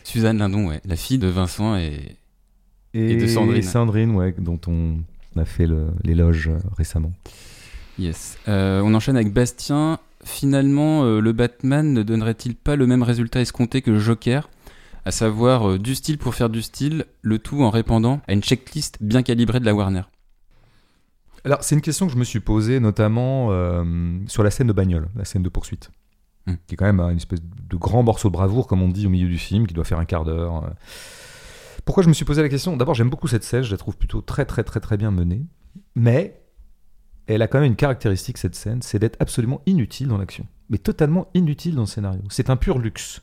Suzanne 0.04 0.38
Lindon, 0.38 0.68
ouais. 0.68 0.82
La 0.86 0.96
fille 0.96 1.18
de 1.18 1.28
Vincent 1.28 1.76
et... 1.78 2.18
Et, 2.96 3.14
Et 3.14 3.16
de 3.16 3.62
Sandrine. 3.62 4.12
ouais, 4.12 4.36
dont 4.38 4.60
on 4.68 5.00
a 5.40 5.46
fait 5.46 5.68
l'éloge 6.04 6.50
euh, 6.50 6.60
récemment. 6.78 7.12
Yes. 7.98 8.38
Euh, 8.48 8.82
on 8.84 8.94
enchaîne 8.94 9.16
avec 9.16 9.34
Bastien. 9.34 10.00
Finalement, 10.24 11.04
euh, 11.04 11.20
le 11.20 11.32
Batman 11.34 11.94
ne 11.94 12.04
donnerait-il 12.04 12.56
pas 12.56 12.76
le 12.76 12.88
même 12.88 13.04
résultat 13.04 13.42
escompté 13.42 13.82
que 13.82 13.98
Joker? 14.00 14.50
À 15.06 15.12
savoir 15.12 15.70
euh, 15.70 15.80
du 15.80 15.96
style 15.96 16.18
pour 16.18 16.34
faire 16.34 16.50
du 16.50 16.62
style, 16.62 17.06
le 17.22 17.40
tout 17.40 17.62
en 17.62 17.70
répondant 17.70 18.22
à 18.28 18.34
une 18.34 18.42
checklist 18.42 18.98
bien 19.02 19.22
calibrée 19.22 19.60
de 19.60 19.66
la 19.66 19.76
Warner. 19.76 20.04
Alors, 21.44 21.64
c'est 21.64 21.76
une 21.76 21.82
question 21.82 22.08
que 22.08 22.14
je 22.14 22.18
me 22.18 22.24
suis 22.24 22.40
posée 22.40 22.80
notamment 22.80 23.50
euh, 23.52 23.84
sur 24.28 24.44
la 24.44 24.52
scène 24.52 24.68
de 24.68 24.74
bagnole, 24.74 25.10
la 25.16 25.26
scène 25.26 25.44
de 25.44 25.50
poursuite, 25.50 25.92
Hmm. 26.46 26.56
qui 26.68 26.74
est 26.74 26.78
quand 26.78 26.86
même 26.86 27.00
euh, 27.00 27.10
une 27.10 27.18
espèce 27.18 27.40
de 27.42 27.78
grand 27.78 28.04
morceau 28.04 28.28
de 28.28 28.34
bravoure, 28.34 28.68
comme 28.68 28.82
on 28.82 28.90
dit 28.90 29.08
au 29.08 29.10
milieu 29.10 29.30
du 29.30 29.38
film, 29.38 29.66
qui 29.66 29.74
doit 29.74 29.86
faire 29.86 30.00
un 30.00 30.06
quart 30.06 30.26
d'heure. 30.26 30.74
Pourquoi 31.86 32.04
je 32.04 32.10
me 32.10 32.14
suis 32.14 32.26
posé 32.26 32.42
la 32.42 32.50
question? 32.50 32.76
D'abord, 32.76 32.96
j'aime 32.96 33.10
beaucoup 33.10 33.28
cette 33.28 33.46
scène, 33.46 33.64
je 33.64 33.72
la 33.72 33.78
trouve 33.78 33.98
plutôt 33.98 34.20
très 34.20 34.44
très 34.46 34.64
très 34.64 34.82
très 34.82 34.98
bien 34.98 35.10
menée, 35.10 35.46
mais 35.96 36.43
elle 37.34 37.42
a 37.42 37.48
quand 37.48 37.60
même 37.60 37.68
une 37.70 37.76
caractéristique, 37.76 38.38
cette 38.38 38.56
scène, 38.56 38.82
c'est 38.82 39.00
d'être 39.00 39.18
absolument 39.20 39.62
inutile 39.66 40.08
dans 40.08 40.18
l'action, 40.18 40.46
mais 40.70 40.78
totalement 40.78 41.28
inutile 41.34 41.76
dans 41.76 41.82
le 41.82 41.88
scénario. 41.88 42.22
C'est 42.30 42.50
un 42.50 42.56
pur 42.56 42.80
luxe. 42.80 43.22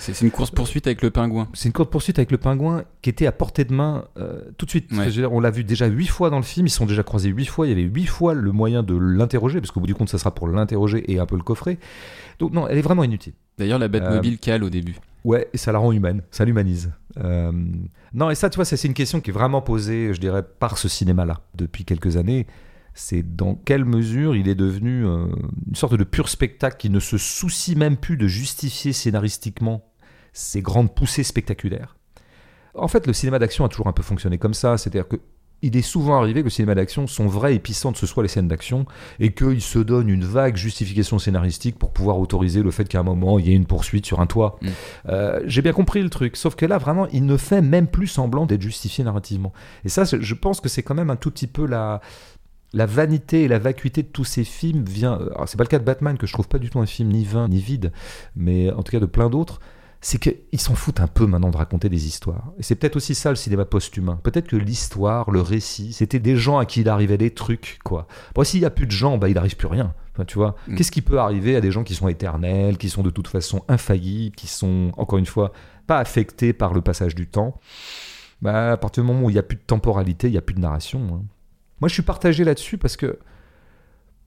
C'est 0.00 0.20
une 0.20 0.30
course-poursuite 0.30 0.86
avec 0.86 1.02
le 1.02 1.10
pingouin. 1.10 1.48
C'est 1.54 1.68
une 1.68 1.72
courte 1.72 1.90
poursuite 1.90 2.20
avec 2.20 2.30
le 2.30 2.38
pingouin 2.38 2.84
qui 3.02 3.10
était 3.10 3.26
à 3.26 3.32
portée 3.32 3.64
de 3.64 3.74
main 3.74 4.04
euh, 4.16 4.42
tout 4.56 4.64
de 4.64 4.70
suite. 4.70 4.92
Ouais. 4.92 5.08
Dire, 5.10 5.32
on 5.32 5.40
l'a 5.40 5.50
vu 5.50 5.64
déjà 5.64 5.86
huit 5.86 6.06
fois 6.06 6.30
dans 6.30 6.36
le 6.36 6.44
film, 6.44 6.68
ils 6.68 6.70
se 6.70 6.76
sont 6.76 6.86
déjà 6.86 7.02
croisés 7.02 7.30
huit 7.30 7.46
fois, 7.46 7.66
il 7.66 7.70
y 7.70 7.72
avait 7.72 7.82
huit 7.82 8.06
fois 8.06 8.32
le 8.34 8.52
moyen 8.52 8.84
de 8.84 8.96
l'interroger, 8.96 9.60
parce 9.60 9.72
qu'au 9.72 9.80
bout 9.80 9.88
du 9.88 9.96
compte, 9.96 10.08
ça 10.08 10.18
sera 10.18 10.32
pour 10.32 10.46
l'interroger 10.46 11.10
et 11.10 11.18
un 11.18 11.26
peu 11.26 11.34
le 11.34 11.42
coffrer. 11.42 11.78
Donc 12.38 12.52
non, 12.52 12.68
elle 12.68 12.78
est 12.78 12.82
vraiment 12.82 13.02
inutile. 13.02 13.32
D'ailleurs, 13.58 13.80
la 13.80 13.86
Euh, 13.86 13.88
Batmobile 13.88 14.38
cale 14.38 14.62
au 14.62 14.70
début. 14.70 14.94
Ouais, 15.24 15.48
et 15.52 15.58
ça 15.58 15.72
la 15.72 15.80
rend 15.80 15.90
humaine, 15.90 16.22
ça 16.30 16.44
l'humanise. 16.44 16.92
Euh, 17.16 17.50
non, 18.14 18.30
et 18.30 18.36
ça, 18.36 18.50
tu 18.50 18.56
vois, 18.56 18.64
c'est 18.64 18.80
une 18.84 18.94
question 18.94 19.20
qui 19.20 19.30
est 19.30 19.32
vraiment 19.32 19.62
posée, 19.62 20.14
je 20.14 20.20
dirais, 20.20 20.44
par 20.60 20.78
ce 20.78 20.88
cinéma-là 20.88 21.40
depuis 21.56 21.84
quelques 21.84 22.16
années. 22.16 22.46
C'est 23.00 23.36
dans 23.36 23.54
quelle 23.54 23.84
mesure 23.84 24.34
il 24.34 24.48
est 24.48 24.56
devenu 24.56 25.06
euh, 25.06 25.28
une 25.68 25.76
sorte 25.76 25.94
de 25.94 26.02
pur 26.02 26.28
spectacle 26.28 26.76
qui 26.78 26.90
ne 26.90 26.98
se 26.98 27.16
soucie 27.16 27.76
même 27.76 27.96
plus 27.96 28.16
de 28.16 28.26
justifier 28.26 28.92
scénaristiquement 28.92 29.84
ses 30.32 30.62
grandes 30.62 30.92
poussées 30.92 31.22
spectaculaires. 31.22 31.96
En 32.74 32.88
fait, 32.88 33.06
le 33.06 33.12
cinéma 33.12 33.38
d'action 33.38 33.64
a 33.64 33.68
toujours 33.68 33.86
un 33.86 33.92
peu 33.92 34.02
fonctionné 34.02 34.36
comme 34.36 34.52
ça, 34.52 34.76
c'est-à-dire 34.78 35.06
que 35.06 35.16
il 35.62 35.76
est 35.76 35.82
souvent 35.82 36.18
arrivé 36.18 36.40
que 36.40 36.44
le 36.44 36.50
cinéma 36.50 36.74
d'action, 36.74 37.06
son 37.08 37.26
vrai 37.26 37.54
épicentre, 37.54 37.98
ce 37.98 38.06
soit 38.06 38.22
les 38.22 38.28
scènes 38.28 38.46
d'action, 38.46 38.86
et 39.18 39.32
qu'il 39.32 39.60
se 39.60 39.80
donne 39.80 40.08
une 40.08 40.24
vague 40.24 40.56
justification 40.56 41.18
scénaristique 41.18 41.78
pour 41.78 41.92
pouvoir 41.92 42.18
autoriser 42.18 42.62
le 42.62 42.70
fait 42.70 42.88
qu'à 42.88 43.00
un 43.00 43.02
moment, 43.04 43.40
il 43.40 43.48
y 43.48 43.52
ait 43.52 43.56
une 43.56 43.66
poursuite 43.66 44.06
sur 44.06 44.20
un 44.20 44.26
toit. 44.26 44.58
Mm. 44.62 44.68
Euh, 45.08 45.40
J'ai 45.46 45.62
bien 45.62 45.72
compris 45.72 46.02
le 46.02 46.10
truc, 46.10 46.36
sauf 46.36 46.54
que 46.54 46.64
là, 46.64 46.78
vraiment, 46.78 47.08
il 47.08 47.26
ne 47.26 47.36
fait 47.36 47.60
même 47.60 47.88
plus 47.88 48.06
semblant 48.06 48.46
d'être 48.46 48.62
justifié 48.62 49.02
narrativement. 49.02 49.52
Et 49.84 49.88
ça, 49.88 50.04
je 50.04 50.34
pense 50.34 50.60
que 50.60 50.68
c'est 50.68 50.84
quand 50.84 50.94
même 50.94 51.10
un 51.10 51.16
tout 51.16 51.32
petit 51.32 51.48
peu 51.48 51.66
la, 51.66 52.00
la 52.72 52.86
vanité 52.86 53.42
et 53.44 53.48
la 53.48 53.58
vacuité 53.58 54.02
de 54.02 54.08
tous 54.08 54.24
ces 54.24 54.44
films 54.44 54.84
vient. 54.84 55.14
Alors, 55.14 55.48
c'est 55.48 55.56
pas 55.56 55.64
le 55.64 55.68
cas 55.68 55.78
de 55.78 55.84
Batman, 55.84 56.18
que 56.18 56.26
je 56.26 56.32
trouve 56.32 56.48
pas 56.48 56.58
du 56.58 56.68
tout 56.70 56.78
un 56.80 56.86
film 56.86 57.10
ni 57.10 57.24
vain 57.24 57.48
ni 57.48 57.60
vide, 57.60 57.92
mais 58.36 58.70
en 58.72 58.82
tout 58.82 58.92
cas 58.92 59.00
de 59.00 59.06
plein 59.06 59.30
d'autres. 59.30 59.60
C'est 60.00 60.18
qu'ils 60.20 60.60
s'en 60.60 60.76
foutent 60.76 61.00
un 61.00 61.08
peu 61.08 61.26
maintenant 61.26 61.50
de 61.50 61.56
raconter 61.56 61.88
des 61.88 62.06
histoires. 62.06 62.52
Et 62.56 62.62
c'est 62.62 62.76
peut-être 62.76 62.94
aussi 62.94 63.16
ça 63.16 63.30
le 63.30 63.34
cinéma 63.36 63.64
post-humain. 63.64 64.20
Peut-être 64.22 64.46
que 64.46 64.54
l'histoire, 64.54 65.28
le 65.32 65.40
récit, 65.40 65.92
c'était 65.92 66.20
des 66.20 66.36
gens 66.36 66.56
à 66.58 66.66
qui 66.66 66.82
il 66.82 66.88
arrivait 66.88 67.18
des 67.18 67.32
trucs, 67.32 67.80
quoi. 67.82 68.06
Bon, 68.36 68.44
s'il 68.44 68.60
y 68.60 68.64
a 68.64 68.70
plus 68.70 68.86
de 68.86 68.92
gens, 68.92 69.18
bah, 69.18 69.28
il 69.28 69.36
arrive 69.36 69.56
plus 69.56 69.66
rien. 69.66 69.92
Enfin, 70.14 70.24
tu 70.24 70.38
vois, 70.38 70.54
Mm. 70.68 70.76
qu'est-ce 70.76 70.92
qui 70.92 71.02
peut 71.02 71.18
arriver 71.18 71.56
à 71.56 71.60
des 71.60 71.72
gens 71.72 71.82
qui 71.82 71.96
sont 71.96 72.06
éternels, 72.06 72.78
qui 72.78 72.90
sont 72.90 73.02
de 73.02 73.10
toute 73.10 73.26
façon 73.26 73.64
infaillibles, 73.66 74.36
qui 74.36 74.46
sont, 74.46 74.92
encore 74.96 75.18
une 75.18 75.26
fois, 75.26 75.52
pas 75.88 75.98
affectés 75.98 76.52
par 76.52 76.74
le 76.74 76.80
passage 76.80 77.16
du 77.16 77.26
temps? 77.26 77.58
Bah, 78.40 78.70
À 78.70 78.76
partir 78.76 79.02
du 79.02 79.08
moment 79.08 79.26
où 79.26 79.30
il 79.30 79.32
n'y 79.32 79.38
a 79.40 79.42
plus 79.42 79.56
de 79.56 79.62
temporalité, 79.66 80.28
il 80.28 80.32
n'y 80.32 80.38
a 80.38 80.42
plus 80.42 80.54
de 80.54 80.60
narration. 80.60 81.00
hein. 81.12 81.22
Moi, 81.80 81.88
je 81.88 81.94
suis 81.94 82.02
partagé 82.02 82.44
là-dessus 82.44 82.78
parce 82.78 82.96
que, 82.96 83.18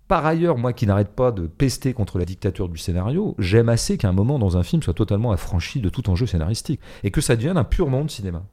par 0.07 0.25
ailleurs, 0.25 0.57
moi 0.57 0.73
qui 0.73 0.87
n'arrête 0.87 1.15
pas 1.15 1.31
de 1.31 1.47
pester 1.47 1.93
contre 1.93 2.19
la 2.19 2.25
dictature 2.25 2.69
du 2.69 2.77
scénario, 2.77 3.35
j'aime 3.39 3.69
assez 3.69 3.97
qu'un 3.97 4.11
moment 4.11 4.39
dans 4.39 4.57
un 4.57 4.63
film 4.63 4.81
soit 4.81 4.93
totalement 4.93 5.31
affranchi 5.31 5.79
de 5.79 5.89
tout 5.89 6.09
enjeu 6.09 6.25
scénaristique 6.25 6.81
et 7.03 7.11
que 7.11 7.21
ça 7.21 7.35
devienne 7.35 7.57
un 7.57 7.63
pur 7.63 7.87
monde 7.87 8.09
cinéma. 8.09 8.43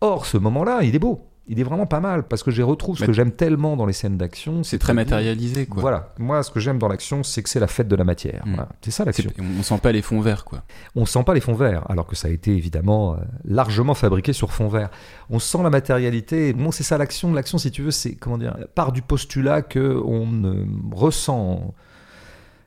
Or, 0.00 0.26
ce 0.26 0.38
moment-là, 0.38 0.82
il 0.82 0.94
est 0.94 0.98
beau. 0.98 1.31
Il 1.48 1.58
est 1.58 1.64
vraiment 1.64 1.86
pas 1.86 1.98
mal 1.98 2.22
parce 2.22 2.44
que 2.44 2.52
je 2.52 2.62
retrouve 2.62 2.96
ce 2.96 3.02
Mais- 3.02 3.08
que 3.08 3.12
j'aime 3.12 3.32
tellement 3.32 3.76
dans 3.76 3.84
les 3.84 3.92
scènes 3.92 4.16
d'action. 4.16 4.62
C'est 4.62 4.78
très 4.78 4.94
matérialisé, 4.94 5.66
quoi. 5.66 5.80
Voilà, 5.80 6.14
moi 6.18 6.42
ce 6.44 6.52
que 6.52 6.60
j'aime 6.60 6.78
dans 6.78 6.86
l'action, 6.86 7.24
c'est 7.24 7.42
que 7.42 7.48
c'est 7.48 7.58
la 7.58 7.66
fête 7.66 7.88
de 7.88 7.96
la 7.96 8.04
matière. 8.04 8.42
Mm. 8.46 8.54
Voilà. 8.54 8.68
C'est 8.80 8.92
ça 8.92 9.04
l'action. 9.04 9.30
On 9.58 9.62
sent 9.64 9.78
pas 9.82 9.90
les 9.90 10.02
fonds 10.02 10.20
verts, 10.20 10.44
quoi. 10.44 10.62
On 10.94 11.04
sent 11.04 11.24
pas 11.24 11.34
les 11.34 11.40
fonds 11.40 11.54
verts, 11.54 11.84
alors 11.90 12.06
que 12.06 12.14
ça 12.14 12.28
a 12.28 12.30
été 12.30 12.52
évidemment 12.56 13.14
euh, 13.14 13.16
largement 13.44 13.94
fabriqué 13.94 14.32
sur 14.32 14.52
fond 14.52 14.68
vert. 14.68 14.90
On 15.30 15.40
sent 15.40 15.62
la 15.64 15.70
matérialité. 15.70 16.52
Bon, 16.52 16.70
c'est 16.70 16.84
ça 16.84 16.96
l'action. 16.96 17.32
L'action, 17.32 17.58
si 17.58 17.72
tu 17.72 17.82
veux, 17.82 17.90
c'est 17.90 18.14
comment 18.14 18.38
dire, 18.38 18.56
part 18.76 18.92
du 18.92 19.02
postulat 19.02 19.62
que 19.62 20.00
on 20.04 20.66
ressent 20.92 21.74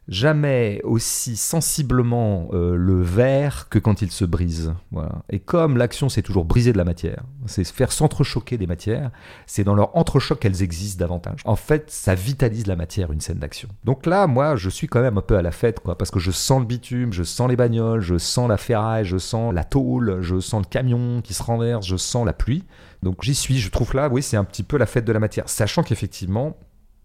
jamais 0.07 0.81
aussi 0.83 1.35
sensiblement 1.35 2.49
euh, 2.53 2.75
le 2.75 3.01
verre 3.01 3.69
que 3.69 3.79
quand 3.79 4.01
il 4.01 4.11
se 4.11 4.23
brise. 4.25 4.73
Et 5.29 5.39
comme 5.39 5.77
l'action, 5.77 6.09
c'est 6.09 6.21
toujours 6.21 6.45
briser 6.45 6.73
de 6.73 6.77
la 6.77 6.83
matière, 6.83 7.23
c'est 7.47 7.63
faire 7.65 7.91
s'entrechoquer 7.91 8.57
des 8.57 8.67
matières, 8.67 9.11
c'est 9.47 9.63
dans 9.63 9.73
leur 9.73 9.95
entrechoc 9.97 10.39
qu'elles 10.39 10.61
existent 10.61 10.99
davantage. 10.99 11.41
En 11.45 11.55
fait, 11.55 11.89
ça 11.89 12.13
vitalise 12.13 12.67
la 12.67 12.75
matière, 12.75 13.11
une 13.11 13.21
scène 13.21 13.39
d'action. 13.39 13.69
Donc 13.83 14.05
là, 14.05 14.27
moi, 14.27 14.55
je 14.55 14.69
suis 14.69 14.87
quand 14.87 15.01
même 15.01 15.17
un 15.17 15.21
peu 15.21 15.37
à 15.37 15.41
la 15.41 15.51
fête, 15.51 15.79
parce 15.79 16.11
que 16.11 16.19
je 16.19 16.31
sens 16.31 16.59
le 16.59 16.65
bitume, 16.65 17.11
je 17.11 17.23
sens 17.23 17.49
les 17.49 17.55
bagnoles, 17.55 18.01
je 18.01 18.17
sens 18.17 18.47
la 18.47 18.57
ferraille, 18.57 19.05
je 19.05 19.17
sens 19.17 19.53
la 19.53 19.63
tôle, 19.63 20.21
je 20.21 20.39
sens 20.39 20.61
le 20.61 20.69
camion 20.69 21.21
qui 21.21 21.33
se 21.33 21.41
renverse, 21.41 21.85
je 21.85 21.97
sens 21.97 22.25
la 22.25 22.33
pluie. 22.33 22.63
Donc 23.01 23.23
j'y 23.23 23.35
suis, 23.35 23.57
je 23.57 23.69
trouve 23.69 23.95
là, 23.95 24.09
oui, 24.09 24.21
c'est 24.21 24.37
un 24.37 24.43
petit 24.43 24.63
peu 24.63 24.77
la 24.77 24.85
fête 24.85 25.05
de 25.05 25.11
la 25.11 25.19
matière, 25.19 25.49
sachant 25.49 25.83
qu'effectivement, 25.83 26.57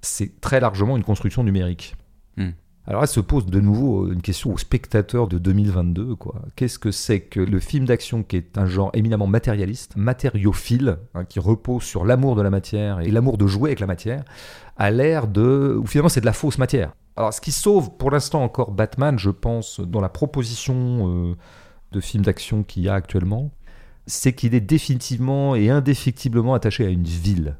c'est 0.02 0.40
très 0.40 0.60
largement 0.60 0.96
une 0.96 1.04
construction 1.04 1.44
numérique. 1.44 1.94
Hmm. 2.36 2.50
Alors 2.90 3.02
là 3.02 3.06
se 3.06 3.20
pose 3.20 3.46
de 3.46 3.60
nouveau 3.60 4.10
une 4.10 4.20
question 4.20 4.52
aux 4.52 4.58
spectateurs 4.58 5.28
de 5.28 5.38
2022. 5.38 6.16
quoi. 6.16 6.42
Qu'est-ce 6.56 6.76
que 6.76 6.90
c'est 6.90 7.20
que 7.20 7.38
le 7.38 7.60
film 7.60 7.84
d'action 7.84 8.24
qui 8.24 8.34
est 8.34 8.58
un 8.58 8.66
genre 8.66 8.90
éminemment 8.94 9.28
matérialiste, 9.28 9.94
matériophile, 9.94 10.98
hein, 11.14 11.24
qui 11.24 11.38
repose 11.38 11.84
sur 11.84 12.04
l'amour 12.04 12.34
de 12.34 12.42
la 12.42 12.50
matière 12.50 12.98
et 12.98 13.12
l'amour 13.12 13.38
de 13.38 13.46
jouer 13.46 13.68
avec 13.68 13.78
la 13.78 13.86
matière, 13.86 14.24
a 14.76 14.90
l'air 14.90 15.28
de... 15.28 15.78
ou 15.80 15.86
finalement 15.86 16.08
c'est 16.08 16.20
de 16.20 16.26
la 16.26 16.32
fausse 16.32 16.58
matière? 16.58 16.96
Alors 17.14 17.32
ce 17.32 17.40
qui 17.40 17.52
sauve 17.52 17.96
pour 17.96 18.10
l'instant 18.10 18.42
encore 18.42 18.72
Batman, 18.72 19.16
je 19.20 19.30
pense, 19.30 19.78
dans 19.78 20.00
la 20.00 20.08
proposition 20.08 21.30
euh, 21.30 21.36
de 21.92 22.00
film 22.00 22.24
d'action 22.24 22.64
qu'il 22.64 22.82
y 22.82 22.88
a 22.88 22.94
actuellement, 22.94 23.52
c'est 24.08 24.32
qu'il 24.32 24.52
est 24.52 24.60
définitivement 24.60 25.54
et 25.54 25.70
indéfectiblement 25.70 26.54
attaché 26.54 26.86
à 26.86 26.88
une 26.88 27.04
ville. 27.04 27.56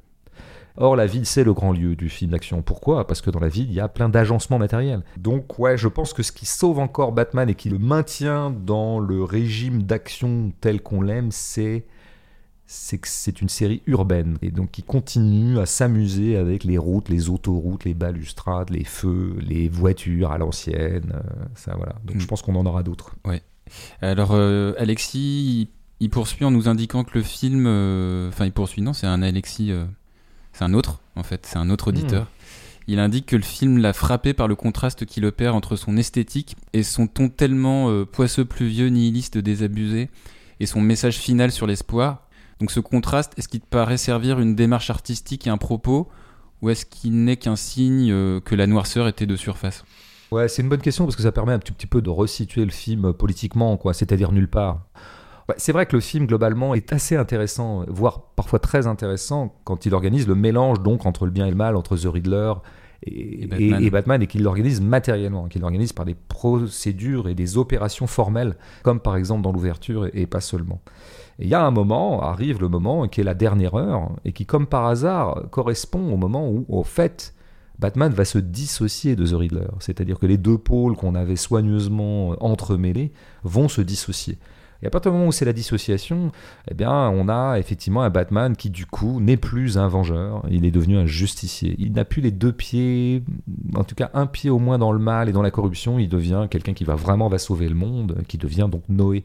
Or, 0.80 0.96
la 0.96 1.06
ville, 1.06 1.26
c'est 1.26 1.44
le 1.44 1.52
grand 1.52 1.72
lieu 1.72 1.94
du 1.94 2.08
film 2.08 2.30
d'action. 2.30 2.62
Pourquoi? 2.62 3.06
Parce 3.06 3.20
que 3.20 3.30
dans 3.30 3.38
la 3.38 3.48
ville, 3.48 3.66
il 3.68 3.74
y 3.74 3.80
a 3.80 3.88
plein 3.88 4.08
d'agencements 4.08 4.58
matériels. 4.58 5.02
Donc, 5.18 5.58
ouais, 5.58 5.76
je 5.76 5.88
pense 5.88 6.12
que 6.14 6.22
ce 6.22 6.32
qui 6.32 6.46
sauve 6.46 6.78
encore 6.78 7.12
Batman 7.12 7.48
et 7.50 7.54
qui 7.54 7.68
le 7.68 7.78
maintient 7.78 8.50
dans 8.50 8.98
le 8.98 9.22
régime 9.22 9.82
d'action 9.82 10.52
tel 10.60 10.80
qu'on 10.82 11.02
l'aime, 11.02 11.30
c'est 11.30 11.84
c'est 12.72 12.98
que 12.98 13.08
c'est 13.08 13.40
une 13.42 13.48
série 13.48 13.82
urbaine 13.86 14.38
et 14.42 14.52
donc 14.52 14.70
qui 14.70 14.84
continue 14.84 15.58
à 15.58 15.66
s'amuser 15.66 16.36
avec 16.36 16.62
les 16.62 16.78
routes, 16.78 17.08
les 17.08 17.28
autoroutes, 17.28 17.84
les 17.84 17.94
balustrades, 17.94 18.70
les 18.70 18.84
feux, 18.84 19.34
les 19.40 19.68
voitures 19.68 20.30
à 20.30 20.38
l'ancienne. 20.38 21.12
euh, 21.14 21.44
ça 21.56 21.74
voilà. 21.76 21.94
Donc 22.04 22.14
Mm. 22.16 22.20
je 22.20 22.26
pense 22.28 22.42
qu'on 22.42 22.54
en 22.54 22.64
aura 22.66 22.84
d'autres. 22.84 23.16
Alors, 24.00 24.30
euh, 24.34 24.72
Alexis, 24.78 25.68
il, 26.00 26.10
poursuit 26.10 26.44
en 26.44 26.50
nous 26.52 26.68
indiquant 26.68 27.02
que 27.04 27.18
le 27.18 27.22
film. 27.24 27.64
euh, 27.66 28.28
Enfin, 28.28 28.46
il 28.46 28.52
poursuit, 28.52 28.82
non, 28.82 28.92
c'est 28.92 29.06
un 29.08 29.22
Alexis. 29.22 29.72
euh, 29.72 29.84
c'est 30.60 30.66
un 30.66 30.74
autre, 30.74 31.00
en 31.16 31.22
fait, 31.22 31.46
c'est 31.46 31.56
un 31.56 31.70
autre 31.70 31.88
auditeur. 31.88 32.26
Il 32.86 32.98
indique 32.98 33.24
que 33.24 33.36
le 33.36 33.42
film 33.42 33.78
l'a 33.78 33.94
frappé 33.94 34.34
par 34.34 34.46
le 34.46 34.54
contraste 34.54 35.06
qu'il 35.06 35.24
opère 35.24 35.54
entre 35.54 35.74
son 35.74 35.96
esthétique 35.96 36.54
et 36.74 36.82
son 36.82 37.06
ton 37.06 37.30
tellement 37.30 37.88
euh, 37.88 38.04
poisseux, 38.04 38.44
pluvieux, 38.44 38.88
nihiliste, 38.88 39.38
désabusé, 39.38 40.10
et 40.58 40.66
son 40.66 40.82
message 40.82 41.16
final 41.16 41.50
sur 41.50 41.66
l'espoir. 41.66 42.28
Donc, 42.58 42.72
ce 42.72 42.80
contraste, 42.80 43.32
est-ce 43.38 43.48
qu'il 43.48 43.60
te 43.60 43.68
paraît 43.68 43.96
servir 43.96 44.38
une 44.38 44.54
démarche 44.54 44.90
artistique 44.90 45.46
et 45.46 45.50
un 45.50 45.56
propos, 45.56 46.10
ou 46.60 46.68
est-ce 46.68 46.84
qu'il 46.84 47.24
n'est 47.24 47.38
qu'un 47.38 47.56
signe 47.56 48.10
euh, 48.12 48.40
que 48.40 48.54
la 48.54 48.66
noirceur 48.66 49.08
était 49.08 49.24
de 49.24 49.36
surface? 49.36 49.84
Ouais, 50.30 50.46
c'est 50.48 50.60
une 50.60 50.68
bonne 50.68 50.82
question 50.82 51.06
parce 51.06 51.16
que 51.16 51.22
ça 51.22 51.32
permet 51.32 51.54
un 51.54 51.58
petit, 51.58 51.72
petit 51.72 51.86
peu 51.86 52.02
de 52.02 52.10
resituer 52.10 52.66
le 52.66 52.70
film 52.70 53.06
euh, 53.06 53.12
politiquement, 53.14 53.78
quoi, 53.78 53.94
c'est-à-dire 53.94 54.30
nulle 54.30 54.50
part. 54.50 54.82
C'est 55.56 55.72
vrai 55.72 55.86
que 55.86 55.96
le 55.96 56.00
film 56.00 56.26
globalement 56.26 56.74
est 56.74 56.92
assez 56.92 57.16
intéressant, 57.16 57.84
voire 57.88 58.22
parfois 58.36 58.58
très 58.60 58.86
intéressant 58.86 59.54
quand 59.64 59.84
il 59.86 59.94
organise 59.94 60.28
le 60.28 60.34
mélange 60.36 60.80
donc 60.80 61.06
entre 61.06 61.24
le 61.24 61.30
bien 61.32 61.46
et 61.46 61.50
le 61.50 61.56
mal, 61.56 61.74
entre 61.76 61.96
The 61.96 62.06
Riddler 62.06 62.52
et, 63.02 63.44
Et 63.44 63.46
Batman. 63.46 63.82
et- 63.82 63.86
et 63.86 63.90
Batman, 63.90 64.22
et 64.22 64.26
qu'il 64.26 64.42
l'organise 64.42 64.80
matériellement, 64.80 65.48
qu'il 65.48 65.62
l'organise 65.62 65.92
par 65.92 66.04
des 66.04 66.14
procédures 66.14 67.28
et 67.28 67.34
des 67.34 67.56
opérations 67.56 68.06
formelles, 68.06 68.56
comme 68.82 69.00
par 69.00 69.16
exemple 69.16 69.42
dans 69.42 69.52
l'ouverture 69.52 70.06
et, 70.06 70.10
et 70.14 70.26
pas 70.26 70.40
seulement. 70.40 70.80
Il 71.38 71.48
y 71.48 71.54
a 71.54 71.64
un 71.64 71.70
moment, 71.70 72.22
arrive 72.22 72.60
le 72.60 72.68
moment 72.68 73.08
qui 73.08 73.20
est 73.22 73.24
la 73.24 73.34
dernière 73.34 73.74
heure, 73.74 74.10
et 74.24 74.32
qui 74.32 74.44
comme 74.46 74.66
par 74.66 74.86
hasard 74.86 75.44
correspond 75.50 76.12
au 76.12 76.16
moment 76.16 76.48
où, 76.50 76.66
au 76.68 76.84
fait, 76.84 77.34
Batman 77.78 78.12
va 78.12 78.26
se 78.26 78.38
dissocier 78.38 79.16
de 79.16 79.26
The 79.26 79.32
Riddler. 79.34 79.68
C'est-à-dire 79.78 80.18
que 80.18 80.26
les 80.26 80.36
deux 80.36 80.58
pôles 80.58 80.96
qu'on 80.96 81.14
avait 81.14 81.36
soigneusement 81.36 82.36
entremêlés 82.44 83.10
vont 83.42 83.68
se 83.68 83.80
dissocier. 83.80 84.38
Et 84.82 84.86
à 84.86 84.90
partir 84.90 85.10
du 85.10 85.16
moment 85.16 85.28
où 85.28 85.32
c'est 85.32 85.44
la 85.44 85.52
dissociation, 85.52 86.32
eh 86.70 86.74
bien, 86.74 86.90
on 87.10 87.28
a 87.28 87.58
effectivement 87.58 88.02
un 88.02 88.10
Batman 88.10 88.56
qui, 88.56 88.70
du 88.70 88.86
coup, 88.86 89.20
n'est 89.20 89.36
plus 89.36 89.78
un 89.78 89.88
vengeur, 89.88 90.42
il 90.50 90.64
est 90.64 90.70
devenu 90.70 90.96
un 90.96 91.06
justicier. 91.06 91.76
Il 91.78 91.92
n'a 91.92 92.04
plus 92.04 92.22
les 92.22 92.30
deux 92.30 92.52
pieds, 92.52 93.22
en 93.74 93.84
tout 93.84 93.94
cas 93.94 94.10
un 94.14 94.26
pied 94.26 94.50
au 94.50 94.58
moins 94.58 94.78
dans 94.78 94.92
le 94.92 94.98
mal 94.98 95.28
et 95.28 95.32
dans 95.32 95.42
la 95.42 95.50
corruption, 95.50 95.98
il 95.98 96.08
devient 96.08 96.46
quelqu'un 96.50 96.72
qui 96.72 96.84
va 96.84 96.94
vraiment 96.94 97.28
va 97.28 97.38
sauver 97.38 97.68
le 97.68 97.74
monde, 97.74 98.22
qui 98.28 98.38
devient 98.38 98.68
donc 98.70 98.82
Noé. 98.88 99.24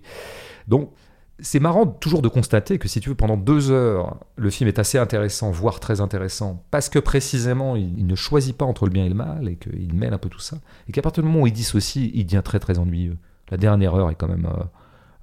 Donc, 0.67 0.91
c'est 1.39 1.59
marrant 1.59 1.85
toujours 1.85 2.21
de 2.21 2.29
constater 2.29 2.77
que 2.77 2.87
si 2.87 2.99
tu 2.99 3.09
veux, 3.09 3.15
pendant 3.15 3.35
deux 3.35 3.69
heures, 3.69 4.17
le 4.37 4.49
film 4.49 4.67
est 4.69 4.79
assez 4.79 4.97
intéressant, 4.97 5.51
voire 5.51 5.79
très 5.79 5.99
intéressant, 5.99 6.63
parce 6.71 6.87
que 6.87 6.99
précisément, 6.99 7.75
il, 7.75 8.07
ne 8.07 8.15
choisit 8.15 8.55
pas 8.55 8.65
entre 8.65 8.85
le 8.85 8.91
bien 8.91 9.05
et 9.05 9.09
le 9.09 9.15
mal, 9.15 9.49
et 9.49 9.55
qu'il 9.57 9.93
mêle 9.93 10.13
un 10.13 10.17
peu 10.17 10.29
tout 10.29 10.39
ça, 10.39 10.57
et 10.87 10.91
qu'à 10.91 11.01
partir 11.01 11.23
du 11.23 11.29
moment 11.29 11.43
où 11.43 11.47
il 11.47 11.53
dissocie, 11.53 12.09
il 12.13 12.25
devient 12.25 12.41
très 12.43 12.59
très 12.59 12.79
ennuyeux. 12.79 13.17
La 13.51 13.57
dernière 13.57 13.95
heure 13.95 14.09
est 14.09 14.15
quand 14.15 14.29
même 14.29 14.45
euh, 14.45 14.63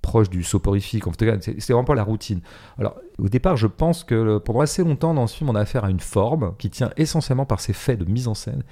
proche 0.02 0.28
du 0.28 0.42
soporifique, 0.42 1.06
en 1.06 1.12
tout 1.12 1.24
cas, 1.24 1.36
c'est 1.40 1.72
vraiment 1.72 1.84
pas 1.84 1.94
la 1.94 2.02
routine. 2.02 2.40
Alors, 2.78 2.96
au 3.18 3.28
départ, 3.28 3.56
je 3.56 3.66
pense 3.66 4.04
que 4.04 4.38
pendant 4.38 4.60
assez 4.60 4.84
longtemps 4.84 5.14
dans 5.14 5.26
ce 5.26 5.36
film, 5.36 5.50
on 5.50 5.54
a 5.54 5.60
affaire 5.60 5.84
à 5.84 5.90
une 5.90 6.00
forme 6.00 6.54
qui 6.58 6.68
tient 6.70 6.90
essentiellement 6.96 7.46
par 7.46 7.60
ses 7.60 7.72
faits 7.72 7.98
de 7.98 8.04
mise 8.04 8.28
en 8.28 8.34
scène, 8.34 8.62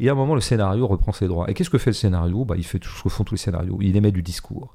et 0.00 0.08
à 0.08 0.12
un 0.12 0.14
moment, 0.14 0.34
le 0.34 0.40
scénario 0.40 0.86
reprend 0.86 1.12
ses 1.12 1.26
droits. 1.26 1.50
Et 1.50 1.54
qu'est-ce 1.54 1.70
que 1.70 1.78
fait 1.78 1.90
le 1.90 1.94
scénario? 1.94 2.44
Bah, 2.44 2.54
Il 2.56 2.64
fait 2.64 2.78
tout 2.78 2.90
ce 2.90 3.02
que 3.02 3.08
font 3.08 3.24
tous 3.24 3.34
les 3.34 3.38
scénarios, 3.38 3.78
il 3.80 3.96
émet 3.96 4.12
du 4.12 4.22
discours 4.22 4.72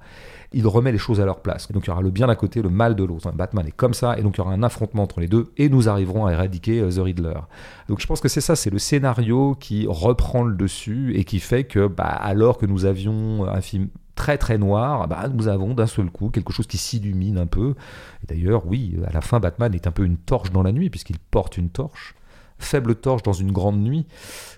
il 0.53 0.67
remet 0.67 0.91
les 0.91 0.97
choses 0.97 1.19
à 1.19 1.25
leur 1.25 1.41
place. 1.41 1.71
donc 1.71 1.85
il 1.85 1.87
y 1.87 1.91
aura 1.91 2.01
le 2.01 2.11
bien 2.11 2.27
d'un 2.27 2.35
côté, 2.35 2.61
le 2.61 2.69
mal 2.69 2.95
de 2.95 3.03
l'autre. 3.03 3.31
Batman 3.31 3.67
est 3.67 3.71
comme 3.71 3.93
ça, 3.93 4.17
et 4.17 4.21
donc 4.21 4.37
il 4.37 4.39
y 4.39 4.41
aura 4.41 4.53
un 4.53 4.63
affrontement 4.63 5.03
entre 5.03 5.19
les 5.19 5.27
deux, 5.27 5.51
et 5.57 5.67
nous 5.67 5.89
arriverons 5.89 6.25
à 6.25 6.33
éradiquer 6.33 6.79
euh, 6.79 6.91
The 6.91 6.99
Riddler. 6.99 7.39
Donc 7.89 7.99
je 7.99 8.07
pense 8.07 8.21
que 8.21 8.29
c'est 8.29 8.41
ça, 8.41 8.55
c'est 8.55 8.69
le 8.69 8.79
scénario 8.79 9.55
qui 9.59 9.85
reprend 9.87 10.43
le 10.43 10.55
dessus 10.55 11.13
et 11.15 11.23
qui 11.23 11.39
fait 11.39 11.63
que, 11.63 11.87
bah, 11.87 12.03
alors 12.03 12.57
que 12.57 12.65
nous 12.65 12.85
avions 12.85 13.45
un 13.45 13.61
film 13.61 13.89
très 14.15 14.37
très 14.37 14.57
noir, 14.57 15.07
bah, 15.07 15.27
nous 15.33 15.47
avons 15.47 15.73
d'un 15.73 15.87
seul 15.87 16.09
coup 16.09 16.29
quelque 16.29 16.53
chose 16.53 16.67
qui 16.67 16.77
s'illumine 16.77 17.37
un 17.37 17.47
peu. 17.47 17.75
Et 18.23 18.27
d'ailleurs, 18.27 18.67
oui, 18.67 18.97
à 19.07 19.11
la 19.11 19.21
fin, 19.21 19.39
Batman 19.39 19.73
est 19.73 19.87
un 19.87 19.91
peu 19.91 20.05
une 20.05 20.17
torche 20.17 20.51
dans 20.51 20.63
la 20.63 20.71
nuit, 20.71 20.89
puisqu'il 20.89 21.19
porte 21.19 21.57
une 21.57 21.69
torche 21.69 22.15
faible 22.59 22.95
torche 22.95 23.23
dans 23.23 23.33
une 23.33 23.51
grande 23.51 23.81
nuit. 23.81 24.05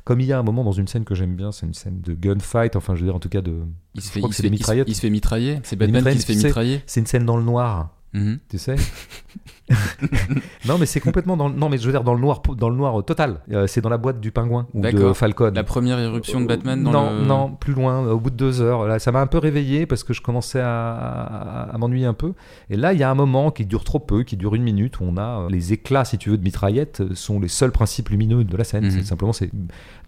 Comme 0.03 0.21
il 0.21 0.27
y 0.27 0.33
a 0.33 0.39
un 0.39 0.43
moment 0.43 0.63
dans 0.63 0.71
une 0.71 0.87
scène 0.87 1.03
que 1.03 1.15
j'aime 1.15 1.35
bien, 1.35 1.51
c'est 1.51 1.65
une 1.65 1.73
scène 1.73 2.01
de 2.01 2.13
gunfight, 2.13 2.75
enfin 2.75 2.95
je 2.95 3.01
veux 3.01 3.07
dire 3.07 3.15
en 3.15 3.19
tout 3.19 3.29
cas 3.29 3.41
de... 3.41 3.61
Il 3.95 4.01
se 4.01 4.11
fait, 4.11 4.19
il, 4.19 4.33
se 4.33 4.43
il 4.43 4.95
se 4.95 5.01
fait 5.01 5.09
mitrailler, 5.09 5.59
c'est 5.63 5.75
Batman 5.75 6.03
qui 6.13 6.21
se 6.21 6.25
fait 6.25 6.35
mitrailler. 6.35 6.83
C'est 6.85 6.99
une 6.99 7.07
scène 7.07 7.25
dans 7.25 7.37
le 7.37 7.43
noir. 7.43 7.94
Mhm. 8.15 8.39
Tu 8.49 8.57
sais? 8.57 8.75
Non, 10.67 10.77
mais 10.77 10.85
c'est 10.85 10.99
complètement 10.99 11.37
dans 11.37 11.47
le... 11.47 11.55
Non, 11.55 11.69
mais 11.69 11.77
je 11.79 11.85
veux 11.85 11.91
dire 11.91 12.03
dans 12.03 12.13
le 12.13 12.19
noir, 12.19 12.41
dans 12.55 12.69
le 12.69 12.75
noir 12.75 13.03
total. 13.03 13.39
Euh, 13.51 13.65
c'est 13.65 13.81
dans 13.81 13.89
la 13.89 13.97
boîte 13.97 14.19
du 14.19 14.31
pingouin 14.31 14.67
ou 14.73 14.81
de 14.81 15.13
Falcon. 15.13 15.51
La 15.53 15.63
première 15.63 15.97
éruption 15.99 16.39
de 16.39 16.45
Batman 16.45 16.83
dans 16.83 16.91
Non, 16.91 17.11
non, 17.11 17.51
plus 17.51 17.73
loin, 17.73 18.07
au 18.07 18.19
bout 18.19 18.29
de 18.29 18.35
deux 18.35 18.61
heures. 18.61 18.85
Là, 18.85 18.99
ça 18.99 19.11
m'a 19.11 19.21
un 19.21 19.27
peu 19.27 19.39
réveillé 19.39 19.85
parce 19.87 20.03
que 20.03 20.13
je 20.13 20.21
commençais 20.21 20.61
à, 20.61 21.71
m'ennuyer 21.79 22.05
un 22.05 22.13
peu. 22.13 22.33
Et 22.69 22.77
là, 22.77 22.93
il 22.93 22.99
y 22.99 23.03
a 23.03 23.09
un 23.09 23.15
moment 23.15 23.49
qui 23.49 23.65
dure 23.65 23.83
trop 23.83 23.99
peu, 23.99 24.23
qui 24.23 24.37
dure 24.37 24.55
une 24.55 24.63
minute, 24.63 24.99
où 24.99 25.03
on 25.03 25.17
a 25.17 25.41
euh, 25.41 25.49
les 25.49 25.73
éclats, 25.73 26.05
si 26.05 26.17
tu 26.17 26.29
veux, 26.29 26.37
de 26.37 26.43
mitraillettes 26.43 27.13
sont 27.15 27.39
les 27.39 27.47
seuls 27.47 27.71
principes 27.71 28.09
lumineux 28.09 28.43
de 28.43 28.57
la 28.57 28.63
scène. 28.63 28.85
Mhm. 28.85 29.03
Simplement, 29.03 29.33
c'est 29.33 29.49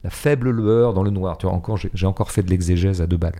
la 0.03 0.09
faible 0.11 0.51
lueur 0.51 0.93
dans 0.93 1.03
le 1.03 1.09
noir. 1.09 1.37
Tu 1.37 1.47
vois, 1.47 1.55
encore, 1.55 1.77
j'ai 1.77 2.07
encore 2.07 2.31
fait 2.31 2.43
de 2.43 2.49
l'exégèse 2.49 3.01
à 3.01 3.07
deux 3.07 3.17
balles 3.17 3.39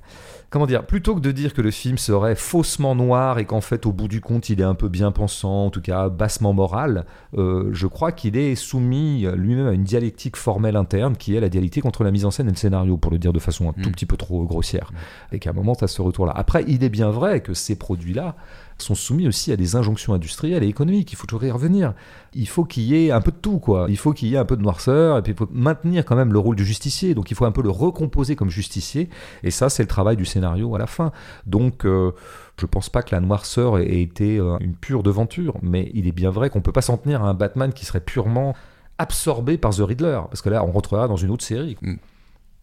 comment 0.50 0.66
dire, 0.66 0.86
plutôt 0.86 1.16
que 1.16 1.20
de 1.20 1.32
dire 1.32 1.54
que 1.54 1.62
le 1.62 1.72
film 1.72 1.98
serait 1.98 2.36
faussement 2.36 2.96
noir 2.96 3.40
et 3.40 3.46
qu'en 3.46 3.62
fait, 3.62 3.86
au 3.86 3.92
bout 3.92 4.08
du 4.08 4.22
compte, 4.22 4.50
il 4.50 4.62
est 4.62 4.66
un 4.66 4.76
peu 4.76 4.88
bien 4.88 5.12
pensant, 5.12 5.66
en 5.66 5.70
tout 5.70 5.82
cas 5.82 6.10
bassement 6.10 6.54
moral, 6.54 7.06
euh, 7.38 7.70
je 7.74 7.88
crois 7.88 8.12
qu'il 8.12 8.38
est 8.38 8.56
soumis 8.56 9.28
lui-même 9.36 9.68
à 9.68 9.74
une 9.74 9.84
dialectique 9.84 10.38
formelle 10.38 10.76
interne 10.76 11.16
qui 11.18 11.36
est 11.36 11.40
la 11.40 11.50
dialectique 11.50 11.86
entre 11.86 12.04
la 12.04 12.12
mise 12.12 12.26
en 12.26 12.32
scène 12.32 12.48
et 12.48 12.52
le 12.52 12.58
scénario, 12.58 12.98
pour 12.98 13.12
le 13.12 13.18
dire 13.18 13.34
de 13.34 13.40
façon 13.40 13.70
un 13.70 13.74
tout 13.74 13.90
mm. 13.90 13.94
petit 13.94 14.06
peu 14.06 14.18
trop 14.18 14.46
grossière. 14.46 14.92
Et 15.32 15.40
qu'à 15.40 15.50
un 15.50 15.54
moment, 15.54 15.76
tu 15.76 15.84
as 15.84 15.88
ce 15.88 16.02
retour-là. 16.02 16.34
Après, 16.36 16.64
il 16.68 16.84
est 16.84 16.90
bien 16.90 17.10
vrai 17.10 17.42
que 17.42 17.54
ces 17.54 17.78
produits-là, 17.78 18.36
sont 18.84 18.96
soumis 18.96 19.28
aussi 19.28 19.52
à 19.52 19.56
des 19.56 19.76
injonctions 19.76 20.14
industrielles 20.14 20.64
et 20.64 20.68
économiques. 20.68 21.12
Il 21.12 21.16
faut 21.16 21.28
toujours 21.28 21.46
y 21.46 21.52
revenir. 21.52 21.94
Il 22.34 22.48
faut 22.48 22.66
qu'il 22.66 22.84
y 22.84 23.08
ait 23.08 23.12
un 23.12 23.22
peu 23.22 23.32
de 23.32 23.38
tout, 23.38 23.60
quoi. 23.60 23.88
Il 23.90 23.98
faut 23.98 24.14
qu'il 24.14 24.30
y 24.30 24.36
ait 24.36 24.38
un 24.38 24.46
peu 24.46 24.58
de 24.58 24.62
noirceur, 24.62 25.18
et 25.18 25.22
puis 25.22 25.34
il 25.34 25.38
faut 25.38 25.50
maintenir 25.52 26.06
quand 26.06 26.16
même 26.16 26.34
le 26.34 26.40
rôle 26.40 26.56
du 26.56 26.66
justicier. 26.66 27.16
Donc 27.16 27.32
il 27.32 27.36
faut 27.36 27.46
un 27.46 27.52
peu 27.52 27.64
le 27.64 27.70
recomposer 27.70 28.36
comme 28.36 28.50
justicier. 28.50 29.10
Et 29.44 29.52
ça, 29.52 29.70
c'est 29.70 29.84
le 29.84 29.88
travail 29.88 30.18
du 30.18 30.26
scénario 30.26 30.76
à 30.76 30.80
la 30.80 30.88
fin. 30.88 31.12
Donc. 31.46 31.86
Euh, 31.86 32.12
je 32.60 32.66
pense 32.66 32.90
pas 32.90 33.04
que 33.04 33.14
la 33.14 33.22
noirceur 33.22 33.78
ait 33.78 34.02
été 34.02 34.38
euh, 34.38 34.58
une 34.62 34.76
pure 34.76 35.04
devanture, 35.04 35.58
mais 35.62 35.92
il 35.94 36.08
est 36.08 36.12
bien 36.12 36.32
vrai 36.32 36.50
qu'on 36.50 36.62
peut 36.62 36.72
pas 36.72 36.82
s'en 36.82 36.98
tenir 36.98 37.24
à 37.24 37.30
un 37.30 37.36
Batman 37.36 37.72
qui 37.72 37.86
serait 37.86 38.00
purement 38.00 38.56
absorbé 38.98 39.60
par 39.60 39.76
The 39.76 39.82
Riddler, 39.82 40.22
parce 40.30 40.42
que 40.42 40.50
là, 40.50 40.64
on 40.64 40.72
rentrera 40.72 41.08
dans 41.08 41.18
une 41.18 41.30
autre 41.30 41.44
série. 41.44 41.78
Mm. 41.82 41.96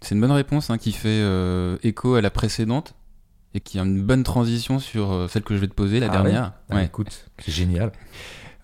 C'est 0.00 0.14
une 0.14 0.20
bonne 0.20 0.32
réponse 0.32 0.68
hein, 0.70 0.78
qui 0.78 0.92
fait 0.92 1.08
euh, 1.08 1.78
écho 1.82 2.14
à 2.14 2.20
la 2.20 2.30
précédente 2.30 2.94
et 3.54 3.60
qui 3.60 3.78
a 3.78 3.82
une 3.82 4.02
bonne 4.02 4.24
transition 4.24 4.78
sur 4.78 5.12
euh, 5.12 5.28
celle 5.28 5.42
que 5.42 5.54
je 5.54 5.60
vais 5.60 5.68
te 5.68 5.74
poser, 5.74 6.00
la 6.00 6.08
ah 6.08 6.10
dernière. 6.10 6.52
Ah, 6.70 6.76
ouais. 6.76 6.84
écoute, 6.84 7.30
c'est 7.38 7.52
génial. 7.52 7.92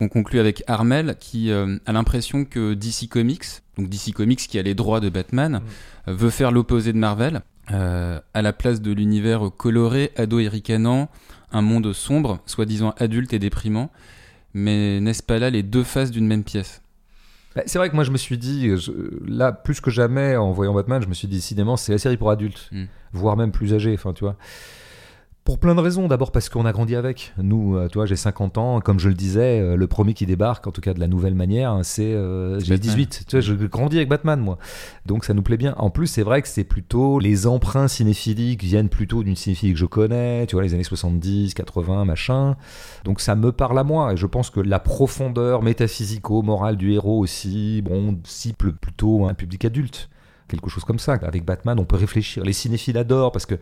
On 0.01 0.09
conclut 0.09 0.41
avec 0.41 0.65
Armel 0.67 1.17
qui 1.21 1.51
euh, 1.51 1.79
a 1.87 1.93
l'impression 1.93 2.45
que 2.45 2.75
DC 2.75 3.09
Comics, 3.09 3.45
donc 3.77 3.89
DC 3.89 4.13
Comics 4.13 4.41
qui 4.41 4.59
a 4.59 4.63
les 4.63 4.75
droits 4.75 5.01
de 5.01 5.09
Batman, 5.09 5.61
mm. 6.07 6.13
veut 6.13 6.31
faire 6.31 6.51
l'opposé 6.53 6.93
de 6.93 6.99
Marvel. 6.99 7.43
Euh, 7.73 8.19
à 8.35 8.43
la 8.43 8.53
place 8.53 8.81
de 8.81 8.91
l'univers 8.91 9.49
coloré, 9.57 10.11
ado 10.17 10.41
et 10.41 10.49
ricanant, 10.49 11.09
un 11.53 11.63
monde 11.63 11.93
sombre, 11.93 12.41
soi-disant 12.47 12.95
adulte 12.99 13.33
et 13.33 13.39
déprimant. 13.39 13.91
Mais 14.55 15.01
n'est-ce 15.01 15.23
pas 15.23 15.39
là 15.39 15.51
les 15.51 15.63
deux 15.63 15.85
faces 15.85 16.11
d'une 16.11 16.27
même 16.27 16.43
pièce? 16.43 16.83
C'est 17.67 17.79
vrai 17.79 17.91
que 17.91 17.95
moi 17.95 18.05
je 18.05 18.11
me 18.11 18.17
suis 18.17 18.39
dit, 18.39 18.71
là 19.27 19.53
plus 19.53 19.81
que 19.81 19.91
jamais 19.91 20.37
en 20.37 20.53
voyant 20.53 20.75
Batman, 20.75 21.03
je 21.03 21.09
me 21.09 21.15
suis 21.15 21.29
dit 21.29 21.37
décidément 21.37 21.77
c'est 21.77 21.93
la 21.93 21.99
série 21.99 22.17
pour 22.17 22.31
adultes, 22.31 22.69
mm. 22.73 22.85
voire 23.13 23.37
même 23.37 23.53
plus 23.53 23.75
âgés. 23.75 23.95
Enfin 23.95 24.13
tu 24.13 24.25
vois, 24.25 24.37
pour 25.45 25.59
plein 25.59 25.75
de 25.75 25.81
raisons. 25.81 26.09
D'abord 26.09 26.33
parce 26.33 26.49
qu'on 26.49 26.67
a 26.67 26.73
grandi 26.73 26.95
avec. 26.97 27.33
Nous, 27.39 27.77
euh, 27.77 27.89
tu 27.89 27.99
vois, 27.99 28.07
j'ai 28.07 28.17
50 28.17 28.59
ans. 28.59 28.81
Comme 28.81 28.99
je 28.99 29.09
le 29.09 29.15
disais, 29.15 29.61
euh, 29.61 29.77
le 29.77 29.87
premier 29.87 30.15
qui 30.15 30.27
débarque, 30.27 30.67
en 30.67 30.71
tout 30.71 30.81
cas 30.81 30.95
de 30.95 31.01
la 31.01 31.09
nouvelle 31.09 31.35
manière, 31.35 31.81
c'est. 31.83 32.13
Euh, 32.15 32.61
j'ai 32.61 32.79
18. 32.79 33.25
Tu 33.27 33.37
vois, 33.37 33.41
je 33.41 33.55
grandis 33.55 33.97
avec 33.97 34.09
Batman, 34.09 34.41
moi. 34.41 34.59
Donc 35.07 35.25
ça 35.25 35.35
nous 35.35 35.43
plaît 35.43 35.57
bien. 35.57 35.75
En 35.79 35.91
plus, 35.91 36.07
c'est 36.07 36.23
vrai 36.23 36.43
que 36.43 36.49
c'est 36.49 36.65
plutôt. 36.65 37.19
Les 37.19 37.47
emprunts 37.47 37.89
cinéphiliques 37.89 38.63
viennent 38.63 38.89
plutôt 38.89 39.23
d'une 39.23 39.37
cinéphilie 39.37 39.73
que 39.73 39.79
je 39.79 39.87
connais. 39.87 40.47
Tu 40.47 40.57
vois, 40.57 40.63
les 40.63 40.75
années 40.75 40.85
70, 40.85 41.55
80, 41.55 42.05
machin. 42.05 42.57
Donc 43.05 43.21
ça 43.21 43.35
me 43.35 43.53
parle 43.53 43.79
à 43.79 43.85
moi. 43.85 44.13
Et 44.13 44.17
je 44.17 44.27
pense 44.27 44.51
que 44.51 44.61
la 44.61 44.79
profondeur 44.79 45.63
métaphysico-morale 45.63 46.77
du 46.77 46.93
héros 46.93 47.19
aussi, 47.19 47.83
bon, 47.83 48.19
cible 48.25 48.75
plutôt 48.75 49.27
un 49.27 49.35
public 49.35 49.65
adulte. 49.65 50.11
Quelque 50.49 50.69
chose 50.69 50.85
comme 50.85 50.99
ça. 50.99 51.15
Avec 51.15 51.45
Batman, 51.45 51.79
on 51.79 51.85
peut 51.85 51.97
réfléchir. 51.97 52.45
Les 52.45 52.53
cinéphiles 52.53 52.99
adorent 52.99 53.33
parce 53.33 53.47
que 53.47 53.55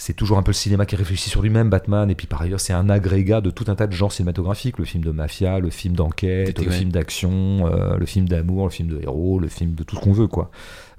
c'est 0.00 0.14
toujours 0.14 0.38
un 0.38 0.42
peu 0.42 0.48
le 0.48 0.54
cinéma 0.54 0.86
qui 0.86 0.96
réfléchit 0.96 1.28
sur 1.28 1.42
lui-même, 1.42 1.68
Batman, 1.68 2.10
et 2.10 2.14
puis 2.14 2.26
par 2.26 2.40
ailleurs 2.40 2.58
c'est 2.58 2.72
un 2.72 2.88
agrégat 2.88 3.42
de 3.42 3.50
tout 3.50 3.66
un 3.68 3.74
tas 3.74 3.86
de 3.86 3.92
genres 3.92 4.12
cinématographiques, 4.12 4.78
le 4.78 4.86
film 4.86 5.04
de 5.04 5.10
mafia, 5.10 5.58
le 5.58 5.68
film 5.68 5.94
d'enquête, 5.94 6.58
le 6.58 6.70
film 6.70 6.90
d'action, 6.90 7.66
euh, 7.66 7.98
le 7.98 8.06
film 8.06 8.26
d'amour, 8.26 8.64
le 8.64 8.70
film 8.70 8.88
de 8.88 8.98
héros, 9.02 9.38
le 9.38 9.48
film 9.48 9.74
de 9.74 9.82
tout 9.82 9.96
ce 9.96 10.00
qu'on 10.00 10.12
veut, 10.12 10.26
quoi. 10.26 10.50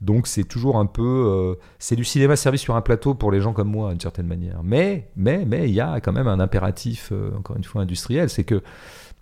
Donc 0.01 0.27
c'est 0.27 0.43
toujours 0.43 0.77
un 0.77 0.85
peu, 0.85 1.01
euh, 1.01 1.55
c'est 1.79 1.95
du 1.95 2.05
cinéma 2.05 2.35
servi 2.35 2.59
sur 2.59 2.75
un 2.75 2.81
plateau 2.81 3.15
pour 3.15 3.31
les 3.31 3.41
gens 3.41 3.53
comme 3.53 3.69
moi, 3.69 3.89
d'une 3.89 3.99
certaine 3.99 4.27
manière. 4.27 4.61
Mais, 4.63 5.09
mais, 5.15 5.45
mais 5.47 5.67
il 5.67 5.73
y 5.73 5.81
a 5.81 5.99
quand 5.99 6.13
même 6.13 6.27
un 6.27 6.39
impératif, 6.39 7.09
euh, 7.11 7.31
encore 7.39 7.57
une 7.57 7.63
fois 7.63 7.81
industriel, 7.81 8.29
c'est 8.29 8.43
que 8.43 8.61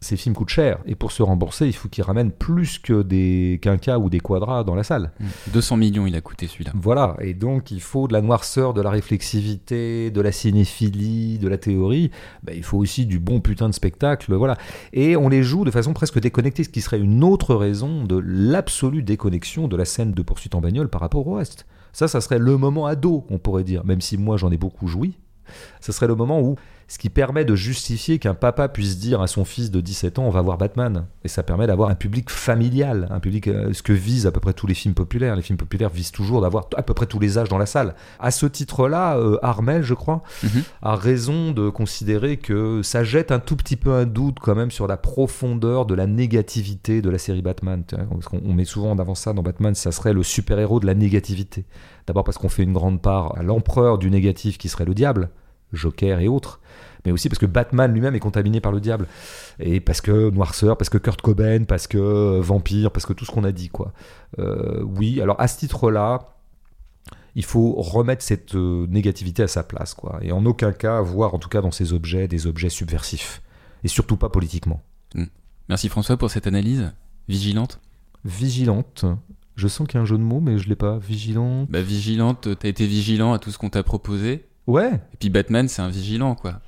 ces 0.01 0.15
films 0.15 0.35
coûtent 0.35 0.49
cher. 0.49 0.79
Et 0.85 0.95
pour 0.95 1.11
se 1.11 1.21
rembourser, 1.21 1.67
il 1.67 1.73
faut 1.73 1.89
qu'ils 1.89 2.03
ramènent 2.03 2.31
plus 2.31 2.79
que 2.79 3.01
des 3.01 3.59
quinquas 3.61 3.97
ou 3.97 4.09
des 4.09 4.19
quadras 4.19 4.63
dans 4.63 4.75
la 4.75 4.83
salle. 4.83 5.11
200 5.53 5.75
mmh. 5.75 5.79
millions, 5.79 6.07
il 6.07 6.15
a 6.15 6.21
coûté 6.21 6.47
celui-là. 6.47 6.71
Voilà. 6.75 7.15
Et 7.19 7.33
donc, 7.33 7.71
il 7.71 7.81
faut 7.81 8.07
de 8.07 8.13
la 8.13 8.21
noirceur, 8.21 8.73
de 8.73 8.81
la 8.81 8.89
réflexivité, 8.89 10.11
de 10.11 10.21
la 10.21 10.31
cinéphilie, 10.31 11.37
de 11.37 11.47
la 11.47 11.57
théorie. 11.57 12.11
Ben, 12.43 12.55
il 12.55 12.63
faut 12.63 12.77
aussi 12.77 13.05
du 13.05 13.19
bon 13.19 13.41
putain 13.41 13.67
de 13.67 13.73
spectacle. 13.73 14.33
Voilà. 14.33 14.57
Et 14.93 15.17
on 15.17 15.27
les 15.27 15.43
joue 15.43 15.65
de 15.65 15.71
façon 15.71 15.93
presque 15.93 16.19
déconnectée, 16.19 16.63
ce 16.63 16.69
qui 16.69 16.81
serait 16.81 16.99
une 16.99 17.23
autre 17.23 17.55
raison 17.55 18.03
de 18.03 18.21
l'absolue 18.23 19.03
déconnexion 19.03 19.67
de 19.67 19.75
la 19.75 19.85
scène 19.85 20.13
de 20.13 20.21
poursuite 20.21 20.55
en 20.55 20.61
bagnole 20.61 20.89
par 20.89 21.01
rapport 21.01 21.27
au 21.27 21.33
reste. 21.33 21.65
Ça, 21.91 22.07
ça 22.07 22.21
serait 22.21 22.39
le 22.39 22.57
moment 22.57 22.85
ado, 22.85 23.25
on 23.29 23.39
pourrait 23.39 23.63
dire. 23.63 23.83
Même 23.83 24.01
si 24.01 24.17
moi, 24.17 24.37
j'en 24.37 24.51
ai 24.51 24.57
beaucoup 24.57 24.87
joui. 24.87 25.17
Ce 25.81 25.91
serait 25.91 26.07
le 26.07 26.15
moment 26.15 26.39
où 26.39 26.55
ce 26.89 26.97
qui 26.97 27.09
permet 27.09 27.45
de 27.45 27.55
justifier 27.55 28.17
qu'un 28.17 28.33
papa 28.33 28.67
puisse 28.67 28.97
dire 28.97 29.21
à 29.21 29.27
son 29.27 29.45
fils 29.45 29.69
de 29.69 29.79
17 29.79 30.17
ans 30.17 30.23
on 30.23 30.31
va 30.31 30.41
voir 30.41 30.57
Batman. 30.57 31.05
Et 31.23 31.27
ça 31.27 31.43
permet 31.43 31.67
d'avoir 31.67 31.89
un 31.89 31.95
public 31.95 32.31
familial, 32.31 33.07
un 33.11 33.19
public, 33.19 33.47
euh, 33.47 33.71
ce 33.73 33.83
que 33.83 33.93
visent 33.93 34.25
à 34.25 34.31
peu 34.31 34.39
près 34.39 34.53
tous 34.53 34.65
les 34.65 34.73
films 34.73 34.95
populaires. 34.95 35.35
Les 35.35 35.43
films 35.43 35.57
populaires 35.57 35.91
visent 35.91 36.11
toujours 36.11 36.41
d'avoir 36.41 36.67
à 36.75 36.81
peu 36.81 36.95
près 36.95 37.05
tous 37.05 37.19
les 37.19 37.37
âges 37.37 37.47
dans 37.47 37.59
la 37.59 37.67
salle. 37.67 37.93
À 38.19 38.31
ce 38.31 38.47
titre-là, 38.47 39.17
euh, 39.17 39.37
Armel, 39.43 39.83
je 39.83 39.93
crois, 39.93 40.23
mhm. 40.43 40.63
a 40.81 40.95
raison 40.95 41.51
de 41.51 41.69
considérer 41.69 42.37
que 42.37 42.81
ça 42.81 43.03
jette 43.03 43.31
un 43.31 43.39
tout 43.39 43.55
petit 43.55 43.75
peu 43.75 43.93
un 43.93 44.05
doute 44.05 44.39
quand 44.39 44.55
même 44.55 44.71
sur 44.71 44.87
la 44.87 44.97
profondeur 44.97 45.85
de 45.85 45.93
la 45.93 46.07
négativité 46.07 47.03
de 47.03 47.09
la 47.11 47.19
série 47.19 47.43
Batman. 47.43 47.83
Parce 47.83 48.25
qu'on 48.25 48.53
met 48.53 48.65
souvent 48.65 48.91
en 48.91 48.97
avant 48.97 49.15
ça 49.15 49.33
dans 49.33 49.43
Batman, 49.43 49.75
ça 49.75 49.91
serait 49.91 50.13
le 50.13 50.23
super-héros 50.23 50.79
de 50.79 50.87
la 50.87 50.95
négativité. 50.95 51.65
D'abord 52.07 52.23
parce 52.23 52.39
qu'on 52.39 52.49
fait 52.49 52.63
une 52.63 52.73
grande 52.73 52.99
part 52.99 53.37
à 53.37 53.43
l'empereur 53.43 53.99
du 53.99 54.09
négatif 54.09 54.57
qui 54.57 54.69
serait 54.69 54.85
le 54.85 54.95
diable, 54.95 55.29
Joker 55.73 56.19
et 56.19 56.27
autres 56.27 56.59
mais 57.05 57.11
aussi 57.11 57.29
parce 57.29 57.39
que 57.39 57.45
Batman 57.45 57.91
lui-même 57.91 58.15
est 58.15 58.19
contaminé 58.19 58.61
par 58.61 58.71
le 58.71 58.79
diable. 58.79 59.07
Et 59.59 59.79
parce 59.79 60.01
que 60.01 60.29
Noirceur, 60.29 60.77
parce 60.77 60.89
que 60.89 60.97
Kurt 60.97 61.21
Cobain, 61.21 61.63
parce 61.63 61.87
que 61.87 61.97
euh, 61.97 62.41
Vampire, 62.41 62.91
parce 62.91 63.05
que 63.05 63.13
tout 63.13 63.25
ce 63.25 63.31
qu'on 63.31 63.43
a 63.43 63.51
dit, 63.51 63.69
quoi. 63.69 63.93
Euh, 64.39 64.83
oui, 64.83 65.21
alors 65.21 65.39
à 65.39 65.47
ce 65.47 65.59
titre-là, 65.59 66.35
il 67.35 67.45
faut 67.45 67.73
remettre 67.73 68.23
cette 68.23 68.55
euh, 68.55 68.85
négativité 68.87 69.43
à 69.43 69.47
sa 69.47 69.63
place, 69.63 69.93
quoi. 69.93 70.19
Et 70.21 70.31
en 70.31 70.45
aucun 70.45 70.71
cas 70.71 71.01
voir, 71.01 71.33
en 71.33 71.39
tout 71.39 71.49
cas 71.49 71.61
dans 71.61 71.71
ces 71.71 71.93
objets, 71.93 72.27
des 72.27 72.47
objets 72.47 72.69
subversifs. 72.69 73.41
Et 73.83 73.87
surtout 73.87 74.17
pas 74.17 74.29
politiquement. 74.29 74.83
Merci 75.69 75.87
François 75.87 76.17
pour 76.17 76.31
cette 76.31 76.47
analyse 76.47 76.91
vigilante. 77.29 77.79
Vigilante. 78.25 79.05
Je 79.55 79.67
sens 79.67 79.87
qu'il 79.87 79.95
y 79.95 79.99
a 79.99 80.01
un 80.01 80.05
jeu 80.05 80.17
de 80.17 80.23
mots, 80.23 80.41
mais 80.41 80.57
je 80.57 80.67
l'ai 80.67 80.75
pas. 80.75 80.97
Vigilante. 80.97 81.69
Bah, 81.69 81.81
vigilante, 81.81 82.49
t'as 82.57 82.67
été 82.67 82.85
vigilant 82.87 83.33
à 83.33 83.39
tout 83.39 83.51
ce 83.51 83.57
qu'on 83.57 83.69
t'a 83.69 83.83
proposé. 83.83 84.48
Ouais. 84.69 84.93
Et 85.13 85.17
puis 85.19 85.29
Batman, 85.29 85.67
c'est 85.67 85.81
un 85.81 85.89
vigilant, 85.89 86.35
quoi. 86.35 86.59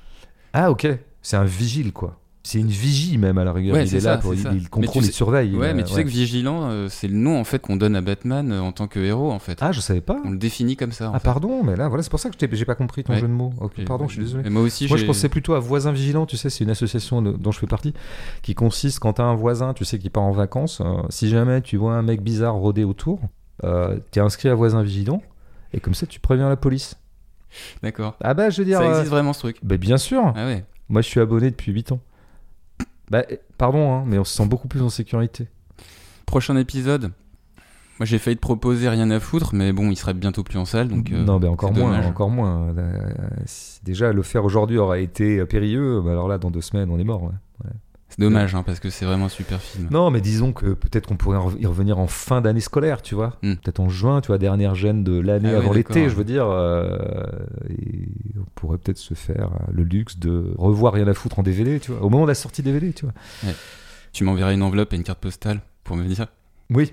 Ah, 0.52 0.70
ok. 0.70 0.86
C'est 1.22 1.36
un 1.36 1.44
vigile, 1.44 1.92
quoi. 1.92 2.18
C'est 2.44 2.58
une 2.58 2.66
vigie, 2.66 3.18
même, 3.18 3.38
à 3.38 3.44
la 3.44 3.52
rigueur. 3.52 3.74
Ouais, 3.76 3.86
il 3.86 3.94
est 3.94 4.00
là 4.00 4.18
pour. 4.18 4.34
c'est 4.34 4.48
Il, 4.52 4.68
contrôle, 4.68 5.04
tu 5.04 5.10
il 5.10 5.12
surveille. 5.12 5.54
Ouais, 5.54 5.68
euh, 5.68 5.74
mais 5.76 5.84
tu 5.84 5.92
sais 5.92 6.02
que 6.02 6.08
vigilant, 6.08 6.64
euh, 6.64 6.88
c'est 6.90 7.06
le 7.06 7.14
nom 7.14 7.38
en 7.38 7.44
fait 7.44 7.60
qu'on 7.60 7.76
donne 7.76 7.94
à 7.94 8.00
Batman 8.00 8.50
euh, 8.50 8.60
en 8.60 8.72
tant 8.72 8.88
que 8.88 8.98
héros 8.98 9.30
en 9.30 9.38
fait. 9.38 9.58
Ah, 9.60 9.70
je 9.70 9.80
savais 9.80 10.00
pas. 10.00 10.20
On 10.24 10.30
le 10.30 10.36
définit 10.38 10.74
comme 10.76 10.90
ça. 10.90 11.10
en 11.10 11.14
Ah, 11.14 11.20
fait. 11.20 11.24
pardon, 11.24 11.62
mais 11.62 11.76
là, 11.76 11.86
voilà, 11.86 12.02
c'est 12.02 12.10
pour 12.10 12.18
ça 12.18 12.30
que 12.30 12.36
j'ai 12.56 12.64
pas 12.64 12.74
compris 12.74 13.04
ton 13.04 13.14
jeu 13.14 13.28
de 13.28 13.32
mots. 13.32 13.52
Pardon, 13.86 14.08
je 14.08 14.14
suis 14.14 14.22
désolé. 14.24 14.44
Et 14.44 14.50
moi 14.50 14.62
aussi, 14.62 14.88
Moi, 14.88 14.96
je 14.96 15.04
pensais 15.06 15.28
plutôt 15.28 15.54
à 15.54 15.60
Voisin 15.60 15.92
Vigilant, 15.92 16.26
tu 16.26 16.36
sais, 16.36 16.50
c'est 16.50 16.64
une 16.64 16.70
association 16.70 17.22
de- 17.22 17.30
dont 17.30 17.52
je 17.52 17.60
fais 17.60 17.68
partie, 17.68 17.94
qui 18.42 18.56
consiste 18.56 18.98
quand 18.98 19.12
t'as 19.12 19.22
un 19.24 19.36
voisin, 19.36 19.72
tu 19.72 19.84
sais, 19.84 20.00
qui 20.00 20.10
part 20.10 20.24
en 20.24 20.32
vacances, 20.32 20.80
euh, 20.80 20.96
si 21.10 21.28
jamais 21.28 21.62
tu 21.62 21.76
vois 21.76 21.94
un 21.94 22.02
mec 22.02 22.22
bizarre 22.24 22.54
rôder 22.56 22.82
autour, 22.82 23.20
t'es 24.10 24.18
inscrit 24.18 24.48
à 24.48 24.54
Voisin 24.56 24.82
Vigilant, 24.82 25.22
et 25.72 25.78
comme 25.78 25.94
ça, 25.94 26.06
tu 26.06 26.18
préviens 26.18 26.48
la 26.48 26.56
police. 26.56 26.96
D'accord. 27.82 28.16
Ah 28.22 28.34
bah, 28.34 28.50
je 28.50 28.58
veux 28.58 28.64
dire... 28.64 28.78
Ça 28.78 28.84
euh, 28.84 28.90
existe 28.90 29.10
vraiment 29.10 29.32
ce 29.32 29.40
truc? 29.40 29.58
bah, 29.62 29.76
bien 29.76 29.98
sûr 29.98 30.32
Ah 30.36 30.46
ouais. 30.46 30.64
Moi, 30.88 31.00
je 31.02 31.08
suis 31.08 31.20
abonné 31.20 31.50
depuis 31.50 31.72
8 31.72 31.92
ans. 31.92 32.00
Bah, 33.10 33.24
eh, 33.28 33.40
pardon, 33.58 33.92
hein, 33.92 34.04
mais 34.06 34.18
on 34.18 34.24
se 34.24 34.34
sent 34.34 34.46
beaucoup 34.46 34.68
plus 34.68 34.82
en 34.82 34.88
sécurité. 34.88 35.48
Prochain 36.26 36.56
épisode. 36.56 37.12
Moi, 37.98 38.06
j'ai 38.06 38.18
failli 38.18 38.36
te 38.36 38.40
proposer 38.40 38.88
rien 38.88 39.10
à 39.10 39.20
foutre, 39.20 39.54
mais 39.54 39.72
bon, 39.72 39.90
il 39.90 39.96
sera 39.96 40.12
bientôt 40.12 40.42
plus 40.42 40.58
en 40.58 40.64
salle, 40.64 40.88
donc. 40.88 41.12
euh, 41.12 41.24
non, 41.24 41.38
mais 41.38 41.48
encore 41.48 41.72
moins, 41.72 41.90
dommage. 41.90 42.06
encore 42.06 42.30
moins. 42.30 42.74
Euh, 42.76 42.98
déjà, 43.84 44.12
le 44.12 44.22
faire 44.22 44.44
aujourd'hui 44.44 44.78
aurait 44.78 45.02
été 45.02 45.44
périlleux, 45.44 46.00
bah, 46.04 46.12
alors 46.12 46.28
là, 46.28 46.38
dans 46.38 46.50
deux 46.50 46.62
semaines, 46.62 46.90
on 46.90 46.98
est 46.98 47.04
mort. 47.04 47.22
ouais. 47.22 47.70
C'est 48.14 48.20
dommage, 48.20 48.54
hein, 48.54 48.62
parce 48.62 48.78
que 48.78 48.90
c'est 48.90 49.04
vraiment 49.06 49.24
un 49.24 49.30
super 49.30 49.60
film. 49.60 49.88
Non, 49.90 50.10
mais 50.10 50.20
disons 50.20 50.52
que 50.52 50.74
peut-être 50.74 51.06
qu'on 51.06 51.16
pourrait 51.16 51.38
y 51.58 51.64
revenir 51.66 51.98
en 51.98 52.06
fin 52.06 52.40
d'année 52.42 52.60
scolaire, 52.60 53.00
tu 53.00 53.14
vois. 53.14 53.38
Hmm. 53.42 53.54
Peut-être 53.54 53.80
en 53.80 53.88
juin, 53.88 54.20
tu 54.20 54.26
vois, 54.28 54.36
dernière 54.38 54.74
gêne 54.74 55.02
de 55.02 55.18
l'année 55.18 55.50
Ah 55.54 55.58
avant 55.58 55.72
l'été, 55.72 56.08
je 56.10 56.14
veux 56.14 56.24
dire. 56.24 56.46
euh, 56.46 56.98
et 57.70 58.08
on 58.38 58.44
pourrait 58.54 58.76
peut-être 58.78 58.98
se 58.98 59.14
faire 59.14 59.50
euh, 59.54 59.72
le 59.72 59.82
luxe 59.84 60.18
de 60.18 60.52
revoir 60.58 60.92
rien 60.92 61.08
à 61.08 61.14
foutre 61.14 61.38
en 61.38 61.42
DVD, 61.42 61.80
tu 61.80 61.90
vois. 61.92 62.02
Au 62.02 62.10
moment 62.10 62.24
de 62.24 62.30
la 62.30 62.34
sortie 62.34 62.62
DVD, 62.62 62.92
tu 62.92 63.06
vois. 63.06 63.14
Tu 64.12 64.24
m'enverras 64.24 64.52
une 64.52 64.62
enveloppe 64.62 64.92
et 64.92 64.96
une 64.96 65.04
carte 65.04 65.20
postale 65.20 65.60
pour 65.84 65.96
me 65.96 66.04
dire. 66.04 66.26
Oui. 66.70 66.92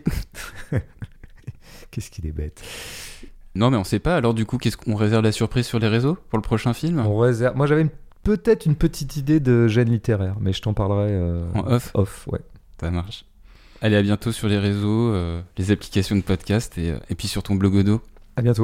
Qu'est-ce 1.92 2.12
qu'il 2.12 2.26
est 2.28 2.32
bête. 2.32 2.62
Non, 3.56 3.72
mais 3.72 3.78
on 3.78 3.84
sait 3.84 4.00
pas. 4.00 4.16
Alors, 4.16 4.34
du 4.34 4.46
coup, 4.46 4.58
qu'est-ce 4.58 4.78
qu'on 4.78 4.96
réserve 4.96 5.24
la 5.24 5.32
surprise 5.32 5.66
sur 5.66 5.80
les 5.80 5.88
réseaux 5.88 6.18
pour 6.30 6.38
le 6.38 6.44
prochain 6.44 6.74
film? 6.74 7.00
On 7.00 7.18
réserve. 7.18 7.56
Moi, 7.58 7.66
j'avais 7.68 7.82
une- 7.82 7.90
peut-être 8.24 8.66
une 8.66 8.76
petite 8.76 9.18
idée 9.18 9.40
de 9.40 9.68
gêne 9.68 9.90
littéraire, 9.90 10.36
mais 10.40 10.54
je 10.54 10.62
t'en 10.62 10.74
parlerai 10.74 11.10
euh, 11.12 11.46
En 11.54 11.68
off 11.68 11.92
off, 11.94 12.28
ouais. 12.28 12.42
Ça 12.80 12.92
marche. 12.92 13.26
Allez, 13.82 13.96
à 13.96 14.02
bientôt 14.02 14.32
sur 14.32 14.48
les 14.48 14.58
réseaux, 14.58 15.14
euh, 15.14 15.42
les 15.58 15.72
applications 15.72 16.16
de 16.16 16.22
podcast 16.22 16.78
et, 16.78 16.92
euh, 16.92 17.00
et 17.10 17.16
puis 17.16 17.28
sur 17.28 17.44
ton 17.44 17.56
blogodo. 17.56 18.02
À 18.36 18.42
bientôt. 18.42 18.58